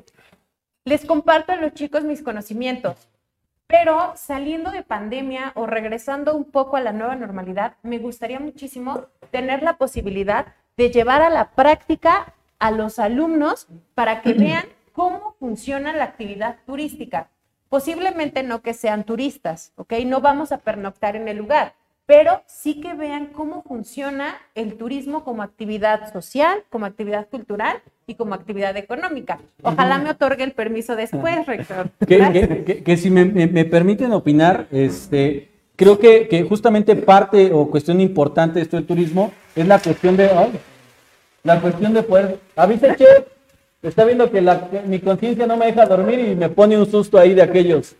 Les 0.83 1.05
comparto 1.05 1.51
a 1.51 1.55
los 1.55 1.73
chicos 1.73 2.03
mis 2.03 2.21
conocimientos. 2.21 3.09
Pero 3.67 4.13
saliendo 4.15 4.69
de 4.69 4.83
pandemia 4.83 5.51
o 5.55 5.65
regresando 5.65 6.35
un 6.35 6.45
poco 6.45 6.77
a 6.77 6.81
la 6.81 6.93
nueva 6.93 7.15
normalidad, 7.15 7.77
me 7.81 7.97
gustaría 7.97 8.39
muchísimo 8.39 9.07
tener 9.31 9.63
la 9.63 9.77
posibilidad 9.77 10.53
de 10.77 10.91
llevar 10.91 11.23
a 11.23 11.31
la 11.31 11.51
práctica 11.51 12.33
a 12.59 12.71
los 12.71 12.99
alumnos 12.99 13.67
para 13.95 14.21
que 14.21 14.33
vean 14.35 14.65
cómo 14.95 15.35
funciona 15.39 15.93
la 15.93 16.05
actividad 16.05 16.55
turística. 16.65 17.27
Posiblemente 17.69 18.43
no 18.43 18.61
que 18.61 18.73
sean 18.73 19.03
turistas, 19.03 19.73
¿ok? 19.75 19.93
No 20.05 20.21
vamos 20.21 20.51
a 20.51 20.59
pernoctar 20.59 21.15
en 21.15 21.27
el 21.27 21.37
lugar, 21.37 21.73
pero 22.05 22.41
sí 22.45 22.79
que 22.79 22.93
vean 22.93 23.27
cómo 23.27 23.63
funciona 23.63 24.35
el 24.53 24.75
turismo 24.77 25.23
como 25.23 25.41
actividad 25.43 26.13
social, 26.13 26.63
como 26.69 26.85
actividad 26.85 27.27
cultural 27.27 27.81
y 28.07 28.13
como 28.15 28.35
actividad 28.35 28.77
económica. 28.77 29.39
Ojalá 29.63 29.97
me 29.97 30.11
otorgue 30.11 30.43
el 30.43 30.51
permiso 30.53 30.95
después, 30.95 31.45
rector. 31.47 31.89
que, 32.07 32.19
que- 32.31 32.63
que- 32.63 32.83
que 32.83 32.97
si 32.97 33.09
me, 33.09 33.25
me- 33.25 33.47
me 33.47 33.65
permiten 33.65 34.13
opinar, 34.13 34.67
este, 34.71 35.49
creo 35.75 35.97
que, 35.99 36.45
justamente 36.47 36.95
parte 36.95 37.51
o 37.51 37.69
cuestión 37.69 37.99
importante 37.99 38.59
de 38.59 38.63
esto 38.63 38.77
del 38.77 38.85
turismo 38.85 39.31
es 39.55 39.67
la 39.67 39.79
cuestión 39.79 40.15
de, 40.15 40.29
ay, 40.29 40.51
la 41.43 41.59
cuestión 41.59 41.93
de 41.93 42.03
poder, 42.03 42.39
avisa 42.55 42.95
che, 42.95 43.05
está 43.89 44.05
viendo 44.05 44.29
que, 44.31 44.41
la- 44.41 44.69
que 44.69 44.81
mi 44.81 44.99
conciencia 44.99 45.45
no 45.47 45.57
me 45.57 45.65
deja 45.67 45.85
dormir 45.85 46.19
y 46.19 46.35
me 46.35 46.49
pone 46.49 46.77
un 46.77 46.89
susto 46.89 47.17
ahí 47.17 47.33
de 47.33 47.41
aquellos. 47.41 47.95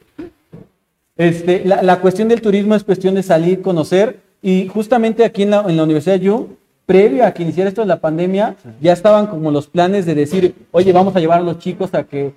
Este, 1.18 1.64
la, 1.66 1.82
la 1.82 2.00
cuestión 2.02 2.28
del 2.28 2.42
turismo 2.42 2.76
es 2.76 2.84
cuestión 2.84 3.16
de 3.16 3.24
salir, 3.24 3.62
conocer, 3.62 4.20
y 4.42 4.68
justamente 4.68 5.24
aquí 5.24 5.44
en 5.44 5.52
la, 5.52 5.64
en 5.68 5.78
la 5.78 5.84
Universidad 5.84 6.20
Yu, 6.20 6.58
previo 6.86 7.26
a 7.26 7.32
que 7.32 7.44
iniciara 7.44 7.70
esto 7.70 7.82
de 7.82 7.88
la 7.88 8.00
pandemia, 8.00 8.56
ya 8.82 8.94
estaban 8.94 9.28
como 9.28 9.50
los 9.50 9.68
planes 9.68 10.06
de 10.06 10.14
decir, 10.14 10.54
oye, 10.72 10.92
vamos 10.92 11.16
a 11.16 11.20
llevar 11.20 11.40
a 11.40 11.44
los 11.44 11.58
chicos 11.60 11.94
a 11.94 12.04
que 12.04 12.34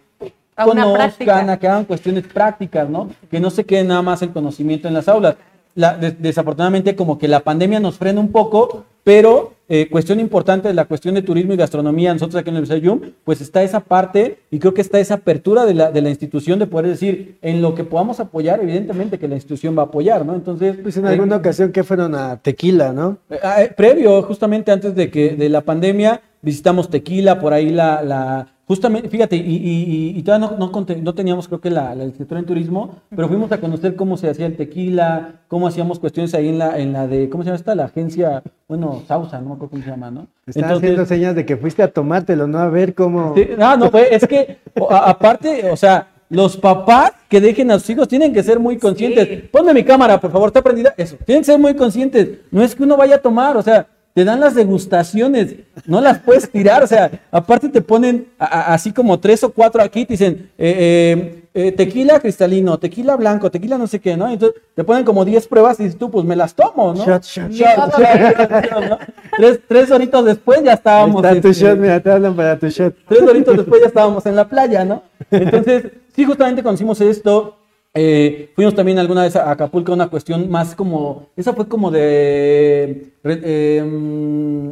A 0.57 0.64
conozcan, 0.64 1.51
a 1.51 1.59
que 1.59 1.68
hagan 1.68 1.84
cuestiones 1.84 2.24
prácticas, 2.24 2.88
¿no? 2.88 3.11
Que 3.30 3.40
no 3.40 3.51
se 3.51 3.64
quede 3.64 3.84
nada 3.84 4.01
más 4.03 4.22
el 4.22 4.30
conocimiento 4.30 4.88
en 4.88 4.94
las 4.94 5.09
aulas. 5.09 5.36
La- 5.74 5.96
des- 5.96 6.20
desafortunadamente 6.20 6.96
como 6.96 7.18
que 7.18 7.28
la 7.28 7.40
pandemia 7.40 7.78
nos 7.80 7.99
frena 7.99 8.20
un 8.20 8.32
poco, 8.32 8.84
pero 9.09 9.54
eh, 9.70 9.88
cuestión 9.90 10.20
importante 10.20 10.68
de 10.68 10.74
la 10.74 10.84
cuestión 10.84 11.14
de 11.14 11.22
turismo 11.22 11.54
y 11.54 11.56
gastronomía, 11.56 12.12
nosotros 12.12 12.38
aquí 12.38 12.50
en 12.50 12.56
la 12.56 12.61
Universidad 12.61 12.82
de 12.82 12.86
Yum, 12.86 13.12
pues 13.24 13.40
está 13.40 13.62
esa 13.62 13.80
parte 13.80 14.40
y 14.50 14.59
creo 14.59 14.74
que 14.74 14.82
está 14.82 15.00
esa 15.00 15.14
apertura 15.14 15.64
de 15.64 15.72
la, 15.72 15.90
de 15.90 16.02
la 16.02 16.11
institución 16.11 16.59
de 16.59 16.66
poder 16.66 16.88
decir, 16.88 17.38
en 17.40 17.62
lo 17.62 17.74
que 17.74 17.84
podamos 17.84 18.20
apoyar, 18.20 18.61
evidentemente 18.62 19.18
que 19.18 19.26
la 19.26 19.36
institución 19.36 19.74
va 19.78 19.84
a 19.84 19.86
apoyar, 19.86 20.26
¿no? 20.26 20.34
Entonces, 20.34 20.76
Pues 20.82 20.98
en 20.98 21.06
eh, 21.06 21.09
alguna 21.09 21.36
ocasión 21.36 21.72
que 21.72 21.84
fueron 21.84 22.14
a 22.14 22.36
Tequila, 22.42 22.92
¿no? 22.92 23.16
eh, 23.30 23.38
eh, 23.61 23.72
previo, 23.74 24.22
justamente 24.24 24.72
antes 24.72 24.94
de 24.94 25.11
que 25.11 25.36
de 25.36 25.48
la 25.48 25.62
pandemia, 25.62 26.20
visitamos 26.42 26.90
Tequila, 26.90 27.40
por 27.40 27.54
ahí 27.54 27.70
la, 27.70 28.02
la 28.02 28.57
justamente, 28.69 29.09
fíjate, 29.09 29.35
y, 29.35 29.41
y, 29.41 30.12
y- 30.16 30.23
todavía 30.23 30.49
no, 30.59 30.71
no, 30.71 30.87
no 31.03 31.14
teníamos 31.14 31.49
creo 31.49 31.61
que 31.61 31.71
la, 31.71 31.95
la 31.95 32.05
licenciatura 32.05 32.39
en 32.39 32.47
turismo, 32.47 32.97
pero 33.16 33.27
fuimos 33.27 33.51
a 33.51 33.59
conocer 33.61 33.97
cómo 33.97 34.16
se 34.16 34.29
hacía 34.31 34.47
el 34.47 34.57
tequila, 34.57 35.37
cómo 35.49 35.66
hacíamos 35.66 35.99
cuestiones 35.99 36.35
ahí 36.35 36.49
en 36.49 36.59
la, 36.59 36.79
en 36.79 36.93
la 36.93 37.07
de, 37.09 37.29
¿cómo 37.31 37.43
se 37.43 37.49
llama 37.49 37.57
esta? 37.57 37.75
La 37.75 37.87
agencia, 37.87 38.43
bueno, 38.69 39.03
Sausa, 39.09 39.41
no 39.41 39.49
me 39.49 39.55
acuerdo 39.55 39.71
cómo 39.71 39.83
se 39.83 39.91
llama, 39.91 40.11
¿no? 40.11 40.27
Estaba 40.47 40.75
haciendo 40.75 41.05
señas 41.07 41.35
de 41.35 41.45
que 41.47 41.57
fuiste 41.57 41.83
a 41.83 41.89
tomártelo, 41.93 42.47
¿no? 42.47 42.59
A 42.59 42.69
ver 42.69 42.95
cómo... 42.95 43.35
Sí, 43.35 43.49
no, 43.59 43.77
no, 43.77 43.91
fue, 43.91 44.14
es 44.14 44.27
que 44.29 44.59
a- 44.91 45.11
aparte, 45.11 45.71
o 45.71 45.77
sea, 45.77 46.09
los 46.31 46.57
papás 46.59 47.12
que 47.29 47.41
dejen 47.41 47.71
a 47.71 47.79
sus 47.79 47.89
hijos 47.91 48.07
tienen 48.07 48.35
que 48.35 48.43
ser 48.43 48.61
muy 48.61 48.77
conscientes. 48.77 49.27
Sí. 49.27 49.49
Ponme 49.51 49.73
mi 49.73 49.83
cámara, 49.83 50.21
por 50.21 50.31
favor, 50.31 50.49
está 50.49 50.61
prendida. 50.62 50.93
Eso, 50.99 51.16
tienen 51.25 51.41
que 51.43 51.47
ser 51.47 51.59
muy 51.59 51.75
conscientes. 51.75 52.29
No 52.51 52.62
es 52.62 52.75
que 52.75 52.83
uno 52.83 52.99
vaya 52.99 53.14
a 53.16 53.19
tomar, 53.19 53.57
o 53.57 53.62
sea, 53.62 53.87
te 54.19 54.25
dan 54.25 54.41
las 54.41 54.57
degustaciones, 54.57 55.55
no 55.87 56.01
las 56.01 56.19
puedes 56.19 56.51
tirar, 56.51 56.83
o 56.83 56.89
sea, 56.89 57.09
aparte 57.31 57.69
te 57.69 57.81
ponen 57.81 58.27
a- 58.37 58.47
a- 58.47 58.75
así 58.75 58.91
como 58.93 59.21
tres 59.21 59.45
o 59.45 59.51
cuatro 59.53 59.81
aquí, 59.81 60.05
te 60.05 60.14
dicen 60.14 60.51
eh, 60.59 61.45
eh, 61.55 61.66
eh, 61.69 61.71
tequila 61.71 62.19
cristalino, 62.19 62.79
tequila 62.81 63.14
blanco, 63.14 63.49
tequila 63.49 63.79
no 63.79 63.87
sé 63.87 64.01
qué, 64.01 64.16
¿no? 64.16 64.29
Entonces 64.29 64.61
te 64.75 64.83
ponen 64.83 65.05
como 65.05 65.25
10 65.25 65.47
pruebas 65.47 65.79
y 65.79 65.85
dices 65.85 65.97
tú, 66.01 66.11
pues 66.11 66.25
me 66.25 66.35
las 66.35 66.53
tomo, 66.53 66.95
¿no? 66.95 67.05
Shot, 67.07 67.23
shot, 67.23 67.53
Shot, 67.53 67.97
shot, 67.97 68.89
¿no? 68.89 68.99
Tres, 69.37 69.61
tres 69.69 69.91
horitos 69.93 70.25
después 70.25 70.64
ya 70.64 70.73
estábamos. 70.73 71.23
está 71.25 71.41
tu 71.41 71.49
este, 71.49 71.64
shot, 71.64 71.79
mira, 71.79 72.01
te 72.01 72.11
hablan 72.11 72.35
para 72.35 72.59
tu 72.59 72.66
shot. 72.69 72.97
Tres 73.09 73.23
horitos 73.23 73.57
después 73.57 73.81
ya 73.81 73.87
estábamos 73.87 74.27
en 74.27 74.35
la 74.35 74.49
playa, 74.49 74.85
¿no? 74.85 75.05
Entonces, 75.31 75.85
sí, 76.16 76.25
justamente 76.25 76.64
conocimos 76.64 77.01
esto. 77.01 77.55
Eh, 78.01 78.51
fuimos 78.55 78.74
también 78.74 78.99
alguna 78.99 79.22
vez 79.22 79.34
a 79.34 79.51
Acapulco, 79.51 79.92
una 79.92 80.07
cuestión 80.09 80.49
más 80.51 80.74
como, 80.76 81.26
esa 81.36 81.53
fue 81.53 81.66
como 81.66 81.90
de 81.90 83.12
re- 83.24 83.40
eh, 83.42 83.82
mm, 83.82 84.68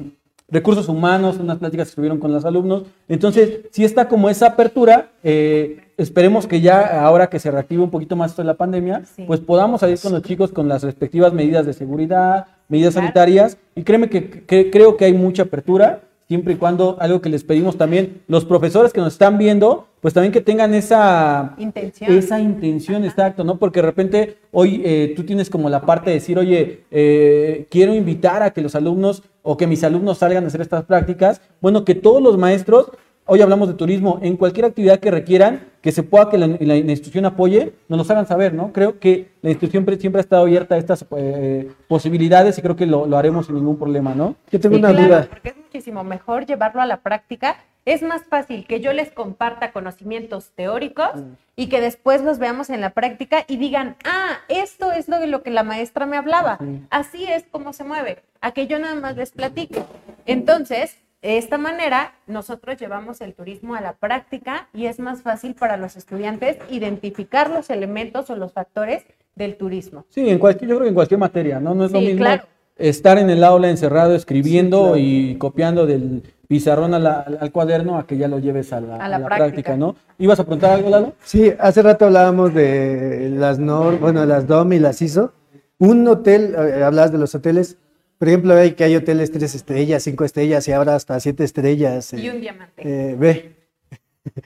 recursos 0.49 0.89
humanos, 0.89 1.39
unas 1.41 1.59
pláticas 1.59 1.89
que 1.89 1.91
estuvieron 1.91 2.19
con 2.19 2.33
los 2.33 2.45
alumnos. 2.45 2.85
Entonces, 3.09 3.63
sí 3.73 3.85
está 3.85 4.07
como 4.09 4.31
esa 4.31 4.47
apertura. 4.49 5.11
eh, 5.25 5.79
esperemos 5.99 6.47
que 6.47 6.61
ya 6.61 7.05
ahora 7.05 7.29
que 7.29 7.39
se 7.41 7.51
reactive 7.51 7.83
un 7.83 7.91
poquito 7.91 8.15
más 8.17 8.31
esto 8.31 8.43
de 8.43 8.47
la 8.47 8.55
pandemia, 8.55 9.03
Sí. 9.17 9.25
pues 9.27 9.41
podamos 9.41 9.81
salir 9.81 9.99
con 9.99 10.13
los 10.13 10.23
chicos 10.23 10.53
con 10.53 10.69
las 10.69 10.83
respectivas 10.85 11.33
medidas 11.33 11.65
de 11.67 11.73
seguridad, 11.73 12.47
medidas 12.69 12.93
Claro. 12.95 13.07
sanitarias. 13.07 13.57
Y 13.75 13.83
créeme 13.83 14.09
que, 14.09 14.29
que- 14.47 14.71
creo 14.71 14.97
que 14.97 15.07
hay 15.07 15.15
mucha 15.15 15.45
apertura 15.45 16.01
siempre 16.29 16.55
y 16.55 16.57
cuando 16.57 16.97
algo 17.01 17.21
que 17.21 17.29
les 17.29 17.45
pedimos 17.45 17.77
también, 17.77 18.23
los 18.27 18.45
profesores 18.45 18.93
que 18.93 19.01
nos 19.01 19.13
están 19.13 19.39
viendo, 19.39 19.87
pues 20.01 20.13
también 20.15 20.33
que 20.33 20.41
tengan 20.41 20.75
esa 20.75 21.55
Intención. 21.59 22.13
esa 22.13 22.41
intención, 22.41 23.05
exacto, 23.05 23.45
¿no? 23.45 23.59
Porque 23.59 23.81
de 23.81 23.87
repente 23.87 24.39
hoy 24.53 24.83
eh, 24.85 25.13
tú 25.17 25.25
tienes 25.25 25.51
como 25.51 25.71
la 25.71 25.83
parte 25.83 26.11
de 26.11 26.17
decir, 26.17 26.39
oye, 26.39 26.85
eh, 26.91 27.67
quiero 27.71 27.95
invitar 27.95 28.43
a 28.43 28.51
que 28.51 28.61
los 28.61 28.75
alumnos 28.75 29.23
o 29.43 29.57
que 29.57 29.67
mis 29.67 29.85
alumnos 29.85 30.19
salgan 30.19 30.45
a 30.45 30.47
hacer 30.49 30.61
estas 30.61 30.85
prácticas. 30.85 31.41
Bueno, 31.61 31.85
que 31.85 31.95
todos 31.95 32.21
los 32.21 32.37
maestros, 32.37 32.91
hoy 33.27 33.43
hablamos 33.43 33.69
de 33.69 33.75
turismo, 33.75 34.19
en 34.23 34.37
cualquier 34.37 34.67
actividad 34.67 34.99
que 35.01 35.11
requieran, 35.11 35.69
que 35.83 35.93
se 35.93 36.03
pueda 36.03 36.29
que 36.31 36.39
la, 36.39 36.47
la- 36.47 36.57
la 36.61 36.75
institución 36.77 37.25
apoye, 37.27 37.75
nos 37.89 37.99
los 37.99 38.11
hagan 38.11 38.27
saber, 38.27 38.55
¿no? 38.55 38.73
Creo 38.73 38.99
que 38.99 39.29
la 39.43 39.51
institución 39.51 39.85
pre- 39.85 39.99
siempre 39.99 40.21
ha 40.21 40.23
estado 40.23 40.43
abierta 40.43 40.75
a 40.75 40.79
estas 40.79 41.05
eh, 41.17 41.71
posibilidades 41.89 42.59
y 42.59 42.63
creo 42.63 42.77
que 42.77 42.87
lo, 42.87 43.07
lo 43.07 43.17
haremos 43.17 43.47
sin 43.47 43.55
ningún 43.57 43.79
problema, 43.79 44.15
¿no? 44.15 44.35
Yo 44.51 44.59
tengo 44.61 44.75
Sí, 44.77 44.81
una 44.81 44.91
claro, 44.91 45.07
duda. 45.07 45.27
porque 45.31 45.49
es 45.51 45.57
muchísimo 45.57 46.03
mejor 46.05 46.47
llevarlo 46.47 46.81
a 46.81 46.87
la 46.87 46.99
práctica. 46.99 47.57
Es 47.85 48.03
más 48.03 48.25
fácil 48.25 48.67
que 48.67 48.81
yo 48.81 48.93
les 48.93 49.13
comparta 49.13 49.71
conocimientos 49.71 50.51
teóricos 50.57 51.11
y 51.55 51.69
que 51.69 51.81
después 51.81 52.21
los 52.21 52.41
veamos 52.41 52.69
en 52.69 52.81
la 52.81 52.91
práctica 52.91 53.45
y 53.47 53.59
digan, 53.59 53.95
ah, 54.05 54.39
esto 54.49 54.91
es 54.91 55.09
lo 55.09 55.21
de 55.21 55.29
lo 55.29 55.45
que 55.45 55.51
la 55.53 55.63
maestra 55.63 56.05
me 56.05 56.17
hablaba. 56.17 56.59
Así 56.91 57.25
es 57.27 57.45
como 57.49 57.73
se 57.73 57.85
mueve. 57.85 58.25
A 58.41 58.51
que 58.51 58.67
yo 58.67 58.81
nada 58.81 58.97
más 58.97 59.17
les 59.17 59.31
platique. 59.31 59.85
Entonces, 60.27 60.97
De 61.27 61.39
esta 61.39 61.59
manera, 61.59 62.13
nosotros 62.29 62.77
llevamos 62.79 63.21
el 63.21 63.35
turismo 63.35 63.75
a 63.75 63.81
la 63.81 63.95
práctica 63.95 64.69
y 64.73 64.87
es 64.87 65.01
más 65.01 65.23
fácil 65.23 65.57
para 65.57 65.77
los 65.77 65.97
estudiantes 65.97 66.57
identificar 66.71 67.51
los 67.51 67.69
elementos 67.69 68.31
o 68.31 68.37
los 68.37 68.53
factores 68.53 69.03
del 69.35 69.57
turismo. 69.57 70.05
Sí, 70.09 70.31
en 70.31 70.39
cualquier, 70.39 70.71
yo 70.71 70.77
creo 70.77 70.85
que 70.85 70.91
en 70.91 70.95
cualquier 70.95 71.19
materia, 71.19 71.59
¿no? 71.59 71.75
No 71.75 71.87
es 71.87 71.91
lo 71.91 72.01
mismo 72.01 72.19
claro. 72.19 72.45
estar 72.77 73.19
en 73.19 73.29
el 73.29 73.43
aula 73.43 73.69
encerrado 73.71 74.15
escribiendo 74.15 74.77
Sí, 74.79 74.85
claro. 74.93 74.99
y 74.99 75.35
copiando 75.39 75.85
del 75.85 76.23
pizarrón 76.47 76.95
a 76.95 77.01
la- 77.01 77.27
al, 77.41 77.51
cuaderno 77.51 77.99
a 77.99 78.07
que 78.07 78.17
ya 78.19 78.29
lo 78.29 78.39
lleves 78.39 78.73
a 78.73 78.81
la, 78.81 78.95
A 78.95 79.09
la 79.09 79.17
a 79.17 79.19
la 79.19 79.27
práctica. 79.27 79.37
práctica, 79.47 79.77
¿no? 79.77 79.97
¿Ibas 80.19 80.39
a 80.39 80.45
preguntar 80.45 80.75
algo, 80.75 80.91
Lalo? 80.91 81.15
Sí, 81.25 81.53
hace 81.59 81.83
rato 81.83 82.05
hablábamos 82.05 82.55
de 82.55 83.31
las 83.37 83.59
NOR, 83.59 83.99
bueno, 83.99 84.25
las 84.27 84.47
DOM 84.47 84.73
y 84.75 84.79
las 84.79 85.03
ISO. 85.03 85.33
Un 85.79 86.07
hotel, 86.07 86.55
eh, 86.57 86.85
hablabas 86.85 87.11
de 87.11 87.19
los 87.19 87.35
hoteles, 87.35 87.79
por 88.19 88.29
ejemplo, 88.29 88.55
hay 88.55 88.73
que 88.73 88.85
hay 88.85 88.97
hoteles 88.97 89.31
tres 89.31 89.55
estrellas, 89.55 90.03
cinco 90.03 90.25
estrellas 90.25 90.67
y 90.69 90.73
ahora 90.73 90.95
hasta 90.95 91.19
siete 91.21 91.45
estrellas. 91.45 92.13
Y 92.13 92.27
eh, 92.27 92.31
un 92.33 92.41
diamante. 92.41 92.83
eh, 92.85 93.17
ve, 93.19 93.57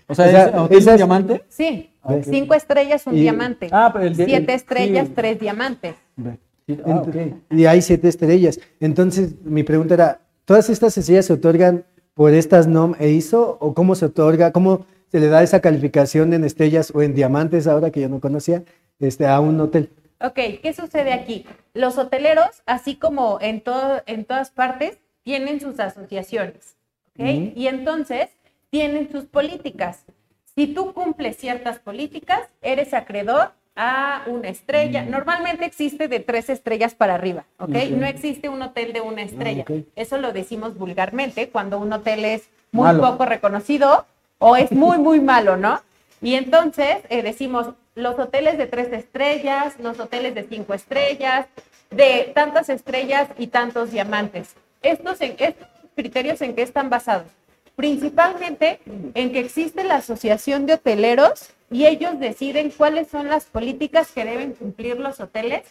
O 0.09 0.15
sea, 0.15 0.27
O 0.57 0.67
sea, 0.67 0.67
¿es 0.71 0.79
esas- 0.83 0.97
diamante? 0.97 1.43
sí, 1.49 1.91
Ah, 2.03 2.17
cinco 2.23 2.55
estrellas, 2.55 3.07
un 3.07 3.15
Y- 3.17 3.21
diamante. 3.21 3.69
Ah, 3.73 3.91
pero 3.93 4.07
el 4.07 4.15
Siete 4.17 4.35
el- 4.37 4.51
estrellas, 4.51 5.09
sí. 5.09 5.13
tres 5.15 5.39
diamantes. 5.41 5.95
ve. 6.17 6.39
Ah, 6.69 6.73
Ent- 7.03 7.09
ok. 7.09 7.55
Y 7.57 7.67
hay 7.67 7.83
siete 7.83 8.09
estrellas. 8.09 8.59
Entonces, 8.81 9.35
mi 9.45 9.63
pregunta 9.65 9.95
era, 9.95 10.21
¿todas 10.45 10.71
estas 10.71 10.97
estrellas 10.97 11.27
se 11.27 11.33
otorgan 11.35 11.85
por 12.15 12.33
estas 12.33 12.67
NOM 12.67 12.95
e 12.99 13.11
ISO? 13.11 13.59
¿O 13.61 13.75
cómo 13.75 13.95
se 13.95 14.07
otorga, 14.07 14.51
cómo 14.53 14.87
se 15.11 15.19
le 15.21 15.27
da 15.29 15.43
esa 15.43 15.61
calificación 15.61 16.33
en 16.33 16.45
estrellas 16.45 16.93
o 16.95 17.03
en 17.03 17.15
diamantes, 17.15 17.67
ahora 17.67 17.91
que 17.91 18.01
yo 18.01 18.09
no 18.09 18.21
conocía, 18.21 18.63
este, 19.01 19.27
a 19.27 19.41
un 19.41 19.59
hotel? 19.61 19.91
Ok, 20.21 20.39
¿qué 20.63 20.73
sucede 20.75 21.13
aquí? 21.13 21.47
Los 21.73 21.97
hoteleros, 21.97 22.63
así 22.67 22.97
como 22.97 23.39
en, 23.41 23.63
todo, 23.63 24.03
en 24.07 24.25
todas 24.25 24.51
partes, 24.51 24.99
tienen 25.23 25.61
sus 25.61 25.81
asociaciones, 25.81 26.77
¿ok? 27.15 27.21
Ujú. 27.21 27.53
Y 27.57 27.67
entonces 27.69 28.29
tienen 28.71 29.11
sus 29.11 29.25
políticas. 29.25 30.05
Si 30.55 30.67
tú 30.67 30.93
cumples 30.93 31.37
ciertas 31.37 31.79
políticas, 31.79 32.41
eres 32.61 32.93
acreedor 32.93 33.53
a 33.77 34.25
una 34.27 34.49
estrella. 34.49 35.05
Normalmente 35.05 35.65
existe 35.65 36.07
de 36.09 36.21
tres 36.21 36.51
estrellas 36.51 36.95
para 36.95 37.15
arriba, 37.15 37.47
¿ok? 37.59 37.71
Ok. 37.71 37.91
No 37.93 38.07
existe 38.07 38.49
un 38.49 38.61
hotel 38.61 38.93
de 38.93 39.01
una 39.01 39.23
estrella. 39.23 39.63
ok. 39.63 39.87
Eso 39.97 40.19
lo 40.19 40.33
decimos 40.33 40.77
vulgarmente 40.77 41.49
cuando 41.49 41.79
un 41.79 41.93
hotel 41.93 42.25
es 42.27 42.51
muy 42.73 42.85
Malo. 42.85 43.03
poco 43.03 43.25
reconocido 43.25 44.07
o 44.39 44.57
es 44.57 44.71
muy, 44.73 44.99
muy 44.99 45.21
malo, 45.21 45.57
¿no? 45.57 45.81
Y 46.21 46.35
entonces 46.35 46.99
eh, 47.09 47.23
decimos 47.23 47.69
los 47.95 48.19
hoteles 48.19 48.59
de 48.59 48.67
tres 48.67 48.93
estrellas, 48.93 49.79
los 49.79 49.99
hoteles 49.99 50.35
de 50.35 50.45
cinco 50.45 50.75
estrellas, 50.75 51.47
de 51.91 52.33
tantas 52.35 52.69
estrellas 52.69 53.29
y 53.37 53.49
tantos 53.49 53.91
diamantes. 53.91 54.55
Estos, 54.83 55.19
criterios 55.97 56.41
en 56.41 56.55
qué 56.55 56.63
están 56.63 56.89
basados? 56.89 57.27
Principalmente 57.77 58.81
en 59.15 59.33
que 59.33 59.41
existe 59.41 59.85
la 59.85 59.97
Asociación 59.97 60.67
de 60.67 60.75
Hoteleros 60.75 61.51
y 61.71 61.87
ellos 61.87 62.19
deciden 62.19 62.71
cuáles 62.71 63.09
son 63.09 63.29
las 63.29 63.47
políticas 63.47 64.13
que 64.13 64.25
deben 64.25 64.53
cumplir 64.53 64.99
los 64.99 65.21
hoteles 65.21 65.63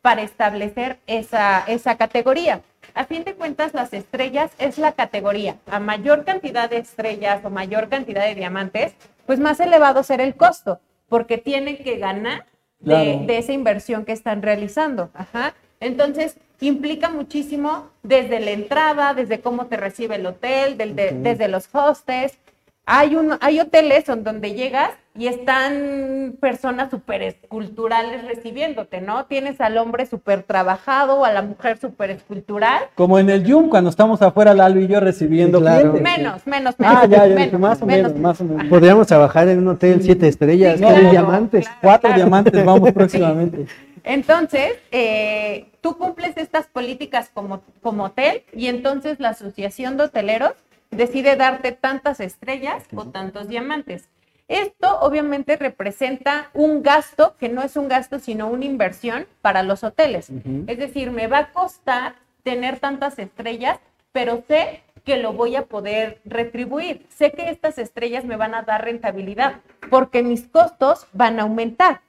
para 0.00 0.22
establecer 0.22 0.98
esa 1.06 1.96
categoría. 1.98 2.62
A 2.94 3.04
fin 3.04 3.24
de 3.24 3.34
cuentas, 3.34 3.74
las 3.74 3.92
estrellas 3.92 4.52
es 4.58 4.78
la 4.78 4.92
categoría. 4.92 5.56
A 5.66 5.80
mayor 5.80 6.24
cantidad 6.24 6.70
de 6.70 6.78
estrellas 6.78 7.44
o 7.44 7.50
mayor 7.50 7.88
cantidad 7.88 8.24
de 8.24 8.34
diamantes, 8.34 8.94
pues 9.26 9.40
más 9.40 9.58
elevado 9.58 10.02
será 10.02 10.22
el 10.22 10.36
costo, 10.36 10.80
porque 11.08 11.38
tienen 11.38 11.76
que 11.78 11.98
ganar 11.98 12.44
de, 12.78 12.84
Claro. 12.94 13.26
de 13.26 13.38
esa 13.38 13.52
inversión 13.52 14.04
que 14.04 14.12
están 14.12 14.42
realizando. 14.42 15.10
Ajá. 15.14 15.54
Entonces, 15.80 16.36
implica 16.60 17.10
muchísimo 17.10 17.88
desde 18.02 18.40
la 18.40 18.50
entrada, 18.50 19.14
desde 19.14 19.40
cómo 19.40 19.66
te 19.66 19.76
recibe 19.76 20.16
el 20.16 20.26
hotel, 20.26 20.76
del- 20.78 20.96
de- 20.96 21.12
desde 21.12 21.48
los 21.48 21.68
hostes. 21.74 22.38
Hay, 22.88 23.16
un, 23.16 23.36
hay 23.40 23.58
hoteles 23.58 24.08
en 24.08 24.22
donde 24.22 24.54
llegas 24.54 24.90
y 25.18 25.26
están 25.26 26.36
personas 26.40 26.88
súper 26.88 27.20
esculturales 27.22 28.24
recibiéndote, 28.24 29.00
¿no? 29.00 29.24
Tienes 29.24 29.60
al 29.60 29.76
hombre 29.78 30.06
súper 30.06 30.44
trabajado 30.44 31.16
o 31.16 31.24
a 31.24 31.32
la 31.32 31.42
mujer 31.42 31.78
súper 31.78 32.10
escultural. 32.10 32.84
Como 32.94 33.18
en 33.18 33.28
el 33.28 33.42
Yum, 33.44 33.70
cuando 33.70 33.90
estamos 33.90 34.22
afuera, 34.22 34.54
Lalo 34.54 34.78
y 34.78 34.86
yo 34.86 35.00
recibiendo 35.00 35.58
Sí, 35.58 35.64
claro. 35.64 35.92
clientes. 35.94 36.02
Menos, 36.18 36.46
menos, 36.46 36.78
menos. 36.78 36.96
Ah, 36.96 37.06
ya, 37.06 37.26
ya, 37.26 37.34
menos, 37.34 37.60
más 37.60 37.82
o 37.82 37.86
menos, 37.86 38.14
más 38.14 38.40
o 38.40 38.44
menos. 38.44 38.66
Podríamos 38.68 39.06
trabajar 39.08 39.48
en 39.48 39.58
un 39.58 39.68
hotel 39.68 40.00
siete 40.02 40.28
estrellas, 40.28 40.78
Sí, 40.78 40.84
con 40.84 41.10
diamantes. 41.10 41.64
claro. 41.64 41.78
Cuatro 41.82 42.12
diamantes 42.12 42.64
vamos 42.64 42.92
próximamente. 42.94 43.66
Entonces, 44.04 44.74
eh, 44.92 45.66
tú 45.80 45.98
cumples 45.98 46.36
estas 46.36 46.66
políticas 46.68 47.30
como, 47.34 47.62
como 47.82 48.04
hotel 48.04 48.42
y 48.54 48.68
entonces 48.68 49.18
la 49.18 49.30
Asociación 49.30 49.96
de 49.96 50.04
Hoteleros 50.04 50.52
decide 50.90 51.36
darte 51.36 51.72
tantas 51.72 52.20
estrellas 52.20 52.84
o 52.94 53.06
tantos 53.06 53.48
diamantes. 53.48 54.08
Esto 54.48 55.00
obviamente 55.00 55.56
representa 55.56 56.50
un 56.54 56.82
gasto 56.82 57.36
que 57.36 57.48
no 57.48 57.62
es 57.62 57.76
un 57.76 57.88
gasto, 57.88 58.20
sino 58.20 58.48
una 58.48 58.64
inversión 58.64 59.26
para 59.42 59.64
los 59.64 59.82
hoteles. 59.82 60.30
Es 60.66 60.78
decir, 60.78 61.10
me 61.10 61.26
va 61.26 61.38
a 61.38 61.52
costar 61.52 62.14
tener 62.44 62.78
tantas 62.78 63.18
estrellas, 63.18 63.80
pero 64.12 64.44
sé 64.46 64.82
que 65.04 65.16
lo 65.16 65.32
voy 65.32 65.56
a 65.56 65.66
poder 65.66 66.20
retribuir. 66.24 67.06
Sé 67.08 67.32
que 67.32 67.50
estas 67.50 67.78
estrellas 67.78 68.24
me 68.24 68.36
van 68.36 68.54
a 68.54 68.62
dar 68.62 68.84
rentabilidad 68.84 69.60
porque 69.90 70.22
mis 70.22 70.46
costos 70.46 71.06
van 71.12 71.40
a 71.40 71.42
aumentar. 71.42 72.02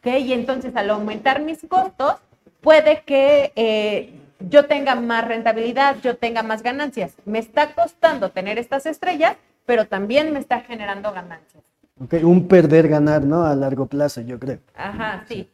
¿ok? 0.00 0.18
Y 0.18 0.32
entonces 0.32 0.74
al 0.74 0.90
aumentar 0.90 1.42
mis 1.42 1.64
costos, 1.68 2.16
puede 2.60 3.02
que 3.02 3.52
eh, 3.54 4.12
yo 4.48 4.66
tenga 4.66 4.94
más 4.94 5.26
rentabilidad, 5.26 5.96
yo 6.02 6.16
tenga 6.16 6.42
más 6.42 6.62
ganancias. 6.62 7.12
Me 7.24 7.38
está 7.38 7.74
costando 7.74 8.30
tener 8.30 8.58
estas 8.58 8.86
estrellas, 8.86 9.36
pero 9.66 9.86
también 9.86 10.32
me 10.32 10.38
está 10.40 10.60
generando 10.60 11.12
ganancias. 11.12 11.62
Ok, 12.02 12.14
Un 12.22 12.48
perder 12.48 12.88
ganar, 12.88 13.22
¿no? 13.22 13.44
A 13.44 13.54
largo 13.54 13.86
plazo, 13.86 14.20
yo 14.20 14.38
creo. 14.38 14.58
Ajá, 14.74 15.24
sí. 15.28 15.48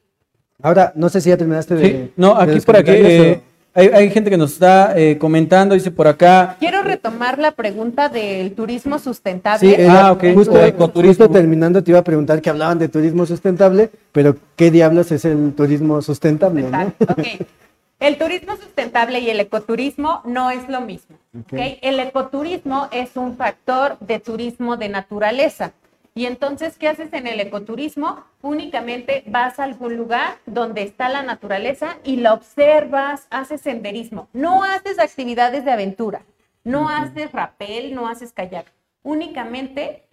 Ahora, 0.62 0.92
no 0.94 1.08
sé 1.08 1.20
si 1.20 1.28
ya 1.30 1.36
terminaste 1.36 1.74
de. 1.74 1.84
Sí, 1.88 2.12
no, 2.16 2.34
de 2.36 2.42
aquí 2.42 2.54
los 2.54 2.64
por 2.64 2.76
aquí 2.76 2.90
eh, 2.92 3.42
hay, 3.72 3.88
hay 3.88 4.10
gente 4.10 4.30
que 4.30 4.36
nos 4.36 4.52
está 4.52 4.98
eh, 4.98 5.16
comentando, 5.18 5.74
dice 5.74 5.90
por 5.90 6.08
acá. 6.08 6.56
Quiero 6.58 6.82
retomar 6.82 7.38
la 7.38 7.52
pregunta 7.52 8.08
del 8.08 8.52
turismo 8.54 8.98
sustentable. 8.98 9.60
Sí, 9.60 9.74
era 9.80 10.06
Ah, 10.08 10.12
ok, 10.12 10.24
justo, 10.34 10.52
de 10.54 10.68
ecoturismo. 10.68 11.24
justo 11.26 11.30
terminando 11.30 11.82
te 11.84 11.90
iba 11.92 12.00
a 12.00 12.04
preguntar 12.04 12.42
que 12.42 12.50
hablaban 12.50 12.78
de 12.78 12.88
turismo 12.88 13.24
sustentable, 13.26 13.90
pero 14.12 14.36
¿qué 14.56 14.70
diablos 14.70 15.12
es 15.12 15.24
el 15.24 15.52
turismo 15.54 16.02
sustentable, 16.02 16.62
no? 16.62 16.92
Ok. 17.00 17.18
El 18.00 18.16
turismo 18.16 18.56
sustentable 18.56 19.20
y 19.20 19.28
el 19.28 19.40
ecoturismo 19.40 20.22
no 20.24 20.50
es 20.50 20.68
lo 20.68 20.80
mismo. 20.80 21.16
Ok. 21.38 21.52
¿ok? 21.52 21.58
El 21.82 22.00
ecoturismo 22.00 22.88
es 22.90 23.16
un 23.16 23.36
factor 23.36 23.98
de 24.00 24.18
turismo 24.18 24.78
de 24.78 24.88
naturaleza. 24.88 25.72
Y 26.14 26.26
entonces, 26.26 26.76
¿qué 26.76 26.88
haces 26.88 27.12
en 27.12 27.26
el 27.26 27.38
ecoturismo? 27.40 28.24
Únicamente 28.42 29.22
vas 29.26 29.60
a 29.60 29.64
algún 29.64 29.96
lugar 29.96 30.38
donde 30.46 30.82
está 30.82 31.08
la 31.08 31.22
naturaleza 31.22 31.98
y 32.02 32.16
la 32.16 32.32
observas, 32.34 33.26
haces 33.30 33.60
senderismo. 33.60 34.28
No 34.32 34.64
haces 34.64 34.98
actividades 34.98 35.64
de 35.64 35.70
aventura, 35.70 36.22
no 36.64 36.88
haces 36.88 37.30
rapel, 37.32 37.94
no 37.94 38.08
haces 38.08 38.32
kayak. 38.32 38.72
Únicamente 39.02 40.04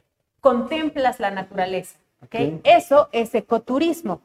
contemplas 0.41 1.19
la 1.19 1.31
naturaleza. 1.31 1.97
¿ok? 2.21 2.35
Ok. 2.35 2.61
Eso 2.63 3.09
es 3.11 3.33
ecoturismo. 3.33 4.21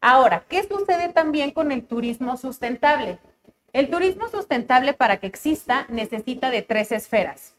Ahora, 0.00 0.44
¿qué 0.48 0.62
sucede 0.62 1.12
también 1.12 1.50
con 1.50 1.72
el 1.72 1.84
turismo 1.84 2.36
sustentable? 2.36 3.18
El 3.72 3.90
turismo 3.90 4.28
sustentable 4.28 4.94
para 4.94 5.18
que 5.18 5.26
exista 5.26 5.86
necesita 5.88 6.50
de 6.50 6.62
tres 6.62 6.92
esferas. 6.92 7.56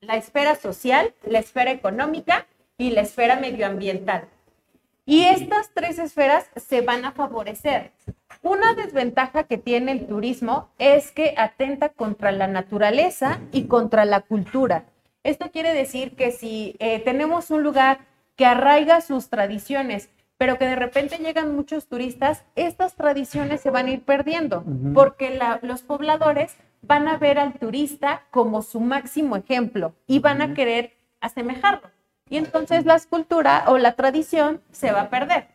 La 0.00 0.16
esfera 0.16 0.54
social, 0.54 1.14
la 1.24 1.40
esfera 1.40 1.72
económica 1.72 2.46
y 2.78 2.90
la 2.90 3.02
esfera 3.02 3.36
medioambiental. 3.36 4.28
Y 5.04 5.24
estas 5.24 5.70
tres 5.74 5.98
esferas 5.98 6.48
se 6.54 6.82
van 6.82 7.04
a 7.04 7.12
favorecer. 7.12 7.90
Una 8.42 8.74
desventaja 8.74 9.44
que 9.44 9.58
tiene 9.58 9.92
el 9.92 10.06
turismo 10.06 10.70
es 10.78 11.10
que 11.10 11.34
atenta 11.36 11.88
contra 11.88 12.30
la 12.30 12.46
naturaleza 12.46 13.40
y 13.50 13.64
contra 13.64 14.04
la 14.04 14.20
cultura. 14.20 14.84
Esto 15.24 15.50
quiere 15.50 15.74
decir 15.74 16.14
que 16.14 16.30
si 16.30 16.76
eh, 16.78 17.00
tenemos 17.00 17.50
un 17.50 17.62
lugar 17.62 18.06
que 18.36 18.46
arraiga 18.46 19.00
sus 19.00 19.28
tradiciones, 19.28 20.08
pero 20.40 20.56
que 20.56 20.64
de 20.64 20.74
repente 20.74 21.18
llegan 21.18 21.54
muchos 21.54 21.86
turistas, 21.86 22.46
estas 22.56 22.94
tradiciones 22.94 23.60
se 23.60 23.68
van 23.68 23.88
a 23.88 23.90
ir 23.90 24.06
perdiendo, 24.06 24.64
porque 24.94 25.28
la- 25.28 25.58
los 25.60 25.82
pobladores 25.82 26.56
van 26.80 27.08
a 27.08 27.18
ver 27.18 27.38
al 27.38 27.52
turista 27.58 28.22
como 28.30 28.62
su 28.62 28.80
máximo 28.80 29.36
ejemplo 29.36 29.92
y 30.06 30.18
van 30.18 30.40
a 30.40 30.54
querer 30.54 30.94
asemejarlo. 31.20 31.90
Y 32.30 32.38
entonces 32.38 32.86
la 32.86 32.94
escultura 32.94 33.64
o 33.66 33.76
la 33.76 33.92
tradición 33.96 34.62
se 34.70 34.92
va 34.92 35.02
a 35.02 35.10
perder. 35.10 35.48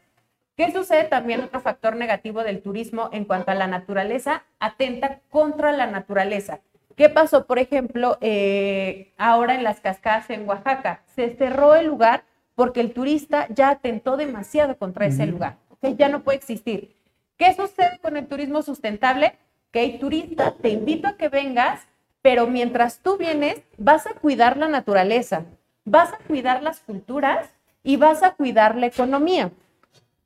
¿Qué 0.56 0.72
sucede 0.72 1.06
también? 1.06 1.41
Otro 1.41 1.62
factor 1.62 1.95
negativo 1.95 2.44
del 2.44 2.62
turismo 2.62 3.10
en 3.12 3.26
cuanto 3.26 3.49
a 3.49 3.56
la 3.56 3.66
naturaleza, 3.66 4.44
atenta 4.60 5.22
contra 5.32 5.72
la 5.72 5.88
naturaleza. 5.88 6.60
¿Qué 6.95 7.10
pasó, 7.10 7.48
por 7.48 7.57
ejemplo, 7.57 8.20
eh, 8.22 9.16
ahora 9.18 9.56
en 9.56 9.64
las 9.64 9.80
cascadas 9.80 10.30
en 10.30 10.48
Oaxaca? 10.48 11.02
Se 11.16 11.32
cerró 11.36 11.74
el 11.74 11.88
lugar 11.88 12.24
porque 12.56 12.80
el 12.80 12.94
turista 12.94 13.48
ya 13.49 13.69
atentó 13.69 14.18
demasiado 14.18 14.77
contra 14.77 15.06
ese 15.06 15.27
lugar. 15.27 15.57
¿ok? 15.69 15.95
Ya 15.98 16.10
no 16.10 16.23
puede 16.23 16.38
existir. 16.38 16.95
¿Qué 17.38 17.53
sucede 17.53 17.99
con 18.02 18.18
el 18.18 18.27
turismo 18.27 18.61
sustentable? 18.61 19.38
Que 19.72 19.80
hay 19.80 19.99
turista, 19.99 20.53
te 20.53 20.69
invito 20.69 21.07
a 21.07 21.18
que 21.18 21.27
vengas, 21.27 21.86
pero 22.22 22.48
mientras 22.48 22.99
tú 22.99 23.18
vienes, 23.18 23.61
vas 23.77 24.07
a 24.07 24.14
cuidar 24.14 24.57
la 24.57 24.69
naturaleza, 24.69 25.44
vas 25.84 26.14
a 26.14 26.18
cuidar 26.18 26.64
las 26.64 26.80
culturas 26.80 27.49
y 27.84 27.98
vas 27.98 28.23
a 28.23 28.32
cuidar 28.36 28.77
la 28.77 28.88
economía. 28.88 29.52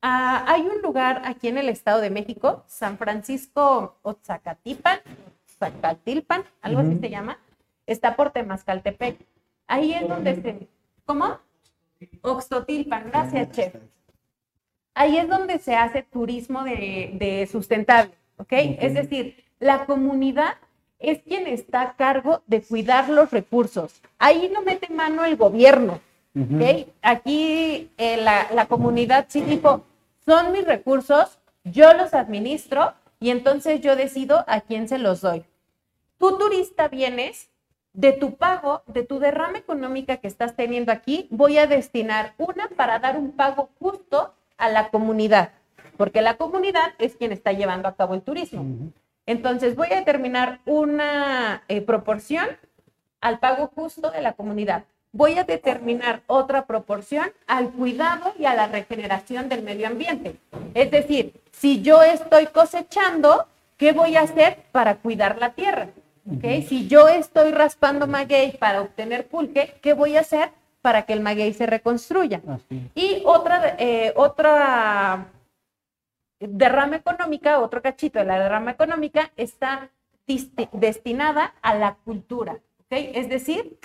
Ah, 0.01 0.45
hay 0.47 0.61
un 0.61 0.81
lugar 0.81 1.23
aquí 1.25 1.47
en 1.47 1.57
el 1.57 1.67
Estado 1.67 1.99
de 1.99 2.09
México, 2.09 2.63
San 2.67 2.97
Francisco 2.97 3.97
Otzacatipan, 4.03 4.99
Zacatilpan, 5.57 6.43
algo 6.61 6.79
así 6.79 6.97
se 6.99 7.09
llama, 7.09 7.37
está 7.85 8.15
por 8.15 8.29
Temascaltepec. 8.29 9.17
Ahí 9.67 9.93
es 9.93 10.07
donde 10.07 10.41
se... 10.41 10.67
¿Cómo? 11.05 11.39
Oxtotilpan, 12.21 13.09
gracias, 13.09 13.51
chef. 13.51 13.75
Ahí 14.93 15.17
es 15.17 15.27
donde 15.27 15.59
se 15.59 15.75
hace 15.75 16.03
turismo 16.03 16.63
de, 16.63 17.11
de 17.13 17.47
sustentable, 17.47 18.13
¿ok? 18.37 18.51
Es 18.51 18.93
decir, 18.93 19.43
la 19.59 19.85
comunidad 19.85 20.55
es 20.97 21.21
quien 21.23 21.47
está 21.47 21.81
a 21.81 21.95
cargo 21.95 22.43
de 22.47 22.61
cuidar 22.61 23.09
los 23.09 23.31
recursos. 23.31 24.01
Ahí 24.17 24.49
no 24.53 24.61
mete 24.61 24.93
mano 24.93 25.23
el 25.23 25.37
gobierno, 25.37 26.01
¿ok? 26.35 26.87
Aquí 27.01 27.91
eh, 27.97 28.17
la, 28.17 28.47
la 28.53 28.65
comunidad 28.65 29.27
sí 29.29 29.41
dijo, 29.41 29.85
son 30.25 30.51
mis 30.51 30.65
recursos, 30.65 31.39
yo 31.63 31.93
los 31.93 32.13
administro 32.13 32.93
y 33.19 33.29
entonces 33.29 33.81
yo 33.81 33.95
decido 33.95 34.43
a 34.47 34.61
quién 34.61 34.87
se 34.89 34.97
los 34.97 35.21
doy. 35.21 35.45
Tú 36.17 36.37
turista 36.37 36.89
vienes, 36.89 37.49
de 37.93 38.13
tu 38.13 38.35
pago, 38.35 38.83
de 38.87 39.03
tu 39.03 39.19
derrama 39.19 39.57
económica 39.57 40.17
que 40.17 40.27
estás 40.27 40.55
teniendo 40.55 40.91
aquí, 40.91 41.27
voy 41.31 41.57
a 41.57 41.67
destinar 41.67 42.33
una 42.37 42.67
para 42.69 42.99
dar 42.99 43.17
un 43.17 43.31
pago 43.31 43.69
justo 43.79 44.33
a 44.57 44.69
la 44.69 44.89
comunidad, 44.89 45.51
porque 45.97 46.21
la 46.21 46.37
comunidad 46.37 46.93
es 46.99 47.15
quien 47.15 47.31
está 47.31 47.51
llevando 47.51 47.87
a 47.87 47.95
cabo 47.95 48.13
el 48.13 48.21
turismo. 48.21 48.91
Entonces 49.25 49.75
voy 49.75 49.87
a 49.91 49.97
determinar 49.97 50.59
una 50.65 51.63
eh, 51.67 51.81
proporción 51.81 52.47
al 53.21 53.39
pago 53.39 53.71
justo 53.75 54.11
de 54.11 54.21
la 54.21 54.33
comunidad. 54.33 54.85
Voy 55.11 55.37
a 55.37 55.43
determinar 55.43 56.21
otra 56.27 56.65
proporción 56.65 57.31
al 57.47 57.71
cuidado 57.71 58.33
y 58.37 58.45
a 58.45 58.53
la 58.53 58.67
regeneración 58.67 59.49
del 59.49 59.63
medio 59.63 59.87
ambiente. 59.87 60.35
Es 60.73 60.91
decir, 60.91 61.33
si 61.51 61.81
yo 61.81 62.03
estoy 62.03 62.47
cosechando, 62.47 63.47
¿qué 63.77 63.91
voy 63.91 64.15
a 64.15 64.21
hacer 64.21 64.63
para 64.71 64.95
cuidar 64.95 65.39
la 65.39 65.53
tierra? 65.53 65.89
¿Okay? 66.37 66.63
Si 66.63 66.87
yo 66.87 67.07
estoy 67.07 67.51
raspando 67.51 68.07
maguey 68.07 68.57
para 68.57 68.81
obtener 68.81 69.27
pulque, 69.27 69.75
¿qué 69.81 69.93
voy 69.93 70.15
a 70.17 70.21
hacer 70.21 70.51
para 70.81 71.03
que 71.03 71.13
el 71.13 71.21
maguey 71.21 71.53
se 71.53 71.65
reconstruya? 71.65 72.41
Y 72.95 73.23
otra, 73.25 73.75
eh, 73.79 74.13
otra 74.15 75.27
derrama 76.39 76.97
económica, 76.97 77.59
otro 77.59 77.81
cachito 77.81 78.19
de 78.19 78.25
la 78.25 78.39
derrama 78.39 78.71
económica 78.71 79.31
está 79.35 79.89
destinada 80.73 81.53
a 81.61 81.75
la 81.75 81.95
cultura, 82.05 82.59
¿okay? 82.85 83.11
Es 83.15 83.29
decir, 83.29 83.77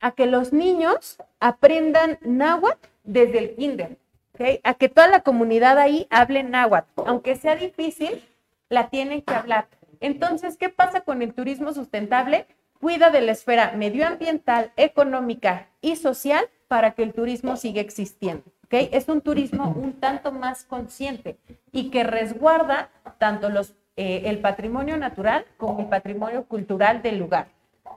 a 0.00 0.12
que 0.12 0.26
los 0.26 0.52
niños 0.52 1.18
aprendan 1.38 2.18
náhuatl 2.22 2.88
desde 3.04 3.38
el 3.38 3.54
kinder, 3.56 3.98
¿okay? 4.34 4.60
A 4.64 4.74
que 4.74 4.88
toda 4.88 5.08
la 5.08 5.20
comunidad 5.20 5.78
ahí 5.78 6.06
hable 6.10 6.42
náhuatl, 6.42 7.02
aunque 7.06 7.36
sea 7.36 7.56
difícil, 7.56 8.24
la 8.68 8.88
tienen 8.88 9.22
que 9.22 9.34
hablar. 9.34 9.66
Entonces, 10.02 10.56
¿qué 10.56 10.68
pasa 10.68 11.02
con 11.02 11.22
el 11.22 11.32
turismo 11.32 11.72
sustentable? 11.72 12.46
Cuida 12.80 13.10
de 13.10 13.20
la 13.20 13.32
esfera 13.32 13.72
medioambiental, 13.76 14.72
económica 14.76 15.68
y 15.80 15.94
social 15.94 16.44
para 16.66 16.90
que 16.90 17.04
el 17.04 17.12
turismo 17.12 17.56
siga 17.56 17.80
existiendo. 17.80 18.42
¿okay? 18.64 18.88
Es 18.92 19.08
un 19.08 19.20
turismo 19.20 19.72
un 19.80 19.92
tanto 19.92 20.32
más 20.32 20.64
consciente 20.64 21.38
y 21.70 21.90
que 21.90 22.02
resguarda 22.02 22.90
tanto 23.18 23.48
los, 23.48 23.74
eh, 23.96 24.22
el 24.24 24.40
patrimonio 24.40 24.96
natural 24.96 25.46
como 25.56 25.80
el 25.80 25.86
patrimonio 25.86 26.44
cultural 26.44 27.00
del 27.00 27.18
lugar. 27.18 27.46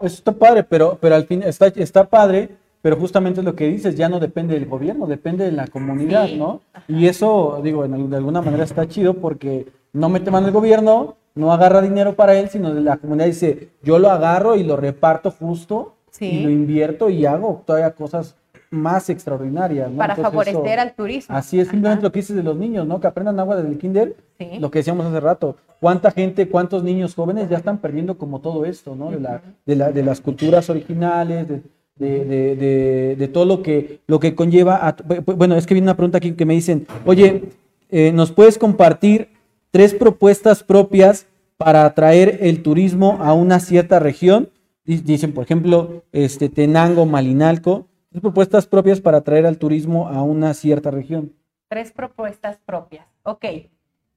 Eso 0.01 0.17
está 0.17 0.31
padre, 0.31 0.63
pero, 0.63 0.99
pero 1.01 1.15
al 1.15 1.25
fin 1.25 1.41
está, 1.41 1.67
está 1.67 2.03
padre, 2.03 2.49
pero 2.85 2.97
justamente 2.97 3.41
lo 3.41 3.55
que 3.55 3.65
dices 3.67 3.95
ya 3.95 4.07
no 4.09 4.19
depende 4.19 4.53
del 4.53 4.67
gobierno, 4.67 5.07
depende 5.07 5.43
de 5.43 5.51
la 5.51 5.65
comunidad, 5.65 6.27
Sí. 6.27 6.37
¿no? 6.37 6.61
Y 6.87 7.07
eso, 7.07 7.59
digo, 7.63 7.83
en- 7.83 8.11
de 8.11 8.15
alguna 8.17 8.43
manera 8.43 8.63
está 8.63 8.87
chido 8.87 9.15
porque 9.15 9.65
no 9.91 10.07
mete 10.07 10.29
mano 10.29 10.45
el 10.45 10.53
gobierno, 10.53 11.15
no 11.33 11.51
agarra 11.51 11.81
dinero 11.81 12.13
para 12.15 12.35
él, 12.37 12.47
sino 12.49 12.75
de 12.75 12.81
la 12.81 12.97
comunidad 12.97 13.25
dice, 13.25 13.69
yo 13.81 13.97
lo 13.97 14.11
agarro 14.11 14.55
y 14.55 14.63
lo 14.63 14.77
reparto 14.77 15.31
justo 15.31 15.95
Sí. 16.11 16.25
y 16.27 16.43
lo 16.43 16.51
invierto 16.51 17.09
y 17.09 17.25
hago 17.25 17.63
todavía 17.65 17.89
cosas 17.89 18.35
más 18.69 19.09
extraordinarias, 19.09 19.89
¿no? 19.89 19.97
para 19.97 20.13
Entonces, 20.13 20.31
favorecer 20.31 20.73
eso- 20.77 20.81
al 20.87 20.93
turismo. 20.93 21.35
Así 21.35 21.59
es, 21.59 21.67
simplemente 21.69 22.01
Ajá. 22.01 22.03
lo 22.07 22.11
que 22.11 22.19
dices 22.19 22.35
de 22.35 22.43
los 22.43 22.55
niños, 22.55 22.85
¿no? 22.85 22.99
Que 22.99 23.07
aprendan 23.07 23.39
agua 23.39 23.55
desde 23.55 23.69
el 23.69 23.79
kinder, 23.79 24.15
Sí. 24.37 24.59
lo 24.59 24.69
que 24.69 24.77
decíamos 24.79 25.07
hace 25.07 25.19
rato. 25.19 25.55
¿Cuánta 25.79 26.11
gente, 26.11 26.47
cuántos 26.49 26.83
niños 26.83 27.15
jóvenes 27.15 27.49
ya 27.49 27.57
están 27.57 27.79
perdiendo 27.79 28.15
como 28.19 28.41
todo 28.41 28.63
esto, 28.65 28.95
¿no? 28.95 29.09
De, 29.09 29.19
la, 29.19 29.41
de, 29.65 29.75
la- 29.75 29.91
de 29.91 30.03
las 30.03 30.21
culturas 30.21 30.69
originales, 30.69 31.47
de, 31.47 31.61
de- 31.95 32.25
de- 32.55 33.15
de- 33.15 33.27
todo 33.27 33.45
lo 33.45 33.61
que, 33.63 33.99
lo 34.07 34.19
que 34.19 34.35
conlleva. 34.35 34.75
A, 34.87 34.95
bu- 34.97 35.23
bu- 35.23 35.35
bueno, 35.35 35.55
es 35.55 35.65
que 35.65 35.73
viene 35.73 35.85
una 35.85 35.95
pregunta 35.97 36.17
aquí 36.17 36.33
que 36.33 36.45
me 36.45 36.53
dicen, 36.53 36.85
oye, 37.05 37.43
eh, 37.89 38.11
¿nos 38.11 38.31
puedes 38.31 38.57
compartir 38.57 39.29
tres 39.71 39.93
propuestas 39.93 40.63
propias 40.63 41.27
para 41.57 41.85
atraer 41.85 42.39
el 42.41 42.61
turismo 42.63 43.17
a 43.21 43.33
una 43.33 43.59
cierta 43.59 43.99
región? 43.99 44.49
Di- 44.83 44.97
Dicen, 44.97 45.33
por 45.33 45.43
ejemplo, 45.45 46.03
este, 46.11 46.49
Tenango, 46.49 47.05
Malinalco. 47.05 47.87
Tres 48.11 48.21
propuestas 48.21 48.65
propias 48.67 49.01
para 49.01 49.17
atraer 49.17 49.45
al 49.45 49.57
turismo 49.57 50.07
a 50.07 50.21
una 50.21 50.53
cierta 50.53 50.91
región. 50.91 51.33
Tres 51.69 51.91
propuestas 51.91 52.59
propias. 52.65 53.05
Ok. 53.23 53.45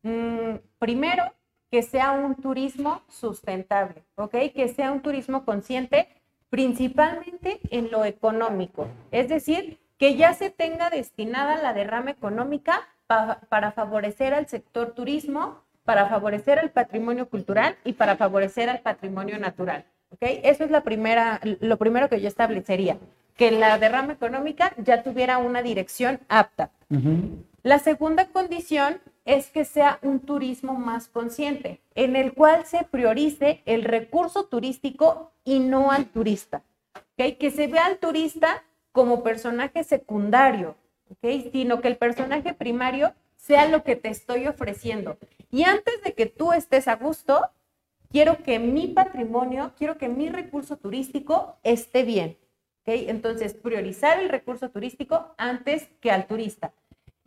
Mm, 0.03 0.57
primero, 0.79 1.25
que 1.71 1.83
sea 1.83 2.13
un 2.13 2.35
turismo 2.37 3.03
sustentable, 3.09 4.05
¿ok? 4.17 4.35
Que 4.55 4.69
sea 4.69 4.93
un 4.93 5.01
turismo 5.03 5.45
consciente, 5.45 6.09
principalmente 6.51 7.61
en 7.71 7.91
lo 7.91 8.05
económico. 8.05 8.89
Es 9.11 9.29
decir, 9.29 9.79
que 9.99 10.17
ya 10.17 10.33
se 10.35 10.51
tenga 10.51 10.91
destinada 10.91 11.57
la 11.63 11.73
derrama 11.73 12.11
económica 12.11 12.81
pa- 13.07 13.41
para 13.49 13.73
favorecer 13.73 14.35
al 14.35 14.47
sector 14.47 14.93
turismo, 14.93 15.63
para 15.85 16.07
favorecer 16.07 16.59
al 16.59 16.71
patrimonio 16.71 17.29
cultural 17.29 17.77
y 17.85 17.95
para 17.95 18.17
favorecer 18.17 18.69
al 18.69 18.81
patrimonio 18.81 19.39
natural. 19.39 19.85
¿ok? 20.11 20.19
Eso 20.45 20.65
es 20.65 20.71
la 20.71 20.83
primera, 20.83 21.41
lo 21.43 21.77
primero 21.79 22.09
que 22.09 22.21
yo 22.21 22.29
establecería, 22.29 22.99
que 23.37 23.51
la 23.51 23.79
derrama 23.79 24.13
económica 24.13 24.73
ya 24.77 25.03
tuviera 25.03 25.39
una 25.39 25.63
dirección 25.63 26.21
apta. 26.29 26.71
La 27.63 27.79
segunda 27.79 28.27
condición 28.29 29.01
es 29.29 29.51
que 29.51 29.67
sea 29.67 29.99
un 30.01 30.21
turismo 30.21 30.73
más 30.73 31.09
consciente, 31.09 31.83
en 31.95 32.17
el 32.17 32.33
cual 32.33 32.65
se 32.65 32.85
priorice 32.85 33.63
el 33.67 33.85
recurso 33.85 34.47
turístico 34.47 35.33
y 35.45 35.61
no 35.61 35.91
al 35.91 36.07
turista. 36.07 36.63
¿ok? 36.95 37.37
Que 37.39 37.51
se 37.51 37.67
vea 37.67 37.85
al 37.85 37.99
turista 37.99 38.65
como 38.91 39.23
personaje 39.23 39.85
secundario, 39.85 40.77
¿ok? 41.11 41.53
sino 41.53 41.83
que 41.83 41.89
el 41.89 41.99
personaje 41.99 42.55
primario 42.55 43.13
sea 43.37 43.69
lo 43.69 43.85
que 43.85 43.97
te 43.97 44.09
estoy 44.09 44.47
ofreciendo. 44.47 45.19
Y 45.51 45.65
antes 45.65 46.03
de 46.03 46.15
que 46.15 46.25
tú 46.25 46.55
estés 46.55 46.89
a 46.89 46.97
gusto, 46.97 47.51
quiero 48.11 48.43
que 48.43 48.59
mi 48.59 48.87
patrimonio, 48.87 49.73
quiero 49.77 49.99
que 49.99 50.09
mi 50.09 50.31
recurso 50.31 50.79
turístico 50.79 51.59
esté 51.65 52.03
bien. 52.03 52.39
¿ok? 52.81 52.95
Entonces, 53.09 53.53
priorizar 53.53 54.21
el 54.21 54.31
recurso 54.31 54.71
turístico 54.71 55.35
antes 55.37 55.87
que 56.01 56.11
al 56.11 56.27
turista. 56.27 56.73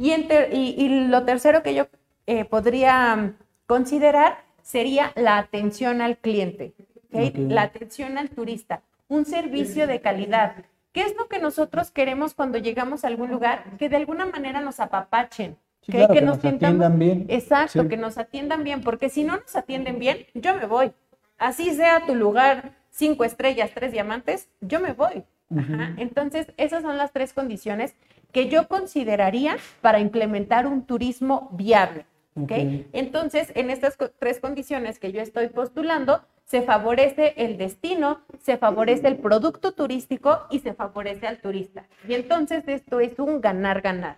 Y, 0.02 0.12
enter- 0.12 0.50
y- 0.52 0.74
y 0.78 1.08
lo 1.08 1.24
tercero 1.26 1.62
que 1.62 1.76
yo 1.76 1.88
eh, 2.26 2.44
podría 2.46 3.34
considerar 3.68 4.40
sería 4.64 5.12
la 5.16 5.38
atención 5.38 6.02
al 6.02 6.18
cliente, 6.18 6.74
la 7.12 7.62
atención 7.64 8.18
al 8.18 8.30
turista, 8.30 8.82
un 9.08 9.26
servicio 9.26 9.86
de 9.86 10.02
calidad. 10.02 10.56
¿Qué 10.92 11.04
es 11.04 11.16
lo 11.18 11.28
que 11.28 11.40
nosotros 11.40 11.92
queremos 11.92 12.34
cuando 12.34 12.58
llegamos 12.58 13.04
a 13.04 13.08
algún 13.10 13.30
lugar? 13.30 13.64
Que 13.78 13.90
de 13.90 13.98
alguna 13.98 14.26
manera 14.26 14.60
nos 14.62 14.80
apapachen, 14.80 15.56
Sí, 15.84 15.92
¿ok? 15.92 15.96
claro, 15.98 16.14
que 16.16 16.22
nos 16.22 16.44
atiendan 16.46 16.98
bien. 17.00 17.26
Exacto, 17.30 17.84
Sí. 17.84 17.88
que 17.88 17.98
nos 17.98 18.18
atiendan 18.18 18.64
bien, 18.64 18.82
porque 18.82 19.10
si 19.10 19.24
no 19.24 19.38
nos 19.38 19.56
atienden 19.56 20.00
bien, 20.00 20.26
yo 20.34 20.56
me 20.56 20.66
voy. 20.66 20.94
Así 21.38 21.74
sea 21.76 22.06
tu 22.08 22.16
lugar, 22.16 22.72
cinco 22.90 23.24
estrellas, 23.24 23.70
tres 23.74 23.92
diamantes, 23.92 24.50
yo 24.62 24.80
me 24.80 24.94
voy. 24.94 25.24
Ajá. 25.56 25.94
Entonces, 25.98 26.48
esas 26.58 26.82
son 26.82 26.98
las 26.98 27.12
tres 27.12 27.34
condiciones 27.34 27.94
que 28.32 28.50
yo 28.50 28.68
consideraría 28.68 29.58
para 29.82 30.00
implementar 30.00 30.68
un 30.68 30.84
turismo 30.84 31.50
viable. 31.54 32.06
¿ok? 32.36 32.44
Ok. 32.44 32.52
Entonces, 32.94 33.52
en 33.56 33.70
estas 33.70 33.98
co- 33.98 34.10
tres 34.18 34.40
condiciones 34.40 35.00
que 35.00 35.12
yo 35.12 35.22
estoy 35.22 35.50
postulando, 35.50 36.22
se 36.46 36.62
favorece 36.62 37.34
el 37.38 37.58
destino, 37.58 38.20
se 38.42 38.58
favorece 38.58 39.08
el 39.08 39.18
producto 39.18 39.72
turístico 39.74 40.40
y 40.50 40.60
se 40.60 40.74
favorece 40.74 41.28
al 41.28 41.40
turista. 41.40 41.86
Y 42.08 42.14
entonces 42.14 42.64
esto 42.68 43.00
es 43.00 43.18
un 43.20 43.40
ganar-ganar. 43.42 44.18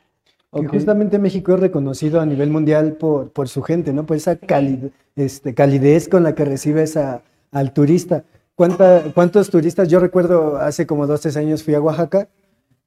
Que 0.51 0.59
Ok. 0.61 0.69
justamente 0.71 1.17
México 1.19 1.53
es 1.55 1.59
reconocido 1.59 2.21
a 2.21 2.25
nivel 2.25 2.49
mundial 2.49 2.93
por, 2.93 3.31
por 3.31 3.49
su 3.49 3.61
gente, 3.63 3.93
¿no? 3.93 4.05
Por 4.05 4.17
esa 4.17 4.37
este, 5.15 5.53
calidez 5.53 6.07
con 6.09 6.23
la 6.23 6.33
que 6.35 6.45
recibe 6.45 6.83
esa, 6.83 7.21
al 7.51 7.73
turista. 7.73 8.23
¿Cuánta- 8.55 9.03
¿Cuántos 9.15 9.49
turistas? 9.49 9.87
Yo 9.87 9.99
recuerdo 9.99 10.57
hace 10.57 10.85
como 10.85 11.07
dos, 11.07 11.21
tres 11.21 11.37
años 11.37 11.63
fui 11.63 11.73
a 11.73 11.81
Oaxaca 11.81 12.27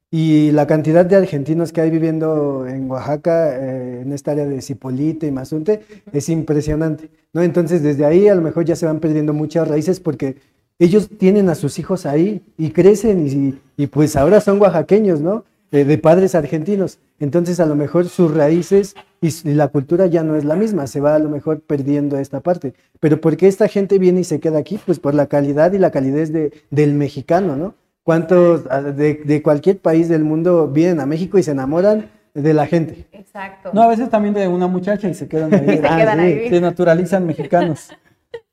y 0.09 0.51
la 0.51 0.67
cantidad 0.67 1.05
de 1.05 1.17
argentinos 1.17 1.73
que 1.73 1.81
hay 1.81 1.89
viviendo 1.89 2.65
en 2.65 2.89
Oaxaca, 2.89 3.55
eh, 3.57 4.01
en 4.01 4.13
esta 4.13 4.31
área 4.31 4.45
de 4.45 4.61
Cipolite 4.61 5.27
y 5.27 5.31
Mazunte, 5.31 5.81
es 6.13 6.29
impresionante, 6.29 7.09
¿no? 7.33 7.43
Entonces 7.43 7.83
desde 7.83 8.05
ahí 8.05 8.27
a 8.27 8.35
lo 8.35 8.41
mejor 8.41 8.63
ya 8.63 8.75
se 8.75 8.85
van 8.85 8.99
perdiendo 8.99 9.33
muchas 9.33 9.67
raíces 9.67 9.99
porque 9.99 10.37
ellos 10.79 11.09
tienen 11.17 11.49
a 11.49 11.55
sus 11.55 11.79
hijos 11.79 12.05
ahí 12.05 12.41
y 12.57 12.69
crecen 12.69 13.27
y, 13.27 13.83
y 13.83 13.87
pues 13.87 14.15
ahora 14.15 14.39
son 14.39 14.61
oaxaqueños, 14.61 15.19
¿no? 15.19 15.43
Eh, 15.71 15.83
de 15.83 15.97
padres 15.97 16.33
argentinos. 16.33 16.99
Entonces 17.19 17.59
a 17.59 17.65
lo 17.65 17.75
mejor 17.75 18.07
sus 18.07 18.33
raíces 18.33 18.95
y, 19.19 19.27
y 19.49 19.53
la 19.53 19.67
cultura 19.67 20.05
ya 20.05 20.23
no 20.23 20.37
es 20.37 20.45
la 20.45 20.55
misma, 20.55 20.87
se 20.87 21.01
va 21.01 21.15
a 21.15 21.19
lo 21.19 21.27
mejor 21.27 21.59
perdiendo 21.59 22.17
esta 22.17 22.39
parte. 22.39 22.73
Pero 23.01 23.19
¿por 23.19 23.35
qué 23.35 23.47
esta 23.47 23.67
gente 23.67 23.99
viene 23.99 24.21
y 24.21 24.23
se 24.23 24.39
queda 24.39 24.59
aquí? 24.59 24.79
Pues 24.85 24.99
por 24.99 25.13
la 25.13 25.25
calidad 25.25 25.73
y 25.73 25.77
la 25.79 25.91
calidez 25.91 26.31
de, 26.31 26.53
del 26.71 26.93
mexicano, 26.93 27.57
¿no? 27.57 27.75
¿Cuántos 28.07 28.63
ah, 28.69 28.81
de, 28.81 29.15
de 29.15 29.41
cualquier 29.41 29.79
país 29.79 30.07
del 30.07 30.23
mundo 30.23 30.69
vienen 30.69 31.01
a 31.01 31.05
México 31.05 31.37
y 31.37 31.43
se 31.43 31.51
enamoran 31.51 32.09
de 32.33 32.53
la 32.53 32.65
gente? 32.65 33.05
Exacto. 33.11 33.71
No, 33.73 33.81
a 33.81 33.87
veces 33.89 34.09
también 34.09 34.33
de 34.33 34.47
una 34.47 34.65
muchacha 34.67 35.09
y 35.09 35.13
se 35.13 35.27
quedan 35.27 35.53
ahí. 35.53 35.65
Y 35.73 35.77
se 35.81 35.85
Ah, 35.85 35.97
quedan 35.97 36.19
sí. 36.19 36.23
ahí. 36.23 36.49
Se 36.49 36.61
naturalizan 36.61 37.25
mexicanos. 37.27 37.89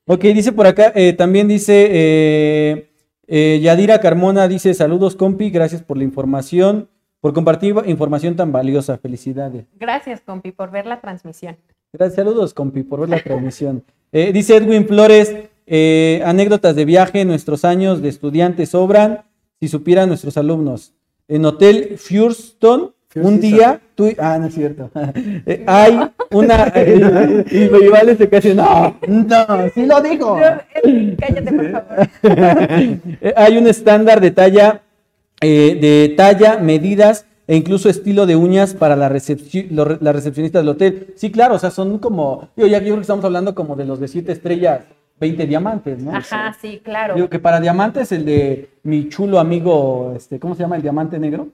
Ok, 0.09 0.23
dice 0.23 0.51
por 0.51 0.67
acá, 0.67 0.91
eh, 0.97 1.13
también 1.13 1.47
dice 1.47 1.87
eh, 1.89 2.91
eh, 3.29 3.61
Yadira 3.63 4.01
Carmona, 4.01 4.49
dice 4.49 4.75
saludos 4.75 5.15
compi, 5.15 5.51
gracias 5.51 5.83
por 5.85 5.99
la 5.99 6.03
información, 6.03 6.89
por 7.21 7.33
compartir 7.33 7.77
información 7.87 8.35
tan 8.35 8.51
valiosa, 8.51 8.99
felicidades. 8.99 9.67
Gracias, 9.79 10.21
compi, 10.21 10.51
por 10.51 10.73
ver 10.73 10.85
la 10.87 11.01
transmisión. 11.01 11.57
Gracias, 11.93 12.17
saludos 12.17 12.55
compi, 12.55 12.83
por 12.83 12.99
ver 13.03 13.09
la 13.11 13.23
transmisión. 13.23 13.85
Eh, 14.17 14.33
dice 14.33 14.57
Edwin 14.57 14.87
Flores, 14.87 15.35
eh, 15.67 16.23
anécdotas 16.25 16.77
de 16.77 16.85
viaje, 16.85 17.25
nuestros 17.25 17.65
años 17.65 18.01
de 18.03 18.09
estudiantes 18.11 18.69
sobran, 18.69 19.23
si 19.65 19.69
supieran 19.69 20.09
nuestros 20.09 20.37
alumnos. 20.37 20.93
En 21.27 21.45
Hotel 21.47 21.97
Furston, 21.97 22.93
un 23.17 23.41
día, 23.41 23.81
tú, 23.95 24.11
ah, 24.19 24.37
no 24.39 24.49
es 24.49 24.55
cierto, 24.55 24.91
Eh, 25.47 25.65
hay 25.67 25.99
una, 26.33 26.73
y 27.51 27.59
me 27.71 27.89
vale 27.89 28.17
se 28.17 28.29
casi, 28.29 28.53
no, 28.55 28.99
no, 29.09 29.47
sí 29.75 29.87
lo 29.87 30.01
dijo. 30.03 30.37
Cállate, 31.19 31.53
por 31.53 31.71
favor. 31.71 32.09
Eh, 33.23 33.33
Hay 33.37 33.57
un 33.57 33.67
estándar 33.69 34.21
de 34.21 34.33
talla, 34.33 34.83
eh, 35.41 35.79
de 35.81 36.15
talla, 36.15 36.59
medidas 36.59 37.25
e 37.47 37.57
incluso 37.57 37.89
estilo 37.89 38.27
de 38.27 38.37
uñas 38.37 38.75
para 38.75 38.97
la, 38.97 39.09
recepci- 39.11 39.69
la 39.71 40.13
recepcionista 40.13 40.59
del 40.59 40.69
hotel. 40.71 41.15
Sí, 41.17 41.31
claro, 41.31 41.55
o 41.55 41.59
sea, 41.59 41.71
son 41.71 41.99
como, 41.99 42.49
digo, 42.57 42.69
ya 42.69 42.79
yo 42.79 42.85
creo 42.85 42.97
que 42.97 43.01
estamos 43.03 43.25
hablando 43.25 43.55
como 43.55 43.77
de 43.77 43.85
los 43.87 43.99
de 44.01 44.09
siete 44.09 44.33
estrellas, 44.33 44.81
20 45.21 45.47
diamantes, 45.47 46.03
¿no? 46.03 46.15
Ajá, 46.15 46.55
sí, 46.61 46.81
claro. 46.85 47.15
Digo 47.15 47.29
que 47.29 47.39
para 47.39 47.61
diamantes 47.61 48.11
el 48.13 48.25
de 48.25 48.69
mi 48.83 49.09
chulo 49.09 49.39
amigo, 49.39 50.13
este, 50.17 50.39
¿cómo 50.39 50.55
se 50.55 50.63
llama? 50.63 50.77
El 50.77 50.83
diamante 50.83 51.19
negro. 51.19 51.49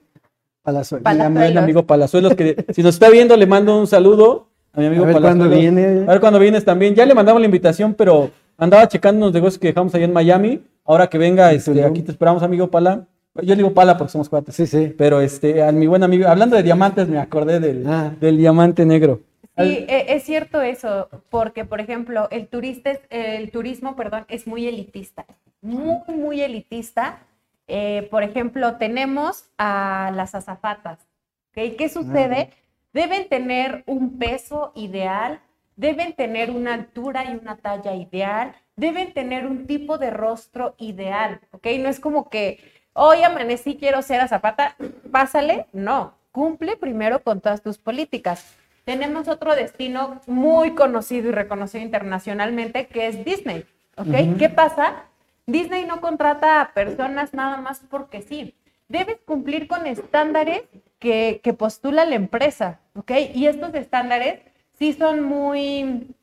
Palazuelos. 0.63 1.03
Pala- 1.03 1.29
Mi 1.29 1.33
buen 1.33 1.33
Palazuelos. 1.35 1.63
amigo 1.63 1.83
Palazuelos, 1.85 2.35
que 2.35 2.65
si 2.73 2.83
nos 2.83 2.95
está 2.95 3.09
viendo 3.09 3.35
le 3.37 3.45
mando 3.47 3.79
un 3.79 3.87
saludo 3.87 4.47
a 4.73 4.79
mi 4.79 4.87
amigo 4.87 5.03
A 5.03 5.07
ver 5.07 5.13
cuándo 5.21 5.45
Palazuelos. 5.45 5.59
viene. 5.59 6.03
A 6.07 6.11
ver 6.11 6.19
cuándo 6.19 6.39
vienes 6.39 6.65
también. 6.65 6.95
Ya 6.95 7.05
le 7.05 7.13
mandamos 7.13 7.41
la 7.41 7.45
invitación, 7.45 7.93
pero 7.93 8.29
andaba 8.57 8.87
checando 8.87 9.19
unos 9.25 9.33
negocios 9.33 9.59
que 9.59 9.67
dejamos 9.67 9.93
allá 9.95 10.05
en 10.05 10.13
Miami. 10.13 10.61
Ahora 10.85 11.07
que 11.07 11.17
venga, 11.17 11.51
este, 11.51 11.83
aquí 11.83 12.01
te 12.01 12.11
esperamos, 12.11 12.43
amigo 12.43 12.67
Pala. 12.69 13.05
Yo 13.35 13.43
le 13.49 13.55
digo 13.57 13.73
Pala 13.73 13.97
porque 13.97 14.11
somos 14.11 14.27
cuates. 14.27 14.53
Sí, 14.55 14.67
sí. 14.67 14.93
Pero 14.97 15.21
este, 15.21 15.63
a 15.63 15.71
mi 15.71 15.87
buen 15.87 16.03
amigo, 16.03 16.27
hablando 16.27 16.55
de 16.57 16.63
diamantes, 16.63 17.07
me 17.07 17.17
acordé 17.17 17.59
del, 17.59 17.85
Ah. 17.87 18.11
del 18.19 18.37
diamante 18.37 18.85
negro. 18.85 19.21
Sí, 19.61 19.85
e- 19.87 20.05
es 20.15 20.23
cierto 20.23 20.61
eso, 20.61 21.09
porque 21.29 21.65
por 21.65 21.79
ejemplo, 21.81 22.27
el 22.31 22.47
turista, 22.47 22.91
el 23.09 23.51
turismo, 23.51 23.95
perdón, 23.95 24.25
es 24.29 24.47
muy 24.47 24.67
elitista, 24.67 25.25
muy, 25.61 25.99
muy 26.07 26.41
elitista. 26.41 27.19
Eh, 27.67 28.07
por 28.11 28.23
ejemplo, 28.23 28.77
tenemos 28.77 29.49
a 29.57 30.11
las 30.13 30.35
azafatas, 30.35 30.99
¿ok? 31.51 31.77
¿Qué 31.77 31.89
sucede? 31.89 32.49
Deben 32.93 33.29
tener 33.29 33.83
un 33.87 34.17
peso 34.19 34.73
ideal, 34.75 35.39
deben 35.77 36.13
tener 36.13 36.51
una 36.51 36.73
altura 36.73 37.23
y 37.25 37.35
una 37.35 37.57
talla 37.57 37.95
ideal, 37.95 38.53
deben 38.75 39.13
tener 39.13 39.45
un 39.45 39.67
tipo 39.67 39.97
de 39.97 40.09
rostro 40.09 40.75
ideal, 40.77 41.39
¿ok? 41.51 41.67
No 41.79 41.87
es 41.89 41.99
como 41.99 42.29
que 42.29 42.59
hoy 42.93 43.23
amanecí, 43.23 43.77
quiero 43.77 44.01
ser 44.01 44.19
azafata, 44.19 44.75
pásale, 45.11 45.67
no, 45.71 46.13
cumple 46.31 46.75
primero 46.75 47.23
con 47.23 47.39
todas 47.41 47.61
tus 47.61 47.77
políticas. 47.77 48.57
Tenemos 48.83 49.27
otro 49.27 49.55
destino 49.55 50.21
muy 50.27 50.73
conocido 50.75 51.29
y 51.29 51.31
reconocido 51.31 51.83
internacionalmente 51.83 52.87
que 52.87 53.07
es 53.07 53.23
Disney, 53.23 53.65
¿ok? 53.95 54.37
¿Qué 54.39 54.49
pasa? 54.49 55.05
Disney 55.45 55.85
no 55.85 56.01
contrata 56.01 56.61
a 56.61 56.73
personas 56.73 57.33
nada 57.33 57.57
más 57.57 57.81
porque 57.89 58.21
sí. 58.21 58.55
Debes 58.89 59.17
cumplir 59.25 59.67
con 59.67 59.87
estándares 59.87 60.63
que, 60.99 61.41
que 61.43 61.53
postula 61.53 62.05
la 62.05 62.15
empresa, 62.15 62.79
¿ok? 62.95 63.11
Y 63.33 63.47
estos 63.47 63.73
estándares 63.73 64.41
sí 64.77 64.93
son 64.93 65.21
muy 65.21 66.15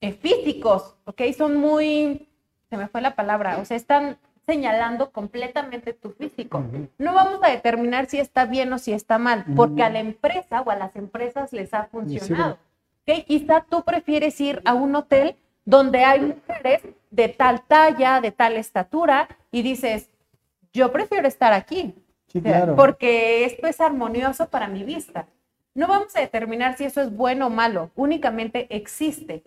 eh, 0.00 0.12
físicos, 0.12 0.96
¿ok? 1.04 1.22
Son 1.36 1.56
muy, 1.56 2.28
se 2.68 2.76
me 2.76 2.88
fue 2.88 3.00
la 3.00 3.14
palabra, 3.14 3.58
o 3.58 3.64
sea, 3.64 3.76
están 3.76 4.18
señalando 4.46 5.10
completamente 5.10 5.92
tu 5.92 6.10
físico. 6.10 6.62
No 6.98 7.14
vamos 7.14 7.40
a 7.42 7.48
determinar 7.50 8.06
si 8.06 8.18
está 8.18 8.44
bien 8.44 8.72
o 8.72 8.78
si 8.78 8.92
está 8.92 9.18
mal, 9.18 9.44
porque 9.56 9.82
a 9.82 9.90
la 9.90 10.00
empresa 10.00 10.60
o 10.62 10.70
a 10.70 10.76
las 10.76 10.94
empresas 10.96 11.52
les 11.52 11.72
ha 11.74 11.84
funcionado. 11.84 12.58
¿ok? 13.06 13.24
Quizá 13.26 13.64
tú 13.68 13.82
prefieres 13.82 14.40
ir 14.40 14.60
a 14.64 14.74
un 14.74 14.94
hotel 14.96 15.36
donde 15.64 16.04
hay 16.04 16.20
mujeres 16.20 16.82
de 17.10 17.28
tal 17.28 17.62
talla, 17.62 18.20
de 18.20 18.32
tal 18.32 18.56
estatura, 18.56 19.28
y 19.50 19.62
dices, 19.62 20.10
yo 20.72 20.92
prefiero 20.92 21.26
estar 21.28 21.52
aquí, 21.52 21.94
Sí, 22.26 22.40
claro. 22.42 22.74
porque 22.74 23.44
esto 23.44 23.66
es 23.68 23.80
armonioso 23.80 24.48
para 24.48 24.66
mi 24.66 24.82
vista. 24.82 25.26
No 25.74 25.86
vamos 25.86 26.14
a 26.16 26.20
determinar 26.20 26.76
si 26.76 26.84
eso 26.84 27.00
es 27.00 27.14
bueno 27.14 27.46
o 27.46 27.50
malo, 27.50 27.90
únicamente 27.94 28.66
existe. 28.74 29.44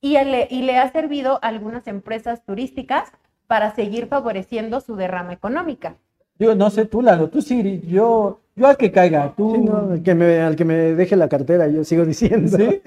Y 0.00 0.18
le, 0.24 0.48
y 0.50 0.62
le 0.62 0.78
ha 0.78 0.90
servido 0.90 1.38
a 1.42 1.48
algunas 1.48 1.86
empresas 1.86 2.42
turísticas 2.44 3.12
para 3.52 3.74
seguir 3.74 4.06
favoreciendo 4.06 4.80
su 4.80 4.96
derrama 4.96 5.34
económica. 5.34 5.96
Yo 6.38 6.54
no 6.54 6.70
sé 6.70 6.86
tú, 6.86 7.02
Lalo, 7.02 7.28
tú 7.28 7.42
sí, 7.42 7.82
yo, 7.86 8.40
yo 8.56 8.66
al 8.66 8.78
que 8.78 8.90
caiga, 8.90 9.34
tú. 9.36 9.52
Sí, 9.54 9.60
no, 9.60 9.92
al 9.92 10.02
que 10.02 10.14
me, 10.14 10.40
al 10.40 10.56
que 10.56 10.64
me 10.64 10.74
deje 10.94 11.16
la 11.16 11.28
cartera, 11.28 11.68
yo 11.68 11.84
sigo 11.84 12.06
diciendo. 12.06 12.56
¿Sí? 12.56 12.80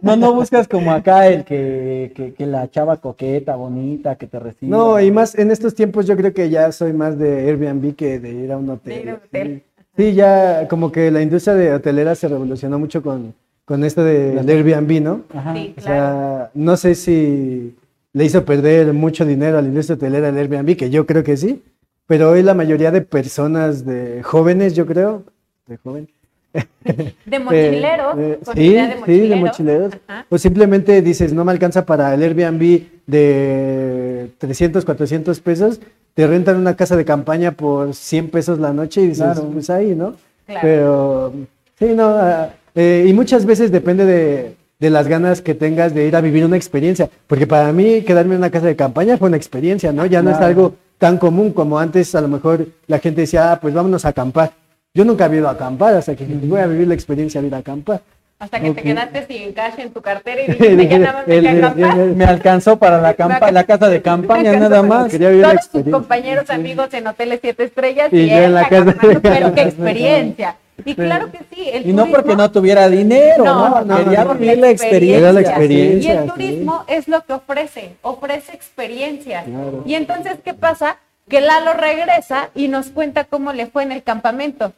No, 0.00 0.14
no 0.14 0.34
buscas 0.34 0.68
como 0.68 0.92
acá 0.92 1.26
el 1.26 1.44
que, 1.44 2.12
que, 2.14 2.32
que 2.32 2.46
la 2.46 2.70
chava 2.70 2.98
coqueta, 2.98 3.56
bonita, 3.56 4.14
que 4.14 4.28
te 4.28 4.38
reciba. 4.38 4.76
No, 4.76 5.00
y 5.00 5.10
más 5.10 5.36
en 5.36 5.50
estos 5.50 5.74
tiempos 5.74 6.06
yo 6.06 6.16
creo 6.16 6.32
que 6.32 6.48
ya 6.48 6.70
soy 6.70 6.92
más 6.92 7.18
de 7.18 7.48
Airbnb 7.48 7.96
que 7.96 8.20
de 8.20 8.30
ir 8.30 8.52
a 8.52 8.56
un 8.56 8.70
hotel. 8.70 8.94
De 8.94 9.00
ir 9.00 9.10
a 9.10 9.14
un 9.14 9.20
hotel. 9.24 9.62
Sí, 9.96 10.04
Sí, 10.04 10.14
ya 10.14 10.68
como 10.68 10.92
que 10.92 11.10
la 11.10 11.22
industria 11.22 11.54
de 11.54 11.74
hotelera 11.74 12.14
se 12.14 12.28
revolucionó 12.28 12.78
mucho 12.78 13.02
con, 13.02 13.34
con 13.64 13.82
esto 13.82 14.04
de, 14.04 14.38
Airbnb, 14.38 15.02
¿no? 15.02 15.22
Ajá. 15.34 15.54
Sí, 15.56 15.74
O 15.76 15.82
claro. 15.82 15.82
sea, 15.82 16.50
no 16.54 16.76
sé 16.76 16.94
si 16.94 17.74
le 18.12 18.24
hizo 18.24 18.44
perder 18.44 18.92
mucho 18.92 19.24
dinero 19.24 19.58
a 19.58 19.62
la 19.62 19.68
industria 19.68 19.96
hotelera 19.96 20.28
el 20.28 20.36
Airbnb, 20.38 20.76
que 20.76 20.90
yo 20.90 21.06
creo 21.06 21.22
que 21.22 21.36
sí, 21.36 21.62
pero 22.06 22.30
hoy 22.30 22.42
la 22.42 22.54
mayoría 22.54 22.90
de 22.90 23.02
personas, 23.02 23.84
de 23.84 24.22
jóvenes, 24.22 24.74
yo 24.74 24.86
creo, 24.86 25.24
de 25.66 25.76
joven, 25.76 26.08
De 27.26 27.38
mochileros, 27.38 28.16
eh, 28.18 28.38
con 28.42 28.54
sí, 28.56 28.62
idea 28.62 28.86
de 28.86 28.92
sí, 28.94 28.98
mochileros. 29.00 29.28
de 29.30 29.36
mochileros. 29.36 29.94
Ajá. 30.08 30.26
O 30.30 30.38
simplemente 30.38 31.02
dices, 31.02 31.32
no 31.34 31.44
me 31.44 31.52
alcanza 31.52 31.84
para 31.84 32.14
el 32.14 32.22
Airbnb 32.22 32.82
de 33.06 34.30
300, 34.38 34.84
400 34.84 35.40
pesos, 35.40 35.80
te 36.14 36.26
rentan 36.26 36.56
una 36.56 36.74
casa 36.74 36.96
de 36.96 37.04
campaña 37.04 37.52
por 37.52 37.94
100 37.94 38.30
pesos 38.30 38.58
la 38.58 38.72
noche 38.72 39.02
y 39.02 39.08
dices, 39.08 39.24
Claro. 39.24 39.50
pues 39.52 39.68
ahí, 39.70 39.94
¿no? 39.94 40.14
Claro. 40.46 40.60
Pero, 40.62 41.32
sí, 41.78 41.86
no, 41.94 42.08
ah, 42.08 42.50
eh, 42.74 43.04
y 43.06 43.12
muchas 43.12 43.44
veces 43.44 43.70
depende 43.70 44.04
de, 44.06 44.56
de 44.78 44.90
las 44.90 45.08
ganas 45.08 45.42
que 45.42 45.54
tengas 45.54 45.92
de 45.92 46.06
ir 46.06 46.14
a 46.14 46.20
vivir 46.20 46.44
una 46.44 46.56
experiencia, 46.56 47.08
porque 47.26 47.46
para 47.48 47.72
mí 47.72 48.02
quedarme 48.02 48.34
en 48.34 48.38
una 48.40 48.50
casa 48.50 48.66
de 48.66 48.76
campaña 48.76 49.16
fue 49.16 49.26
una 49.28 49.36
experiencia, 49.36 49.92
¿no? 49.92 50.06
Ya 50.06 50.22
no 50.22 50.30
es 50.30 50.36
algo 50.38 50.74
tan 50.98 51.18
común 51.18 51.52
como 51.52 51.78
antes, 51.80 52.14
a 52.14 52.20
lo 52.20 52.28
mejor 52.28 52.66
la 52.86 52.98
gente 53.00 53.22
decía, 53.22 53.52
ah, 53.52 53.60
pues 53.60 53.74
vámonos 53.74 54.04
a 54.04 54.08
acampar. 54.10 54.52
Yo 54.94 55.04
nunca 55.04 55.24
había 55.24 55.40
ido 55.40 55.48
a 55.48 55.52
acampar, 55.52 55.94
hasta 55.94 56.14
que 56.14 56.24
voy 56.24 56.60
a 56.60 56.66
vivir 56.66 56.86
la 56.88 56.94
experiencia 56.94 57.40
de 57.40 57.48
ir 57.48 57.54
a 57.54 57.58
acampar. 57.58 58.02
Hasta 58.40 58.60
que 58.60 58.70
te 58.70 58.82
quedaste 58.82 59.26
sin 59.26 59.52
cash 59.52 59.74
en 59.78 59.90
tu 59.90 60.00
cartera 60.00 60.42
y 60.42 60.46
dijiste, 60.52 60.86
ya 60.88 60.98
nada 61.00 61.12
más 61.12 61.26
me 61.26 61.34
El- 61.36 61.42
queda 61.42 61.52
el- 61.52 61.64
acampar. 61.64 61.98
el- 61.98 62.16
Me 62.16 62.24
alcanzó 62.24 62.76
para 62.78 63.00
la, 63.00 63.16
campa- 63.16 63.50
la 63.50 63.64
casa 63.64 63.88
de 63.88 64.00
campaña, 64.00 64.52
nada 64.60 64.80
más. 64.84 65.10
Quería 65.10 65.30
vivir 65.30 65.42
la 65.44 65.56
Todos 65.56 65.70
tus 65.70 65.92
compañeros, 65.92 66.48
amigos 66.50 66.94
en 66.94 67.06
hoteles 67.08 67.40
siete 67.42 67.64
estrellas 67.64 68.10
Y 68.12 68.18
y, 68.20 68.30
yo 68.30 68.36
en 68.36 68.54
la 68.54 68.68
casa 68.68 68.84
de 68.92 69.18
pero 69.20 69.52
qué 69.54 69.62
experiencia. 69.62 70.54
Y 70.84 70.94
claro 70.94 71.30
que 71.32 71.38
sí, 71.52 71.68
el 71.72 71.88
Y 71.88 71.92
no 71.92 72.06
porque 72.06 72.30
turismo- 72.30 72.36
no 72.36 72.50
tuviera 72.52 72.88
dinero, 72.88 73.44
¿no? 73.44 73.68
No, 73.68 73.84
no, 73.84 73.96
Quería 74.04 74.24
no, 74.24 74.34
vivir 74.34 74.58
la 74.58 74.70
experiencia. 74.70 75.32
Y 75.32 75.38
experiencia, 75.44 76.12
el 76.14 76.24
sí. 76.24 76.30
turismo 76.30 76.84
es 76.86 77.08
lo 77.08 77.24
que 77.24 77.32
ofrece, 77.32 77.96
ofrece 78.02 78.52
experiencias. 78.54 79.44
Claro. 79.44 79.82
Y 79.84 79.94
entonces, 79.94 80.36
¿qué 80.44 80.54
pasa? 80.54 80.98
Que 81.28 81.40
Lalo 81.40 81.74
regresa 81.74 82.50
y 82.54 82.68
nos 82.68 82.88
cuenta 82.88 83.24
cómo 83.24 83.52
le 83.52 83.66
fue 83.66 83.82
en 83.82 83.92
el 83.92 84.02
campamento. 84.02 84.72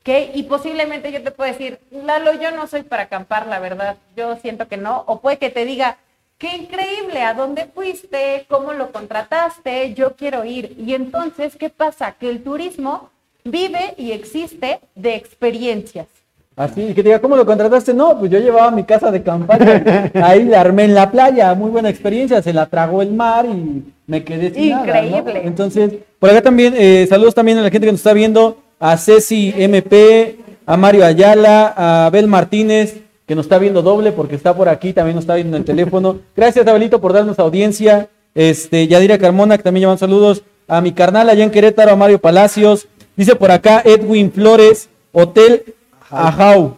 ¿ok? 0.00 0.08
Y 0.34 0.42
posiblemente 0.44 1.12
yo 1.12 1.22
te 1.22 1.30
puedo 1.30 1.52
decir, 1.52 1.78
Lalo, 1.90 2.32
yo 2.40 2.50
no 2.50 2.66
soy 2.66 2.82
para 2.82 3.04
acampar, 3.04 3.46
la 3.46 3.60
verdad. 3.60 3.96
Yo 4.16 4.36
siento 4.36 4.66
que 4.68 4.76
no. 4.78 5.04
O 5.06 5.20
puede 5.20 5.36
que 5.38 5.50
te 5.50 5.64
diga, 5.64 5.98
qué 6.38 6.56
increíble, 6.56 7.22
¿a 7.22 7.34
dónde 7.34 7.66
fuiste? 7.72 8.46
¿Cómo 8.48 8.72
lo 8.72 8.90
contrataste? 8.90 9.94
Yo 9.94 10.16
quiero 10.16 10.44
ir. 10.44 10.74
Y 10.76 10.94
entonces, 10.94 11.54
¿qué 11.56 11.68
pasa? 11.70 12.16
Que 12.18 12.28
el 12.30 12.42
turismo 12.42 13.10
vive 13.44 13.94
y 13.96 14.12
existe 14.12 14.80
de 14.94 15.14
experiencias. 15.14 16.06
Así, 16.54 16.88
que 16.88 17.02
te 17.02 17.04
diga, 17.04 17.20
¿cómo 17.20 17.36
lo 17.36 17.46
contrataste? 17.46 17.94
No, 17.94 18.18
pues 18.18 18.30
yo 18.30 18.38
llevaba 18.38 18.70
mi 18.70 18.84
casa 18.84 19.10
de 19.10 19.22
campaña, 19.22 20.10
ahí 20.22 20.44
la 20.44 20.60
armé 20.60 20.84
en 20.84 20.94
la 20.94 21.10
playa, 21.10 21.54
muy 21.54 21.70
buena 21.70 21.88
experiencia, 21.88 22.42
se 22.42 22.52
la 22.52 22.66
tragó 22.66 23.00
el 23.00 23.12
mar 23.12 23.46
y 23.46 23.84
me 24.06 24.22
quedé 24.22 24.52
sin 24.52 24.70
nada, 24.70 24.84
¿no? 24.84 25.06
Increíble. 25.06 25.42
Entonces, 25.44 25.94
por 26.18 26.28
acá 26.28 26.42
también, 26.42 26.74
eh, 26.76 27.06
saludos 27.08 27.34
también 27.34 27.56
a 27.56 27.62
la 27.62 27.70
gente 27.70 27.86
que 27.86 27.92
nos 27.92 28.00
está 28.00 28.12
viendo, 28.12 28.58
a 28.78 28.98
Ceci 28.98 29.54
MP, 29.56 30.36
a 30.66 30.76
Mario 30.76 31.06
Ayala, 31.06 31.72
a 31.74 32.06
Abel 32.06 32.26
Martínez, 32.26 33.00
que 33.26 33.34
nos 33.34 33.46
está 33.46 33.58
viendo 33.58 33.80
doble 33.80 34.12
porque 34.12 34.36
está 34.36 34.54
por 34.54 34.68
aquí, 34.68 34.92
también 34.92 35.14
nos 35.14 35.22
está 35.22 35.36
viendo 35.36 35.56
en 35.56 35.62
el 35.62 35.66
teléfono. 35.66 36.18
Gracias, 36.36 36.66
Abelito, 36.66 37.00
por 37.00 37.12
darnos 37.12 37.38
audiencia. 37.38 38.08
Este, 38.34 38.88
Yadira 38.88 39.18
Carmona, 39.18 39.56
que 39.56 39.62
también 39.62 39.82
llevan 39.82 39.98
saludos. 39.98 40.42
A 40.68 40.80
mi 40.80 40.92
carnal 40.92 41.28
allá 41.28 41.44
en 41.44 41.50
Querétaro, 41.50 41.92
a 41.92 41.96
Mario 41.96 42.18
Palacios. 42.18 42.88
Dice 43.16 43.36
por 43.36 43.50
acá 43.50 43.82
Edwin 43.84 44.32
Flores, 44.32 44.88
Hotel 45.12 45.74
Ajau, 46.10 46.76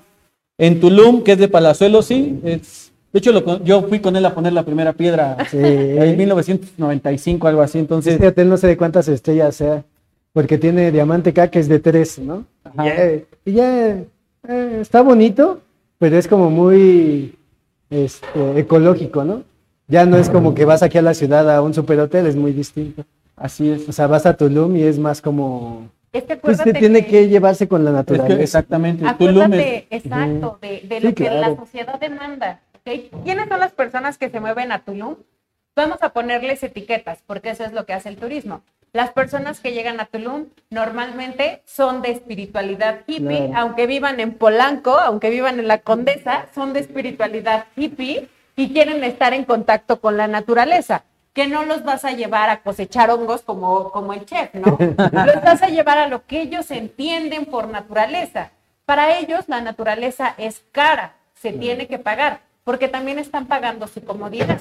en 0.58 0.80
Tulum, 0.80 1.22
que 1.22 1.32
es 1.32 1.38
de 1.38 1.48
Palazuelo, 1.48 2.02
sí. 2.02 2.38
Es, 2.44 2.92
de 3.12 3.18
hecho, 3.18 3.32
lo 3.32 3.62
yo 3.64 3.82
fui 3.82 4.00
con 4.00 4.16
él 4.16 4.24
a 4.26 4.34
poner 4.34 4.52
la 4.52 4.64
primera 4.64 4.92
piedra 4.92 5.36
Sí. 5.48 5.58
en 5.60 6.16
1995, 6.16 7.46
algo 7.48 7.62
así. 7.62 7.78
Entonces, 7.78 8.14
Este 8.14 8.26
hotel 8.28 8.48
no 8.48 8.56
sé 8.56 8.66
de 8.66 8.76
cuántas 8.76 9.06
estrellas 9.08 9.54
sea, 9.56 9.84
porque 10.32 10.58
tiene 10.58 10.90
diamante 10.90 11.32
K 11.32 11.48
que 11.48 11.60
es 11.60 11.68
de 11.68 11.78
tres, 11.78 12.18
¿no? 12.18 12.44
Ajá. 12.64 12.84
Y 12.86 12.88
ya, 12.88 13.12
y 13.44 13.52
ya, 13.52 13.90
eh, 14.48 14.78
está 14.80 15.02
bonito, 15.02 15.60
pero 15.98 16.16
es 16.18 16.26
como 16.26 16.50
muy 16.50 17.34
este, 17.90 18.58
ecológico, 18.58 19.24
¿no? 19.24 19.42
Ya 19.86 20.06
no 20.06 20.16
es 20.16 20.28
como 20.30 20.54
que 20.54 20.64
vas 20.64 20.82
aquí 20.82 20.98
a 20.98 21.02
la 21.02 21.14
ciudad 21.14 21.48
a 21.54 21.60
un 21.62 21.74
superhotel, 21.74 22.26
es 22.26 22.34
muy 22.36 22.52
distinto. 22.52 23.04
así 23.36 23.70
es. 23.70 23.88
O 23.88 23.92
sea, 23.92 24.06
vas 24.06 24.26
a 24.26 24.36
Tulum 24.36 24.76
y 24.76 24.82
es 24.82 24.98
más 24.98 25.20
como... 25.20 25.88
Es 26.14 26.22
que 26.24 26.36
Pues 26.36 26.60
acuérdate 26.60 26.78
tiene 26.78 27.04
que 27.06 27.28
llevarse 27.28 27.68
con 27.68 27.84
la 27.84 27.90
Es 27.90 27.96
que 28.06 28.12
naturaleza. 28.12 28.42
exactamente. 28.42 29.06
Acuérdate, 29.06 29.86
exacto, 29.90 30.58
de, 30.62 30.80
de 30.84 31.00
Sí, 31.00 31.06
lo 31.08 31.14
que 31.14 31.30
la 31.30 31.56
sociedad 31.56 31.98
demanda. 32.00 32.60
¿ok? 32.76 33.22
¿Quiénes 33.24 33.48
son 33.48 33.58
las 33.60 33.72
personas 33.72 34.16
que 34.16 34.30
se 34.30 34.40
mueven 34.40 34.70
a 34.72 34.78
Tulum? 34.84 35.16
Vamos 35.76 35.98
a 36.02 36.10
ponerles 36.10 36.62
etiquetas, 36.62 37.18
porque 37.26 37.50
eso 37.50 37.64
es 37.64 37.72
lo 37.72 37.84
que 37.84 37.92
hace 37.94 38.08
el 38.08 38.16
turismo. 38.16 38.62
Las 38.92 39.10
personas 39.10 39.58
que 39.58 39.72
llegan 39.72 39.98
a 39.98 40.04
Tulum 40.06 40.46
normalmente 40.70 41.62
son 41.64 42.00
de 42.00 42.12
espiritualidad 42.12 43.00
hippie, 43.08 43.48
Claro. 43.48 43.52
aunque 43.56 43.88
vivan 43.88 44.20
en 44.20 44.34
Polanco, 44.34 44.92
aunque 44.96 45.30
vivan 45.30 45.58
en 45.58 45.66
la 45.66 45.78
Condesa, 45.78 46.46
son 46.54 46.72
de 46.72 46.78
espiritualidad 46.80 47.64
hippie 47.74 48.28
y 48.54 48.72
quieren 48.72 49.02
estar 49.02 49.34
en 49.34 49.44
contacto 49.44 50.00
con 50.00 50.16
la 50.16 50.28
naturaleza. 50.28 51.02
Que 51.34 51.46
no 51.46 51.66
los 51.66 51.84
vas 51.84 52.06
a 52.06 52.12
llevar 52.12 52.48
a 52.48 52.62
cosechar 52.62 53.10
hongos 53.10 53.42
como, 53.42 53.90
como 53.90 54.14
el 54.14 54.24
chef, 54.24 54.54
¿no? 54.54 54.78
Los 54.78 55.42
vas 55.42 55.62
a 55.62 55.68
llevar 55.68 55.98
a 55.98 56.08
lo 56.08 56.24
que 56.24 56.40
ellos 56.40 56.70
entienden 56.70 57.44
por 57.44 57.68
naturaleza. 57.68 58.52
Para 58.86 59.18
ellos 59.18 59.44
la 59.48 59.60
naturaleza 59.60 60.34
es 60.38 60.62
cara, 60.72 61.14
se 61.34 61.52
tiene 61.52 61.86
que 61.86 61.98
pagar, 61.98 62.40
porque 62.64 62.88
también 62.88 63.18
están 63.18 63.46
pagando 63.46 63.86
su 63.86 64.02
comodidad. 64.04 64.58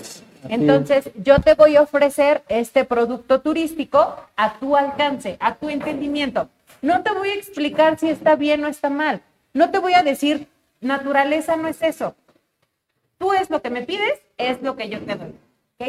Entonces, 0.50 1.10
yo 1.16 1.40
te 1.40 1.54
voy 1.54 1.76
a 1.76 1.82
ofrecer 1.82 2.44
este 2.50 2.84
producto 2.84 3.42
turístico 3.42 4.16
a 4.36 4.54
tu 4.60 4.76
alcance, 4.76 5.38
a 5.40 5.56
tu 5.56 5.70
entendimiento. 5.70 6.50
No 6.82 7.02
te 7.02 7.14
voy 7.14 7.30
a 7.30 7.36
explicar 7.36 7.98
si 7.98 8.10
está 8.10 8.36
bien 8.36 8.66
o 8.66 8.68
está 8.68 8.90
mal. 8.90 9.22
No 9.54 9.70
te 9.72 9.80
voy 9.80 9.94
a 9.94 10.04
decir, 10.04 10.48
naturaleza 10.82 11.56
no 11.56 11.68
es 11.68 11.82
eso. 11.82 12.16
Tú 13.18 13.32
es 13.32 13.50
lo 13.50 13.62
que 13.62 13.70
me 13.70 13.84
pides, 13.84 14.20
es 14.38 14.62
lo 14.62 14.76
que 14.76 14.90
yo 14.90 15.00
te 15.02 15.16
doy. 15.16 15.34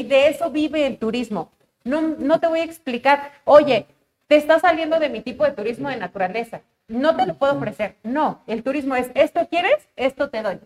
De 0.03 0.29
eso 0.29 0.51
vive 0.51 0.87
el 0.87 0.99
turismo. 0.99 1.51
No, 1.85 2.01
no 2.19 2.41
te 2.41 2.47
voy 2.47 2.61
a 2.61 2.65
explicar, 2.65 3.31
oye, 3.45 3.87
te 4.27 4.37
está 4.37 4.59
saliendo 4.59 4.99
de 4.99 5.11
mi 5.11 5.21
tipo 5.21 5.45
de 5.45 5.53
turismo 5.53 5.89
de 5.89 5.97
naturaleza. 5.97 6.63
No 6.89 7.15
te 7.15 7.27
lo 7.27 7.35
puedo 7.35 7.55
ofrecer. 7.55 7.97
No, 8.03 8.41
el 8.47 8.63
turismo 8.63 8.97
es, 8.97 9.11
esto 9.15 9.47
quieres, 9.49 9.77
esto 9.97 10.31
te 10.31 10.43
doy. 10.43 10.59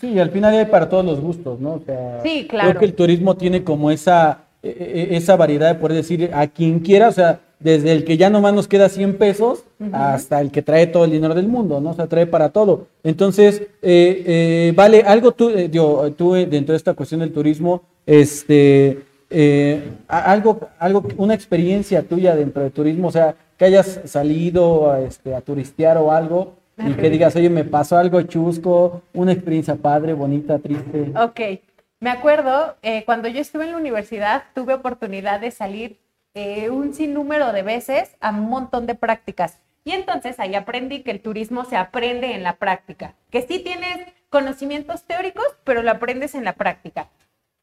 Sí, 0.00 0.18
al 0.18 0.30
final 0.30 0.54
hay 0.54 0.64
para 0.66 0.88
todos 0.88 1.04
los 1.04 1.20
gustos, 1.20 1.60
¿no? 1.60 1.74
O 1.74 1.82
sea, 1.84 2.20
Sí, 2.22 2.46
claro. 2.48 2.70
Creo 2.70 2.80
que 2.80 2.86
el 2.86 2.94
turismo 2.94 3.36
tiene 3.36 3.62
como 3.62 3.90
esa, 3.90 4.44
eh, 4.62 4.74
eh, 4.78 5.16
esa 5.16 5.36
variedad 5.36 5.68
de 5.74 5.78
poder 5.78 5.96
decir 5.98 6.30
a 6.32 6.46
quien 6.46 6.80
quiera, 6.80 7.08
o 7.08 7.12
sea, 7.12 7.40
desde 7.62 7.92
el 7.92 8.04
que 8.04 8.16
ya 8.16 8.28
nomás 8.30 8.54
nos 8.54 8.68
queda 8.68 8.88
100 8.88 9.18
pesos 9.18 9.64
hasta 9.92 10.40
el 10.40 10.50
que 10.50 10.62
trae 10.62 10.86
todo 10.86 11.04
el 11.04 11.10
dinero 11.12 11.34
del 11.34 11.48
mundo, 11.48 11.80
¿no? 11.80 11.90
O 11.90 11.94
sea, 11.94 12.06
trae 12.06 12.26
para 12.26 12.50
todo. 12.50 12.86
Entonces, 13.04 13.62
eh, 13.82 14.22
eh, 14.26 14.72
vale, 14.74 15.02
algo 15.02 15.32
tú, 15.32 15.50
eh, 15.50 15.68
digo, 15.68 16.10
tú 16.12 16.34
eh, 16.34 16.46
dentro 16.46 16.72
de 16.72 16.76
esta 16.76 16.94
cuestión 16.94 17.20
del 17.20 17.32
turismo, 17.32 17.82
este, 18.06 19.02
eh, 19.30 19.90
algo, 20.08 20.68
algo, 20.78 21.04
una 21.16 21.34
experiencia 21.34 22.02
tuya 22.02 22.34
dentro 22.36 22.62
del 22.62 22.72
turismo, 22.72 23.08
o 23.08 23.12
sea, 23.12 23.34
que 23.56 23.64
hayas 23.64 24.00
salido 24.04 24.90
a, 24.90 25.00
este, 25.00 25.34
a 25.34 25.40
turistear 25.40 25.96
o 25.98 26.12
algo 26.12 26.56
y 26.78 26.94
que 26.94 27.10
digas, 27.10 27.36
oye, 27.36 27.48
me 27.50 27.64
pasó 27.64 27.96
algo 27.96 28.22
chusco, 28.22 29.02
una 29.12 29.32
experiencia 29.32 29.76
padre, 29.76 30.14
bonita, 30.14 30.58
triste. 30.58 31.12
Ok, 31.16 31.40
me 32.00 32.10
acuerdo, 32.10 32.76
eh, 32.82 33.04
cuando 33.04 33.28
yo 33.28 33.40
estuve 33.40 33.64
en 33.64 33.72
la 33.72 33.78
universidad, 33.78 34.44
tuve 34.54 34.74
oportunidad 34.74 35.40
de 35.40 35.50
salir 35.50 36.00
eh, 36.34 36.70
un 36.70 36.94
sinnúmero 36.94 37.52
de 37.52 37.62
veces 37.62 38.16
a 38.20 38.30
un 38.30 38.48
montón 38.48 38.86
de 38.86 38.94
prácticas. 38.94 39.60
Y 39.84 39.92
entonces 39.92 40.40
ahí 40.40 40.54
aprendí 40.54 41.02
que 41.02 41.10
el 41.10 41.20
turismo 41.20 41.64
se 41.64 41.76
aprende 41.76 42.34
en 42.34 42.42
la 42.42 42.56
práctica, 42.56 43.14
que 43.30 43.42
sí 43.42 43.58
tienes 43.58 44.06
conocimientos 44.30 45.04
teóricos, 45.04 45.44
pero 45.64 45.82
lo 45.82 45.90
aprendes 45.90 46.34
en 46.34 46.44
la 46.44 46.54
práctica. 46.54 47.08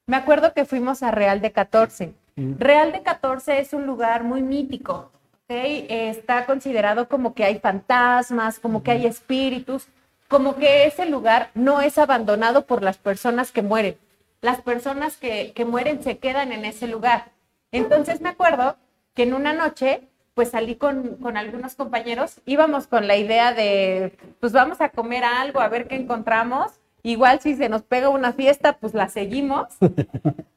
Me 0.10 0.18
acuerdo 0.18 0.56
que 0.56 0.66
fuimos 0.66 1.04
a 1.04 1.12
Real 1.12 1.40
de 1.40 1.52
14. 1.52 2.16
Real 2.36 2.92
de 2.92 3.04
14 3.04 3.60
es 3.60 3.74
un 3.74 3.86
lugar 3.86 4.24
muy 4.24 4.42
mítico, 4.42 5.12
¿ok? 5.44 5.52
Está 5.52 6.48
considerado 6.48 7.08
como 7.08 7.36
que 7.36 7.44
hay 7.44 7.60
fantasmas, 7.60 8.58
como 8.58 8.82
que 8.82 8.90
hay 8.90 9.06
espíritus, 9.06 9.88
como 10.28 10.56
que 10.56 10.88
ese 10.88 11.06
lugar 11.06 11.52
no 11.54 11.80
es 11.80 12.00
abandonado 12.00 12.66
por 12.66 12.82
las 12.82 12.98
personas 12.98 13.52
que 13.52 13.62
mueren. 13.62 13.98
Las 14.42 14.64
personas 14.64 15.16
que, 15.16 15.52
que 15.54 15.64
mueren 15.64 16.02
se 16.02 16.18
quedan 16.18 16.54
en 16.54 16.66
ese 16.66 16.88
lugar. 16.88 17.26
Entonces 17.72 18.20
me 18.20 18.30
acuerdo 18.30 18.78
que 19.14 19.22
en 19.22 19.36
una 19.36 19.54
noche, 19.54 20.08
pues 20.34 20.50
salí 20.50 20.74
con, 20.74 21.18
con 21.18 21.38
algunos 21.38 21.76
compañeros, 21.76 22.42
íbamos 22.48 22.88
con 22.88 23.06
la 23.06 23.16
idea 23.16 23.54
de, 23.54 24.18
pues 24.40 24.54
vamos 24.54 24.82
a 24.82 24.90
comer 24.90 25.24
algo, 25.24 25.62
a 25.62 25.68
ver 25.68 25.88
qué 25.88 25.98
encontramos. 25.98 26.79
Igual 27.04 27.40
si 27.40 27.56
se 27.56 27.70
nos 27.70 27.84
pega 27.84 28.10
una 28.10 28.34
fiesta, 28.34 28.74
pues 28.74 28.94
la 28.94 29.10
seguimos. 29.10 29.68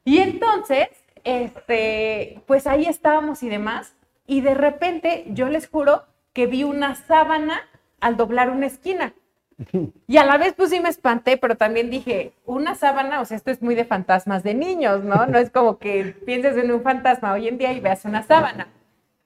Y 0.04 0.18
entonces, 0.18 0.88
este, 1.22 2.42
pues 2.46 2.66
ahí 2.66 2.86
estábamos 2.86 3.44
y 3.44 3.48
demás. 3.48 3.94
Y 4.26 4.40
de 4.40 4.54
repente, 4.54 5.26
yo 5.28 5.48
les 5.48 5.68
juro 5.68 6.02
que 6.32 6.48
vi 6.48 6.64
una 6.64 6.96
sábana 6.96 7.60
al 8.00 8.16
doblar 8.16 8.50
una 8.50 8.66
esquina. 8.66 9.14
Y 10.08 10.16
a 10.16 10.24
la 10.24 10.38
vez, 10.38 10.54
pues 10.54 10.70
sí 10.70 10.80
me 10.80 10.88
espanté, 10.88 11.36
pero 11.36 11.56
también 11.56 11.88
dije, 11.88 12.34
una 12.44 12.74
sábana, 12.74 13.20
o 13.20 13.24
sea, 13.24 13.36
esto 13.36 13.50
es 13.50 13.62
muy 13.62 13.74
de 13.74 13.84
fantasmas 13.84 14.42
de 14.42 14.54
niños, 14.54 15.04
¿no? 15.04 15.26
No 15.26 15.38
es 15.38 15.50
como 15.50 15.78
que 15.78 16.16
pienses 16.26 16.56
en 16.56 16.72
un 16.72 16.82
fantasma 16.82 17.32
hoy 17.32 17.48
en 17.48 17.58
día 17.58 17.72
y 17.72 17.80
veas 17.80 18.04
una 18.04 18.22
sábana. 18.24 18.66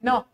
No. 0.00 0.26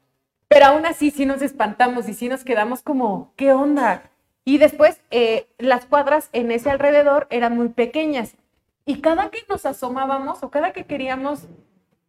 Pero 0.49 0.67
aún 0.67 0.85
así, 0.85 1.11
sí 1.11 1.25
nos 1.25 1.41
espantamos 1.41 2.09
y 2.09 2.15
sí 2.15 2.29
nos 2.29 2.45
quedamos 2.45 2.83
como, 2.83 3.33
¿qué 3.37 3.53
onda? 3.53 4.11
Y 4.45 4.59
después, 4.59 5.01
eh, 5.11 5.47
las 5.59 5.87
cuadras 5.87 6.29
en 6.33 6.51
ese 6.51 6.71
alrededor 6.71 7.27
eran 7.31 7.57
muy 7.57 7.69
pequeñas. 7.69 8.35
Y 8.85 9.01
cada 9.01 9.31
que 9.31 9.39
nos 9.49 9.65
asomábamos 9.67 10.43
o 10.43 10.51
cada 10.51 10.73
que 10.73 10.85
queríamos 10.85 11.47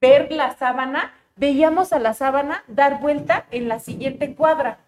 ver 0.01 0.31
la 0.31 0.55
sábana, 0.57 1.13
veíamos 1.35 1.93
a 1.93 1.99
la 1.99 2.13
sábana 2.13 2.63
dar 2.67 2.99
vuelta 2.99 3.45
en 3.51 3.67
la 3.67 3.79
siguiente 3.79 4.33
cuadra. 4.35 4.79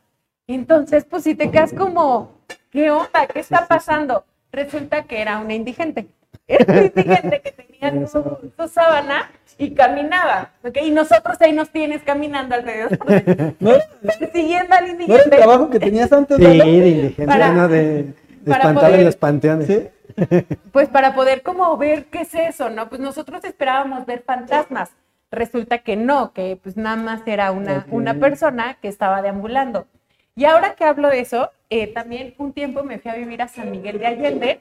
Entonces, 0.48 1.06
pues 1.06 1.24
si 1.24 1.36
te 1.36 1.52
quedas 1.52 1.74
como, 1.74 2.32
¿qué 2.72 2.92
onda? 2.92 3.28
¿Qué 3.28 3.40
está 3.40 3.68
pasando? 3.68 4.26
Resulta 4.52 5.04
que 5.04 5.22
era 5.22 5.40
una 5.40 5.54
indigente. 5.54 6.08
Era 6.48 6.66
una 6.72 6.82
indigente 6.86 7.42
que 7.42 7.52
tenía 7.80 8.08
su, 8.08 8.52
su 8.58 8.68
sábana 8.68 9.32
y 9.58 9.72
caminaba. 9.74 10.52
¿ok? 10.64 10.78
Y 10.84 10.92
nosotros 10.92 11.38
ahí 11.42 11.54
nos 11.54 11.70
tienes 11.70 12.02
caminando 12.04 12.56
alrededor, 12.56 12.98
¿No, 13.60 13.72
siguiendo 14.34 14.76
al 14.76 14.86
¿No 14.86 14.86
era 14.86 14.86
el 14.86 14.90
indigente. 15.02 15.38
trabajo 15.38 15.70
que 15.70 15.80
tenías 15.80 16.12
antes? 16.12 16.38
Sí, 16.38 16.44
Lalo? 16.44 16.64
de 16.66 16.88
indigencia, 16.90 17.26
Para- 17.26 17.52
¿no? 17.52 17.68
De, 17.68 17.84
de 18.04 18.14
para 18.46 18.58
espantar 18.58 18.84
poder- 18.84 19.00
en 19.00 19.06
los 19.06 19.16
panteones. 19.16 19.68
¿Sí? 19.68 19.88
Pues 20.72 20.88
para 20.88 21.14
poder 21.14 21.42
como 21.42 21.76
ver 21.78 22.06
qué 22.06 22.22
es 22.22 22.34
eso, 22.36 22.70
¿no? 22.70 22.88
Pues 22.90 23.02
nosotros 23.02 23.44
esperábamos 23.44 24.06
ver 24.06 24.22
fantasmas. 24.26 24.92
Resulta 25.32 25.80
que 25.80 25.98
no, 25.98 26.32
que 26.32 26.58
pues 26.62 26.78
nada 26.78 26.96
más 26.96 27.22
era 27.26 27.52
una, 27.52 27.80
Ok. 27.80 27.86
una 27.92 28.14
persona 28.14 28.78
que 28.82 28.88
estaba 28.88 29.22
deambulando. 29.22 29.88
Y 30.36 30.46
ahora 30.46 30.76
que 30.76 30.86
hablo 30.86 31.10
de 31.10 31.20
eso, 31.20 31.50
eh, 31.70 31.88
también 31.88 32.34
un 32.38 32.54
tiempo 32.54 32.84
me 32.84 33.00
fui 33.00 33.12
a 33.12 33.16
vivir 33.16 33.42
a 33.42 33.48
San 33.50 33.72
Miguel 33.72 34.00
de 34.00 34.06
Allende. 34.06 34.60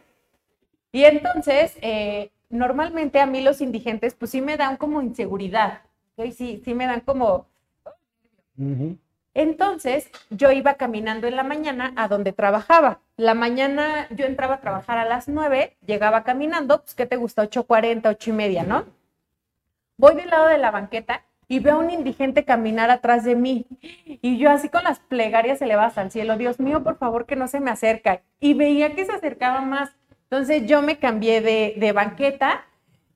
Y 0.90 1.04
entonces, 1.04 1.76
eh, 1.82 2.30
normalmente 2.54 3.20
a 3.20 3.26
mí 3.26 3.42
los 3.42 3.60
indigentes, 3.60 4.14
pues 4.14 4.30
sí 4.30 4.40
me 4.40 4.56
dan 4.56 4.76
como 4.76 5.02
inseguridad. 5.02 5.82
Sí, 6.16 6.62
sí 6.64 6.74
me 6.74 6.86
dan 6.86 7.00
como, 7.00 7.46
entonces, 9.34 10.10
yo 10.30 10.52
iba 10.52 10.74
caminando 10.74 11.26
en 11.26 11.34
la 11.34 11.42
mañana 11.42 11.92
a 11.96 12.06
donde 12.06 12.32
trabajaba. 12.32 13.00
La 13.16 13.34
mañana 13.34 14.06
yo 14.10 14.26
entraba 14.26 14.54
a 14.54 14.60
trabajar 14.60 14.96
a 14.96 15.04
las 15.04 15.28
9, 15.28 15.76
llegaba 15.84 16.22
caminando, 16.22 16.82
pues, 16.82 16.94
¿qué 16.94 17.04
te 17.04 17.16
gusta? 17.16 17.42
8.40, 17.42 18.10
8 18.10 18.30
y 18.30 18.32
media, 18.32 18.62
¿no? 18.62 18.84
Voy 19.96 20.14
del 20.14 20.30
lado 20.30 20.46
de 20.46 20.58
la 20.58 20.70
banqueta 20.70 21.24
y 21.48 21.58
veo 21.58 21.74
a 21.74 21.78
un 21.78 21.90
indigente 21.90 22.44
caminar 22.44 22.90
atrás 22.90 23.24
de 23.24 23.34
mí. 23.34 23.66
Y 24.22 24.38
yo 24.38 24.50
así 24.50 24.68
con 24.68 24.84
las 24.84 25.00
plegarias 25.00 25.60
elevadas 25.60 25.98
al 25.98 26.12
cielo, 26.12 26.36
Dios 26.36 26.60
mío, 26.60 26.84
por 26.84 26.96
favor, 26.96 27.26
que 27.26 27.36
no 27.36 27.48
se 27.48 27.60
me 27.60 27.72
acerca. 27.72 28.22
Y 28.38 28.54
veía 28.54 28.94
que 28.94 29.04
se 29.04 29.12
acercaba 29.12 29.60
más. 29.62 29.96
Entonces 30.34 30.66
yo 30.66 30.82
me 30.82 30.98
cambié 30.98 31.40
de, 31.40 31.92
banqueta 31.92 32.66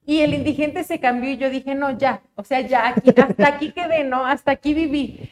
Y 0.06 0.20
el 0.20 0.34
indigente 0.34 0.84
se 0.84 1.00
cambió 1.00 1.30
y 1.30 1.36
yo 1.36 1.50
dije, 1.50 1.74
no, 1.74 1.98
ya, 1.98 2.22
o 2.36 2.44
sea, 2.44 2.60
ya, 2.60 2.90
aquí, 2.90 3.10
hasta 3.20 3.48
aquí 3.48 3.72
quedé, 3.72 4.04
¿no? 4.04 4.24
Hasta 4.24 4.52
aquí 4.52 4.72
viví. 4.72 5.28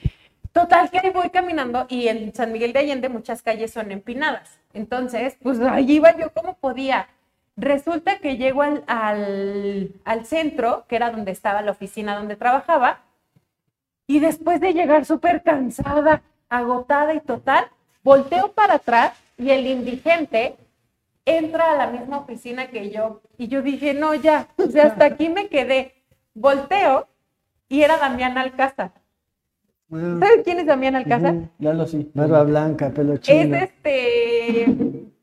Total, 0.50 0.90
que 0.90 0.98
ahí 0.98 1.10
voy 1.10 1.30
caminando 1.30 1.86
y 1.88 2.08
en 2.08 2.34
San 2.34 2.50
Miguel 2.50 2.72
de 2.72 2.80
Allende 2.80 3.08
muchas 3.08 3.40
calles 3.40 3.72
son 3.72 3.92
empinadas. 3.92 4.58
Entonces, 4.74 5.36
pues 5.40 5.60
ahí 5.60 5.92
iba 5.92 6.16
yo 6.16 6.32
como 6.32 6.54
podía. 6.56 7.08
Resulta 7.56 8.18
que 8.18 8.36
llego 8.36 8.62
al, 8.62 9.92
al 10.04 10.26
centro, 10.26 10.86
que 10.88 10.96
era 10.96 11.12
donde 11.12 11.30
estaba 11.30 11.62
la 11.62 11.70
oficina 11.70 12.16
donde 12.16 12.34
trabajaba, 12.34 13.04
y 14.08 14.18
después 14.18 14.60
de 14.60 14.74
llegar 14.74 15.04
súper 15.04 15.44
cansada, 15.44 16.22
agotada 16.48 17.14
y 17.14 17.20
total, 17.20 17.68
volteo 18.02 18.50
para 18.52 18.74
atrás 18.74 19.12
y 19.38 19.50
el 19.50 19.68
indigente 19.68 20.56
entra 21.26 21.72
a 21.72 21.76
la 21.76 21.86
misma 21.88 22.18
oficina 22.18 22.68
que 22.68 22.90
yo. 22.90 23.20
Y 23.36 23.48
yo 23.48 23.60
dije, 23.60 23.92
no, 23.92 24.14
ya, 24.14 24.48
o 24.56 24.70
sea, 24.70 24.86
hasta 24.86 25.04
aquí 25.04 25.28
me 25.28 25.48
quedé. 25.48 25.92
Volteo 26.32 27.08
y 27.68 27.82
era 27.82 27.98
Damián 27.98 28.38
Alcázar. 28.38 28.92
¿Sabes 29.90 30.40
quién 30.44 30.58
es 30.58 30.66
Damián 30.66 30.96
Alcázar? 30.96 31.34
Ya 31.58 31.72
lo 31.72 31.86
sí. 31.86 32.10
Barba 32.14 32.42
blanca, 32.44 32.90
pelo 32.90 33.14
Es 33.14 33.20
chino. 33.20 33.56
este. 33.56 34.66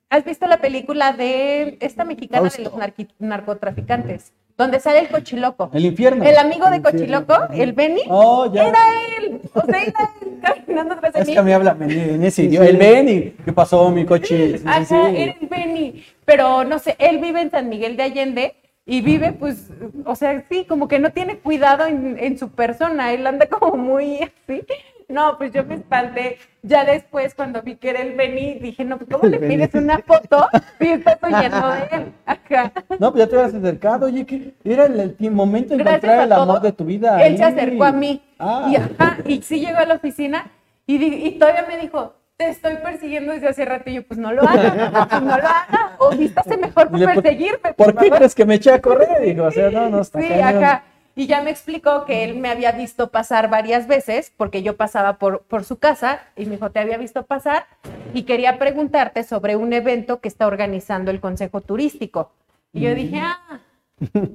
¿Has 0.10 0.24
visto 0.24 0.46
la 0.46 0.58
película 0.62 1.14
de 1.14 1.78
esta 1.82 2.06
mexicana 2.06 2.50
de 2.50 2.64
los 2.64 2.74
narcotraficantes? 3.20 4.34
Donde 4.58 4.80
sale 4.80 5.00
el 5.00 5.08
cochiloco. 5.10 5.72
El 5.74 5.86
infierno. 5.86 6.24
El 6.24 6.38
amigo 6.38 6.70
de 6.70 6.76
El 6.78 6.86
infierno. 6.86 7.26
Cochiloco, 7.26 7.54
el 7.54 7.74
Benny, 7.74 8.02
Oh, 8.10 8.52
ya. 8.54 8.68
era 8.68 8.80
él. 9.18 9.42
O 9.54 9.62
sea, 9.66 9.82
era 9.82 10.12
él 10.22 10.40
caminando 10.42 10.96
de 10.96 11.08
Es 11.16 11.28
mí. 11.28 11.34
que 11.34 11.40
a 11.40 11.44
mí 11.44 11.52
habla 11.54 11.76
en, 11.80 11.92
en 11.92 12.24
ese 12.24 12.44
Sí, 12.44 12.48
idioma. 12.48 12.66
sí. 12.68 12.72
El 12.72 12.78
Benny. 12.78 13.22
¿Qué 13.44 13.52
pasó, 13.54 13.90
mi 13.90 14.06
coche? 14.06 14.58
Sí, 14.60 14.64
Ajá, 14.68 14.86
sí, 14.86 14.96
sí. 14.96 15.22
era 15.22 15.36
el 15.42 15.48
Benny. 15.48 16.04
Pero 16.26 16.64
no 16.64 16.78
sé, 16.80 16.96
él 17.00 17.18
vive 17.20 17.42
en 17.42 17.50
San 17.52 17.68
Miguel 17.68 17.98
de 17.98 18.04
Allende 18.04 18.56
y 18.86 19.02
vive, 19.02 19.32
pues, 19.32 19.70
o 20.06 20.16
sea, 20.16 20.44
sí, 20.52 20.66
como 20.66 20.88
que 20.88 21.00
no 21.00 21.12
tiene 21.12 21.38
cuidado 21.38 21.86
en, 21.86 22.18
en 22.20 22.38
su 22.38 22.50
persona. 22.50 23.12
Él 23.14 23.26
anda 23.26 23.48
como 23.48 23.76
muy 23.78 24.20
así. 24.22 24.62
No, 25.10 25.38
pues 25.38 25.52
yo 25.54 25.64
me 25.66 25.76
espanté. 25.76 26.38
Ya 26.62 26.86
después, 26.86 27.36
cuando 27.36 27.62
vi 27.62 27.76
que 27.76 27.90
era 27.90 28.02
el 28.02 28.14
Benny, 28.16 28.56
dije, 28.60 28.84
no, 28.86 28.98
pues, 28.98 29.10
¿cómo 29.12 29.28
le 29.30 29.40
pides 29.40 29.74
una 29.74 30.00
foto 30.00 30.48
si 30.80 30.90
estás 30.90 31.18
huyendo 31.22 31.70
de 31.72 31.82
él? 31.92 32.14
Ajá. 32.26 32.72
No, 33.00 33.12
pues 33.12 33.26
ya 33.26 33.30
te 33.30 33.38
habías 33.38 33.54
acercado. 33.56 34.06
Oye, 34.06 34.26
que 34.26 34.54
era 34.64 34.86
el, 34.86 35.16
el 35.20 35.32
momento 35.32 35.76
de 35.76 35.82
encontrar 35.84 36.22
el 36.24 36.32
amor 36.32 36.62
de 36.62 36.72
tu 36.72 36.86
vida. 36.86 37.24
Él 37.26 37.38
se 37.38 37.44
acercó 37.44 37.84
a 37.84 37.92
mí 37.92 38.22
Ah. 38.40 38.68
y, 38.70 38.76
ajá, 38.76 39.18
y 39.26 39.42
sí 39.42 39.60
llegó 39.60 39.78
a 39.80 39.86
la 39.86 39.96
oficina 39.96 40.52
y, 40.86 40.96
y 41.04 41.32
todavía 41.40 41.66
me 41.68 41.78
dijo, 41.78 42.14
te 42.36 42.50
estoy 42.50 42.76
persiguiendo 42.84 43.32
desde 43.34 43.48
hace 43.50 43.64
rato. 43.66 43.90
Y 43.90 43.94
yo, 43.96 44.08
pues 44.08 44.20
no 44.20 44.32
lo 44.34 44.42
haga, 44.44 45.08
pues 45.10 45.22
no 45.22 45.28
lo 45.38 45.48
haga. 45.48 45.96
O 46.00 46.10
vístase 46.12 46.58
mejor 46.58 46.90
por 46.90 47.00
Dile, 47.00 47.14
¿por- 47.14 47.24
perseguirme. 47.24 47.74
¿Por 47.74 47.88
qué 47.94 48.06
favor". 48.06 48.18
crees 48.18 48.36
que 48.36 48.46
me 48.46 48.56
eché 48.56 48.72
a 48.74 48.82
correr? 48.82 49.22
Digo, 49.22 49.46
o 49.46 49.52
sea, 49.52 49.70
no, 49.70 49.90
no, 49.90 50.02
está 50.02 50.20
Sí, 50.22 50.28
cañón. 50.30 50.64
ajá. 50.64 50.84
Y 51.15 51.27
ya 51.27 51.41
me 51.41 51.52
explicó 51.52 52.06
que 52.06 52.23
él 52.23 52.35
me 52.35 52.49
había 52.49 52.72
visto 52.72 53.11
pasar 53.11 53.49
varias 53.49 53.88
veces, 53.88 54.34
porque 54.35 54.64
yo 54.64 54.76
pasaba 54.77 55.18
por, 55.19 55.41
por 55.44 55.64
su 55.64 55.77
casa, 55.77 56.22
y 56.35 56.45
me 56.45 56.53
dijo, 56.53 56.72
te 56.72 56.80
había 56.80 56.98
visto 56.98 57.23
pasar, 57.23 57.65
y 58.14 58.23
quería 58.23 58.57
preguntarte 58.57 59.23
sobre 59.23 59.56
un 59.56 59.73
evento 59.73 60.19
que 60.22 60.27
está 60.27 60.48
organizando 60.48 61.11
el 61.11 61.19
Consejo 61.19 61.61
Turístico. 61.61 62.31
Y 62.73 62.81
yo 62.81 62.95
dije, 62.95 63.19
ah, 63.19 63.61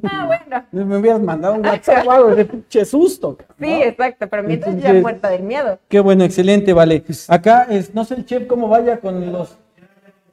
ah, 0.04 0.26
bueno. 0.26 0.66
Me 0.86 0.96
hubieras 0.98 1.20
mandado 1.20 1.54
un 1.54 1.66
WhatsApp 1.66 2.08
algo 2.08 2.34
de 2.34 2.44
pinche 2.44 2.84
susto. 2.84 3.36
Sí, 3.58 3.82
exacto, 3.82 4.28
pero 4.28 4.44
mientras 4.44 4.74
ya 4.74 4.78
Entonces- 4.78 5.02
muerta 5.02 5.28
del 5.30 5.42
miedo. 5.42 5.80
Qué 5.88 5.98
bueno, 5.98 6.22
excelente, 6.22 6.72
vale. 6.72 7.02
Acá, 7.26 7.66
es, 7.68 7.92
no 7.92 8.04
sé 8.04 8.14
el 8.14 8.24
chef 8.24 8.46
cómo 8.46 8.68
vaya 8.68 9.00
con 9.00 9.32
los... 9.32 9.58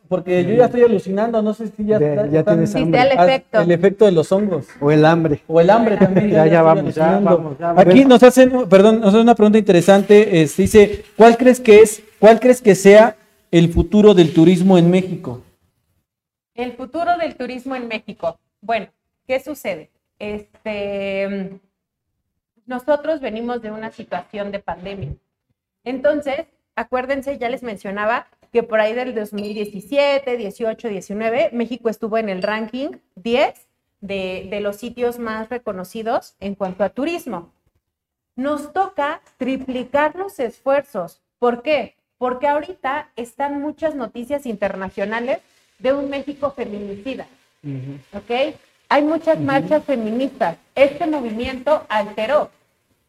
Porque 0.07 0.43
yo 0.45 0.53
ya 0.53 0.65
estoy 0.65 0.83
alucinando, 0.83 1.41
no 1.41 1.53
sé 1.53 1.67
si 1.67 1.85
ya... 1.85 1.97
De- 1.97 2.09
está- 2.11 2.27
ya 2.27 2.39
están- 2.39 2.55
tienes 2.55 2.75
hambre. 2.75 3.01
el 3.01 3.17
Ah, 3.17 3.25
efecto. 3.25 3.61
El 3.61 3.71
efecto 3.71 4.05
de 4.05 4.11
los 4.11 4.31
hongos. 4.31 4.67
O 4.79 4.91
el 4.91 5.03
hambre. 5.05 5.41
O 5.47 5.59
el 5.59 5.69
hambre 5.69 5.97
también. 5.97 6.29
Ya, 6.29 6.45
ya 6.45 6.61
vamos, 6.61 6.93
ya 6.93 7.19
vamos, 7.19 7.57
ya 7.57 7.73
vamos. 7.73 7.85
Aquí 7.87 8.05
nos 8.05 8.21
hacen, 8.21 8.69
perdón, 8.69 8.99
nos 8.99 9.09
hacen 9.09 9.21
una 9.21 9.35
pregunta 9.35 9.57
interesante. 9.57 10.41
es, 10.41 10.55
dice, 10.57 11.03
¿cuál 11.17 11.37
crees 11.37 11.59
que 11.59 11.79
es, 11.79 12.03
cuál 12.19 12.39
crees 12.39 12.61
que 12.61 12.75
sea 12.75 13.15
el 13.51 13.71
futuro 13.73 14.13
del 14.13 14.33
turismo 14.33 14.77
en 14.77 14.91
México? 14.91 15.41
El 16.53 16.73
futuro 16.73 17.17
del 17.17 17.35
turismo 17.35 17.75
en 17.75 17.87
México. 17.87 18.37
Bueno, 18.61 18.87
¿qué 19.27 19.39
sucede? 19.39 19.89
Este, 20.19 21.59
nosotros 22.65 23.21
venimos 23.21 23.61
de 23.61 23.71
una 23.71 23.91
situación 23.91 24.51
de 24.51 24.59
pandemia. 24.59 25.09
Entonces, 25.83 26.45
acuérdense, 26.75 27.37
ya 27.37 27.49
les 27.49 27.61
mencionaba 27.63 28.27
que 28.55 28.63
por 28.63 28.79
ahí 28.79 28.93
del 28.93 29.13
2017, 29.13 30.37
18, 30.37 30.87
19, 30.87 31.49
México 31.51 31.89
estuvo 31.89 32.17
en 32.17 32.29
el 32.29 32.41
ranking 32.41 32.91
10 33.15 33.53
de, 33.99 34.47
de 34.49 34.61
los 34.61 34.77
sitios 34.77 35.19
más 35.19 35.49
reconocidos 35.49 36.37
en 36.39 36.55
cuanto 36.55 36.85
a 36.85 36.89
turismo. 36.89 37.51
Nos 38.37 38.71
toca 38.71 39.19
triplicar 39.35 40.15
los 40.15 40.39
esfuerzos. 40.39 41.21
¿Por 41.37 41.63
qué? 41.63 41.97
Porque 42.17 42.47
ahorita 42.47 43.11
están 43.17 43.59
muchas 43.61 43.93
noticias 43.93 44.45
internacionales 44.45 45.39
de 45.79 45.91
un 45.91 46.09
México 46.09 46.51
feminicida. 46.51 47.27
¿Ok? 48.13 48.55
Hay 48.87 49.03
muchas 49.03 49.37
marchas 49.37 49.83
feministas. 49.83 50.55
Este 50.75 51.05
movimiento 51.07 51.85
alteró. 51.89 52.43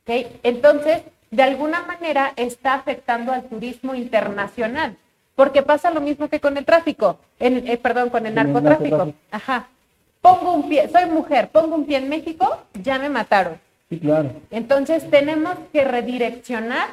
¿ok? 0.02 0.26
Entonces, 0.42 1.02
de 1.30 1.42
alguna 1.44 1.82
manera 1.82 2.32
está 2.34 2.74
afectando 2.74 3.30
al 3.30 3.44
turismo 3.48 3.94
internacional. 3.94 4.96
Porque 5.36 5.62
pasa 5.62 5.90
lo 5.92 6.00
mismo 6.00 6.28
que 6.28 6.40
con 6.40 6.56
el 6.56 6.64
tráfico, 6.64 7.18
en- 7.38 7.68
eh, 7.68 7.76
perdón, 7.76 8.10
con 8.10 8.26
el 8.26 8.34
narcotráfico. 8.34 9.12
Ajá. 9.30 9.68
Pongo 10.20 10.54
un 10.54 10.68
pie, 10.68 10.88
soy 10.88 11.06
mujer, 11.08 11.48
pongo 11.52 11.76
un 11.76 11.84
pie 11.86 11.98
en 11.98 12.08
México, 12.08 12.58
ya 12.82 12.98
me 12.98 13.08
mataron. 13.08 13.60
Sí, 13.88 14.00
claro. 14.00 14.32
Entonces 14.50 15.08
tenemos 15.08 15.54
que 15.72 15.84
redireccionar 15.84 16.88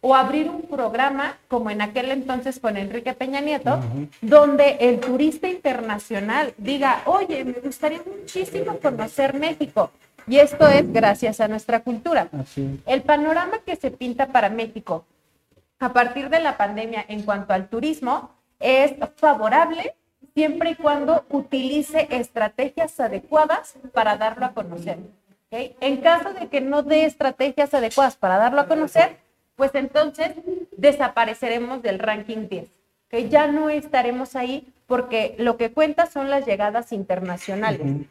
o 0.00 0.14
abrir 0.14 0.48
un 0.48 0.62
programa, 0.62 1.36
como 1.48 1.70
en 1.70 1.82
aquel 1.82 2.12
entonces 2.12 2.60
con 2.60 2.76
Enrique 2.76 3.12
Peña 3.14 3.40
Nieto, 3.40 3.80
donde 4.22 4.76
el 4.80 5.00
turista 5.00 5.48
internacional 5.48 6.54
diga, 6.56 7.02
oye, 7.04 7.44
me 7.44 7.54
gustaría 7.54 8.00
muchísimo 8.06 8.78
conocer 8.78 9.34
México. 9.34 9.90
Y 10.28 10.38
esto 10.38 10.68
es 10.68 10.90
gracias 10.92 11.40
a 11.40 11.48
nuestra 11.48 11.80
cultura. 11.80 12.28
Así. 12.40 12.80
El 12.86 13.02
panorama 13.02 13.58
que 13.66 13.74
se 13.76 13.90
pinta 13.90 14.26
para 14.28 14.48
México 14.50 15.04
a 15.78 15.92
partir 15.92 16.28
de 16.28 16.40
la 16.40 16.56
pandemia 16.56 17.04
en 17.08 17.22
cuanto 17.22 17.52
al 17.52 17.68
turismo 17.68 18.30
es 18.60 18.94
favorable 19.16 19.94
siempre 20.34 20.70
y 20.70 20.74
cuando 20.74 21.24
utilice 21.30 22.08
estrategias 22.10 22.98
adecuadas 23.00 23.74
para 23.92 24.16
darlo 24.16 24.46
a 24.46 24.52
conocer. 24.54 24.98
En 25.50 25.96
caso 25.98 26.32
de 26.34 26.48
que 26.48 26.60
no 26.60 26.82
dé 26.82 27.04
estrategias 27.04 27.72
adecuadas 27.72 28.16
para 28.16 28.36
darlo 28.36 28.60
a 28.60 28.68
conocer, 28.68 29.16
pues 29.56 29.74
entonces 29.74 30.32
desapareceremos 30.76 31.82
del 31.82 31.98
ranking 31.98 32.48
10. 32.48 32.68
¿ok? 33.06 33.28
Ya 33.28 33.46
no 33.46 33.70
estaremos 33.70 34.36
ahí 34.36 34.72
porque 34.86 35.34
lo 35.38 35.56
que 35.56 35.72
cuenta 35.72 36.06
son 36.06 36.30
las 36.30 36.46
llegadas 36.46 36.92
internacionales. 36.92 38.06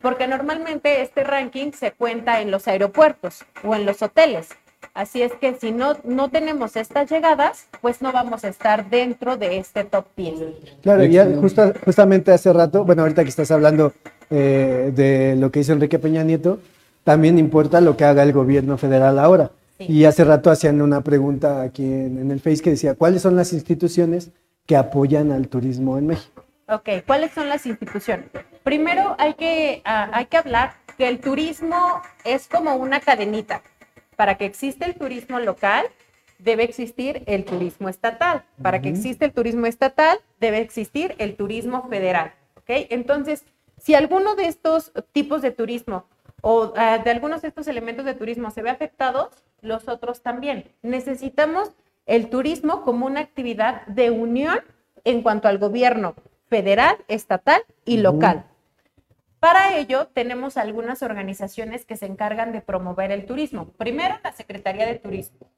Porque 0.00 0.28
normalmente 0.28 1.02
este 1.02 1.24
ranking 1.24 1.72
se 1.72 1.92
cuenta 1.92 2.40
en 2.40 2.50
los 2.50 2.68
aeropuertos 2.68 3.44
o 3.64 3.74
en 3.74 3.84
los 3.84 4.02
hoteles. 4.02 4.50
Así 4.96 5.20
es 5.20 5.32
que 5.34 5.54
si 5.60 5.72
no, 5.72 5.94
no 6.04 6.30
tenemos 6.30 6.74
estas 6.74 7.10
llegadas, 7.10 7.66
pues 7.82 8.00
no 8.00 8.12
vamos 8.12 8.44
a 8.44 8.48
estar 8.48 8.88
dentro 8.88 9.36
de 9.36 9.58
este 9.58 9.84
top 9.84 10.06
10. 10.16 10.34
Claro, 10.82 11.04
y 11.04 11.10
ya 11.10 11.26
justa- 11.38 11.74
justamente 11.84 12.32
hace 12.32 12.50
rato, 12.50 12.82
bueno, 12.84 13.02
ahorita 13.02 13.22
que 13.22 13.28
estás 13.28 13.50
hablando 13.50 13.92
eh, 14.30 14.90
de 14.94 15.36
lo 15.36 15.50
que 15.50 15.60
hizo 15.60 15.74
Enrique 15.74 15.98
Peña 15.98 16.24
Nieto, 16.24 16.60
también 17.04 17.38
importa 17.38 17.80
lo 17.82 17.94
que 17.96 18.04
haga 18.04 18.22
el 18.22 18.32
gobierno 18.32 18.78
federal 18.78 19.18
ahora. 19.18 19.50
Sí. 19.78 19.84
Y 19.86 20.04
hace 20.06 20.24
rato 20.24 20.50
hacían 20.50 20.80
una 20.80 21.02
pregunta 21.02 21.60
aquí 21.60 21.84
en, 21.84 22.18
en 22.18 22.30
el 22.30 22.40
Face 22.40 22.62
que 22.62 22.70
decía, 22.70 22.94
¿cuáles 22.94 23.20
son 23.20 23.36
las 23.36 23.52
instituciones 23.52 24.30
que 24.64 24.76
apoyan 24.78 25.30
al 25.30 25.48
turismo 25.48 25.98
en 25.98 26.06
México? 26.06 26.42
Ok, 26.68 26.88
¿cuáles 27.06 27.32
son 27.32 27.50
las 27.50 27.66
instituciones? 27.66 28.26
Primero 28.64 29.14
hay 29.18 29.34
que, 29.34 29.82
ah, 29.84 30.08
hay 30.14 30.24
que 30.24 30.38
hablar 30.38 30.72
que 30.96 31.06
el 31.06 31.20
turismo 31.20 32.00
es 32.24 32.48
como 32.48 32.74
una 32.76 32.98
cadenita. 33.00 33.60
Para 34.16 34.36
que 34.36 34.46
exista 34.46 34.86
el 34.86 34.94
turismo 34.94 35.38
local, 35.38 35.86
debe 36.38 36.64
existir 36.64 37.22
el 37.26 37.44
turismo 37.44 37.88
estatal. 37.88 38.44
Para 38.62 38.80
que 38.80 38.88
exista 38.88 39.24
el 39.24 39.32
turismo 39.32 39.66
estatal, 39.66 40.18
debe 40.40 40.58
existir 40.58 41.14
el 41.18 41.36
turismo 41.36 41.88
federal. 41.88 42.32
¿ok? 42.56 42.88
Entonces, 42.90 43.44
si 43.78 43.94
alguno 43.94 44.34
de 44.34 44.46
estos 44.46 44.92
tipos 45.12 45.42
de 45.42 45.50
turismo 45.50 46.06
o 46.42 46.72
ah, 46.76 46.98
de 46.98 47.10
algunos 47.10 47.42
de 47.42 47.48
estos 47.48 47.66
elementos 47.68 48.04
de 48.04 48.14
turismo 48.14 48.50
se 48.50 48.62
ve 48.62 48.70
afectados, 48.70 49.28
los 49.62 49.88
otros 49.88 50.22
también. 50.22 50.64
Necesitamos 50.82 51.72
el 52.06 52.30
turismo 52.30 52.82
como 52.82 53.06
una 53.06 53.20
actividad 53.20 53.86
de 53.86 54.10
unión 54.10 54.60
en 55.04 55.22
cuanto 55.22 55.48
al 55.48 55.58
gobierno 55.58 56.14
federal, 56.48 56.96
estatal 57.08 57.62
y 57.84 57.98
local. 57.98 58.44
Para 59.46 59.76
ello, 59.76 60.08
tenemos 60.08 60.56
algunas 60.56 61.04
organizaciones 61.04 61.86
que 61.86 61.96
se 61.96 62.06
encargan 62.06 62.50
de 62.50 62.60
promover 62.60 63.12
el 63.12 63.26
turismo. 63.26 63.68
Primero, 63.74 64.16
la 64.24 64.32
Secretaría 64.32 64.86
de 64.86 64.96
Turismo. 64.96 65.48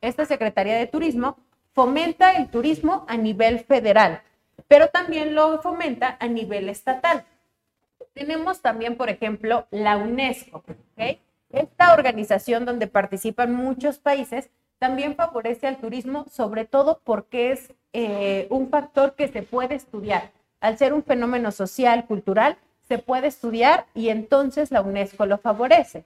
Esta 0.00 0.24
Secretaría 0.24 0.76
de 0.76 0.86
Turismo 0.86 1.36
fomenta 1.72 2.36
el 2.36 2.48
turismo 2.48 3.04
a 3.08 3.16
nivel 3.16 3.58
federal, 3.58 4.22
pero 4.68 4.86
también 4.86 5.34
lo 5.34 5.60
fomenta 5.62 6.16
a 6.20 6.28
nivel 6.28 6.68
estatal. 6.68 7.24
Tenemos 8.12 8.62
también, 8.62 8.96
por 8.96 9.10
ejemplo, 9.10 9.66
la 9.72 9.96
UNESCO. 9.96 10.62
Esta 11.50 11.94
organización 11.94 12.66
donde 12.66 12.86
participan 12.86 13.52
muchos 13.52 13.98
países 13.98 14.48
también 14.78 15.16
favorece 15.16 15.66
al 15.66 15.78
turismo, 15.78 16.24
sobre 16.30 16.66
todo 16.66 17.00
porque 17.02 17.50
es 17.50 17.74
eh, 17.92 18.46
un 18.48 18.70
factor 18.70 19.16
que 19.16 19.26
se 19.26 19.42
puede 19.42 19.74
estudiar. 19.74 20.30
Al 20.60 20.78
ser 20.78 20.94
un 20.94 21.02
fenómeno 21.02 21.50
social, 21.50 22.06
cultural, 22.06 22.58
se 22.88 22.98
puede 22.98 23.26
estudiar 23.28 23.86
y 23.94 24.08
entonces 24.08 24.70
la 24.70 24.80
UNESCO 24.80 25.26
lo 25.26 25.38
favorece. 25.38 26.04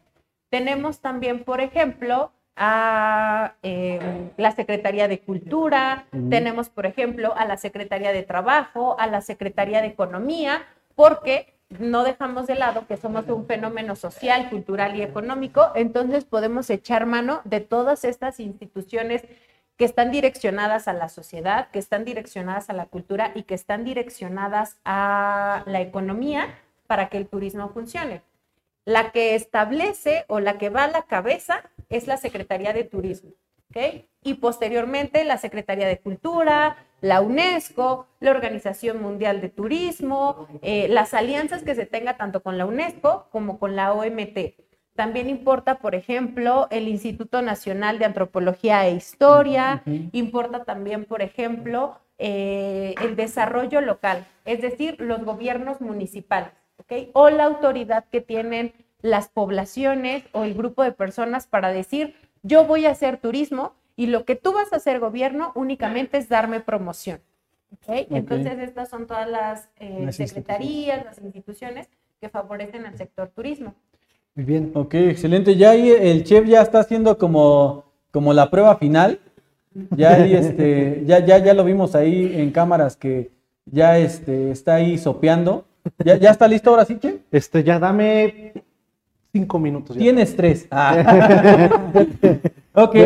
Tenemos 0.50 1.00
también, 1.00 1.44
por 1.44 1.60
ejemplo, 1.60 2.32
a 2.56 3.54
eh, 3.62 4.30
la 4.36 4.52
Secretaría 4.52 5.09
de 5.09 5.20
Cultura, 5.20 6.06
tenemos, 6.28 6.68
por 6.68 6.84
ejemplo, 6.84 7.34
a 7.34 7.46
la 7.46 7.56
Secretaría 7.56 8.12
de 8.12 8.24
Trabajo, 8.24 8.96
a 8.98 9.06
la 9.06 9.22
Secretaría 9.22 9.80
de 9.80 9.86
Economía, 9.86 10.66
porque 10.94 11.54
no 11.78 12.04
dejamos 12.04 12.46
de 12.46 12.56
lado 12.56 12.86
que 12.86 12.98
somos 12.98 13.26
un 13.28 13.46
fenómeno 13.46 13.96
social, 13.96 14.50
cultural 14.50 14.94
y 14.96 15.02
económico, 15.02 15.72
entonces 15.74 16.24
podemos 16.24 16.68
echar 16.68 17.06
mano 17.06 17.40
de 17.44 17.60
todas 17.60 18.04
estas 18.04 18.38
instituciones 18.38 19.24
que 19.78 19.86
están 19.86 20.10
direccionadas 20.10 20.86
a 20.86 20.92
la 20.92 21.09
sociedad, 21.09 21.70
que 21.70 21.78
están 21.78 22.04
direccionadas 22.04 22.68
a 22.68 22.74
la 22.74 22.84
cultura 22.84 23.32
y 23.34 23.44
que 23.44 23.54
están 23.54 23.84
direccionadas 23.84 24.76
a 24.84 25.62
la 25.64 25.80
economía 25.80 26.48
para 26.93 27.09
que 27.09 27.16
el 27.16 27.27
turismo 27.27 27.70
funcione. 27.70 28.20
La 28.85 29.12
que 29.12 29.35
establece 29.35 30.27
o 30.28 30.40
la 30.40 30.59
que 30.59 30.69
va 30.69 30.85
a 30.85 30.89
la 30.89 31.05
cabeza 31.05 31.62
es 31.89 32.06
la 32.06 32.19
Secretaría 32.19 32.74
de 32.74 32.85
Turismo, 32.85 33.31
¿ok? 33.70 34.05
Y 34.23 34.35
posteriormente 34.35 35.24
la 35.24 35.39
Secretaría 35.39 35.86
de 35.86 36.01
Cultura, 36.01 36.77
la 37.01 37.23
UNESCO, 37.23 38.09
la 38.20 38.31
Organización 38.31 39.01
Mundial 39.01 39.40
de 39.40 39.48
Turismo, 39.48 40.48
eh, 40.60 40.86
las 40.89 41.14
alianzas 41.14 41.62
que 41.62 41.74
se 41.74 41.86
tenga 41.86 42.19
tanto 42.19 42.43
con 42.43 42.59
la 42.59 42.66
UNESCO 42.66 43.27
como 43.32 43.59
con 43.59 43.74
la 43.74 43.94
OMT. 43.94 44.55
También 44.94 45.31
importa, 45.31 45.78
por 45.78 45.94
ejemplo, 45.94 46.69
el 46.70 46.89
Instituto 46.89 47.40
Nacional 47.40 47.98
de 47.98 48.05
Antropología 48.05 48.86
e 48.86 48.93
Historia, 48.97 49.82
importa 50.12 50.64
también, 50.64 51.06
por 51.06 51.23
ejemplo, 51.23 51.97
eh, 52.19 52.94
el 53.01 53.16
desarrollo 53.16 53.81
local, 53.81 54.27
es 54.44 54.60
decir, 54.60 55.01
los 55.01 55.24
gobiernos 55.24 55.81
municipales. 55.81 56.52
O 57.12 57.30
la 57.30 57.44
autoridad 57.44 58.04
que 58.10 58.20
tienen 58.20 58.72
las 59.00 59.28
poblaciones 59.28 60.24
o 60.32 60.44
el 60.44 60.54
grupo 60.54 60.82
de 60.82 60.92
personas 60.92 61.46
para 61.46 61.72
decir, 61.72 62.14
yo 62.42 62.64
voy 62.64 62.86
a 62.86 62.90
hacer 62.90 63.18
turismo 63.18 63.74
y 63.96 64.06
lo 64.06 64.24
que 64.24 64.36
tú 64.36 64.52
vas 64.52 64.72
a 64.72 64.76
hacer 64.76 65.00
gobierno 65.00 65.52
únicamente 65.54 66.18
es 66.18 66.28
darme 66.28 66.60
promoción. 66.60 67.20
Entonces, 67.86 68.59
estas 68.59 68.88
son 68.88 69.06
todas 69.06 69.28
las, 69.28 69.68
eh, 69.78 70.12
secretarías, 70.12 71.04
las 71.04 71.18
instituciones 71.18 71.88
que 72.20 72.28
favorecen 72.28 72.86
al 72.86 72.96
sector 72.96 73.28
turismo. 73.28 73.74
Muy 74.34 74.44
bien. 74.44 74.70
Ok, 74.74 74.94
excelente. 74.94 75.56
Ya 75.56 75.70
ahí 75.70 75.90
el 75.90 76.24
chef 76.24 76.46
ya 76.46 76.62
está 76.62 76.80
haciendo 76.80 77.18
como, 77.18 77.84
como 78.10 78.32
la 78.32 78.50
prueba 78.50 78.76
final. 78.76 79.20
Ya, 79.96 80.18
este, 80.26 81.02
ya, 81.04 81.24
ya, 81.24 81.38
ya 81.38 81.54
lo 81.54 81.64
vimos 81.64 81.94
ahí 81.94 82.32
en 82.34 82.50
cámaras 82.50 82.96
que 82.96 83.30
ya 83.66 83.98
este, 83.98 84.50
está 84.50 84.76
ahí 84.76 84.98
sopeando. 84.98 85.64
¿Ya, 86.04 86.16
¿Ya 86.16 86.30
está 86.30 86.46
listo 86.48 86.70
ahora 86.70 86.84
sí, 86.84 86.98
Che? 86.98 87.20
Este, 87.30 87.64
ya 87.64 87.78
dame 87.78 88.52
cinco 89.32 89.59
minutos. 89.59 89.96
Ya. 89.96 90.02
Tienes 90.02 90.36
tres. 90.36 90.66
Ah. 90.70 91.68
ok, 92.74 92.96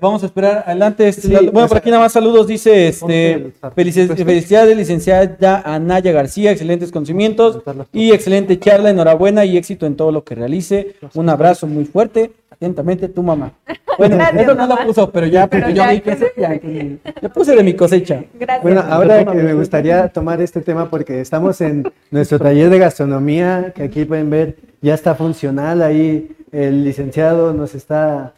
vamos 0.00 0.22
a 0.22 0.26
esperar. 0.26 0.64
Adelante. 0.66 1.08
Este, 1.08 1.50
bueno, 1.50 1.68
por 1.68 1.78
aquí 1.78 1.90
nada 1.90 2.02
más 2.02 2.12
saludos. 2.12 2.46
Dice 2.46 2.88
este, 2.88 3.52
felicidades, 3.74 4.24
felicidades, 4.24 4.76
licenciada 4.76 5.62
Anaya 5.64 6.12
García. 6.12 6.50
Excelentes 6.50 6.90
conocimientos 6.92 7.60
y 7.92 8.12
excelente 8.12 8.58
charla. 8.58 8.90
Enhorabuena 8.90 9.44
y 9.44 9.56
éxito 9.56 9.86
en 9.86 9.96
todo 9.96 10.12
lo 10.12 10.24
que 10.24 10.34
realice. 10.34 10.96
Un 11.14 11.28
abrazo 11.28 11.66
muy 11.66 11.84
fuerte. 11.84 12.32
Atentamente, 12.50 13.08
tu 13.08 13.22
mamá. 13.22 13.52
Bueno, 13.98 14.18
eso 14.38 14.54
no 14.54 14.66
lo 14.66 14.76
puso, 14.86 15.10
pero 15.10 15.26
ya, 15.26 15.46
porque 15.46 15.74
yo 15.74 15.84
le 15.84 17.28
puse 17.28 17.54
de 17.54 17.62
mi 17.62 17.74
cosecha. 17.74 18.24
Gracias. 18.34 18.62
Bueno, 18.62 18.82
ahora 18.88 19.24
que 19.24 19.34
me 19.34 19.52
gustaría 19.52 20.08
tomar 20.08 20.40
este 20.40 20.60
tema 20.60 20.88
porque 20.88 21.20
estamos 21.20 21.60
en 21.60 21.84
nuestro 22.10 22.38
taller 22.38 22.70
de 22.70 22.78
gastronomía, 22.78 23.72
que 23.74 23.82
aquí 23.82 24.04
pueden 24.04 24.30
ver, 24.30 24.56
ya 24.80 24.94
está 24.94 25.14
funcional. 25.14 25.82
Ahí 25.82 26.34
el 26.52 26.84
licenciado 26.84 27.52
nos 27.52 27.74
está, 27.74 28.32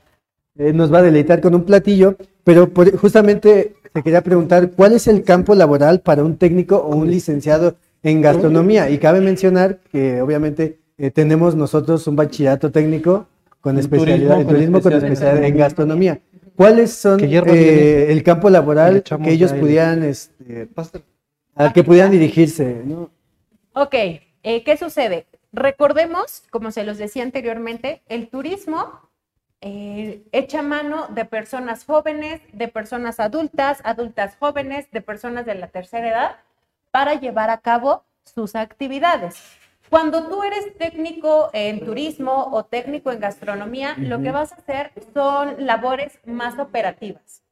eh, 0.58 0.72
nos 0.72 0.92
va 0.92 0.98
a 0.98 1.02
deleitar 1.02 1.40
con 1.40 1.54
un 1.54 1.64
platillo, 1.64 2.16
pero 2.44 2.70
justamente 3.00 3.74
te 3.92 4.02
quería 4.02 4.22
preguntar, 4.22 4.72
¿cuál 4.72 4.92
es 4.92 5.06
el 5.06 5.22
campo 5.22 5.54
laboral 5.54 6.00
para 6.00 6.24
un 6.24 6.36
técnico 6.36 6.78
o 6.78 6.96
un 6.96 7.10
licenciado 7.10 7.76
en 8.02 8.20
gastronomía? 8.20 8.90
Y 8.90 8.98
cabe 8.98 9.20
mencionar 9.20 9.78
que 9.92 10.20
obviamente 10.20 10.78
eh, 10.98 11.10
tenemos 11.10 11.54
nosotros 11.54 12.06
un 12.06 12.16
bachillerato 12.16 12.70
técnico 12.70 13.26
con 13.60 13.78
especialidad 13.78 14.40
en 14.40 14.46
turismo, 14.46 14.80
con 14.80 14.92
especialidad 14.92 15.44
en 15.44 15.56
gastronomía. 15.56 16.20
¿Cuáles 16.56 16.92
son 16.92 17.18
eh, 17.22 18.06
el 18.10 18.22
campo 18.22 18.48
laboral 18.50 19.02
que 19.02 19.30
ellos 19.30 19.52
pudieran, 19.52 20.02
este, 20.02 20.68
al 21.54 21.72
que 21.72 21.82
pudieran 21.82 22.12
dirigirse? 22.12 22.82
¿no? 22.84 23.10
Ok, 23.74 23.94
eh, 23.94 24.62
¿qué 24.64 24.76
sucede? 24.76 25.26
Recordemos, 25.52 26.42
como 26.50 26.70
se 26.70 26.84
los 26.84 26.98
decía 26.98 27.22
anteriormente, 27.22 28.02
el 28.08 28.28
turismo 28.28 29.03
eh, 29.66 30.22
echa 30.32 30.60
mano 30.60 31.06
de 31.08 31.24
personas 31.24 31.86
jóvenes, 31.86 32.42
de 32.52 32.68
personas 32.68 33.18
adultas, 33.18 33.80
adultas 33.82 34.36
jóvenes, 34.38 34.90
de 34.90 35.00
personas 35.00 35.46
de 35.46 35.54
la 35.54 35.68
tercera 35.68 36.06
edad, 36.06 36.36
para 36.90 37.14
llevar 37.14 37.48
a 37.48 37.62
cabo 37.62 38.04
sus 38.24 38.56
actividades. 38.56 39.36
Cuando 39.88 40.28
tú 40.28 40.42
eres 40.42 40.76
técnico 40.76 41.48
en 41.54 41.82
turismo 41.82 42.50
o 42.52 42.66
técnico 42.66 43.10
en 43.10 43.20
gastronomía, 43.20 43.94
lo 43.96 44.20
que 44.20 44.32
vas 44.32 44.52
a 44.52 44.56
hacer 44.56 44.92
son 45.14 45.64
labores 45.64 46.18
más 46.26 46.58
operativas. 46.58 47.42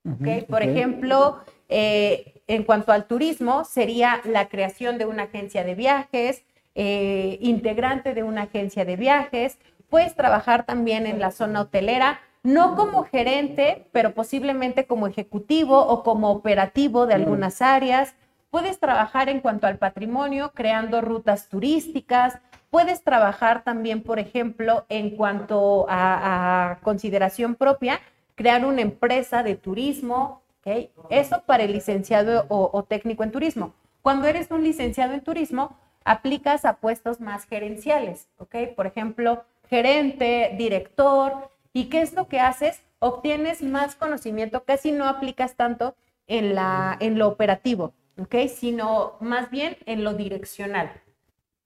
Por 0.51 0.63
ejemplo, 0.63 1.41
eh, 1.71 2.43
en 2.47 2.65
cuanto 2.65 2.93
al 2.93 3.07
turismo, 3.07 3.65
sería 3.65 4.21
la 4.25 4.49
creación 4.49 4.99
de 4.99 5.07
una 5.07 5.23
agencia 5.25 5.65
de 5.65 5.75
viajes, 5.75 6.45
eh, 6.75 7.37
integrante 7.43 8.15
de 8.15 8.23
una 8.23 8.43
agencia 8.43 8.87
de 8.87 8.97
viajes, 8.97 9.59
puedes 9.93 10.15
trabajar 10.15 10.65
también 10.65 11.07
en 11.07 11.21
la 11.21 11.31
zona 11.31 11.61
hotelera, 11.61 12.19
no 12.43 12.77
como 12.77 13.05
gerente, 13.05 13.91
pero 13.93 14.15
posiblemente 14.15 14.87
como 14.87 15.07
ejecutivo 15.07 15.79
o 15.87 16.03
como 16.03 16.31
operativo 16.31 17.07
de 17.07 17.13
algunas 17.13 17.61
áreas. 17.61 18.15
Puedes 18.49 18.81
trabajar 18.81 19.29
en 19.29 19.41
cuanto 19.41 19.67
al 19.67 19.77
patrimonio, 19.77 20.53
creando 20.55 21.03
rutas 21.03 21.51
turísticas. 21.51 22.39
Puedes 22.71 23.05
trabajar 23.05 23.65
también, 23.65 24.03
por 24.03 24.19
ejemplo, 24.19 24.87
en 24.89 25.15
cuanto 25.15 25.85
a, 25.91 26.79
consideración 26.83 27.55
propia, 27.55 28.01
crear 28.35 28.65
una 28.65 28.81
empresa 28.81 29.43
de 29.43 29.57
turismo. 29.57 30.41
¿okay? 30.61 30.91
Eso 31.11 31.43
para 31.45 31.65
el 31.65 31.73
licenciado 31.75 32.47
o, 32.49 32.83
técnico 32.85 33.25
en 33.25 33.31
turismo. 33.31 33.75
Cuando 34.01 34.27
eres 34.27 34.51
un 34.51 34.65
licenciado 34.65 35.13
en 35.13 35.21
turismo, 35.21 35.77
aplicas 36.03 36.65
a 36.65 36.77
puestos 36.77 37.21
más 37.21 37.45
gerenciales. 37.45 38.31
¿okay? 38.39 38.69
Por 38.75 38.87
ejemplo, 38.87 39.45
gerente, 39.73 40.55
director. 40.59 41.51
¿Y 41.73 41.87
qué 41.87 42.03
es 42.03 42.13
lo 42.13 42.29
que 42.29 42.41
haces? 42.41 42.83
Obtienes 42.99 43.63
más 43.63 43.97
conocimiento, 43.97 44.65
casi 44.65 44.93
no 44.93 45.07
aplicas 45.07 45.57
tanto 45.57 45.97
en, 46.27 46.55
la, 46.55 46.99
en 47.01 47.19
lo 47.19 47.27
operativo. 47.27 47.95
¿ok? 48.19 48.35
Sino 48.55 49.17
más 49.21 49.51
bien 49.51 49.79
en 49.87 50.05
lo 50.05 50.13
direccional. 50.13 50.93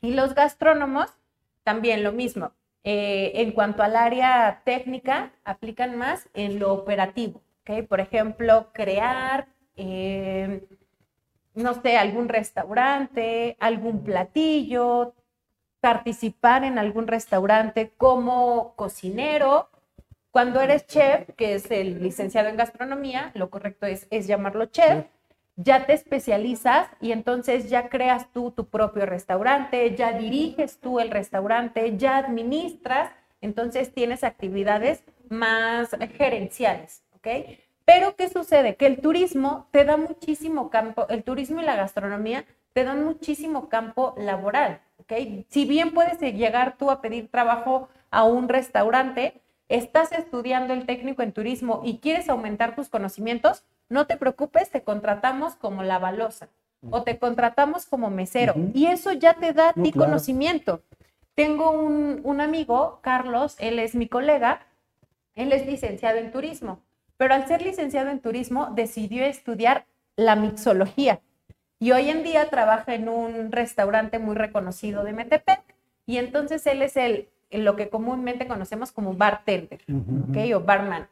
Y 0.00 0.12
los 0.12 0.36
gastrónomos, 0.36 1.08
también 1.64 2.04
lo 2.04 2.12
mismo. 2.12 2.52
Eh, 2.84 3.32
en 3.42 3.50
cuanto 3.50 3.82
al 3.82 3.96
área 3.96 4.62
técnica, 4.64 5.32
aplican 5.44 5.96
más 5.96 6.28
en 6.34 6.60
lo 6.60 6.72
operativo, 6.72 7.42
¿ok? 7.62 7.84
Por 7.88 7.98
ejemplo, 7.98 8.70
crear, 8.72 9.48
eh, 9.74 10.64
no 11.54 11.74
sé, 11.82 11.96
algún 11.96 12.28
restaurante, 12.28 13.56
algún 13.58 14.04
platillo, 14.04 15.14
participar 15.86 16.64
en 16.64 16.80
algún 16.80 17.06
restaurante 17.06 17.92
como 17.96 18.74
cocinero. 18.74 19.70
Cuando 20.32 20.60
eres 20.60 20.84
chef, 20.88 21.30
que 21.36 21.54
es 21.54 21.70
el 21.70 22.02
licenciado 22.02 22.48
en 22.48 22.56
gastronomía, 22.56 23.30
lo 23.34 23.50
correcto 23.50 23.86
es, 23.86 24.08
llamarlo 24.26 24.66
chef 24.66 25.04
ya 25.54 25.86
te 25.86 25.92
especializas 25.92 26.88
y 27.00 27.12
entonces 27.12 27.70
ya 27.70 27.88
creas 27.88 28.32
tú 28.32 28.50
tu 28.50 28.66
propio 28.66 29.06
restaurante, 29.06 29.94
ya 29.94 30.12
diriges 30.12 30.80
tú 30.80 30.98
el 30.98 31.12
restaurante, 31.12 31.96
ya 31.96 32.16
administras, 32.16 33.12
entonces 33.40 33.94
tienes 33.94 34.24
actividades 34.24 35.04
más 35.30 35.96
gerenciales, 36.18 37.04
¿ok? 37.14 37.28
Pero 37.84 38.16
¿qué 38.16 38.28
sucede? 38.28 38.74
Que 38.74 38.86
el 38.86 39.00
turismo 39.00 39.68
te 39.70 39.84
da 39.84 39.96
muchísimo 39.96 40.68
campo, 40.68 41.06
el 41.08 41.22
turismo 41.22 41.62
y 41.62 41.64
la 41.64 41.76
gastronomía 41.76 42.44
te 42.72 42.82
dan 42.82 43.04
muchísimo 43.04 43.68
campo 43.68 44.14
laboral, 44.18 44.80
¿ok? 45.06 45.44
Si 45.48 45.64
bien 45.64 45.92
puedes 45.92 46.20
llegar 46.20 46.76
tú 46.76 46.90
a 46.90 47.00
pedir 47.00 47.28
trabajo 47.28 47.88
a 48.10 48.24
un 48.24 48.48
restaurante, 48.48 49.40
estás 49.68 50.12
estudiando 50.12 50.74
el 50.74 50.86
técnico 50.86 51.22
en 51.22 51.32
turismo 51.32 51.82
y 51.84 51.98
quieres 51.98 52.28
aumentar 52.28 52.74
tus 52.74 52.88
conocimientos, 52.88 53.64
no 53.88 54.06
te 54.06 54.16
preocupes, 54.16 54.70
te 54.70 54.82
contratamos 54.82 55.54
como 55.54 55.82
la 55.82 55.98
balosa 55.98 56.48
o 56.90 57.02
te 57.02 57.18
contratamos 57.18 57.86
como 57.86 58.10
mesero 58.10 58.54
y 58.74 58.86
eso 58.86 59.12
ya 59.12 59.34
te 59.34 59.52
da 59.52 59.70
a 59.70 59.72
ti 59.72 59.92
conocimiento. 59.92 60.82
tengo 61.34 61.70
un, 61.70 62.20
un 62.24 62.40
amigo, 62.40 63.00
Carlos, 63.02 63.56
él 63.58 63.78
es 63.78 63.94
mi 63.94 64.08
colega, 64.08 64.66
él 65.34 65.52
es 65.52 65.66
licenciado 65.66 66.18
en 66.18 66.32
turismo, 66.32 66.80
pero 67.16 67.34
al 67.34 67.46
ser 67.46 67.62
licenciado 67.62 68.10
en 68.10 68.20
turismo 68.20 68.70
decidió 68.74 69.24
estudiar 69.24 69.86
la 70.16 70.36
mixología 70.36 71.20
y 71.78 71.92
hoy 71.92 72.10
en 72.10 72.22
día 72.22 72.48
trabaja 72.48 72.94
en 72.94 73.08
un 73.08 73.52
restaurante 73.52 74.18
muy 74.18 74.34
reconocido 74.34 75.04
de 75.04 75.12
Metepec 75.12 75.62
y 76.06 76.18
entonces 76.18 76.66
él 76.66 76.82
es 76.82 76.96
el, 76.96 77.28
lo 77.50 77.76
que 77.76 77.88
comúnmente 77.88 78.46
conocemos 78.46 78.92
como 78.92 79.14
bartender, 79.14 79.80
¿ok? 80.28 80.54
O 80.54 80.60
barman. 80.60 81.08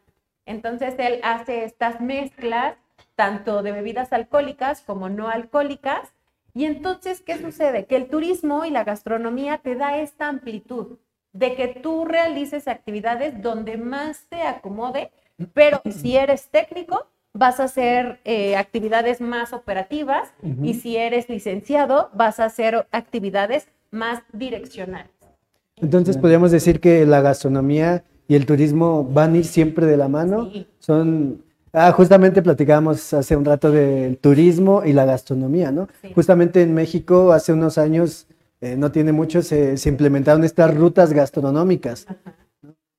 Entonces 0.46 0.94
él 0.98 1.20
hace 1.22 1.64
estas 1.64 2.00
mezclas 2.00 2.76
tanto 3.14 3.62
de 3.62 3.72
bebidas 3.72 4.12
alcohólicas 4.12 4.80
como 4.82 5.08
no 5.08 5.28
alcohólicas. 5.28 6.12
Y 6.52 6.66
entonces, 6.66 7.20
¿qué 7.20 7.38
sucede? 7.38 7.86
Que 7.86 7.96
el 7.96 8.08
turismo 8.08 8.64
y 8.64 8.70
la 8.70 8.84
gastronomía 8.84 9.58
te 9.58 9.74
da 9.74 9.98
esta 9.98 10.28
amplitud 10.28 10.98
de 11.32 11.56
que 11.56 11.66
tú 11.68 12.04
realices 12.04 12.68
actividades 12.68 13.42
donde 13.42 13.76
más 13.76 14.26
te 14.28 14.42
acomode, 14.42 15.10
pero 15.52 15.82
si 15.90 16.16
eres 16.16 16.48
técnico, 16.48 17.08
vas 17.34 17.58
a 17.58 17.64
hacer 17.64 18.20
eh, 18.24 18.56
actividades 18.56 19.20
más 19.20 19.52
operativas 19.52 20.28
y 20.62 20.74
si 20.74 20.96
eres 20.96 21.28
licenciado, 21.28 22.10
vas 22.14 22.38
a 22.38 22.44
hacer 22.46 22.86
actividades 22.92 23.66
más 23.90 24.22
direccionales. 24.32 25.10
Entonces 25.76 26.16
podríamos 26.16 26.52
decir 26.52 26.80
que 26.80 27.04
la 27.04 27.20
gastronomía 27.20 28.04
y 28.28 28.36
el 28.36 28.46
turismo 28.46 29.04
van 29.04 29.34
a 29.34 29.38
ir 29.38 29.44
siempre 29.44 29.84
de 29.86 29.96
la 29.96 30.08
mano. 30.08 30.48
Sí. 30.52 30.66
Son, 30.78 31.42
ah, 31.72 31.90
justamente 31.90 32.40
platicábamos 32.40 33.12
hace 33.12 33.36
un 33.36 33.44
rato 33.44 33.72
del 33.72 34.16
turismo 34.18 34.82
y 34.84 34.92
la 34.92 35.04
gastronomía, 35.04 35.72
¿no? 35.72 35.88
Sí. 36.02 36.12
Justamente 36.14 36.62
en 36.62 36.72
México 36.72 37.32
hace 37.32 37.52
unos 37.52 37.78
años, 37.78 38.28
eh, 38.60 38.76
no 38.76 38.92
tiene 38.92 39.10
mucho, 39.10 39.42
se, 39.42 39.76
se 39.76 39.88
implementaron 39.88 40.44
estas 40.44 40.72
rutas 40.72 41.12
gastronómicas. 41.12 42.06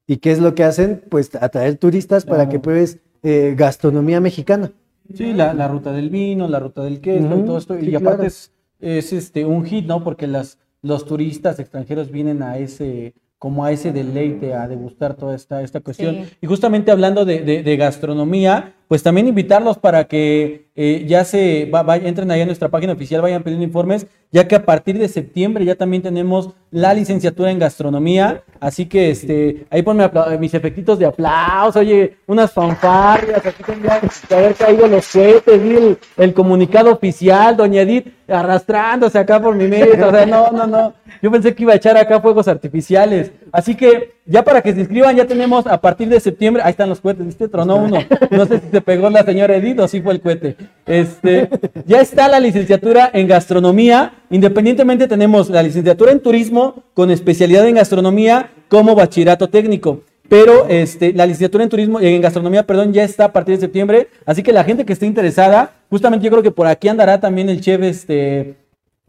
¿Y 0.07 0.18
qué 0.18 0.32
es 0.32 0.40
lo 0.40 0.53
que 0.53 0.66
hacen? 0.66 1.02
Pues 1.10 1.34
atraer 1.36 1.78
turistas 1.78 2.26
para 2.26 2.49
que 2.49 2.60
pruebes 2.60 2.99
eh, 3.26 3.54
gastronomía 3.58 4.22
mexicana. 4.22 4.72
Sí, 5.14 5.34
la, 5.34 5.54
la 5.54 5.68
ruta 5.68 5.92
del 5.92 6.10
vino, 6.10 6.48
la 6.48 6.60
ruta 6.60 6.84
del 6.84 7.02
queso 7.02 7.38
y 7.38 7.44
todo 7.44 7.58
esto. 7.58 7.76
sí, 7.80 7.90
y 7.90 7.96
aparte 7.96 8.18
claro. 8.18 8.28
es, 8.28 8.52
es, 8.80 9.12
este 9.14 9.44
un 9.46 9.66
hit, 9.66 9.86
¿no? 9.86 10.04
Porque 10.04 10.28
las, 10.28 10.58
los 10.82 11.06
turistas 11.06 11.60
extranjeros 11.60 12.12
vienen 12.12 12.42
a 12.44 12.58
ese, 12.60 13.14
como 13.40 13.66
a 13.66 13.72
ese 13.72 13.92
deleite, 13.92 14.54
a 14.54 14.68
degustar 14.68 15.16
toda 15.16 15.36
esta, 15.36 15.62
esta 15.64 15.80
cuestión. 15.82 16.16
Sí. 16.16 16.34
Y 16.42 16.48
justamente 16.48 16.92
hablando 16.92 17.26
de, 17.26 17.42
de- 17.42 17.64
de 17.64 17.78
gastronomía, 17.78 18.75
pues 18.88 19.02
también 19.03 19.28
invitarlos 19.28 19.78
para 19.78 20.03
que 20.06 20.66
eh, 20.76 21.06
ya 21.07 21.24
se 21.26 21.66
va- 21.74 21.84
vaya- 21.84 22.07
entren 22.07 22.30
ahí 22.32 22.41
a 22.41 22.45
nuestra 22.45 22.70
página 22.70 22.94
oficial, 22.94 23.22
vayan 23.22 23.41
pidiendo 23.44 23.66
informes, 23.66 24.06
ya 24.32 24.48
que 24.48 24.56
a 24.56 24.66
partir 24.66 24.98
de 24.99 25.07
septiembre 25.07 25.64
ya 25.66 25.76
también 25.76 26.03
tenemos 26.03 26.49
la 26.70 26.94
licenciatura 26.94 27.49
en 27.52 27.60
gastronomía. 27.60 28.44
Así 28.60 28.86
que 28.86 29.10
este, 29.12 29.66
ahí 29.70 29.82
ponme 29.82 30.10
mis 30.40 30.53
efectitos 30.53 30.99
de 30.99 31.06
aplauso, 31.06 31.80
oye, 31.80 32.18
unas 32.28 32.52
fanfarrias, 32.52 33.45
aquí 33.45 33.64
tendrían 33.64 34.02
que 34.28 34.36
haber 34.36 34.53
caído 34.56 34.88
los 34.88 35.07
cohetes, 35.12 35.64
vi 35.64 35.98
el, 36.18 36.34
comunicado 36.34 36.91
oficial, 36.91 37.56
doña 37.56 37.82
Edith 37.82 38.07
arrastrándose 38.28 39.18
acá 39.20 39.40
por 39.41 39.56
mi 39.56 39.68
medio, 39.68 40.07
o 40.07 40.12
sea, 40.12 40.26
no, 40.26 40.52
no, 40.52 40.66
no, 40.68 40.94
yo 41.22 41.32
pensé 41.32 41.53
que 41.56 41.64
iba 41.64 41.74
a 41.74 41.76
echar 41.78 41.95
acá 41.98 42.20
fuegos 42.20 42.48
artificiales. 42.48 43.32
Así 43.56 43.73
que 43.73 44.11
ya 44.26 44.44
para 44.44 44.61
que 44.61 44.73
se 44.73 44.82
inscriban, 44.82 45.15
ya 45.15 45.26
tenemos 45.26 45.65
a 45.65 45.80
partir 45.80 46.10
de 46.10 46.19
septiembre, 46.19 46.61
ahí 46.65 46.72
están 46.72 46.90
los 46.90 46.99
cohetes, 46.99 47.26
¿viste? 47.26 47.48
Tronó 47.48 47.77
uno. 47.77 47.99
No 48.30 48.45
sé 48.45 48.60
si 48.60 48.68
se 48.69 48.82
pegó 48.82 49.10
la 49.10 49.23
señora 49.23 49.56
Edith 49.56 49.80
o 49.80 49.88
si 49.88 50.02
fue 50.02 50.11
el 50.11 50.19
cohete. 50.19 50.57
Este, 50.86 51.48
ya 51.86 52.02
está 52.02 52.27
la 52.27 52.41
licenciatura 52.41 53.10
en 53.14 53.30
gastronomía. 53.30 54.11
Independientemente 54.30 55.07
tenemos 55.07 55.49
la 55.49 55.64
licenciatura 55.64 56.11
en 56.11 56.19
turismo 56.19 56.84
con 56.94 57.11
especialidad 57.11 57.65
en 57.65 57.76
gastronomía 57.76 58.49
como 58.68 58.94
bachillerato 58.94 59.48
técnico. 59.48 60.02
Pero 60.27 60.68
este, 60.68 61.14
la 61.14 61.26
licenciatura 61.26 61.64
en 61.64 61.69
turismo, 61.69 62.02
en 62.02 62.22
gastronomía, 62.22 62.68
perdón, 62.68 62.91
ya 62.91 63.06
está 63.06 63.23
a 63.23 63.32
partir 63.32 63.56
de 63.56 63.61
septiembre. 63.61 64.10
Así 64.26 64.44
que 64.44 64.52
la 64.52 64.65
gente 64.65 64.84
que 64.84 64.91
esté 64.91 65.06
interesada, 65.06 65.72
justamente 65.90 66.26
yo 66.26 66.32
creo 66.32 66.44
que 66.44 66.52
por 66.52 66.68
aquí 66.68 66.90
andará 66.90 67.22
también 67.22 67.48
el 67.48 67.61
chef, 67.61 67.82
este, 67.84 68.56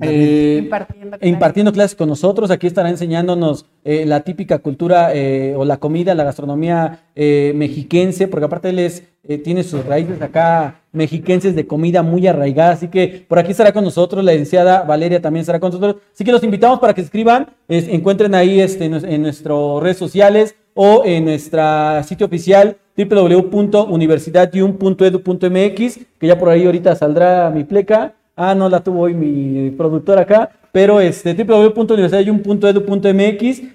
eh, 0.00 0.60
Impartiendo 0.62 1.16
impartiendo 1.22 1.72
clases 1.72 1.94
con 1.96 2.08
nosotros. 2.08 2.50
Aquí 2.50 2.66
estará 2.66 2.90
enseñándonos 2.90 3.64
eh, 3.84 4.04
la 4.06 4.20
típica 4.20 4.58
cultura 4.58 5.14
eh, 5.14 5.54
o 5.56 5.64
la 5.64 5.78
comida, 5.78 6.14
la 6.14 6.24
gastronomía 6.24 7.00
eh, 7.14 7.52
mexiquense, 7.54 8.28
porque 8.28 8.44
aparte 8.46 8.68
él 8.68 8.78
es, 8.78 9.04
eh, 9.26 9.38
tiene 9.38 9.62
sus 9.62 9.84
raíces 9.86 10.20
acá 10.20 10.80
mexiquenses 10.92 11.54
de 11.54 11.66
comida 11.66 12.02
muy 12.02 12.26
arraigada. 12.26 12.72
Así 12.72 12.88
que 12.88 13.24
por 13.28 13.38
aquí 13.38 13.52
estará 13.52 13.72
con 13.72 13.84
nosotros, 13.84 14.22
la 14.24 14.32
licenciada 14.32 14.82
Valeria 14.82 15.20
también 15.22 15.40
estará 15.42 15.60
con 15.60 15.68
nosotros. 15.70 15.96
Así 16.14 16.24
que 16.24 16.32
los 16.32 16.42
invitamos 16.42 16.78
para 16.80 16.92
que 16.94 17.00
se 17.02 17.06
escriban, 17.06 17.48
es- 17.68 17.88
encuentren 17.88 18.34
ahí 18.34 18.60
este, 18.60 18.84
en, 18.86 18.94
en 19.04 19.22
nuestras 19.22 19.80
redes 19.80 19.96
sociales 19.96 20.56
o 20.74 21.02
en 21.06 21.24
nuestro 21.24 21.62
sitio 22.04 22.26
oficial 22.26 22.76
www.universidadyum.edu.mx, 22.98 25.98
que 26.18 26.26
ya 26.26 26.38
por 26.38 26.48
ahí 26.48 26.64
ahorita 26.66 26.94
saldrá 26.96 27.50
mi 27.50 27.64
pleca. 27.64 28.14
Ah, 28.36 28.54
no 28.54 28.68
la 28.68 28.80
tuvo 28.82 29.00
hoy 29.00 29.14
mi 29.14 29.70
productor 29.70 30.18
acá, 30.18 30.50
pero 30.76 31.00
este 31.00 31.34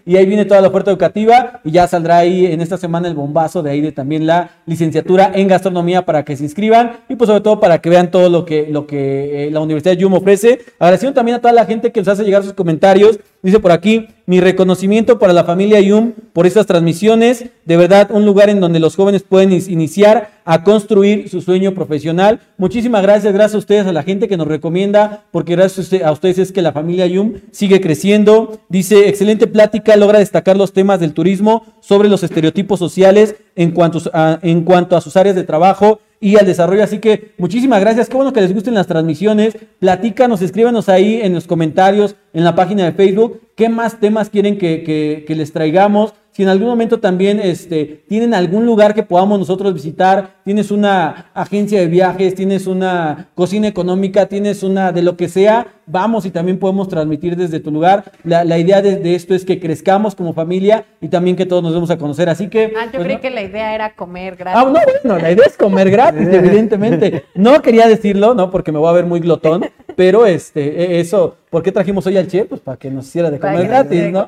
y 0.06 0.16
ahí 0.16 0.26
viene 0.28 0.46
toda 0.46 0.62
la 0.62 0.68
oferta 0.68 0.92
educativa 0.92 1.60
y 1.64 1.72
ya 1.72 1.88
saldrá 1.88 2.20
ahí 2.20 2.46
en 2.46 2.62
esta 2.62 2.78
semana 2.78 3.08
el 3.08 3.16
bombazo 3.16 3.64
de 3.64 3.72
ahí 3.72 3.82
de 3.82 3.92
también 3.92 4.28
la 4.28 4.52
licenciatura 4.68 5.32
en 5.34 5.48
gastronomía 5.48 6.06
para 6.06 6.24
que 6.24 6.38
se 6.38 6.44
inscriban 6.44 6.98
y 7.10 7.16
pues 7.16 7.28
sobre 7.28 7.42
todo 7.42 7.60
para 7.60 7.80
que 7.80 7.90
vean 7.90 8.12
todo 8.12 8.30
lo 8.30 8.46
que, 8.46 8.68
lo 8.70 8.86
que 8.86 9.48
eh, 9.48 9.50
la 9.50 9.62
Universidad 9.62 9.94
Yum 9.94 10.14
ofrece. 10.14 10.60
Agradeciendo 10.78 11.16
también 11.16 11.38
a 11.38 11.42
toda 11.42 11.54
la 11.54 11.66
gente 11.66 11.92
que 11.92 12.02
nos 12.02 12.08
hace 12.08 12.24
llegar 12.24 12.44
sus 12.44 12.54
comentarios. 12.54 13.20
Dice 13.42 13.60
por 13.60 13.72
aquí, 13.72 14.08
mi 14.28 14.40
reconocimiento 14.40 15.18
para 15.18 15.34
la 15.34 15.44
familia 15.44 15.82
Yum 15.82 16.12
por 16.34 16.46
estas 16.46 16.68
transmisiones. 16.68 17.46
De 17.66 17.78
verdad, 17.78 18.10
un 18.12 18.26
lugar 18.26 18.50
en 18.50 18.60
donde 18.60 18.80
los 18.80 18.96
jóvenes 18.96 19.24
pueden 19.24 19.52
iniciar 19.52 20.30
a 20.46 20.64
construir 20.64 21.30
su 21.30 21.42
sueño 21.42 21.74
profesional. 21.74 22.40
Muchísimas 22.58 23.02
gracias, 23.02 23.34
gracias 23.34 23.56
a 23.56 23.60
ustedes, 23.60 23.88
a 23.88 23.94
la 23.94 24.04
gente 24.04 24.28
que 24.28 24.38
nos 24.38 24.48
recomienda, 24.48 25.26
porque 25.32 25.56
gracias 25.56 26.02
a 26.02 26.12
ustedes 26.12 26.40
es 26.40 26.52
que 26.52 26.62
la 26.62 26.72
familia 26.72 26.91
Yum 26.92 27.34
sigue 27.52 27.82
creciendo. 27.82 28.60
Dice, 28.70 29.10
excelente 29.10 29.48
plática, 29.48 29.96
logra 29.96 30.20
destacar 30.20 30.58
los 30.58 30.74
temas 30.74 31.00
del 31.00 31.14
turismo 31.14 31.64
sobre 31.80 32.10
los 32.10 32.24
estereotipos 32.24 32.80
sociales 32.80 33.36
en 33.56 33.72
cuanto 33.72 34.00
a, 34.14 34.40
en 34.42 34.64
cuanto 34.64 34.96
a 34.96 35.02
sus 35.02 35.18
áreas 35.18 35.36
de 35.36 35.44
trabajo 35.44 36.00
y 36.22 36.38
al 36.38 36.46
desarrollo. 36.46 36.84
Así 36.84 37.00
que 37.00 37.34
muchísimas 37.38 37.82
gracias. 37.82 38.08
Qué 38.08 38.16
bueno 38.16 38.32
que 38.32 38.40
les 38.40 38.54
gusten 38.54 38.76
las 38.76 38.88
transmisiones. 38.88 39.58
Platícanos, 39.80 40.42
escríbanos 40.42 40.88
ahí 40.88 41.20
en 41.22 41.34
los 41.34 41.48
comentarios, 41.48 42.16
en 42.34 42.46
la 42.46 42.56
página 42.56 42.86
de 42.86 42.94
Facebook, 42.94 43.42
qué 43.56 43.68
más 43.68 44.00
temas 44.00 44.30
quieren 44.30 44.58
que, 44.58 45.26
les 45.28 45.52
traigamos. 45.52 46.14
Si 46.42 46.46
en 46.46 46.50
algún 46.50 46.70
momento 46.70 47.00
también 47.00 47.40
este, 47.40 48.04
tienen 48.10 48.34
algún 48.34 48.66
lugar 48.66 48.96
que 48.96 49.04
podamos 49.04 49.38
nosotros 49.38 49.76
visitar, 49.76 50.38
tienes 50.44 50.72
una 50.72 51.28
agencia 51.36 51.80
de 51.80 51.86
viajes, 51.86 52.34
tienes 52.34 52.66
una 52.66 53.28
cocina 53.36 53.68
económica, 53.68 54.26
tienes 54.26 54.64
una 54.64 54.92
de 54.92 55.04
lo 55.04 55.16
que 55.18 55.30
sea, 55.30 55.68
vamos 55.86 56.26
y 56.26 56.32
también 56.32 56.58
podemos 56.58 56.88
transmitir 56.90 57.36
desde 57.36 57.60
tu 57.60 57.70
lugar. 57.70 58.06
La, 58.24 58.44
la 58.44 58.58
idea 58.58 58.82
de, 58.82 58.96
de 58.96 59.14
esto 59.14 59.36
es 59.36 59.46
que 59.46 59.60
crezcamos 59.60 60.16
como 60.16 60.34
familia 60.34 60.84
y 61.00 61.10
también 61.10 61.36
que 61.36 61.46
todos 61.46 61.62
nos 61.62 61.76
demos 61.76 61.92
a 61.92 62.00
conocer. 62.00 62.28
Así 62.28 62.48
que... 62.50 62.74
Ah, 62.76 62.86
yo 62.86 62.94
pues, 62.94 63.04
creí 63.04 63.16
no- 63.18 63.22
que 63.22 63.30
la 63.30 63.44
idea 63.44 63.76
era 63.76 63.94
comer 63.96 64.34
Ah, 64.40 64.64
gratis. 64.66 64.66
no, 64.66 64.80
bueno, 65.04 65.22
la 65.22 65.32
idea 65.32 65.46
es 65.46 65.56
comer 65.56 65.92
gratis, 65.92 66.28
evidentemente. 66.32 67.26
No 67.36 67.62
quería 67.62 67.88
decirlo, 67.88 68.34
¿no? 68.34 68.50
Porque 68.50 68.72
me 68.72 68.80
voy 68.80 68.90
a 68.90 68.94
ver 68.94 69.06
muy 69.06 69.20
glotón, 69.20 69.64
pero 69.96 70.26
este, 70.26 70.96
e- 70.96 71.00
eso, 71.02 71.36
¿por 71.52 71.62
qué 71.62 71.72
trajimos 71.72 72.08
hoy 72.08 72.18
al 72.18 72.28
chef? 72.28 72.48
Pues 72.48 72.62
para 72.62 72.78
que 72.78 72.90
nos 72.90 73.06
hiciera 73.06 73.30
de 73.30 73.38
comer 73.38 73.68
gratis, 73.68 74.12
¿no? 74.12 74.28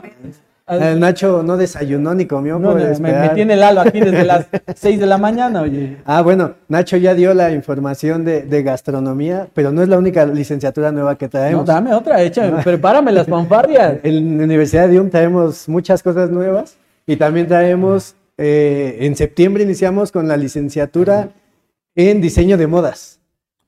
Ah, 0.66 0.92
El 0.92 1.00
Nacho 1.02 1.44
no 1.44 1.58
desayunó 1.58 2.14
ni 2.16 2.26
comió 2.26 2.58
no, 2.58 2.74
no, 2.74 3.00
me, 3.00 3.30
tiene 3.30 3.56
el 3.56 3.64
halo 3.64 3.82
aquí 3.82 4.00
desde 4.00 4.24
las 4.26 4.48
6 4.76 4.98
de 5.00 5.06
la 5.06 5.18
mañana, 5.18 5.62
oye. 5.62 5.98
Ah, 6.06 6.22
bueno, 6.22 6.54
Nacho 6.70 6.96
ya 6.96 7.14
dio 7.14 7.34
la 7.34 7.52
información 7.52 8.24
de, 8.24 8.44
de 8.44 8.64
gastronomía, 8.64 9.50
pero 9.54 9.74
no 9.74 9.84
es 9.84 9.90
la 9.90 9.98
única 9.98 10.26
licenciatura 10.26 10.94
nueva 10.94 11.18
que 11.18 11.26
No, 11.26 11.30
traemos. 11.32 11.66
dame 11.66 11.94
otra, 11.94 12.22
échame, 12.22 12.62
prepárame 12.64 13.12
las 13.12 13.28
fanfarrias. 13.28 13.98
En 14.04 14.38
la 14.38 14.44
Universidad 14.46 14.88
de 14.88 15.00
UM 15.02 15.10
traemos 15.10 15.68
muchas 15.68 16.02
cosas 16.02 16.30
nuevas 16.30 16.78
y 17.06 17.18
también 17.18 17.48
traemos, 17.48 18.16
eh, 18.38 19.00
en 19.02 19.18
septiembre 19.18 19.64
iniciamos 19.64 20.14
con 20.14 20.30
la 20.30 20.38
licenciatura 20.38 21.30
en 21.96 22.22
diseño 22.22 22.58
de 22.58 22.68
modas. 22.68 23.20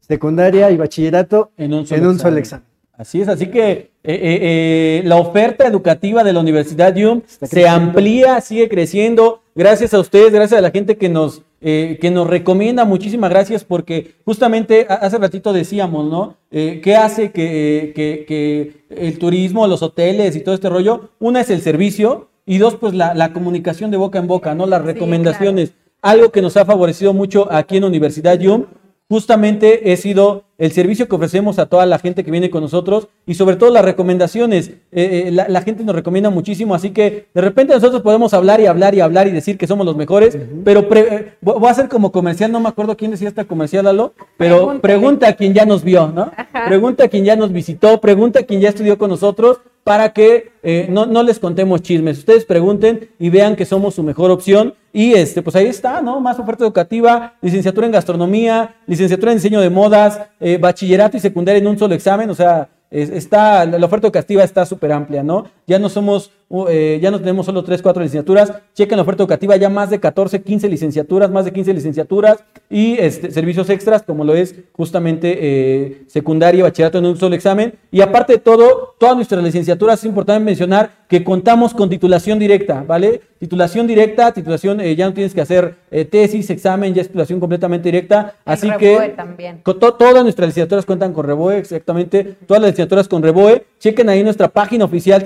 secundaria 0.00 0.70
y 0.70 0.76
bachillerato 0.76 1.50
En 1.56 1.74
un 1.74 1.86
solo 1.86 2.00
en 2.02 2.08
un 2.08 2.18
solo 2.18 2.36
examen. 2.38 2.66
Así 2.94 3.20
es, 3.22 3.28
así 3.28 3.46
que 3.46 3.70
eh, 3.70 3.90
eh, 4.04 4.04
eh, 4.04 5.02
la 5.04 5.16
oferta 5.16 5.66
educativa 5.66 6.22
de 6.22 6.32
la 6.32 6.40
Universidad 6.40 6.94
Yum 6.94 7.22
se 7.26 7.66
amplía, 7.68 8.40
sigue 8.40 8.68
creciendo. 8.68 9.42
Gracias 9.54 9.94
a 9.94 10.00
ustedes, 10.00 10.32
gracias 10.32 10.58
a 10.58 10.62
la 10.62 10.70
gente 10.70 10.96
que 10.96 11.08
nos 11.08 11.42
eh, 11.62 11.98
que 12.00 12.10
nos 12.10 12.26
recomienda. 12.26 12.84
Muchísimas 12.84 13.30
gracias 13.30 13.64
porque 13.64 14.14
justamente 14.24 14.86
hace 14.88 15.18
ratito 15.18 15.52
decíamos, 15.52 16.10
¿no? 16.10 16.36
Eh, 16.50 16.80
¿Qué 16.82 16.96
hace 16.96 17.30
que, 17.32 17.92
que- 17.94 18.24
que 18.26 18.84
el 18.90 19.18
turismo, 19.18 19.66
los 19.66 19.82
hoteles 19.82 20.36
y 20.36 20.40
todo 20.40 20.54
este 20.54 20.68
rollo? 20.68 21.10
Una 21.18 21.40
es 21.40 21.50
el 21.50 21.60
servicio 21.62 22.28
y 22.44 22.58
dos, 22.58 22.74
pues 22.76 22.94
la, 22.94 23.14
la 23.14 23.32
comunicación 23.32 23.90
de 23.90 23.96
boca 23.96 24.18
en 24.18 24.26
boca, 24.26 24.54
¿no? 24.54 24.66
Las 24.66 24.82
recomendaciones. 24.84 25.72
Algo 26.02 26.30
que 26.32 26.42
nos 26.42 26.56
ha 26.56 26.64
favorecido 26.64 27.12
mucho 27.14 27.46
aquí 27.52 27.76
en 27.76 27.84
Universidad 27.84 28.38
YUM 28.38 28.64
justamente 29.12 29.92
he 29.92 29.96
sido 29.98 30.44
el 30.56 30.72
servicio 30.72 31.06
que 31.06 31.14
ofrecemos 31.16 31.58
a 31.58 31.66
toda 31.66 31.84
la 31.84 31.98
gente 31.98 32.24
que 32.24 32.30
viene 32.30 32.48
con 32.48 32.62
nosotros 32.62 33.08
y 33.26 33.34
sobre 33.34 33.56
todo 33.56 33.68
las 33.70 33.84
recomendaciones. 33.84 34.68
Eh, 34.90 35.24
eh, 35.26 35.30
la, 35.30 35.46
la 35.50 35.60
gente 35.60 35.84
nos 35.84 35.94
recomienda 35.94 36.30
muchísimo, 36.30 36.74
así 36.74 36.90
que 36.92 37.26
de 37.34 37.40
repente 37.42 37.74
nosotros 37.74 38.00
podemos 38.00 38.32
hablar 38.32 38.58
y 38.62 38.66
hablar 38.66 38.94
y 38.94 39.00
hablar 39.00 39.28
y 39.28 39.32
decir 39.32 39.58
que 39.58 39.66
somos 39.66 39.84
los 39.84 39.96
mejores, 39.96 40.38
pero 40.64 40.88
pre- 40.88 41.14
eh, 41.14 41.32
voy 41.42 41.66
a 41.66 41.70
hacer 41.70 41.90
como 41.90 42.10
comercial, 42.10 42.50
no 42.50 42.58
me 42.60 42.70
acuerdo 42.70 42.96
quién 42.96 43.10
decía 43.10 43.28
esta 43.28 43.44
comercial, 43.44 43.84
Lalo, 43.84 44.14
pero 44.38 44.56
Pregúntale. 44.56 44.80
pregunta 44.80 45.28
a 45.28 45.32
quien 45.34 45.52
ya 45.52 45.66
nos 45.66 45.84
vio, 45.84 46.08
¿no? 46.08 46.32
Pregunta 46.66 47.04
a 47.04 47.08
quien 47.08 47.24
ya 47.26 47.36
nos 47.36 47.52
visitó, 47.52 48.00
pregunta 48.00 48.40
a 48.40 48.42
quien 48.44 48.62
ya 48.62 48.70
estudió 48.70 48.96
con 48.96 49.10
nosotros 49.10 49.58
para 49.84 50.12
que 50.14 50.52
eh, 50.62 50.86
no, 50.88 51.04
no 51.06 51.22
les 51.22 51.38
contemos 51.38 51.82
chismes. 51.82 52.18
Ustedes 52.18 52.46
pregunten 52.46 53.10
y 53.18 53.28
vean 53.30 53.56
que 53.56 53.66
somos 53.66 53.94
su 53.96 54.02
mejor 54.02 54.30
opción. 54.30 54.74
Y 54.92 55.14
este, 55.14 55.40
pues 55.42 55.56
ahí 55.56 55.66
está, 55.66 56.02
¿no? 56.02 56.20
Más 56.20 56.38
oferta 56.38 56.64
educativa, 56.64 57.34
licenciatura 57.40 57.86
en 57.86 57.92
gastronomía, 57.92 58.74
licenciatura 58.86 59.32
en 59.32 59.38
diseño 59.38 59.60
de 59.60 59.70
modas, 59.70 60.20
eh, 60.38 60.58
bachillerato 60.58 61.16
y 61.16 61.20
secundaria 61.20 61.58
en 61.60 61.66
un 61.66 61.78
solo 61.78 61.94
examen. 61.94 62.28
O 62.28 62.34
sea, 62.34 62.68
es- 62.90 63.08
está, 63.08 63.64
la 63.64 63.78
la 63.78 63.86
oferta 63.86 64.06
educativa 64.06 64.44
está 64.44 64.66
súper 64.66 64.92
amplia, 64.92 65.22
¿no? 65.22 65.46
Ya 65.66 65.78
no 65.78 65.88
somos, 65.88 66.30
uh, 66.52 66.66
eh, 66.68 66.98
ya 67.02 67.10
no 67.10 67.18
tenemos 67.18 67.46
solo 67.46 67.64
3, 67.64 67.80
4 67.82 68.02
licenciaturas. 68.02 68.52
Chequen 68.74 68.96
la 68.96 69.02
oferta 69.02 69.22
educativa, 69.22 69.56
ya 69.56 69.68
más 69.68 69.90
de 69.90 69.98
14, 69.98 70.42
15 70.42 70.68
licenciaturas, 70.68 71.30
más 71.30 71.44
de 71.46 71.52
15 71.52 71.72
licenciaturas 71.74 72.44
y 72.70 72.96
este, 72.98 73.30
servicios 73.30 73.68
extras, 73.70 74.02
como 74.02 74.24
lo 74.24 74.34
es 74.34 74.54
justamente 74.72 75.38
eh, 75.40 76.02
secundaria 76.06 76.62
bachillerato 76.62 76.98
en 76.98 77.06
un 77.06 77.16
solo 77.18 77.34
examen. 77.34 77.74
Y 77.90 78.00
aparte 78.02 78.34
de 78.34 78.38
todo, 78.38 78.94
todas 78.98 79.16
nuestras 79.16 79.42
licenciaturas, 79.42 79.98
es 79.98 80.04
importante 80.04 80.44
mencionar 80.44 80.90
que 81.08 81.24
contamos 81.24 81.74
con 81.74 81.90
titulación 81.90 82.38
directa, 82.38 82.84
¿vale? 82.86 83.20
Titulación 83.38 83.86
directa, 83.86 84.32
titulación, 84.32 84.80
eh, 84.80 84.94
ya 84.94 85.06
no 85.06 85.12
tienes 85.14 85.34
que 85.34 85.40
hacer 85.40 85.74
eh, 85.90 86.04
tesis, 86.04 86.48
examen, 86.50 86.94
ya 86.94 87.02
es 87.02 87.08
titulación 87.08 87.40
completamente 87.40 87.88
directa. 87.88 88.34
Así 88.44 88.70
que 88.78 89.12
también. 89.16 89.60
con 89.62 89.78
to- 89.78 89.94
todas 89.94 90.22
nuestras 90.22 90.48
licenciaturas 90.48 90.86
cuentan 90.86 91.12
con 91.12 91.26
Reboe, 91.26 91.58
exactamente. 91.58 92.36
Todas 92.46 92.62
las 92.62 92.70
licenciaturas 92.70 93.08
con 93.08 93.22
Reboe. 93.22 93.64
Chequen 93.78 94.08
ahí 94.08 94.22
nuestra 94.22 94.48
página 94.48 94.84
oficial 94.84 95.22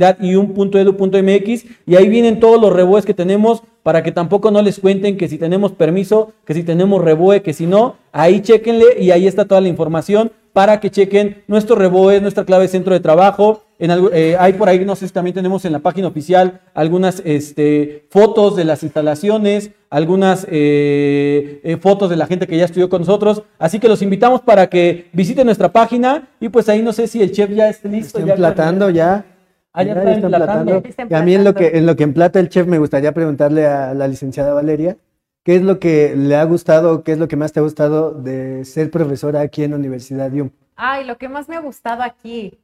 www.universidadium.edu.mx 0.00 1.64
y 1.86 1.96
ahí 1.96 2.08
vienen 2.08 2.40
todos 2.40 2.60
los 2.60 2.72
Reboes 2.72 3.04
que 3.04 3.14
tenemos 3.14 3.62
para 3.82 4.02
que 4.02 4.12
tampoco 4.12 4.50
no 4.50 4.62
les 4.62 4.78
cuenten 4.78 5.16
que 5.16 5.28
si 5.28 5.38
tenemos 5.38 5.72
permiso, 5.72 6.32
que 6.44 6.54
si 6.54 6.62
tenemos 6.62 7.02
Reboe, 7.02 7.42
que 7.42 7.52
si 7.52 7.66
no, 7.66 7.96
ahí 8.12 8.40
chequenle 8.40 9.00
y 9.00 9.10
ahí 9.10 9.26
está 9.26 9.44
toda 9.46 9.60
la 9.60 9.68
información 9.68 10.32
para 10.52 10.80
que 10.80 10.90
chequen 10.90 11.42
nuestro 11.46 11.76
Reboe, 11.76 12.20
nuestra 12.20 12.44
clave 12.44 12.64
de 12.64 12.68
centro 12.68 12.92
de 12.92 13.00
trabajo. 13.00 13.62
En 13.78 13.90
algu- 13.90 14.10
eh, 14.12 14.36
hay 14.38 14.52
por 14.54 14.68
ahí, 14.68 14.84
no 14.84 14.96
sé 14.96 15.06
si 15.06 15.14
también 15.14 15.32
tenemos 15.32 15.64
en 15.64 15.72
la 15.72 15.78
página 15.78 16.08
oficial 16.08 16.60
algunas 16.74 17.22
este, 17.24 18.04
fotos 18.10 18.56
de 18.56 18.64
las 18.64 18.82
instalaciones, 18.82 19.70
algunas 19.88 20.44
eh, 20.50 21.60
eh, 21.62 21.76
fotos 21.80 22.10
de 22.10 22.16
la 22.16 22.26
gente 22.26 22.46
que 22.46 22.58
ya 22.58 22.64
estudió 22.66 22.90
con 22.90 23.00
nosotros. 23.02 23.42
Así 23.58 23.78
que 23.78 23.88
los 23.88 24.02
invitamos 24.02 24.40
para 24.42 24.66
que 24.68 25.06
visiten 25.14 25.46
nuestra 25.46 25.72
página 25.72 26.28
y 26.40 26.48
pues 26.50 26.68
ahí 26.68 26.82
no 26.82 26.92
sé 26.92 27.06
si 27.06 27.22
el 27.22 27.32
chef 27.32 27.48
ya 27.50 27.70
esté 27.70 27.88
listo. 27.88 28.18
Está 28.18 28.30
emplatando 28.32 28.90
ya. 28.90 29.24
Ah, 29.72 29.82
ya 29.84 29.92
está 29.92 30.12
emplatando. 30.14 30.82
Y 31.08 31.14
a 31.14 31.22
mí 31.22 31.34
en 31.34 31.44
lo 31.44 31.54
que 31.54 31.78
en 31.78 31.86
lo 31.86 31.96
que 31.96 32.02
emplata 32.02 32.40
el 32.40 32.48
chef 32.48 32.66
me 32.66 32.78
gustaría 32.78 33.12
preguntarle 33.12 33.66
a 33.66 33.94
la 33.94 34.08
licenciada 34.08 34.52
Valeria, 34.52 34.96
¿qué 35.44 35.56
es 35.56 35.62
lo 35.62 35.78
que 35.78 36.14
le 36.16 36.36
ha 36.36 36.44
gustado, 36.44 37.04
qué 37.04 37.12
es 37.12 37.18
lo 37.18 37.28
que 37.28 37.36
más 37.36 37.52
te 37.52 37.60
ha 37.60 37.62
gustado 37.62 38.12
de 38.12 38.64
ser 38.64 38.90
profesora 38.90 39.40
aquí 39.40 39.62
en 39.62 39.70
la 39.70 39.76
Universidad 39.76 40.32
YUM? 40.32 40.50
Ay, 40.76 41.04
lo 41.04 41.18
que 41.18 41.28
más 41.28 41.48
me 41.48 41.56
ha 41.56 41.60
gustado 41.60 42.02
aquí 42.02 42.58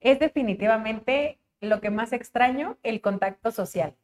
es 0.00 0.18
definitivamente 0.18 1.38
lo 1.60 1.80
que 1.80 1.90
más 1.90 2.12
extraño, 2.12 2.78
el 2.82 3.00
contacto 3.00 3.52
social. 3.52 3.94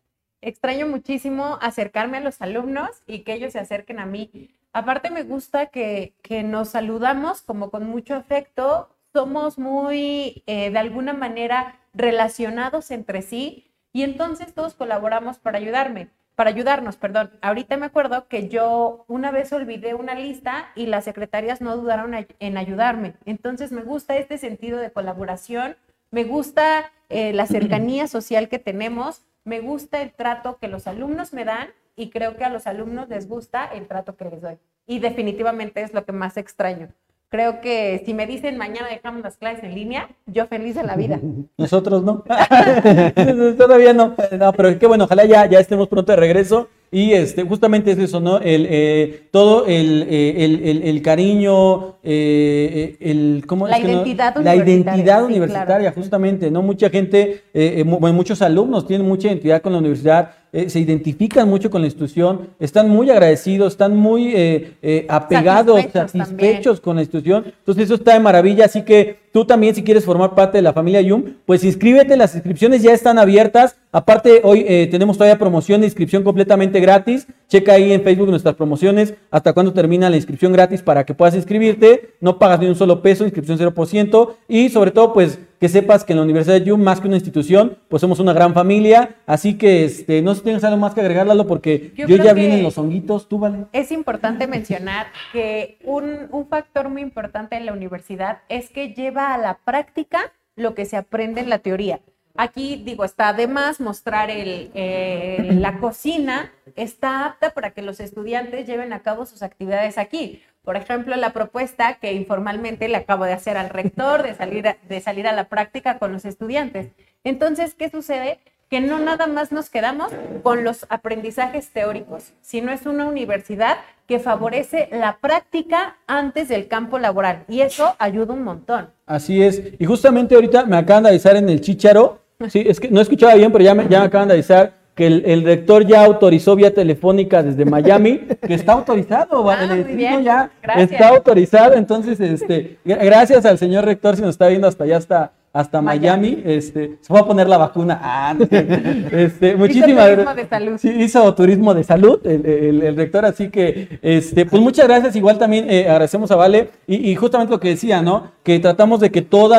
Extraño 0.43 0.86
muchísimo 0.86 1.59
acercarme 1.60 2.18
a 2.18 2.20
los 2.20 2.43
alumnos 2.43 2.90
y 3.06 3.20
que 3.20 3.32
ellos 3.32 3.55
se 3.55 3.59
acerquen 3.59 3.98
a 3.98 4.06
mí. 4.06 4.51
Aparte 4.73 5.10
me 5.10 5.23
gusta 5.23 5.66
que, 5.66 6.12
que 6.23 6.43
nos 6.43 6.68
saludamos 6.68 7.40
como 7.43 7.70
con 7.70 7.89
mucho 7.89 8.14
afecto, 8.14 8.90
somos 9.16 9.59
muy, 9.59 10.43
eh, 10.47 10.70
de 10.70 10.78
alguna 10.78 11.14
manera, 11.14 11.80
relacionados 11.94 12.90
entre 12.90 13.22
sí 13.22 13.72
y 13.90 14.02
entonces 14.02 14.52
todos 14.52 14.74
colaboramos 14.74 15.38
para 15.38 15.56
ayudarme, 15.56 16.10
para 16.34 16.51
ayudarnos, 16.51 16.97
perdón. 16.98 17.30
Ahorita 17.40 17.78
me 17.78 17.86
acuerdo 17.86 18.28
que 18.28 18.51
yo 18.51 19.06
una 19.09 19.30
vez 19.30 19.55
olvidé 19.55 19.94
una 19.94 20.14
lista 20.14 20.66
y 20.74 20.84
las 20.84 21.05
secretarias 21.05 21.62
no 21.62 21.74
dudaron 21.78 22.12
a- 22.14 22.26
en 22.40 22.59
ayudarme. 22.59 23.14
Entonces 23.24 23.72
me 23.72 23.80
gusta 23.84 24.18
este 24.18 24.36
sentido 24.36 24.78
de 24.78 24.90
colaboración, 24.93 25.76
me 26.10 26.24
gusta 26.24 26.93
eh, 27.09 27.32
la 27.32 27.47
cercanía 27.86 28.09
social 28.09 28.51
que 28.51 28.59
tenemos, 28.59 29.22
me 29.44 29.60
gusta 29.60 30.02
el 30.02 30.12
trato 30.12 30.59
que 30.59 30.68
los 30.68 30.86
alumnos 30.86 31.32
me 31.32 31.47
dan 31.47 31.68
y 31.97 32.10
creo 32.10 32.36
que 32.36 32.44
a 32.44 32.51
los 32.51 32.66
alumnos 32.66 33.09
les 33.09 33.26
gusta 33.30 33.64
el 33.64 33.86
trato 33.88 34.14
que 34.18 34.26
les 34.26 34.43
doy. 34.43 34.59
Y 34.86 34.98
definitivamente 34.98 35.80
es 35.80 35.94
lo 35.94 36.05
que 36.05 36.12
más 36.12 36.36
extraño. 36.36 36.88
Creo 37.28 37.61
que 37.61 38.03
si 38.07 38.15
me 38.15 38.27
dicen 38.27 38.57
mañana 38.57 38.89
dejamos 38.89 39.23
las 39.23 39.36
clases 39.36 39.65
en 39.65 39.74
línea, 39.74 40.09
yo 40.27 40.47
feliz 40.47 40.77
de 40.77 40.85
la 40.85 40.94
vida. 40.97 41.20
Nosotros 41.59 42.05
no. 42.05 42.23
Todavía 43.59 43.93
no. 43.93 44.15
No, 44.39 44.53
pero 44.53 44.78
qué 44.78 44.86
bueno, 44.86 45.05
ojalá 45.05 45.24
ya, 45.24 45.47
ya 45.47 45.59
estemos 45.59 45.89
pronto 45.89 46.12
de 46.12 46.16
regreso. 46.16 46.69
Y 46.93 47.12
este, 47.15 47.43
justamente 47.43 47.90
es 47.90 47.98
eso, 47.98 48.20
¿no? 48.20 48.39
El, 48.39 48.65
eh, 48.70 49.28
todo 49.32 49.66
el, 49.66 50.07
eh, 50.09 50.44
el, 50.44 50.62
el- 50.65 50.82
el 50.85 51.03
cariño, 51.03 51.97
eh, 52.05 52.97
eh, 53.01 53.11
el, 53.11 53.43
¿cómo 53.44 53.66
La 53.66 53.77
es 53.78 53.85
que 53.85 53.89
no? 53.93 53.93
identidad 54.05 54.36
La 54.36 54.40
universitaria, 54.55 54.74
identidad 54.85 55.19
sí, 55.19 55.24
universitaria, 55.24 55.78
claro. 55.90 55.94
justamente, 56.01 56.51
¿no? 56.53 56.62
Mucha 56.62 56.89
gente, 56.89 57.43
eh, 57.53 57.82
muchos 57.85 58.40
alumnos 58.40 58.86
tienen 58.86 59.07
mucha 59.07 59.27
identidad 59.27 59.61
con 59.62 59.73
la 59.73 59.81
universidad, 59.81 60.31
eh, 60.57 60.70
se 60.70 60.81
identifican 60.81 61.51
mucho 61.51 61.70
con 61.70 61.83
la 61.83 61.87
institución, 61.87 62.49
están 62.59 62.89
muy 62.89 63.11
agradecidos, 63.11 63.74
están 63.74 63.95
muy 63.95 64.33
eh, 64.35 64.73
eh, 64.81 65.05
apegados, 65.07 65.83
Satisfechos 65.83 66.12
satisfechos 66.12 66.81
con 66.81 66.97
la 66.97 67.03
institución. 67.03 67.45
Entonces 67.59 67.85
eso 67.85 67.97
está 67.97 68.15
de 68.15 68.20
maravilla, 68.20 68.65
así 68.65 68.81
que 68.81 69.19
tú 69.33 69.45
también 69.45 69.74
si 69.74 69.85
quieres 69.85 70.07
formar 70.07 70.35
parte 70.35 70.57
de 70.57 70.62
la 70.62 70.73
familia 70.73 71.03
Yum, 71.03 71.24
pues 71.45 71.62
inscríbete, 71.62 72.16
las 72.16 72.35
inscripciones 72.35 72.83
ya 72.83 72.95
están 72.95 73.19
abiertas. 73.19 73.77
Aparte, 73.93 74.41
hoy 74.45 74.65
eh, 74.66 74.89
tenemos 74.91 75.19
todavía 75.19 75.39
promoción 75.39 75.83
de 75.83 75.89
inscripción 75.89 76.23
completamente 76.23 76.81
gratis. 76.81 77.27
Checa 77.49 77.74
ahí 77.74 77.93
en 77.93 78.03
Facebook 78.03 78.31
nuestras 78.31 78.55
promociones, 78.55 79.12
hasta 79.31 79.53
cuándo 79.53 79.74
termina 79.74 80.09
la 80.09 80.16
inscripción 80.16 80.55
gratis 80.55 80.81
para 80.81 81.05
que 81.05 81.12
puedas 81.12 81.35
inscribirte. 81.35 82.15
No 82.23 82.39
pagas 82.39 82.61
ni 82.61 82.66
un 82.66 82.77
solo 82.77 83.03
peso, 83.03 83.24
inscripción 83.24 83.59
0%. 83.59 84.31
Y 84.49 84.70
sobre 84.70 84.91
todo, 84.91 85.12
pues 85.12 85.39
que 85.59 85.69
sepas 85.69 86.05
que 86.05 86.12
en 86.12 86.19
la 86.19 86.24
Universidad 86.24 86.55
de 86.55 86.65
Yum, 86.65 86.83
más 86.83 87.01
que 87.01 87.09
una 87.09 87.16
institución, 87.16 87.78
pues 87.89 88.01
somos 88.01 88.20
una 88.20 88.33
gran 88.33 88.55
familia. 88.55 89.16
Así 89.27 89.57
que 89.57 89.85
este, 89.85 90.23
no 90.23 90.33
sé 90.33 90.39
si 90.39 90.45
tienes 90.45 90.65
algo 90.65 90.77
más 90.77 90.95
que 90.95 91.01
agregar, 91.01 91.27
Lalo, 91.27 91.47
porque 91.47 91.93
yo, 91.97 92.07
Yo 92.07 92.16
ya 92.16 92.33
vienen 92.33 92.62
los 92.62 92.78
honguitos, 92.78 93.28
tú 93.28 93.39
vale. 93.39 93.66
Es 93.73 93.93
importante 93.93 94.47
mencionar 94.47 95.07
que 95.33 95.78
un, 95.85 96.28
un 96.31 96.47
factor 96.49 96.89
muy 96.89 97.03
importante 97.03 97.57
en 97.57 97.66
la 97.66 97.73
universidad 97.73 98.39
es 98.49 98.70
que 98.70 98.95
lleva 98.95 99.35
a 99.35 99.39
la 99.39 99.59
práctica 99.65 100.33
lo 100.57 100.74
que 100.74 100.85
se 100.85 100.97
aprende 100.97 101.41
en 101.41 101.51
la 101.51 101.59
teoría. 101.59 102.01
Aquí, 102.39 102.83
digo, 102.85 103.05
está 103.05 103.33
de 103.33 103.47
más 103.47 103.81
mostrar 103.81 104.31
el, 104.31 104.70
eh, 104.74 105.53
la 105.59 105.78
cocina, 105.78 106.53
está 106.74 107.24
apta 107.24 107.55
para 107.55 107.70
que 107.70 107.81
los 107.81 107.99
estudiantes 107.99 108.66
lleven 108.66 108.93
a 108.93 109.01
cabo 109.01 109.24
sus 109.24 109.43
actividades 109.43 109.97
aquí. 109.97 110.43
Por 110.66 110.76
ejemplo, 110.76 111.14
la 111.14 111.32
propuesta 111.32 111.94
que 112.01 112.12
informalmente 112.12 112.88
le 112.88 112.97
acabo 112.97 113.24
de 113.24 113.32
hacer 113.32 113.56
al 113.56 113.70
rector 113.70 114.24
de 114.24 114.34
salir 114.34 114.66
a, 114.66 114.76
de 114.88 115.01
salir 115.01 115.28
a 115.28 115.32
la 115.32 115.44
práctica 115.44 116.01
con 116.01 116.12
los 116.12 116.24
estudiantes. 116.24 116.88
Entonces, 117.22 117.74
¿qué 117.74 117.88
sucede? 117.88 118.40
que 118.68 118.80
no 118.80 118.98
nada 118.98 119.28
más 119.28 119.52
nos 119.52 119.70
quedamos 119.70 120.10
con 120.43 120.64
los 120.64 120.86
aprendizajes 120.88 121.68
teóricos, 121.70 122.32
sino 122.40 122.72
es 122.72 122.84
una 122.84 123.06
universidad 123.06 123.76
que 124.09 124.18
favorece 124.18 124.88
la 124.90 125.18
práctica 125.18 125.98
antes 126.09 126.48
del 126.48 126.66
campo 126.66 126.98
laboral 126.98 127.44
y 127.48 127.60
eso 127.60 127.94
ayuda 128.01 128.34
un 128.34 128.43
montón. 128.43 128.90
Así 129.06 129.40
es. 129.40 129.62
Y 129.78 129.84
justamente 129.84 130.34
ahorita 130.34 130.64
me 130.64 130.78
acaban 130.78 131.05
de 131.05 131.10
avisar 131.10 131.36
en 131.36 131.48
el 131.48 131.60
Chicharo. 131.60 132.18
Sí, 132.48 132.64
es 132.66 132.80
que 132.80 132.90
no 132.90 133.01
escuchaba 133.01 133.36
bien, 133.36 133.52
pero 133.52 133.62
ya 133.62 133.76
me, 133.76 133.88
ya 133.88 134.01
me 134.01 134.06
acaban 134.06 134.26
de 134.26 134.34
avisar 134.34 134.74
que 134.97 135.06
el, 135.06 135.23
el 135.27 135.44
rector 135.44 135.86
ya 135.86 136.05
autorizó 136.05 136.56
vía 136.56 136.73
telefónica 136.74 137.43
desde 137.43 137.64
Miami, 137.66 138.23
que 138.47 138.55
está 138.55 138.73
autorizado, 138.73 139.48
Ah, 139.48 139.66
muy 139.68 139.94
bien. 139.94 140.24
ya 140.24 140.51
Gracias. 140.62 140.90
está 140.90 141.09
autorizado. 141.10 141.74
Entonces, 141.74 142.18
este, 142.18 142.78
gra- 142.85 143.05
gracias 143.05 143.44
al 143.44 143.59
señor 143.59 143.85
rector 143.85 144.16
si 144.16 144.23
nos 144.23 144.31
está 144.31 144.48
viendo 144.48 144.66
hasta 144.66 144.85
allá, 144.85 144.97
hasta, 144.97 145.32
hasta 145.52 145.82
Miami. 145.82 146.43
Este, 146.47 146.97
se 147.02 147.12
va 147.12 147.20
a 147.20 147.27
poner 147.27 147.47
la 147.47 147.59
vacuna. 147.59 148.01
Ah, 148.02 148.35
no 148.39 148.47
sé. 148.47 148.66
este, 149.12 149.55
muchísimas 149.55 150.09
turismo 150.09 150.31
gra- 150.31 150.35
de 150.35 150.47
salud. 150.48 150.78
Sí, 150.78 150.89
hizo 150.89 151.35
turismo 151.35 151.74
de 151.74 151.85
salud 151.85 152.20
el, 152.27 152.47
el- 152.47 152.82
el 152.82 152.97
rector, 152.97 153.27
así 153.27 153.51
que, 153.51 153.98
este, 154.01 154.47
pues 154.47 154.62
muchas 154.62 154.86
gracias. 154.89 155.14
Igual 155.14 155.36
también 155.39 155.66
eh, 155.70 155.90
agradecemos 155.90 156.31
a 156.31 156.36
Vale 156.36 156.70
y, 156.86 157.10
y 157.10 157.14
justamente 157.16 157.52
lo 157.52 157.60
que 157.60 157.68
decía, 157.68 158.01
¿no? 158.01 158.32
Que 158.43 158.59
tratamos 158.60 159.01
de 159.01 159.10
que 159.10 159.20
todos 159.20 159.59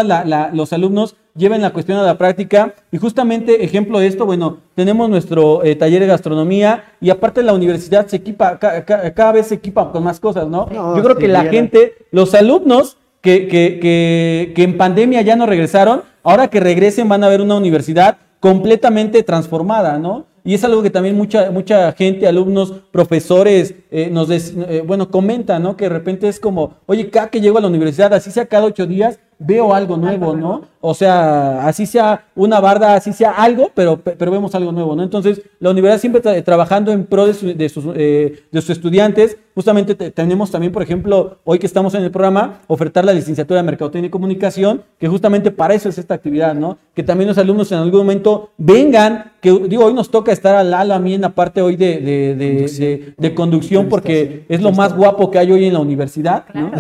los 0.54 0.74
alumnos 0.74 1.16
lleven 1.38 1.62
la 1.62 1.72
cuestión 1.72 1.98
a 1.98 2.04
la 2.04 2.18
práctica. 2.18 2.74
Y 2.92 2.98
justamente, 2.98 3.64
ejemplo 3.64 4.00
de 4.00 4.08
esto, 4.08 4.26
bueno, 4.26 4.58
tenemos 4.76 5.10
nuestro 5.10 5.64
eh, 5.64 5.76
taller 5.76 6.02
de 6.02 6.08
gastronomía 6.08 6.84
y 7.00 7.10
aparte 7.10 7.44
la 7.44 7.54
universidad 7.54 8.08
se 8.08 8.18
equipa, 8.18 8.58
ca- 8.60 8.84
ca- 8.84 9.14
cada 9.14 9.32
vez 9.34 9.48
se 9.48 9.56
equipa 9.56 9.92
con 9.92 10.04
más 10.04 10.20
cosas, 10.20 10.48
¿no? 10.48 10.68
No, 10.72 10.96
Yo 10.98 11.04
creo 11.04 11.16
sí, 11.16 11.22
que 11.22 11.28
la 11.28 11.44
gente, 11.46 11.94
los 12.12 12.34
alumnos 12.34 12.98
que, 13.22 13.48
que, 13.48 13.80
que, 13.82 14.54
que 14.56 14.64
en 14.64 14.78
pandemia 14.78 15.22
ya 15.22 15.36
no 15.36 15.46
regresaron, 15.46 16.02
ahora 16.24 16.48
que 16.50 16.60
regresen 16.60 17.08
van 17.10 17.24
a 17.24 17.30
ver 17.30 17.42
una 17.42 17.56
universidad 17.56 18.18
completamente 18.40 19.24
transformada, 19.24 19.98
¿no? 20.00 20.26
Y 20.44 20.54
es 20.54 20.64
algo 20.64 20.82
que 20.82 20.90
también 20.90 21.18
mucha, 21.18 21.52
mucha 21.52 21.92
gente, 21.92 22.26
alumnos, 22.26 22.72
profesores, 22.92 23.76
eh, 23.92 24.10
nos 24.10 24.30
des- 24.30 24.54
eh, 24.70 24.82
bueno, 24.86 25.10
comentan, 25.12 25.62
¿no? 25.64 25.76
Que 25.76 25.86
de 25.86 25.90
repente 25.90 26.28
es 26.30 26.40
como, 26.40 26.76
oye, 26.86 27.10
cada 27.10 27.30
que 27.30 27.42
llego 27.42 27.58
a 27.58 27.62
la 27.62 27.68
universidad, 27.68 28.14
así 28.14 28.32
sea 28.32 28.46
cada 28.46 28.66
ocho 28.66 28.86
días, 28.88 29.20
veo 29.40 29.74
algo 29.74 29.98
nuevo, 29.98 30.36
¿no? 30.36 30.62
O 30.82 30.94
sea, 30.94 31.68
así 31.68 31.86
sea 31.86 32.26
una 32.36 32.60
barda, 32.60 32.96
así 32.96 33.14
sea 33.14 33.32
algo, 33.32 33.72
pero, 33.76 33.98
pero 34.00 34.32
vemos 34.32 34.56
algo 34.56 34.72
nuevo, 34.72 34.96
¿no? 34.96 35.04
Entonces, 35.04 35.42
la 35.60 35.70
universidad 35.72 36.00
siempre 36.02 36.22
tra- 36.22 36.44
trabajando 36.44 36.92
en 36.92 37.06
pro 37.06 37.28
de, 37.28 37.34
su- 37.34 37.54
de 37.54 37.70
sus, 37.70 37.86
eh, 37.96 38.44
de 38.52 38.62
sus 38.62 38.72
estudiantes. 38.72 39.38
Justamente 39.58 39.96
te- 39.96 40.12
tenemos 40.12 40.52
también, 40.52 40.72
por 40.72 40.84
ejemplo, 40.84 41.40
hoy 41.44 41.58
que 41.58 41.66
estamos 41.66 41.96
en 41.96 42.04
el 42.04 42.12
programa, 42.12 42.60
ofertar 42.68 43.04
la 43.04 43.12
licenciatura 43.12 43.60
de 43.60 43.64
Mercadotecnia 43.66 44.06
y 44.06 44.12
Comunicación, 44.12 44.84
que 45.00 45.08
justamente 45.08 45.50
para 45.50 45.74
eso 45.74 45.90
es 45.90 45.98
esta 45.98 46.14
actividad, 46.14 46.54
¿no? 46.54 46.78
Que 46.94 47.02
también 47.02 47.28
los 47.28 47.40
alumnos 47.40 47.72
en 47.72 47.80
algún 47.80 48.02
momento 48.02 48.52
vengan, 48.60 49.32
que 49.42 49.52
digo, 49.68 49.86
hoy 49.86 49.96
nos 49.96 50.12
toca 50.12 50.32
estar 50.32 50.54
al 50.54 50.70
lado 50.70 50.94
a 50.94 51.00
mí 51.00 51.16
en 51.16 51.22
la 51.22 51.30
parte 51.30 51.64
hoy 51.64 51.76
de, 51.76 52.00
de, 52.02 52.36
de- 52.36 52.68
de- 52.68 53.14
de 53.18 53.34
conducción, 53.34 53.90
porque 53.90 54.46
es 54.48 54.62
lo 54.62 54.72
más 54.74 54.96
guapo 54.96 55.32
que 55.32 55.40
hay 55.40 55.52
hoy 55.52 55.66
en 55.66 55.74
la 55.74 55.80
universidad, 55.80 56.46
¿no? 56.54 56.72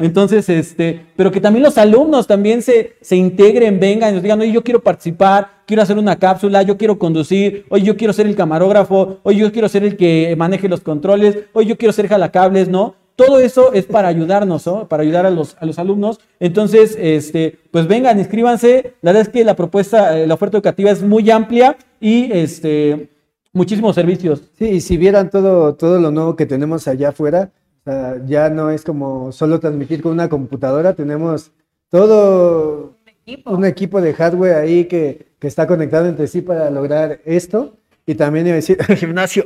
Entonces, 0.00 0.48
este, 0.48 1.06
pero 1.16 1.32
que 1.32 1.40
también 1.40 1.64
los 1.64 1.76
alumnos 1.78 2.28
también 2.28 2.62
se, 2.62 2.92
se 3.00 3.16
integren, 3.16 3.80
vengan 3.80 4.10
y 4.10 4.14
nos 4.14 4.22
digan, 4.22 4.40
oye, 4.40 4.52
yo 4.52 4.62
quiero 4.62 4.80
participar, 4.80 5.48
quiero 5.66 5.82
hacer 5.82 5.98
una 5.98 6.16
cápsula, 6.16 6.62
yo 6.62 6.76
quiero 6.76 6.98
conducir, 6.98 7.66
oye, 7.68 7.84
yo 7.84 7.96
quiero 7.96 8.12
ser 8.12 8.26
el 8.26 8.36
camarógrafo, 8.36 9.18
oye, 9.22 9.38
yo 9.38 9.52
quiero 9.52 9.68
ser 9.68 9.84
el 9.84 9.96
que 9.96 10.34
maneje 10.36 10.68
los 10.68 10.80
controles, 10.80 11.38
oye, 11.52 11.68
yo 11.68 11.76
quiero 11.78 11.92
ser 11.92 12.08
jalacables, 12.08 12.68
¿no? 12.68 12.94
Todo 13.16 13.38
eso 13.38 13.72
es 13.72 13.86
para 13.86 14.08
ayudarnos, 14.08 14.66
¿no? 14.66 14.88
Para 14.88 15.04
ayudar 15.04 15.24
a 15.24 15.30
los, 15.30 15.56
a 15.60 15.66
los 15.66 15.78
alumnos. 15.78 16.18
Entonces, 16.40 16.96
este, 17.00 17.58
pues 17.70 17.86
vengan, 17.86 18.18
inscríbanse. 18.18 18.94
La 19.02 19.12
verdad 19.12 19.22
es 19.22 19.28
que 19.28 19.44
la 19.44 19.54
propuesta, 19.54 20.18
eh, 20.18 20.26
la 20.26 20.34
oferta 20.34 20.56
educativa 20.56 20.90
es 20.90 21.00
muy 21.00 21.30
amplia 21.30 21.76
y 22.00 22.32
este, 22.32 23.08
muchísimos 23.52 23.94
servicios. 23.94 24.42
Sí, 24.58 24.66
y 24.66 24.80
si 24.80 24.96
vieran 24.96 25.30
todo, 25.30 25.74
todo 25.76 26.00
lo 26.00 26.10
nuevo 26.10 26.34
que 26.34 26.44
tenemos 26.44 26.88
allá 26.88 27.10
afuera, 27.10 27.52
o 27.86 27.90
sea, 27.90 28.20
ya 28.26 28.50
no 28.50 28.70
es 28.70 28.82
como 28.82 29.30
solo 29.30 29.60
transmitir 29.60 30.02
con 30.02 30.10
una 30.10 30.28
computadora, 30.28 30.94
tenemos 30.94 31.52
todo 31.90 32.96
Equipo. 33.06 33.52
un 33.52 33.64
equipo 33.64 34.00
de 34.00 34.12
hardware 34.12 34.56
ahí 34.56 34.86
que, 34.86 35.33
que 35.44 35.48
está 35.48 35.66
conectado 35.66 36.06
entre 36.08 36.26
sí 36.26 36.40
para 36.40 36.70
lograr 36.70 37.20
esto. 37.26 37.74
Y 38.06 38.14
también 38.14 38.46
iba 38.46 38.54
a 38.54 38.56
decir, 38.56 38.78
gimnasio, 38.96 39.44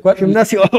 ¿Cuál- 0.00 0.16
gimnasio. 0.16 0.62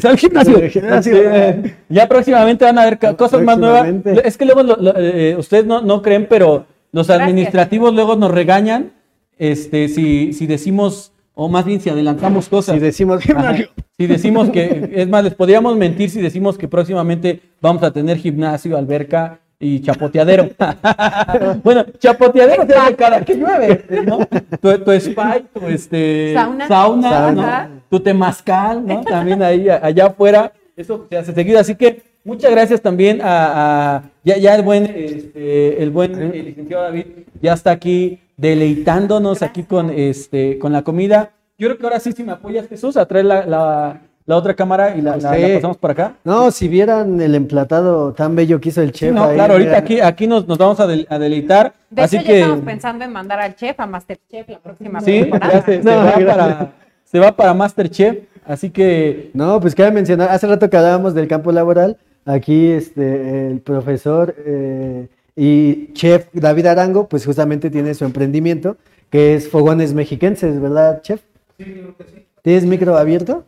¿Sabes 0.00 0.20
gimnasio? 0.20 0.58
El 0.58 0.70
gimnasio. 0.70 1.12
Eh, 1.16 1.74
ya 1.88 2.08
próximamente 2.08 2.64
van 2.64 2.78
a 2.78 2.84
ver 2.84 2.98
ca- 2.98 3.16
cosas 3.16 3.42
más 3.42 3.58
nuevas. 3.58 3.86
Es 4.24 4.36
que 4.36 4.44
luego 4.44 4.62
lo- 4.64 4.76
lo- 4.76 4.94
eh, 4.96 5.36
ustedes 5.38 5.66
no, 5.66 5.80
no 5.82 6.02
creen, 6.02 6.26
pero 6.28 6.66
los 6.92 7.06
Gracias. 7.06 7.28
administrativos 7.28 7.94
luego 7.94 8.16
nos 8.16 8.30
regañan 8.32 8.92
este, 9.38 9.88
si, 9.88 10.32
si 10.32 10.46
decimos, 10.46 11.12
o 11.34 11.48
más 11.48 11.64
bien 11.64 11.80
si 11.80 11.90
adelantamos 11.90 12.48
cosas. 12.48 12.74
Si 12.74 12.80
decimos 12.80 13.18
Ajá. 13.18 13.26
gimnasio. 13.26 13.68
Si 13.96 14.06
decimos 14.08 14.50
que, 14.50 14.90
es 14.94 15.08
más, 15.08 15.22
les 15.22 15.34
podríamos 15.34 15.76
mentir 15.76 16.10
si 16.10 16.20
decimos 16.20 16.58
que 16.58 16.66
próximamente 16.68 17.40
vamos 17.60 17.82
a 17.84 17.92
tener 17.92 18.16
gimnasio, 18.18 18.76
alberca 18.76 19.38
y 19.58 19.80
chapoteadero. 19.80 20.50
bueno, 21.62 21.84
chapoteadero 21.98 22.66
se 22.66 22.74
hace 22.74 22.94
cada 22.96 23.24
que 23.24 23.34
llueve, 23.34 23.84
¿no? 24.06 24.18
Tu, 24.60 24.78
tu 24.78 24.90
spa, 24.92 25.40
tu 25.52 25.66
este, 25.68 26.34
Sauna. 26.34 26.68
Sauna. 26.68 27.30
¿no? 27.32 27.80
Tu 27.90 28.00
temazcal, 28.00 28.84
¿no? 28.86 29.02
También 29.02 29.42
ahí, 29.42 29.68
allá 29.68 30.06
afuera. 30.06 30.52
Eso 30.76 31.06
se 31.08 31.16
hace 31.16 31.32
seguido. 31.32 31.58
Así 31.60 31.74
que 31.76 32.02
muchas 32.24 32.50
gracias 32.50 32.80
también 32.80 33.20
a, 33.22 33.96
a- 33.96 34.02
ya, 34.24 34.36
ya 34.38 34.54
el 34.54 34.62
buen, 34.62 34.84
este, 34.86 35.82
el 35.82 35.90
buen 35.90 36.20
eh, 36.20 36.42
licenciado 36.42 36.82
David 36.84 37.06
ya 37.40 37.52
está 37.52 37.70
aquí 37.70 38.18
deleitándonos 38.36 39.42
aquí 39.42 39.62
con, 39.62 39.90
este, 39.90 40.58
con 40.58 40.72
la 40.72 40.82
comida. 40.82 41.30
Yo 41.58 41.68
creo 41.68 41.78
que 41.78 41.84
ahora 41.84 42.00
sí, 42.00 42.10
si 42.12 42.24
me 42.24 42.32
apoyas, 42.32 42.66
Jesús, 42.68 42.96
a 42.96 43.06
traer 43.06 43.26
la, 43.26 43.46
la, 43.46 44.00
la 44.26 44.36
otra 44.36 44.54
cámara 44.54 44.96
y 44.96 45.02
la, 45.02 45.16
la- 45.16 45.30
la 45.36 45.46
Sí. 45.46 45.52
pasamos 45.56 45.76
por 45.76 45.90
acá. 45.90 46.14
No, 46.24 46.50
si 46.50 46.66
vieran 46.68 47.20
el 47.20 47.34
emplatado 47.34 48.12
tan 48.14 48.34
bello 48.34 48.60
que 48.60 48.70
hizo 48.70 48.80
el 48.80 48.88
Sí, 48.88 49.00
chef. 49.00 49.12
no, 49.14 49.24
ahí, 49.24 49.34
claro, 49.34 49.52
ahorita 49.54 49.76
aquí, 49.76 50.00
aquí 50.00 50.26
nos, 50.26 50.46
nos 50.48 50.56
vamos 50.58 50.80
a, 50.80 50.86
del- 50.86 51.06
a 51.10 51.18
deleitar. 51.18 51.74
De 51.90 52.02
así 52.02 52.16
hecho, 52.16 52.26
que 52.26 52.32
ya 52.32 52.38
estamos 52.46 52.64
pensando 52.64 53.04
en 53.04 53.12
mandar 53.12 53.40
al 53.40 53.54
chef, 53.54 53.78
a 53.78 53.86
Masterchef 53.86 54.48
la 54.48 54.58
próxima 54.60 55.00
sí, 55.00 55.20
temporada. 55.20 55.52
ya 55.52 55.62
se, 55.62 55.78
se 55.78 55.84
No, 55.84 55.90
va 55.96 56.04
gracias. 56.04 56.36
para, 56.36 56.72
se 57.04 57.18
va 57.18 57.32
para 57.36 57.54
Masterchef. 57.54 58.18
Así 58.46 58.70
que 58.70 59.30
No, 59.34 59.60
pues 59.60 59.74
cabe 59.74 59.90
mencionar, 59.90 60.30
hace 60.30 60.46
rato 60.46 60.68
que 60.70 60.76
hablábamos 60.76 61.14
del 61.14 61.28
campo 61.28 61.50
laboral, 61.52 61.96
aquí 62.26 62.68
este, 62.72 63.50
el 63.50 63.60
profesor 63.60 64.34
eh, 64.46 65.08
y 65.36 65.92
chef 65.94 66.28
David 66.32 66.66
Arango, 66.66 67.08
pues 67.08 67.24
justamente 67.26 67.70
tiene 67.70 67.92
su 67.94 68.04
emprendimiento, 68.04 68.76
que 69.10 69.34
es 69.34 69.48
Fogones 69.48 69.92
Mexiquenses, 69.94 70.60
¿verdad, 70.60 71.00
chef? 71.02 71.20
Sí, 71.58 71.64
creo 71.64 71.96
que 71.96 72.04
sí. 72.04 72.26
¿Tienes 72.42 72.66
micro 72.66 72.96
abierto? 72.98 73.44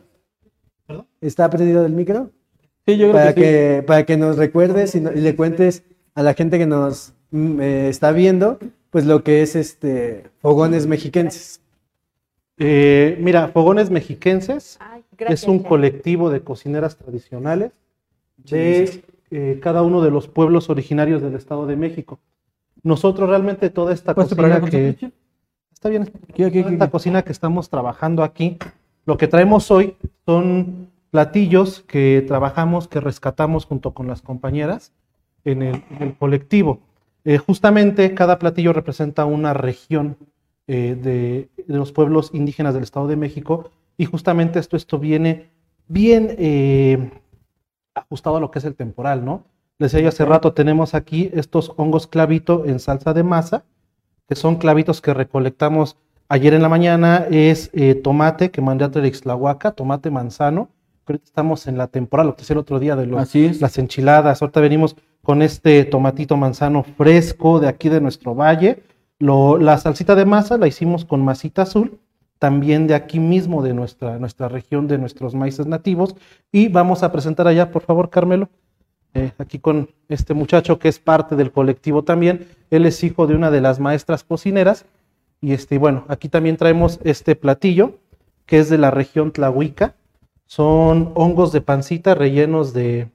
¿Está 1.21 1.49
prendido 1.49 1.85
el 1.85 1.93
micro? 1.93 2.31
sí, 2.85 2.97
yo 2.97 3.07
creo 3.09 3.13
Para 3.13 3.35
que, 3.35 3.77
sí. 3.81 3.85
para 3.85 4.05
que 4.05 4.17
nos 4.17 4.37
recuerdes 4.37 4.95
y, 4.95 5.01
no- 5.01 5.11
y 5.11 5.19
le 5.21 5.35
cuentes 5.35 5.83
a 6.15 6.23
la 6.23 6.33
gente 6.33 6.57
que 6.57 6.65
nos 6.65 7.13
mm, 7.31 7.59
eh, 7.61 7.89
está 7.89 8.11
viendo, 8.11 8.59
pues 8.89 9.05
lo 9.05 9.23
que 9.23 9.41
es 9.41 9.55
este 9.55 10.23
Fogones 10.39 10.87
Mexiquenses. 10.87 11.61
Eh, 12.59 13.17
mira, 13.21 13.49
Fogones 13.49 13.89
Mexiquenses 13.91 14.77
Ay, 14.79 15.03
gracias, 15.17 15.43
es 15.43 15.47
un 15.49 15.59
colectivo 15.59 16.29
de 16.31 16.41
cocineras 16.41 16.97
tradicionales 16.97 17.71
de 18.37 19.03
eh, 19.29 19.59
cada 19.61 19.83
uno 19.83 20.01
de 20.01 20.09
los 20.09 20.27
pueblos 20.27 20.69
originarios 20.69 21.21
del 21.21 21.35
Estado 21.35 21.65
de 21.67 21.75
México. 21.75 22.19
Nosotros 22.83 23.29
realmente 23.29 23.69
toda 23.69 23.93
esta 23.93 24.15
¿Puedes 24.15 24.33
cocina 24.33 24.61
que... 24.61 25.11
Está 25.73 25.89
bien, 25.89 26.03
Aquí, 26.03 26.43
aquí, 26.43 26.57
toda 26.59 26.65
aquí. 26.67 26.73
esta 26.73 26.89
cocina 26.89 27.21
que 27.23 27.31
estamos 27.31 27.69
trabajando 27.69 28.23
aquí, 28.23 28.57
lo 29.05 29.17
que 29.17 29.27
traemos 29.27 29.69
hoy 29.69 29.95
son 30.25 30.89
platillos 31.11 31.81
que 31.87 32.23
trabajamos, 32.27 32.87
que 32.87 32.99
rescatamos 32.99 33.65
junto 33.65 33.93
con 33.93 34.07
las 34.07 34.21
compañeras 34.21 34.93
en 35.43 35.61
el, 35.61 36.15
colectivo. 36.19 36.81
Eh, 37.23 37.37
justamente 37.37 38.13
cada 38.13 38.39
platillo 38.39 38.73
representa 38.73 39.25
una 39.25 39.53
región 39.53 40.17
eh, 40.67 40.97
de, 41.01 41.49
los 41.67 41.91
pueblos 41.91 42.31
indígenas 42.33 42.73
del 42.73 42.83
Estado 42.83 43.07
de 43.07 43.15
México 43.15 43.71
y 43.97 44.05
justamente 44.05 44.59
esto, 44.59 44.77
esto 44.77 44.99
viene 44.99 45.49
bien 45.87 46.35
eh, 46.37 47.11
ajustado 47.93 48.37
a 48.37 48.39
lo 48.39 48.51
que 48.51 48.59
es 48.59 48.65
el 48.65 48.75
temporal, 48.75 49.23
¿no? 49.23 49.45
Les 49.79 49.91
decía 49.91 50.03
yo 50.03 50.09
hace 50.09 50.25
rato, 50.25 50.53
tenemos 50.53 50.93
aquí 50.93 51.29
estos 51.33 51.71
hongos 51.77 52.07
clavito 52.07 52.65
en 52.65 52.79
salsa 52.79 53.13
de 53.13 53.23
masa, 53.23 53.63
que 54.27 54.35
son 54.35 54.55
clavitos 54.55 55.01
que 55.01 55.13
recolectamos 55.13 55.97
ayer 56.29 56.53
en 56.53 56.61
la 56.61 56.69
mañana, 56.69 57.25
es 57.29 57.71
tomate 58.03 58.49
que 58.49 58.59
mandé 58.59 58.85
a 58.85 59.05
Ixtlahuaca, 59.05 59.71
tomate 59.71 60.09
manzano, 60.09 60.69
ahorita 61.13 61.25
estamos 61.25 61.67
en 61.67 61.77
la 61.77 61.87
temporada, 61.87 62.27
lo 62.29 62.35
que 62.35 62.41
es 62.43 62.51
el 62.51 62.57
otro 62.57 62.79
día 62.79 62.95
de 62.95 63.05
los, 63.05 63.19
Así 63.21 63.45
es. 63.45 63.61
las 63.61 63.77
enchiladas, 63.77 64.41
ahorita 64.41 64.59
venimos 64.61 64.95
con 65.23 65.41
este 65.41 65.83
tomatito 65.85 66.37
manzano 66.37 66.83
fresco 66.83 67.59
de 67.59 67.67
aquí 67.67 67.89
de 67.89 68.01
nuestro 68.01 68.35
valle, 68.35 68.83
Lo- 69.19 69.57
la 69.57 69.77
salsita 69.79 70.13
de 70.15 70.25
masa 70.25 70.57
la 70.57 70.67
hicimos 70.67 71.03
con 71.03 71.23
masita 71.25 71.63
azul, 71.63 71.99
también 72.37 72.85
de 72.85 72.93
aquí 72.93 73.19
mismo 73.19 73.63
de 73.63 73.73
nuestra, 73.73 74.19
nuestra 74.19 74.47
región, 74.47 74.87
de 74.87 74.99
nuestros 74.99 75.33
maíces 75.33 75.65
nativos, 75.65 76.15
y 76.51 76.67
vamos 76.67 77.01
a 77.01 77.11
presentar 77.11 77.47
allá, 77.47 77.71
por 77.71 77.81
favor, 77.81 78.11
Carmelo, 78.11 78.49
eh, 79.15 79.31
aquí 79.39 79.57
con 79.57 79.89
este 80.07 80.35
muchacho 80.35 80.77
que 80.77 80.87
es 80.87 80.99
parte 80.99 81.35
del 81.35 81.51
colectivo 81.51 82.03
también. 82.03 82.47
Él 82.69 82.85
es 82.85 83.03
hijo 83.03 83.25
de 83.25 83.33
una 83.33 83.49
de 83.49 83.61
las 83.61 83.79
maestras 83.79 84.23
cocineras. 84.23 84.85
Y 85.41 85.53
este, 85.53 85.79
bueno, 85.79 86.05
aquí 86.09 86.29
también 86.29 86.57
traemos 86.57 86.99
este 87.03 87.35
platillo 87.35 87.93
que 88.45 88.59
es 88.59 88.69
de 88.69 88.77
la 88.77 88.91
región 88.91 89.31
Tlahuica. 89.31 89.95
Son 90.47 91.11
hongos 91.15 91.51
de 91.51 91.61
pancita 91.61 92.15
rellenos 92.15 92.73
de, 92.73 93.09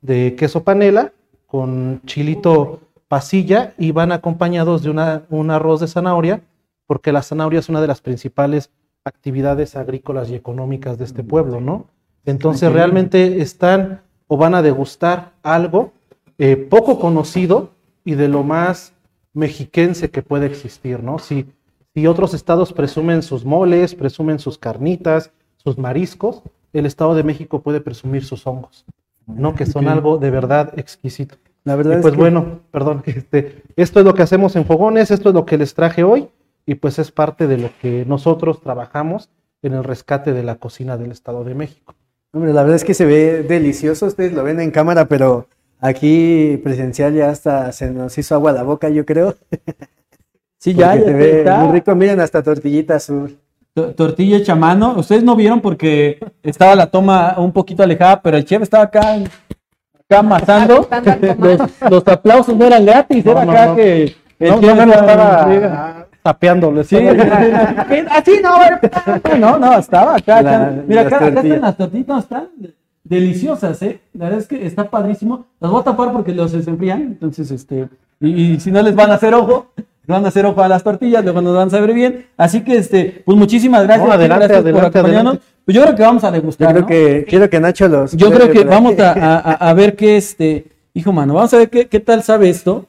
de 0.00 0.34
queso 0.36 0.64
panela 0.64 1.12
con 1.46 2.00
chilito 2.06 2.80
pasilla 3.08 3.74
y 3.76 3.92
van 3.92 4.10
acompañados 4.10 4.82
de 4.82 4.88
una, 4.88 5.24
un 5.28 5.50
arroz 5.50 5.80
de 5.80 5.86
zanahoria, 5.86 6.40
porque 6.86 7.12
la 7.12 7.22
zanahoria 7.22 7.60
es 7.60 7.68
una 7.68 7.82
de 7.82 7.86
las 7.86 8.00
principales 8.00 8.70
actividades 9.04 9.76
agrícolas 9.76 10.30
y 10.30 10.34
económicas 10.34 10.96
de 10.96 11.04
este 11.04 11.22
pueblo, 11.22 11.60
¿no? 11.60 11.86
Entonces 12.24 12.72
realmente 12.72 13.42
están 13.42 14.00
o 14.28 14.38
van 14.38 14.54
a 14.54 14.62
degustar 14.62 15.32
algo 15.42 15.92
eh, 16.38 16.56
poco 16.56 16.98
conocido 16.98 17.72
y 18.04 18.14
de 18.14 18.28
lo 18.28 18.44
más 18.44 18.94
mexiquense 19.34 20.10
que 20.10 20.22
puede 20.22 20.46
existir, 20.46 21.02
¿no? 21.02 21.18
Si, 21.18 21.46
si 21.94 22.06
otros 22.06 22.32
estados 22.32 22.72
presumen 22.72 23.22
sus 23.22 23.44
moles, 23.44 23.94
presumen 23.94 24.38
sus 24.38 24.56
carnitas, 24.56 25.32
sus 25.56 25.76
mariscos, 25.76 26.42
el 26.78 26.86
Estado 26.86 27.14
de 27.14 27.22
México 27.22 27.62
puede 27.62 27.80
presumir 27.80 28.24
sus 28.24 28.46
hongos, 28.46 28.84
¿no? 29.26 29.54
Que 29.54 29.66
son 29.66 29.88
algo 29.88 30.18
de 30.18 30.30
verdad 30.30 30.72
exquisito. 30.78 31.36
La 31.64 31.76
verdad 31.76 31.92
Y 31.92 31.96
es 31.96 32.02
pues 32.02 32.14
que- 32.14 32.20
bueno, 32.20 32.60
perdón, 32.70 33.02
este, 33.06 33.62
esto 33.76 34.00
es 34.00 34.06
lo 34.06 34.14
que 34.14 34.22
hacemos 34.22 34.56
en 34.56 34.64
Fogones, 34.64 35.10
esto 35.10 35.28
es 35.28 35.34
lo 35.34 35.44
que 35.46 35.58
les 35.58 35.74
traje 35.74 36.02
hoy 36.04 36.28
y 36.66 36.74
pues 36.76 36.98
es 36.98 37.10
parte 37.10 37.46
de 37.46 37.58
lo 37.58 37.70
que 37.80 38.04
nosotros 38.06 38.60
trabajamos 38.60 39.30
en 39.62 39.74
el 39.74 39.84
rescate 39.84 40.32
de 40.32 40.42
la 40.42 40.56
cocina 40.56 40.96
del 40.96 41.12
Estado 41.12 41.44
de 41.44 41.54
México. 41.54 41.94
Hombre, 42.32 42.52
la 42.52 42.62
verdad 42.62 42.76
es 42.76 42.84
que 42.84 42.94
se 42.94 43.04
ve 43.04 43.42
delicioso. 43.42 44.06
Ustedes 44.06 44.32
lo 44.32 44.42
ven 44.42 44.58
en 44.58 44.70
cámara, 44.70 45.06
pero 45.06 45.46
aquí 45.80 46.58
presencial 46.64 47.14
ya 47.14 47.28
hasta 47.30 47.70
se 47.72 47.90
nos 47.90 48.16
hizo 48.18 48.34
agua 48.34 48.52
la 48.52 48.62
boca, 48.62 48.88
yo 48.88 49.04
creo. 49.04 49.34
Sí, 50.58 50.74
ya, 50.74 50.94
ya 50.94 51.04
se 51.06 51.12
ve 51.12 51.38
está. 51.40 51.58
muy 51.64 51.72
rico. 51.72 51.92
Miren, 51.96 52.20
hasta 52.20 52.40
tortillita 52.40 52.94
azul. 52.94 53.36
To- 53.74 53.94
Tortilla 53.94 54.36
hecha 54.36 54.52
a 54.52 54.56
mano. 54.56 54.94
Ustedes 54.98 55.22
no 55.24 55.34
vieron 55.34 55.60
porque 55.60 56.18
estaba 56.42 56.74
la 56.74 56.86
toma 56.88 57.34
un 57.38 57.52
poquito 57.52 57.82
alejada, 57.82 58.20
pero 58.20 58.36
el 58.36 58.44
chef 58.44 58.62
estaba 58.62 58.84
acá, 58.84 59.14
acá 59.14 60.18
amasando. 60.18 60.88
Los, 61.38 61.60
los 61.90 62.08
aplausos 62.08 62.54
no 62.56 62.66
eran 62.66 62.84
gratis, 62.84 63.24
era 63.24 63.44
No, 63.44 63.46
no, 63.46 63.52
acá 63.52 63.66
no. 63.68 63.76
que 63.76 64.14
el 64.38 64.50
No, 64.50 64.60
chef 64.60 64.78
estaba 64.78 65.38
en 65.40 65.46
friega. 65.46 65.66
estaba 65.66 66.06
tapeando, 66.22 66.70
le 66.72 66.84
Sí, 66.84 66.96
estaba- 66.96 68.16
así 68.16 68.32
no, 68.42 69.38
no, 69.38 69.58
no, 69.58 69.78
estaba 69.78 70.16
acá. 70.16 70.42
La- 70.42 70.56
acá. 70.66 70.82
Mira, 70.86 71.00
acá, 71.02 71.16
acá 71.16 71.40
están 71.40 71.60
las 71.62 71.76
tortitas, 71.78 72.22
están 72.24 72.48
deliciosas, 73.04 73.82
¿eh? 73.82 74.00
La 74.12 74.26
verdad 74.26 74.40
es 74.40 74.48
que 74.48 74.66
está 74.66 74.88
padrísimo. 74.90 75.46
Las 75.60 75.70
voy 75.70 75.80
a 75.80 75.84
tapar 75.84 76.12
porque 76.12 76.34
los 76.34 76.52
desenfrían, 76.52 77.00
entonces, 77.02 77.50
este, 77.50 77.88
y, 78.20 78.52
y 78.52 78.60
si 78.60 78.70
no 78.70 78.82
les 78.82 78.94
van 78.94 79.10
a 79.10 79.14
hacer 79.14 79.34
ojo, 79.34 79.72
van 80.06 80.24
a 80.24 80.28
hacer 80.28 80.44
ojo 80.46 80.62
a 80.62 80.68
las 80.68 80.82
tortillas, 80.82 81.22
luego 81.24 81.40
nos 81.42 81.54
van 81.54 81.68
a 81.68 81.70
saber 81.70 81.92
bien. 81.94 82.26
Así 82.36 82.62
que, 82.62 82.76
este, 82.76 83.22
pues 83.24 83.38
muchísimas 83.38 83.84
gracias. 83.84 84.06
No, 84.06 84.12
adelante, 84.12 84.46
gracias 84.46 84.60
por 84.62 84.68
adelante, 84.70 84.98
acompañarnos. 84.98 85.32
adelante. 85.34 85.52
Pues 85.64 85.76
yo 85.76 85.82
creo 85.82 85.94
que 85.94 86.02
vamos 86.02 86.24
a 86.24 86.28
Yo 86.28 86.32
degustar, 86.32 86.68
creo 86.70 86.80
¿no? 86.80 86.86
que 86.86 87.24
quiero 87.28 87.48
que 87.50 87.60
Nacho 87.60 87.88
los. 87.88 88.12
Yo 88.16 88.30
creo 88.32 88.50
que 88.50 88.64
vamos 88.64 88.98
a, 88.98 89.38
a- 89.52 89.74
ver 89.74 89.94
qué, 89.94 90.16
este, 90.16 90.66
hijo 90.92 91.12
mano, 91.12 91.34
vamos 91.34 91.54
a 91.54 91.58
ver 91.58 91.70
qué, 91.70 91.86
qué 91.86 92.00
tal 92.00 92.22
sabe 92.22 92.50
esto. 92.50 92.86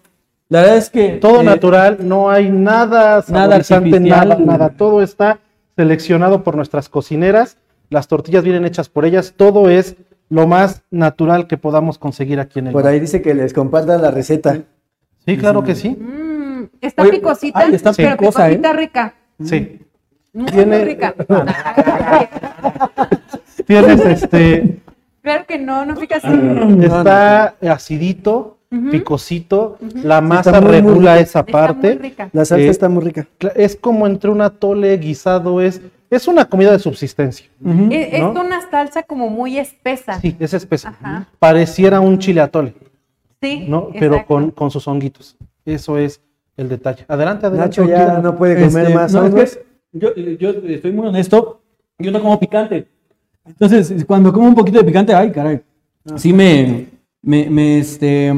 La 0.50 0.62
verdad 0.62 0.78
es 0.78 0.90
que... 0.90 1.10
Todo 1.14 1.42
eh, 1.42 1.46
natural, 1.46 1.98
no 2.02 2.30
hay 2.30 2.50
nada 2.52 3.24
Nada 3.28 3.60
nada, 4.00 4.38
nada. 4.38 4.70
Todo 4.70 5.02
está 5.02 5.40
seleccionado 5.76 6.44
por 6.44 6.56
nuestras 6.56 6.90
cocineras. 6.90 7.58
Las 7.90 8.08
tortillas 8.08 8.44
vienen 8.44 8.66
hechas 8.66 8.90
por 8.90 9.06
ellas. 9.06 9.34
Todo 9.36 9.70
es 9.70 9.96
lo 10.30 10.48
más 10.48 10.84
natural 10.92 11.48
que 11.48 11.58
podamos 11.58 11.98
conseguir 11.98 12.40
aquí 12.40 12.60
en 12.60 12.68
el 12.68 12.74
Por 12.74 12.86
ahí 12.88 13.00
dice 13.00 13.22
que 13.22 13.34
les 13.34 13.54
compartan 13.54 14.02
la 14.02 14.12
receta. 14.12 14.60
Sí, 15.26 15.38
claro 15.38 15.64
que 15.64 15.76
sí. 15.76 15.98
Mm, 16.84 16.88
está 16.88 17.02
Oye, 17.04 17.12
picosita, 17.14 17.60
ay, 17.60 17.74
está 17.76 17.94
pero 17.94 18.18
picosa, 18.18 18.48
¿eh? 18.48 18.56
picosita 18.58 18.74
rica. 18.74 19.14
Sí. 19.44 19.80
Muy, 20.34 20.46
Tiene- 20.52 20.78
muy 20.78 20.86
rica. 20.86 21.16
Tienes 23.66 24.00
este, 24.06 24.80
claro 25.22 25.46
que 25.48 25.58
no, 25.60 25.86
no 25.86 25.96
pica 25.96 26.18
así. 26.18 26.28
está 26.84 27.56
acidito, 27.72 28.58
picosito, 28.92 29.78
la 30.04 30.20
masa 30.22 30.50
Está 30.50 30.62
muy, 30.62 30.72
regula 30.72 31.20
esa 31.20 31.40
Está 31.40 31.52
parte. 31.52 31.94
muy 31.94 31.98
rica. 32.10 32.30
La 32.34 32.44
salsa 32.46 32.66
Eh, 32.66 32.70
está 32.70 32.90
muy 32.90 33.04
rica. 33.04 33.28
Es 33.56 33.76
como 33.76 34.06
entre 34.08 34.30
un 34.32 34.42
atole 34.42 34.98
guisado, 34.98 35.62
es, 35.62 35.82
es 36.10 36.28
una 36.28 36.46
comida 36.46 36.72
de 36.72 36.80
subsistencia. 36.80 37.46
ujú. 37.64 37.90
Es, 37.92 38.14
es 38.16 38.20
¿no? 38.22 38.32
una 38.32 38.60
salsa 38.70 39.04
como 39.04 39.30
muy 39.30 39.58
espesa. 39.58 40.20
Sí, 40.20 40.36
es 40.40 40.54
espesa. 40.54 40.90
Ajá. 40.90 41.28
Pareciera 41.40 42.00
un 42.02 42.18
chile 42.20 42.42
atole, 42.42 42.74
Sí, 43.42 43.66
¿no? 43.70 43.90
Pero 43.98 44.26
con, 44.26 44.52
con 44.52 44.72
sus 44.72 44.88
honguitos. 44.88 45.38
Eso 45.66 45.98
es 45.98 46.20
el 46.58 46.70
detalle. 46.70 47.06
Adelante, 47.08 47.46
adelante. 47.48 47.82
Nacho 47.82 47.90
ya 47.90 48.20
no 48.20 48.36
puede 48.38 48.56
comer 48.68 48.84
Este, 48.86 48.96
más 48.96 49.14
no, 49.14 49.26
es 49.38 49.56
que 49.56 49.66
yo, 49.94 50.10
eh, 50.16 50.38
yo 50.40 50.50
estoy 50.50 50.92
muy 50.92 51.08
honesto, 51.08 51.62
yo 52.00 52.12
no 52.12 52.22
como 52.22 52.40
picante. 52.40 52.88
Entonces, 53.46 54.06
cuando 54.06 54.32
como 54.32 54.48
un 54.48 54.56
poquito 54.56 54.80
de 54.80 54.86
picante, 54.86 55.14
ay, 55.14 55.32
caray, 55.32 55.62
sí 56.16 56.32
me, 56.34 56.88
me, 57.22 57.50
me, 57.50 57.80
este, 57.80 58.34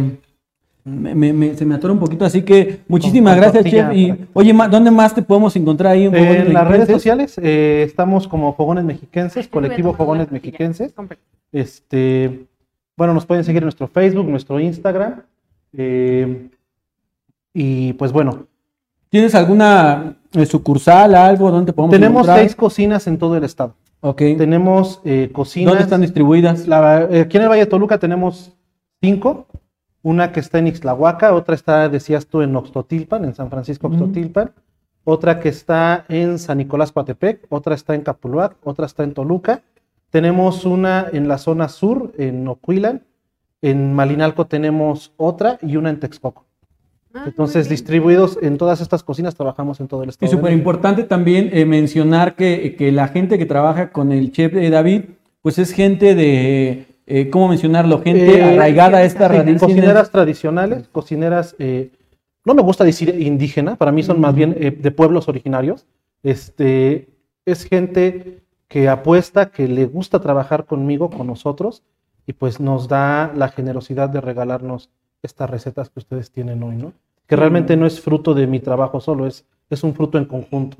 me, 0.83 1.13
me- 1.15 1.33
me- 1.33 1.55
se 1.55 1.65
me 1.65 1.75
atora 1.75 1.93
un 1.93 1.99
poquito, 1.99 2.25
así 2.25 2.41
que 2.41 2.79
muchísimas 2.87 3.33
con 3.35 3.41
gracias, 3.41 3.63
tortilla 3.63 3.89
chef. 3.89 3.97
Y, 3.97 4.25
oye, 4.33 4.53
¿dónde 4.69 4.91
más 4.91 5.13
te 5.13 5.21
podemos 5.21 5.55
encontrar 5.55 5.93
ahí? 5.93 6.05
en 6.05 6.11
Fogones 6.13 6.47
En 6.47 6.53
las 6.53 6.67
redes 6.67 6.87
sociales 6.89 7.37
eh, 7.41 7.83
estamos 7.83 8.27
como 8.27 8.53
Fogones 8.55 8.83
Mexiquenses, 8.83 9.47
colectivo 9.47 9.93
Fogones. 9.93 10.31
Mexiquenses. 10.31 10.93
Este, 11.51 12.45
bueno, 12.97 13.13
nos 13.13 13.25
pueden 13.25 13.43
seguir 13.43 13.61
en 13.61 13.65
nuestro 13.65 13.87
Facebook, 13.87 14.27
nuestro 14.27 14.59
Instagram. 14.59 15.21
eh, 15.73 16.49
y 17.55 17.93
pues 17.93 18.11
bueno, 18.11 18.45
¿Tienes 19.09 19.33
alguna 19.33 20.17
eh, 20.33 20.45
sucursal, 20.45 21.15
algo 21.15 21.49
donde 21.49 21.71
podemos 21.71 21.93
tenemos 21.95 22.23
encontrar? 22.25 22.39
seis 22.39 22.55
cocinas 22.55 23.07
en 23.07 23.17
todo 23.17 23.37
el 23.37 23.45
estado. 23.45 23.73
Ok. 24.01 24.17
Tenemos 24.37 24.99
eh, 25.05 25.29
cocinas. 25.31 25.69
¿Dónde 25.71 25.83
están 25.83 26.01
distribuidas? 26.01 26.67
La- 26.67 27.03
eh, 27.09 27.21
aquí 27.21 27.37
en 27.37 27.43
el 27.43 27.49
Valle 27.49 27.61
de 27.61 27.67
Toluca 27.67 27.97
tenemos 27.97 28.51
cinco. 29.01 29.47
Una 30.03 30.31
que 30.33 30.41
está 30.41 30.59
en 30.59 30.67
Ixtlahuaca, 30.67 31.33
otra 31.33 31.55
está, 31.55 31.87
decías 31.87 32.27
tú, 32.27 32.41
en 32.41 32.55
Oxtotilpan, 32.55 33.23
en 33.25 33.33
San 33.33 33.49
Francisco. 33.49 33.87
Oxtotilpan. 33.87 34.51
Otra 35.05 35.39
que 35.39 35.49
está 35.49 36.03
en 36.09 36.37
San 36.37 36.57
Nicolás 36.57 36.91
Coatepec, 36.91 37.45
otra 37.49 37.73
está 37.73 37.95
en 37.95 38.01
Capuluac, 38.01 38.57
otra 38.63 38.85
está 38.85 39.03
en 39.03 39.13
Toluca. 39.13 39.61
Tenemos 40.09 40.65
una 40.65 41.07
en 41.13 41.27
la 41.29 41.37
zona 41.37 41.69
sur, 41.69 42.11
en 42.17 42.47
Ocuilan. 42.47 43.03
En 43.61 43.93
Malinalco 43.93 44.45
tenemos 44.45 45.13
otra 45.17 45.57
y 45.61 45.77
una 45.77 45.89
en 45.89 45.99
Texcoco. 45.99 46.45
Ah, 47.17 47.23
Entonces, 47.27 47.69
distribuidos 47.69 48.37
en 48.41 48.57
todas 48.57 48.81
estas 48.81 49.01
cocinas, 49.01 49.35
trabajamos 49.35 49.79
en 49.79 49.87
todo 49.87 50.03
el 50.03 50.09
Y 50.09 50.11
estado. 50.11 50.29
de 50.29 50.35
súper 50.37 50.51
importante 50.51 51.03
también 51.03 51.49
eh, 51.53 51.65
mencionar 51.65 52.35
que, 52.35 52.75
que 52.77 52.91
la 52.91 53.07
gente 53.07 53.37
que 53.37 53.45
trabaja 53.45 53.91
con 53.91 54.11
el 54.11 54.31
chef 54.33 54.53
de 54.53 54.69
David, 54.69 55.03
pues 55.41 55.57
es 55.57 55.71
gente 55.71 56.13
de, 56.13 56.85
eh, 57.07 57.29
¿cómo 57.29 57.47
mencionarlo? 57.47 58.01
Gente 58.01 58.39
Eh, 58.39 58.43
arraigada 58.43 58.97
a 58.97 59.03
estas 59.03 59.31
Sí, 59.45 59.55
cocineras 59.57 60.11
tradicionales, 60.11 60.89
cocineras, 60.91 61.55
eh, 61.57 61.91
no 62.43 62.53
me 62.53 62.61
gusta 62.61 62.83
decir 62.83 63.09
indígena, 63.17 63.77
para 63.77 63.93
mí 63.93 64.03
son 64.03 64.19
más 64.19 64.35
bien 64.35 64.53
eh, 64.59 64.71
de 64.71 64.91
pueblos 64.91 65.29
originarios. 65.29 65.85
Este, 66.21 67.07
es 67.45 67.63
gente 67.63 68.39
que 68.67 68.89
apuesta, 68.89 69.51
que 69.51 69.67
le 69.69 69.85
gusta 69.85 70.19
trabajar 70.19 70.65
conmigo, 70.65 71.09
con 71.09 71.27
nosotros, 71.27 71.81
y 72.27 72.33
pues 72.33 72.59
nos 72.59 72.87
da 72.89 73.31
la 73.35 73.47
generosidad 73.49 74.09
de 74.09 74.19
regalarnos 74.19 74.89
estas 75.23 75.49
recetas 75.49 75.89
que 75.89 75.99
ustedes 75.99 76.29
tienen 76.31 76.61
hoy, 76.61 76.75
¿no? 76.75 76.91
Que 77.27 77.35
realmente 77.35 77.75
no 77.77 77.85
es 77.85 77.99
fruto 77.99 78.33
de 78.33 78.47
mi 78.47 78.59
trabajo 78.59 78.99
solo, 78.99 79.25
es, 79.27 79.45
es 79.69 79.83
un 79.83 79.93
fruto 79.93 80.17
en 80.17 80.25
conjunto. 80.25 80.77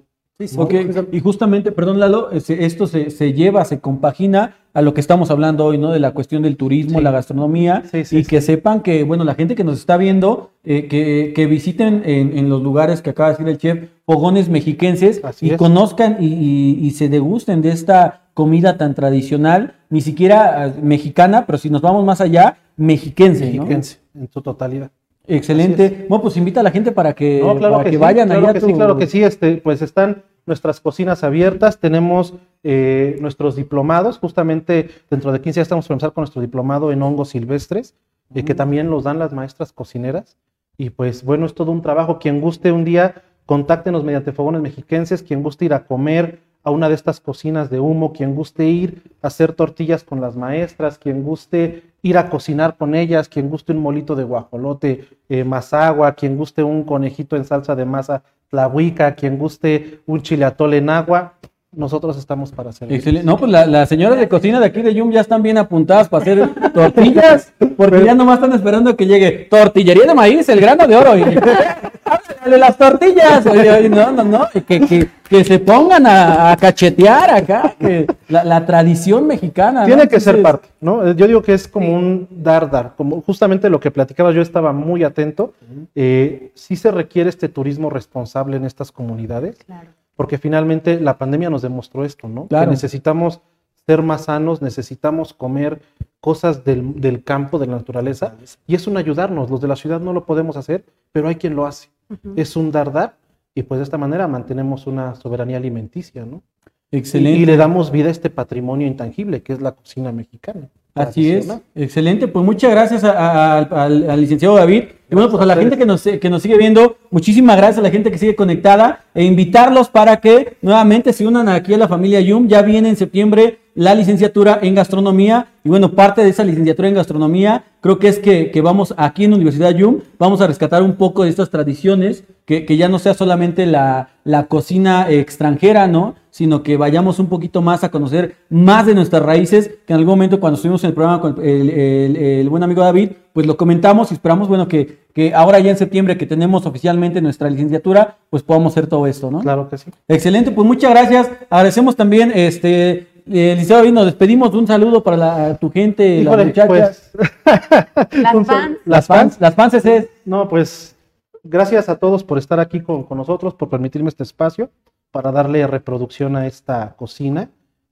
Ok, 0.57 0.73
y 1.13 1.21
justamente, 1.21 1.71
perdón 1.71 1.97
Lalo, 1.97 2.29
esto 2.31 2.87
se, 2.87 3.09
se 3.09 3.31
lleva, 3.31 3.63
se 3.63 3.79
compagina 3.79 4.57
a 4.73 4.81
lo 4.81 4.93
que 4.93 4.99
estamos 4.99 5.31
hablando 5.31 5.63
hoy, 5.63 5.77
¿no? 5.77 5.91
De 5.93 5.99
la 6.01 6.11
cuestión 6.11 6.43
del 6.43 6.57
turismo, 6.57 6.97
Sí. 6.99 7.03
la 7.05 7.11
gastronomía, 7.11 7.83
Sí, 7.89 8.03
sí, 8.03 8.17
y 8.17 8.23
sí. 8.25 8.29
que 8.29 8.41
sepan 8.41 8.81
que, 8.81 9.05
bueno, 9.05 9.23
la 9.23 9.33
gente 9.35 9.55
que 9.55 9.63
nos 9.63 9.79
está 9.79 9.95
viendo, 9.95 10.51
eh, 10.65 10.87
que, 10.89 11.31
que 11.33 11.45
visiten 11.47 12.03
en, 12.05 12.37
en 12.37 12.49
los 12.49 12.61
lugares 12.61 13.01
que 13.01 13.11
acaba 13.11 13.29
de 13.29 13.35
decir 13.37 13.47
el 13.47 13.57
chef, 13.57 13.89
fogones 14.05 14.49
mexiquenses, 14.49 15.23
Así 15.23 15.47
y 15.47 15.51
es. 15.51 15.57
conozcan 15.57 16.17
y, 16.19 16.25
y- 16.27 16.79
y 16.85 16.91
se 16.91 17.07
degusten 17.07 17.61
de 17.61 17.69
esta 17.69 18.23
comida 18.33 18.77
tan 18.77 18.93
tradicional, 18.93 19.75
ni 19.89 20.01
siquiera 20.01 20.67
eh, 20.67 20.73
mexicana, 20.83 21.45
pero 21.45 21.57
si 21.57 21.69
nos 21.69 21.81
vamos 21.81 22.03
más 22.03 22.19
allá, 22.19 22.57
mexiquense, 22.75 23.45
¿no? 23.53 23.61
Mexiquense, 23.63 23.99
en 24.13 24.29
su 24.29 24.41
totalidad. 24.41 24.91
Excelente. 25.27 26.05
Bueno, 26.09 26.21
pues 26.23 26.37
invita 26.37 26.59
a 26.59 26.63
la 26.63 26.71
gente 26.71 26.91
para 26.91 27.13
que, 27.13 27.39
No, 27.43 27.55
claro 27.57 27.73
para 27.75 27.83
que, 27.85 27.91
que 27.91 27.95
sí, 27.97 28.01
vayan 28.01 28.27
claro 28.27 28.41
allá 28.43 28.51
que 28.53 28.57
a 28.57 28.61
tu- 28.61 28.67
sí, 28.67 28.73
claro 28.73 28.97
que 28.97 29.07
sí, 29.07 29.23
este, 29.23 29.57
pues 29.57 29.81
están 29.81 30.23
nuestras 30.45 30.79
cocinas 30.79 31.23
abiertas, 31.23 31.79
tenemos 31.79 32.35
eh, 32.63 33.17
nuestros 33.19 33.55
diplomados, 33.55 34.19
justamente 34.19 34.89
dentro 35.09 35.31
de 35.31 35.41
15 35.41 35.59
días 35.59 35.65
estamos 35.65 35.87
por 35.87 35.95
empezar 35.95 36.13
con 36.13 36.21
nuestro 36.23 36.41
diplomado 36.41 36.91
en 36.91 37.01
hongos 37.01 37.29
silvestres, 37.29 37.95
eh, 38.33 38.43
que 38.43 38.53
también 38.55 38.89
los 38.89 39.03
dan 39.03 39.17
las 39.19 39.33
maestras 39.33 39.71
cocineras, 39.71 40.37
y 40.77 40.91
pues 40.91 41.23
bueno, 41.23 41.45
es 41.47 41.55
todo 41.55 41.71
un 41.71 41.81
trabajo, 41.81 42.19
quien 42.19 42.41
guste 42.41 42.71
un 42.71 42.85
día, 42.85 43.23
contáctenos 43.47 44.03
mediante 44.03 44.31
Fogones 44.33 44.61
Mexiquenses, 44.61 45.23
quien 45.23 45.41
guste 45.41 45.65
ir 45.65 45.73
a 45.73 45.85
comer 45.85 46.39
a 46.65 46.71
una 46.71 46.89
de 46.89 46.95
estas 46.95 47.21
cocinas 47.21 47.69
de 47.69 47.79
humo, 47.79 48.11
quien 48.11 48.35
guste 48.35 48.65
ir 48.65 49.03
a 49.21 49.27
hacer 49.27 49.53
tortillas 49.53 50.03
con 50.03 50.19
las 50.19 50.35
maestras, 50.35 50.97
quien 50.97 51.23
guste 51.23 51.83
ir 52.01 52.17
a 52.17 52.29
cocinar 52.29 52.75
con 52.75 52.95
ellas, 52.95 53.29
quien 53.29 53.49
guste 53.49 53.71
un 53.71 53.79
molito 53.79 54.15
de 54.15 54.23
guajolote, 54.23 55.07
eh, 55.29 55.43
mazagua, 55.43 56.13
quien 56.13 56.35
guste 56.35 56.63
un 56.63 56.83
conejito 56.83 57.35
en 57.35 57.45
salsa 57.45 57.75
de 57.75 57.85
masa 57.85 58.23
tlahuica, 58.49 59.13
quien 59.15 59.37
guste 59.37 60.01
un 60.07 60.23
chile 60.23 60.43
atole 60.43 60.77
en 60.77 60.89
agua, 60.89 61.35
nosotros 61.75 62.17
estamos 62.17 62.51
para 62.51 62.69
hacer 62.71 62.91
Excelente. 62.91 63.25
No, 63.25 63.37
pues 63.37 63.51
la- 63.51 63.65
las 63.65 63.89
señoras 63.89 64.19
de 64.19 64.27
cocina 64.27 64.59
de 64.59 64.65
aquí 64.67 64.81
de 64.81 64.93
Yum 64.93 65.11
ya 65.11 65.21
están 65.21 65.41
bien 65.43 65.57
apuntadas 65.57 66.09
para 66.09 66.21
hacer 66.23 66.49
tortillas, 66.73 67.53
porque 67.77 68.03
ya 68.03 68.13
nomás 68.15 68.35
están 68.39 68.53
esperando 68.53 68.95
que 68.95 69.05
llegue 69.05 69.31
tortillería 69.49 70.05
de 70.05 70.13
maíz, 70.13 70.47
el 70.49 70.59
grano 70.61 70.87
de 70.87 70.95
oro. 70.95 71.17
Y, 71.17 71.23
¡Háblale 72.05 72.57
las 72.59 72.77
tortillas! 72.77 73.45
Oye, 73.47 73.71
oye, 73.71 73.89
no, 73.89 74.11
no, 74.11 74.23
no. 74.23 74.47
Que, 74.51 74.61
que, 74.81 75.09
que 75.27 75.43
se 75.43 75.57
pongan 75.59 76.05
a, 76.05 76.51
a 76.51 76.57
cachetear 76.57 77.31
acá, 77.31 77.75
que 77.79 78.05
la, 78.29 78.43
la 78.43 78.65
tradición 78.65 79.25
mexicana. 79.25 79.81
¿no? 79.81 79.87
Tiene 79.87 80.07
que 80.07 80.19
ser 80.19 80.41
parte, 80.43 80.67
¿no? 80.81 81.11
Yo 81.13 81.25
digo 81.27 81.41
que 81.41 81.53
es 81.53 81.67
como 81.67 81.91
un 81.95 82.27
dar, 82.29 82.69
dar, 82.69 82.93
como 82.95 83.21
justamente 83.21 83.69
lo 83.71 83.79
que 83.79 83.89
platicaba, 83.89 84.31
yo 84.31 84.41
estaba 84.43 84.71
muy 84.73 85.03
atento. 85.03 85.53
Eh, 85.95 86.51
sí 86.53 86.75
se 86.75 86.91
requiere 86.91 87.29
este 87.29 87.49
turismo 87.49 87.89
responsable 87.89 88.57
en 88.57 88.65
estas 88.65 88.91
comunidades, 88.91 89.55
Claro. 89.65 89.89
Porque 90.15 90.37
finalmente 90.37 90.99
la 90.99 91.17
pandemia 91.17 91.49
nos 91.49 91.61
demostró 91.61 92.05
esto, 92.05 92.27
¿no? 92.27 92.47
Claro. 92.47 92.65
Que 92.65 92.71
necesitamos 92.71 93.41
ser 93.85 94.01
más 94.01 94.25
sanos, 94.25 94.61
necesitamos 94.61 95.33
comer 95.33 95.81
cosas 96.19 96.63
del, 96.63 96.99
del 96.99 97.23
campo, 97.23 97.59
de 97.59 97.67
la 97.67 97.73
naturaleza, 97.73 98.35
y 98.65 98.75
es 98.75 98.87
un 98.87 98.97
ayudarnos. 98.97 99.49
Los 99.49 99.61
de 99.61 99.67
la 99.67 99.75
ciudad 99.75 99.99
no 99.99 100.11
lo 100.11 100.25
podemos 100.25 100.57
hacer, 100.57 100.85
pero 101.11 101.27
hay 101.27 101.35
quien 101.35 101.55
lo 101.55 101.65
hace. 101.65 101.89
Es 102.35 102.55
un 102.55 102.71
dar, 102.71 102.91
dar, 102.91 103.17
y 103.53 103.63
pues 103.63 103.79
de 103.79 103.83
esta 103.83 103.97
manera 103.97 104.27
mantenemos 104.27 104.87
una 104.87 105.15
soberanía 105.15 105.57
alimenticia, 105.57 106.25
¿no? 106.25 106.43
Y, 106.91 106.97
Excelente. 106.97 107.39
y 107.39 107.45
le 107.45 107.57
damos 107.57 107.91
vida 107.91 108.07
a 108.09 108.11
este 108.11 108.29
patrimonio 108.29 108.87
intangible 108.87 109.41
que 109.41 109.53
es 109.53 109.61
la 109.61 109.73
cocina 109.73 110.11
mexicana. 110.11 110.69
Así 110.97 111.29
es, 111.29 111.45
excelente. 111.75 112.25
Pues 112.29 112.45
muchas 112.45 112.71
gracias 112.71 113.03
a- 113.03 113.11
a- 113.11 113.57
al, 113.57 113.67
al- 113.71 114.09
al 114.11 114.21
licenciado 114.21 114.55
David. 114.55 114.83
Y 115.11 115.13
bueno, 115.13 115.29
pues 115.29 115.43
a 115.43 115.45
la 115.45 115.55
gente 115.57 115.77
que 115.77 115.85
nos, 115.85 116.01
que 116.03 116.29
nos 116.29 116.41
sigue 116.41 116.57
viendo, 116.57 116.97
muchísimas 117.11 117.57
gracias 117.57 117.79
a 117.79 117.81
la 117.81 117.89
gente 117.91 118.09
que 118.11 118.17
sigue 118.17 118.33
conectada 118.35 119.03
e 119.13 119.25
invitarlos 119.25 119.89
para 119.89 120.21
que 120.21 120.55
nuevamente 120.61 121.11
se 121.11 121.27
unan 121.27 121.49
aquí 121.49 121.73
a 121.73 121.77
la 121.77 121.89
familia 121.89 122.21
Yum. 122.21 122.47
Ya 122.47 122.61
viene 122.61 122.87
en 122.89 122.95
septiembre 122.95 123.59
la 123.75 123.93
licenciatura 123.93 124.59
en 124.61 124.73
gastronomía. 124.75 125.47
Y 125.63 125.69
bueno, 125.69 125.91
parte 125.91 126.23
de 126.23 126.29
esa 126.29 126.43
licenciatura 126.43 126.87
en 126.87 126.95
gastronomía 126.95 127.63
creo 127.81 127.99
que 127.99 128.07
es 128.07 128.17
que, 128.19 128.49
que 128.51 128.61
vamos 128.61 128.93
aquí 128.97 129.25
en 129.25 129.33
Universidad 129.33 129.71
Yum, 129.75 129.99
vamos 130.17 130.41
a 130.41 130.47
rescatar 130.47 130.81
un 130.81 130.95
poco 130.95 131.23
de 131.23 131.29
estas 131.29 131.49
tradiciones, 131.51 132.23
que, 132.45 132.65
que 132.65 132.77
ya 132.77 132.87
no 132.89 132.97
sea 132.99 133.13
solamente 133.13 133.65
la, 133.65 134.09
la 134.23 134.45
cocina 134.45 135.07
extranjera, 135.09 135.87
¿no? 135.87 136.15
Sino 136.31 136.63
que 136.63 136.77
vayamos 136.77 137.19
un 137.19 137.27
poquito 137.27 137.61
más 137.61 137.83
a 137.83 137.89
conocer 137.91 138.35
más 138.49 138.85
de 138.85 138.93
nuestras 138.95 139.21
raíces, 139.23 139.69
que 139.85 139.93
en 139.93 139.99
algún 139.99 140.13
momento 140.13 140.39
cuando 140.39 140.55
estuvimos 140.55 140.83
en 140.83 140.89
el 140.89 140.93
programa 140.93 141.21
con 141.21 141.43
el, 141.43 141.69
el- 141.69 142.15
el 142.17 142.49
buen 142.49 142.61
amigo 142.63 142.81
David, 142.81 143.11
pues 143.33 143.45
lo 143.47 143.55
comentamos 143.57 144.11
y 144.11 144.15
esperamos, 144.15 144.47
bueno, 144.47 144.67
que, 144.67 144.99
que 145.13 145.33
ahora 145.33 145.59
ya 145.59 145.71
en 145.71 145.77
septiembre 145.77 146.17
que 146.17 146.25
tenemos 146.25 146.65
oficialmente 146.65 147.21
nuestra 147.21 147.49
licenciatura, 147.49 148.17
pues 148.29 148.43
podamos 148.43 148.73
hacer 148.73 148.87
todo 148.87 149.07
esto, 149.07 149.31
¿no? 149.31 149.39
Claro 149.41 149.69
que 149.69 149.77
sí. 149.77 149.91
Excelente, 150.07 150.51
pues 150.51 150.67
muchas 150.67 150.91
gracias. 150.91 151.29
Agradecemos 151.49 151.95
también, 151.95 152.31
este, 152.35 153.07
eh, 153.27 153.51
licenciado 153.53 153.81
David, 153.81 153.93
nos 153.93 154.05
despedimos. 154.05 154.53
Un 154.53 154.67
saludo 154.67 155.03
para 155.03 155.17
la- 155.17 155.57
tu 155.57 155.69
gente, 155.71 156.17
las 156.23 156.33
Híjole, 156.33 156.45
muchachas. 156.45 157.11
pues, 157.13 158.11
Las 158.21 158.33
un 158.35 158.45
sal- 158.45 158.55
fans. 158.61 158.77
las 158.85 159.07
fans, 159.07 159.37
las 159.41 159.55
fans 159.55 159.73
es, 159.73 160.07
No, 160.25 160.47
pues 160.47 160.95
gracias 161.43 161.89
a 161.89 161.97
todos 161.97 162.23
por 162.23 162.37
estar 162.37 162.59
aquí 162.59 162.81
con, 162.81 163.03
con 163.03 163.17
nosotros, 163.17 163.53
por 163.53 163.69
permitirme 163.69 164.09
este 164.09 164.23
espacio 164.23 164.69
para 165.11 165.31
darle 165.31 165.65
reproducción 165.67 166.35
a 166.35 166.45
esta 166.47 166.95
cocina. 166.95 167.49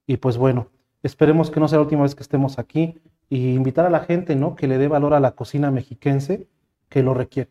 Y 0.07 0.17
pues 0.17 0.37
bueno, 0.37 0.67
esperemos 1.03 1.49
que 1.49 1.59
no 1.59 1.67
sea 1.67 1.77
la 1.77 1.83
última 1.83 2.03
vez 2.03 2.15
que 2.15 2.23
estemos 2.23 2.59
aquí 2.59 2.99
y 3.29 3.53
invitar 3.53 3.85
a 3.85 3.89
la 3.89 4.01
gente, 4.01 4.35
¿no? 4.35 4.55
Que 4.55 4.67
le 4.67 4.77
dé 4.77 4.87
valor 4.87 5.13
a 5.13 5.19
la 5.19 5.31
cocina 5.31 5.71
mexiquense 5.71 6.47
que 6.89 7.01
lo 7.03 7.13
requiere. 7.13 7.49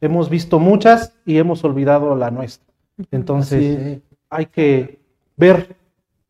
Hemos 0.00 0.30
visto 0.30 0.58
muchas 0.58 1.12
y 1.26 1.36
hemos 1.36 1.62
olvidado 1.64 2.16
la 2.16 2.30
nuestra. 2.30 2.66
Entonces 3.10 4.00
hay 4.30 4.46
que 4.46 4.98
ver 5.36 5.76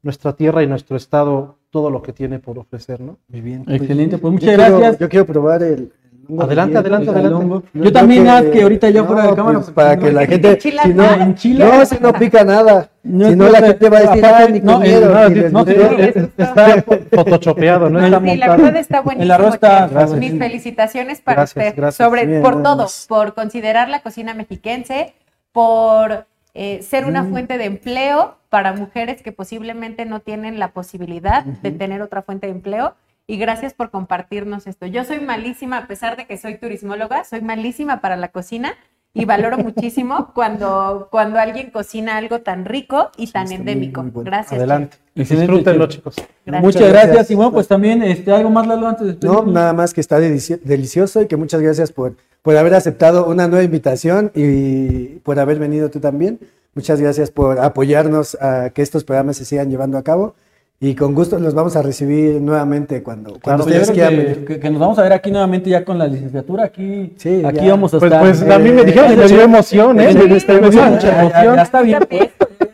nuestra 0.03 0.33
tierra 0.35 0.63
y 0.63 0.67
nuestro 0.67 0.97
estado, 0.97 1.59
todo 1.71 1.91
lo 1.91 2.03
que 2.03 2.13
tiene 2.13 2.39
por 2.39 2.59
ofrecer, 2.59 3.01
¿no? 3.01 3.19
Muy 3.29 3.41
bien. 3.41 3.65
Excelente, 3.69 4.19
pues 4.19 4.31
Yo 4.31 4.33
muchas 4.33 4.49
quiero- 4.57 4.79
gracias. 4.79 4.99
yo 5.01 5.09
quiero 5.09 5.27
probar 5.27 5.63
el. 5.63 5.93
Adelante, 6.39 6.79
adelante, 6.79 7.11
El 7.11 7.17
adelante. 7.17 7.69
Yo 7.75 7.93
también, 7.93 8.23
no, 8.25 8.31
haz 8.33 8.45
que 8.45 8.63
ahorita 8.63 8.89
ya 8.91 9.01
no, 9.03 9.09
fuera 9.09 9.27
de 9.27 9.35
cámara. 9.35 9.59
pues, 9.59 9.71
para 9.73 9.97
que 9.99 10.13
la 10.13 10.21
que 10.29 10.39
gente. 10.39 10.61
Si 10.61 10.89
no, 10.95 11.03
más. 11.03 11.21
Enchila. 11.23 11.67
no, 11.79 11.87
si 11.87 11.99
no 11.99 12.13
pica 12.13 12.45
nada. 12.45 12.89
No, 13.03 13.29
si 13.31 13.35
no, 13.37 13.49
la 13.49 13.61
gente 13.61 13.89
va 13.89 13.99
a 13.99 14.01
decir, 14.03 14.25
ah, 14.25 14.47
ni 14.49 14.61
no, 14.61 14.75
con 14.75 14.83
el- 14.85 14.89
miedo. 14.91 15.13
no, 15.13 15.29
ni 15.29 15.35
les 15.35 15.53
no, 15.53 15.65
gusta". 15.65 15.73
sí, 15.89 15.97
es- 15.99 16.17
está 16.39 16.85
photoshopeado, 17.11 17.91
no 17.91 17.99
El- 17.99 18.15
está 18.15 18.21
Sí, 18.31 18.37
la 18.37 18.49
verdad 18.57 18.77
está 18.77 19.01
buenísimo. 19.01 19.25
El 19.25 19.31
arroz 19.33 19.55
está-. 19.55 19.89
Gracias. 19.89 20.19
Mis 20.21 20.39
felicitaciones 20.39 21.21
para 21.21 21.37
Gracias, 21.39 21.65
usted. 21.67 21.77
gracias. 21.77 22.07
Sobre, 22.07 22.27
Bien, 22.27 22.43
por 22.43 22.63
todo, 22.63 22.87
por 23.09 23.35
considerar 23.35 23.89
la 23.89 24.01
cocina 24.01 24.33
mexiquense, 24.33 25.15
por 25.51 26.27
eh, 26.55 26.83
ser 26.83 27.05
una 27.07 27.23
Mm. 27.23 27.31
fuente 27.31 27.59
de 27.59 27.65
empleo 27.65 28.37
para 28.49 28.73
mujeres 28.73 29.23
que 29.23 29.33
posiblemente 29.33 30.05
no 30.05 30.21
tienen 30.21 30.59
la 30.59 30.73
posibilidad 30.73 31.45
de 31.45 31.71
tener 31.71 32.03
otra 32.03 32.23
fuente 32.23 32.47
de 32.47 32.53
empleo. 32.53 32.95
Y 33.27 33.37
gracias 33.37 33.75
por 33.75 33.91
compartirnos 33.91 34.67
esto. 34.67 34.87
Yo 34.87 35.05
soy 35.05 35.21
malísima, 35.21 35.79
a 35.79 35.87
pesar 35.87 36.17
de 36.17 36.27
que 36.27 36.37
soy 36.37 36.57
turismóloga, 36.59 37.23
soy 37.23 37.41
malísima 37.43 38.01
para 38.01 38.17
la 38.17 38.29
cocina 38.29 38.75
y 39.15 39.25
valoro 39.25 39.57
muchísimo 39.59 40.33
cuando, 40.35 41.07
cuando 41.13 41.39
alguien 41.39 41.71
cocina 41.71 42.17
algo 42.17 42.41
tan 42.41 42.65
rico 42.65 43.11
y 43.17 43.29
tan 43.31 43.45
muy, 43.47 43.55
endémico. 43.55 44.03
muy 44.03 44.11
bueno. 44.11 44.29
Gracias. 44.31 44.59
Adelante. 44.59 44.97
Disfrútenlo, 45.15 45.87
chicos. 45.87 46.17
Gracias. 46.45 46.65
Muchas 46.65 46.83
gracias. 46.89 47.07
gracias. 47.07 47.31
Y 47.31 47.35
bueno, 47.37 47.53
pues 47.53 47.69
también, 47.69 48.03
este, 48.03 48.33
algo 48.33 48.51
más, 48.51 48.67
Lalo, 48.67 48.89
antes 48.89 49.21
de 49.21 49.27
No, 49.29 49.45
nada 49.45 49.73
más 49.75 49.95
que 49.95 50.01
está 50.01 50.19
delici- 50.19 50.61
delicioso 50.63 51.23
y 51.23 51.27
que 51.29 51.37
muchas 51.37 51.61
gracias 51.61 51.93
por, 51.93 52.17
por 52.43 52.57
haber 52.57 52.75
aceptado 52.75 53.27
una 53.27 53.49
nueva 53.49 53.65
invitación 53.65 54.31
y 54.35 55.19
por 55.23 55.39
haber 55.39 55.59
venido 55.59 55.91
tú 55.91 56.01
también. 56.01 56.39
Muchas 56.75 57.01
gracias 57.01 57.31
por 57.31 57.59
apoyarnos 57.59 58.37
a 58.41 58.71
que 58.71 58.83
estos 58.83 59.05
programas 59.05 59.37
se 59.37 59.45
sigan 59.45 59.71
llevando 59.71 59.99
a 59.99 60.03
cabo 60.05 60.35
y 60.83 60.95
con 60.95 61.15
gusto 61.15 61.39
los 61.39 61.53
vamos 61.53 61.77
a 61.77 61.83
recibir 61.83 62.41
nuevamente 62.41 63.03
cuando, 63.03 63.39
cuando 63.43 63.65
Pues 63.65 63.77
ustedes 63.77 63.91
quieran 63.91 64.11
que, 64.12 64.17
venir. 64.17 64.45
que- 64.47 64.61
que 64.61 64.71
nos 64.71 64.81
vamos 64.81 64.99
a 64.99 65.03
ver 65.03 65.12
aquí 65.12 65.31
nuevamente 65.31 65.69
ya 65.69 65.85
con 65.85 65.99
la 65.99 66.07
licenciatura. 66.07 66.65
Aquí, 66.65 67.12
Sí, 67.19 67.43
aquí 67.45 67.67
ya. 67.67 67.71
vamos 67.73 67.93
a 67.93 67.99
Pues, 67.99 68.11
estar. 68.11 68.25
pues 68.25 68.43
a 68.51 68.59
mí 68.59 68.71
me 68.71 68.83
Eh, 68.83 68.85
dijeron 68.87 69.12
y 69.12 69.17
me 69.17 69.27
dio 69.27 69.43
emoción, 69.43 70.01
¿eh? 70.01 70.12
Sí, 70.12 70.19
Me 70.19 70.25
dio 70.27 70.39
ya, 70.39 70.47
ya, 70.47 70.61
mucha 70.91 71.01
ya, 71.11 71.21
emoción. 71.21 71.57
ya 71.57 71.62
está 71.62 71.83
bien. 71.83 71.99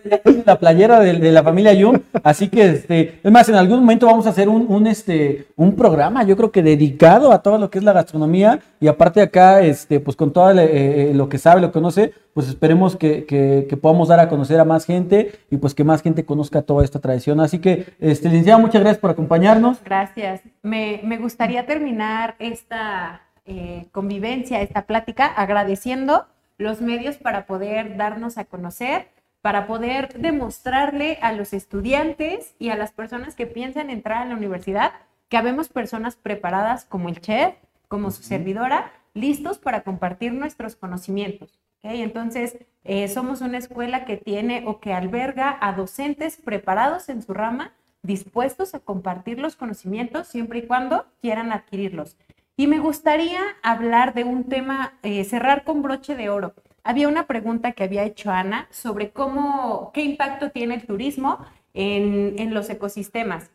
Ya 0.09 0.19
tiene 0.19 0.43
La 0.47 0.57
playera 0.61 1.01
de, 1.01 1.15
de 1.15 1.33
la 1.33 1.43
familia 1.43 1.73
Yum, 1.73 1.99
así 2.29 2.49
que 2.49 2.63
este, 2.71 3.21
es 3.23 3.33
más, 3.33 3.49
en 3.49 3.55
algún 3.55 3.81
momento 3.81 4.07
vamos 4.07 4.27
a 4.27 4.31
hacer 4.31 4.49
un, 4.49 4.87
este, 4.87 5.47
un 5.57 5.75
programa, 5.77 6.25
yo 6.25 6.37
creo 6.37 6.51
que 6.51 6.63
dedicado 6.63 7.33
a 7.33 7.43
todo 7.43 7.59
lo 7.59 7.71
que 7.71 7.79
es 7.79 7.85
la 7.85 7.93
gastronomía 7.93 8.59
y 8.81 8.89
aparte 8.89 9.21
acá, 9.21 9.61
este, 9.63 10.01
pues 10.01 10.17
con 10.17 10.33
todo 10.33 10.51
eh, 10.51 11.11
eh, 11.11 11.13
lo 11.15 11.29
que 11.29 11.39
sabe, 11.39 11.61
lo 11.61 11.69
que 11.69 11.73
conoce, 11.75 12.13
pues 12.35 12.49
esperemos 12.49 12.97
que, 12.97 13.25
que- 13.25 13.67
que 13.69 13.77
podamos 13.77 14.09
dar 14.09 14.21
a 14.21 14.29
conocer 14.29 14.59
a 14.61 14.65
más 14.65 14.85
gente 14.85 15.33
y 15.51 15.57
pues 15.57 15.75
que 15.75 15.85
más 15.85 16.03
gente 16.03 16.25
conozca 16.25 16.63
toda 16.63 16.85
esta 16.85 16.99
tradición. 17.01 17.41
Así 17.41 17.59
que, 17.61 17.87
este, 18.01 18.29
licenciada, 18.29 18.59
muchas 18.59 18.81
gracias 18.83 18.99
por 19.01 19.11
acompañarnos. 19.11 19.79
Gracias. 19.85 20.41
Me, 20.63 21.01
me 21.05 21.17
gustaría 21.19 21.65
terminar 21.67 22.35
esta 22.39 23.23
eh, 23.47 23.87
convivencia, 23.93 24.61
esta 24.61 24.83
plática, 24.83 25.27
agradeciendo 25.27 26.27
los 26.59 26.81
medios 26.81 27.17
para 27.17 27.47
poder 27.47 27.97
darnos 27.97 28.39
a 28.39 28.45
conocer, 28.45 29.09
para 29.47 29.69
poder 29.69 30.13
demostrarle 30.19 31.21
a 31.23 31.31
los 31.31 31.53
estudiantes 31.53 32.57
y 32.59 32.71
a 32.71 32.75
las 32.75 32.91
personas 32.91 33.37
que 33.37 33.47
piensan 33.47 33.91
entrar 33.91 34.23
a 34.23 34.25
la 34.25 34.35
universidad 34.35 34.91
que 35.29 35.37
habemos 35.37 35.69
personas 35.69 36.17
preparadas 36.17 36.85
como 36.85 37.09
el 37.09 37.21
chef, 37.21 37.55
como 37.87 38.11
su 38.11 38.25
servidora, 38.25 38.91
listos 39.15 39.59
para 39.59 39.85
compartir 39.85 40.33
nuestros 40.33 40.75
conocimientos. 40.75 41.61
¿ok? 41.85 41.93
Entonces, 41.93 42.57
eh, 42.83 43.07
somos 43.07 43.41
una 43.41 43.59
escuela 43.59 44.05
que 44.05 44.17
tiene 44.17 44.65
o 44.67 44.81
que 44.81 44.93
alberga 44.93 45.57
a 45.61 45.75
docentes 45.75 46.39
preparados 46.39 47.09
en 47.09 47.23
su 47.23 47.33
rama, 47.33 47.73
dispuestos 48.03 48.75
a 48.75 48.81
compartir 48.81 49.39
los 49.39 49.55
conocimientos 49.55 50.27
siempre 50.27 50.59
y 50.59 50.67
cuando 50.67 51.07
quieran 51.21 51.53
adquirirlos. 51.53 52.17
Y 52.57 52.67
me 52.67 52.81
gustaría 52.81 53.43
hablar 53.63 54.13
de 54.13 54.25
un 54.25 54.43
tema, 54.43 54.95
eh, 55.05 55.23
cerrar 55.23 55.63
con 55.63 55.83
broche 55.83 56.17
de 56.17 56.31
oro. 56.31 56.53
Había 56.87 57.09
una 57.09 57.27
pregunta 57.27 57.73
que 57.73 57.83
había 57.83 58.05
hecho 58.05 58.31
Ana 58.31 58.69
sobre 58.71 59.11
cómo, 59.11 59.91
qué 59.93 60.03
impacto 60.03 60.53
tiene 60.53 60.77
el 60.77 60.87
turismo 60.87 61.45
en, 61.75 62.39
en 62.39 62.55
los 62.55 62.71
ecosistemas. 62.71 63.51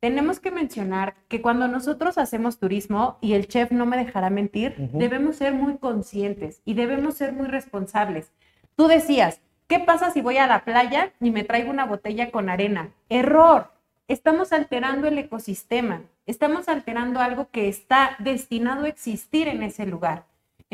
Tenemos 0.00 0.40
que 0.40 0.50
mencionar 0.50 1.14
que 1.28 1.40
cuando 1.40 1.68
nosotros 1.68 2.18
hacemos 2.18 2.58
turismo, 2.58 3.16
y 3.20 3.34
el 3.34 3.46
chef 3.46 3.70
no 3.70 3.86
me 3.86 3.96
dejará 3.96 4.28
mentir, 4.28 4.74
debemos 4.92 5.36
ser 5.36 5.54
muy 5.54 5.78
conscientes 5.78 6.62
y 6.64 6.74
debemos 6.74 7.14
ser 7.14 7.32
muy 7.32 7.46
responsables. 7.46 8.32
Tú 8.74 8.88
decías, 8.88 9.40
¿qué 9.68 9.78
pasa 9.78 10.10
si 10.10 10.20
voy 10.20 10.38
a 10.38 10.48
la 10.48 10.64
playa 10.64 11.12
y 11.20 11.30
me 11.30 11.44
traigo 11.44 11.70
una 11.70 11.86
botella 11.86 12.32
con 12.32 12.48
arena? 12.48 12.90
Error. 13.08 13.70
Estamos 14.08 14.52
alterando 14.52 15.06
el 15.06 15.16
ecosistema. 15.16 16.02
Estamos 16.26 16.68
alterando 16.68 17.20
algo 17.20 17.48
que 17.52 17.68
está 17.68 18.16
destinado 18.18 18.84
a 18.84 18.88
existir 18.88 19.46
en 19.46 19.62
ese 19.62 19.86
lugar. 19.86 20.24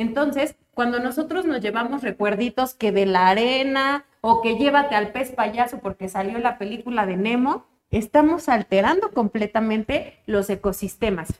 Entonces, 0.00 0.56
cuando 0.72 0.98
nosotros 0.98 1.44
nos 1.44 1.60
llevamos 1.60 2.02
recuerditos 2.02 2.72
que 2.72 2.90
de 2.90 3.04
la 3.04 3.28
arena 3.28 4.06
o 4.22 4.40
que 4.40 4.56
llévate 4.56 4.94
al 4.94 5.12
pez 5.12 5.30
payaso 5.32 5.80
porque 5.80 6.08
salió 6.08 6.38
la 6.38 6.56
película 6.56 7.04
de 7.04 7.18
Nemo, 7.18 7.66
estamos 7.90 8.48
alterando 8.48 9.10
completamente 9.10 10.22
los 10.24 10.48
ecosistemas. 10.48 11.34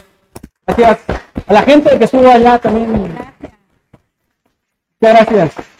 Gracias. 0.66 1.00
A 1.46 1.52
la 1.52 1.62
gente 1.62 1.98
que 1.98 2.04
estuvo 2.04 2.30
allá 2.30 2.58
también. 2.58 2.92
Muchas 2.92 3.12
gracias. 5.00 5.75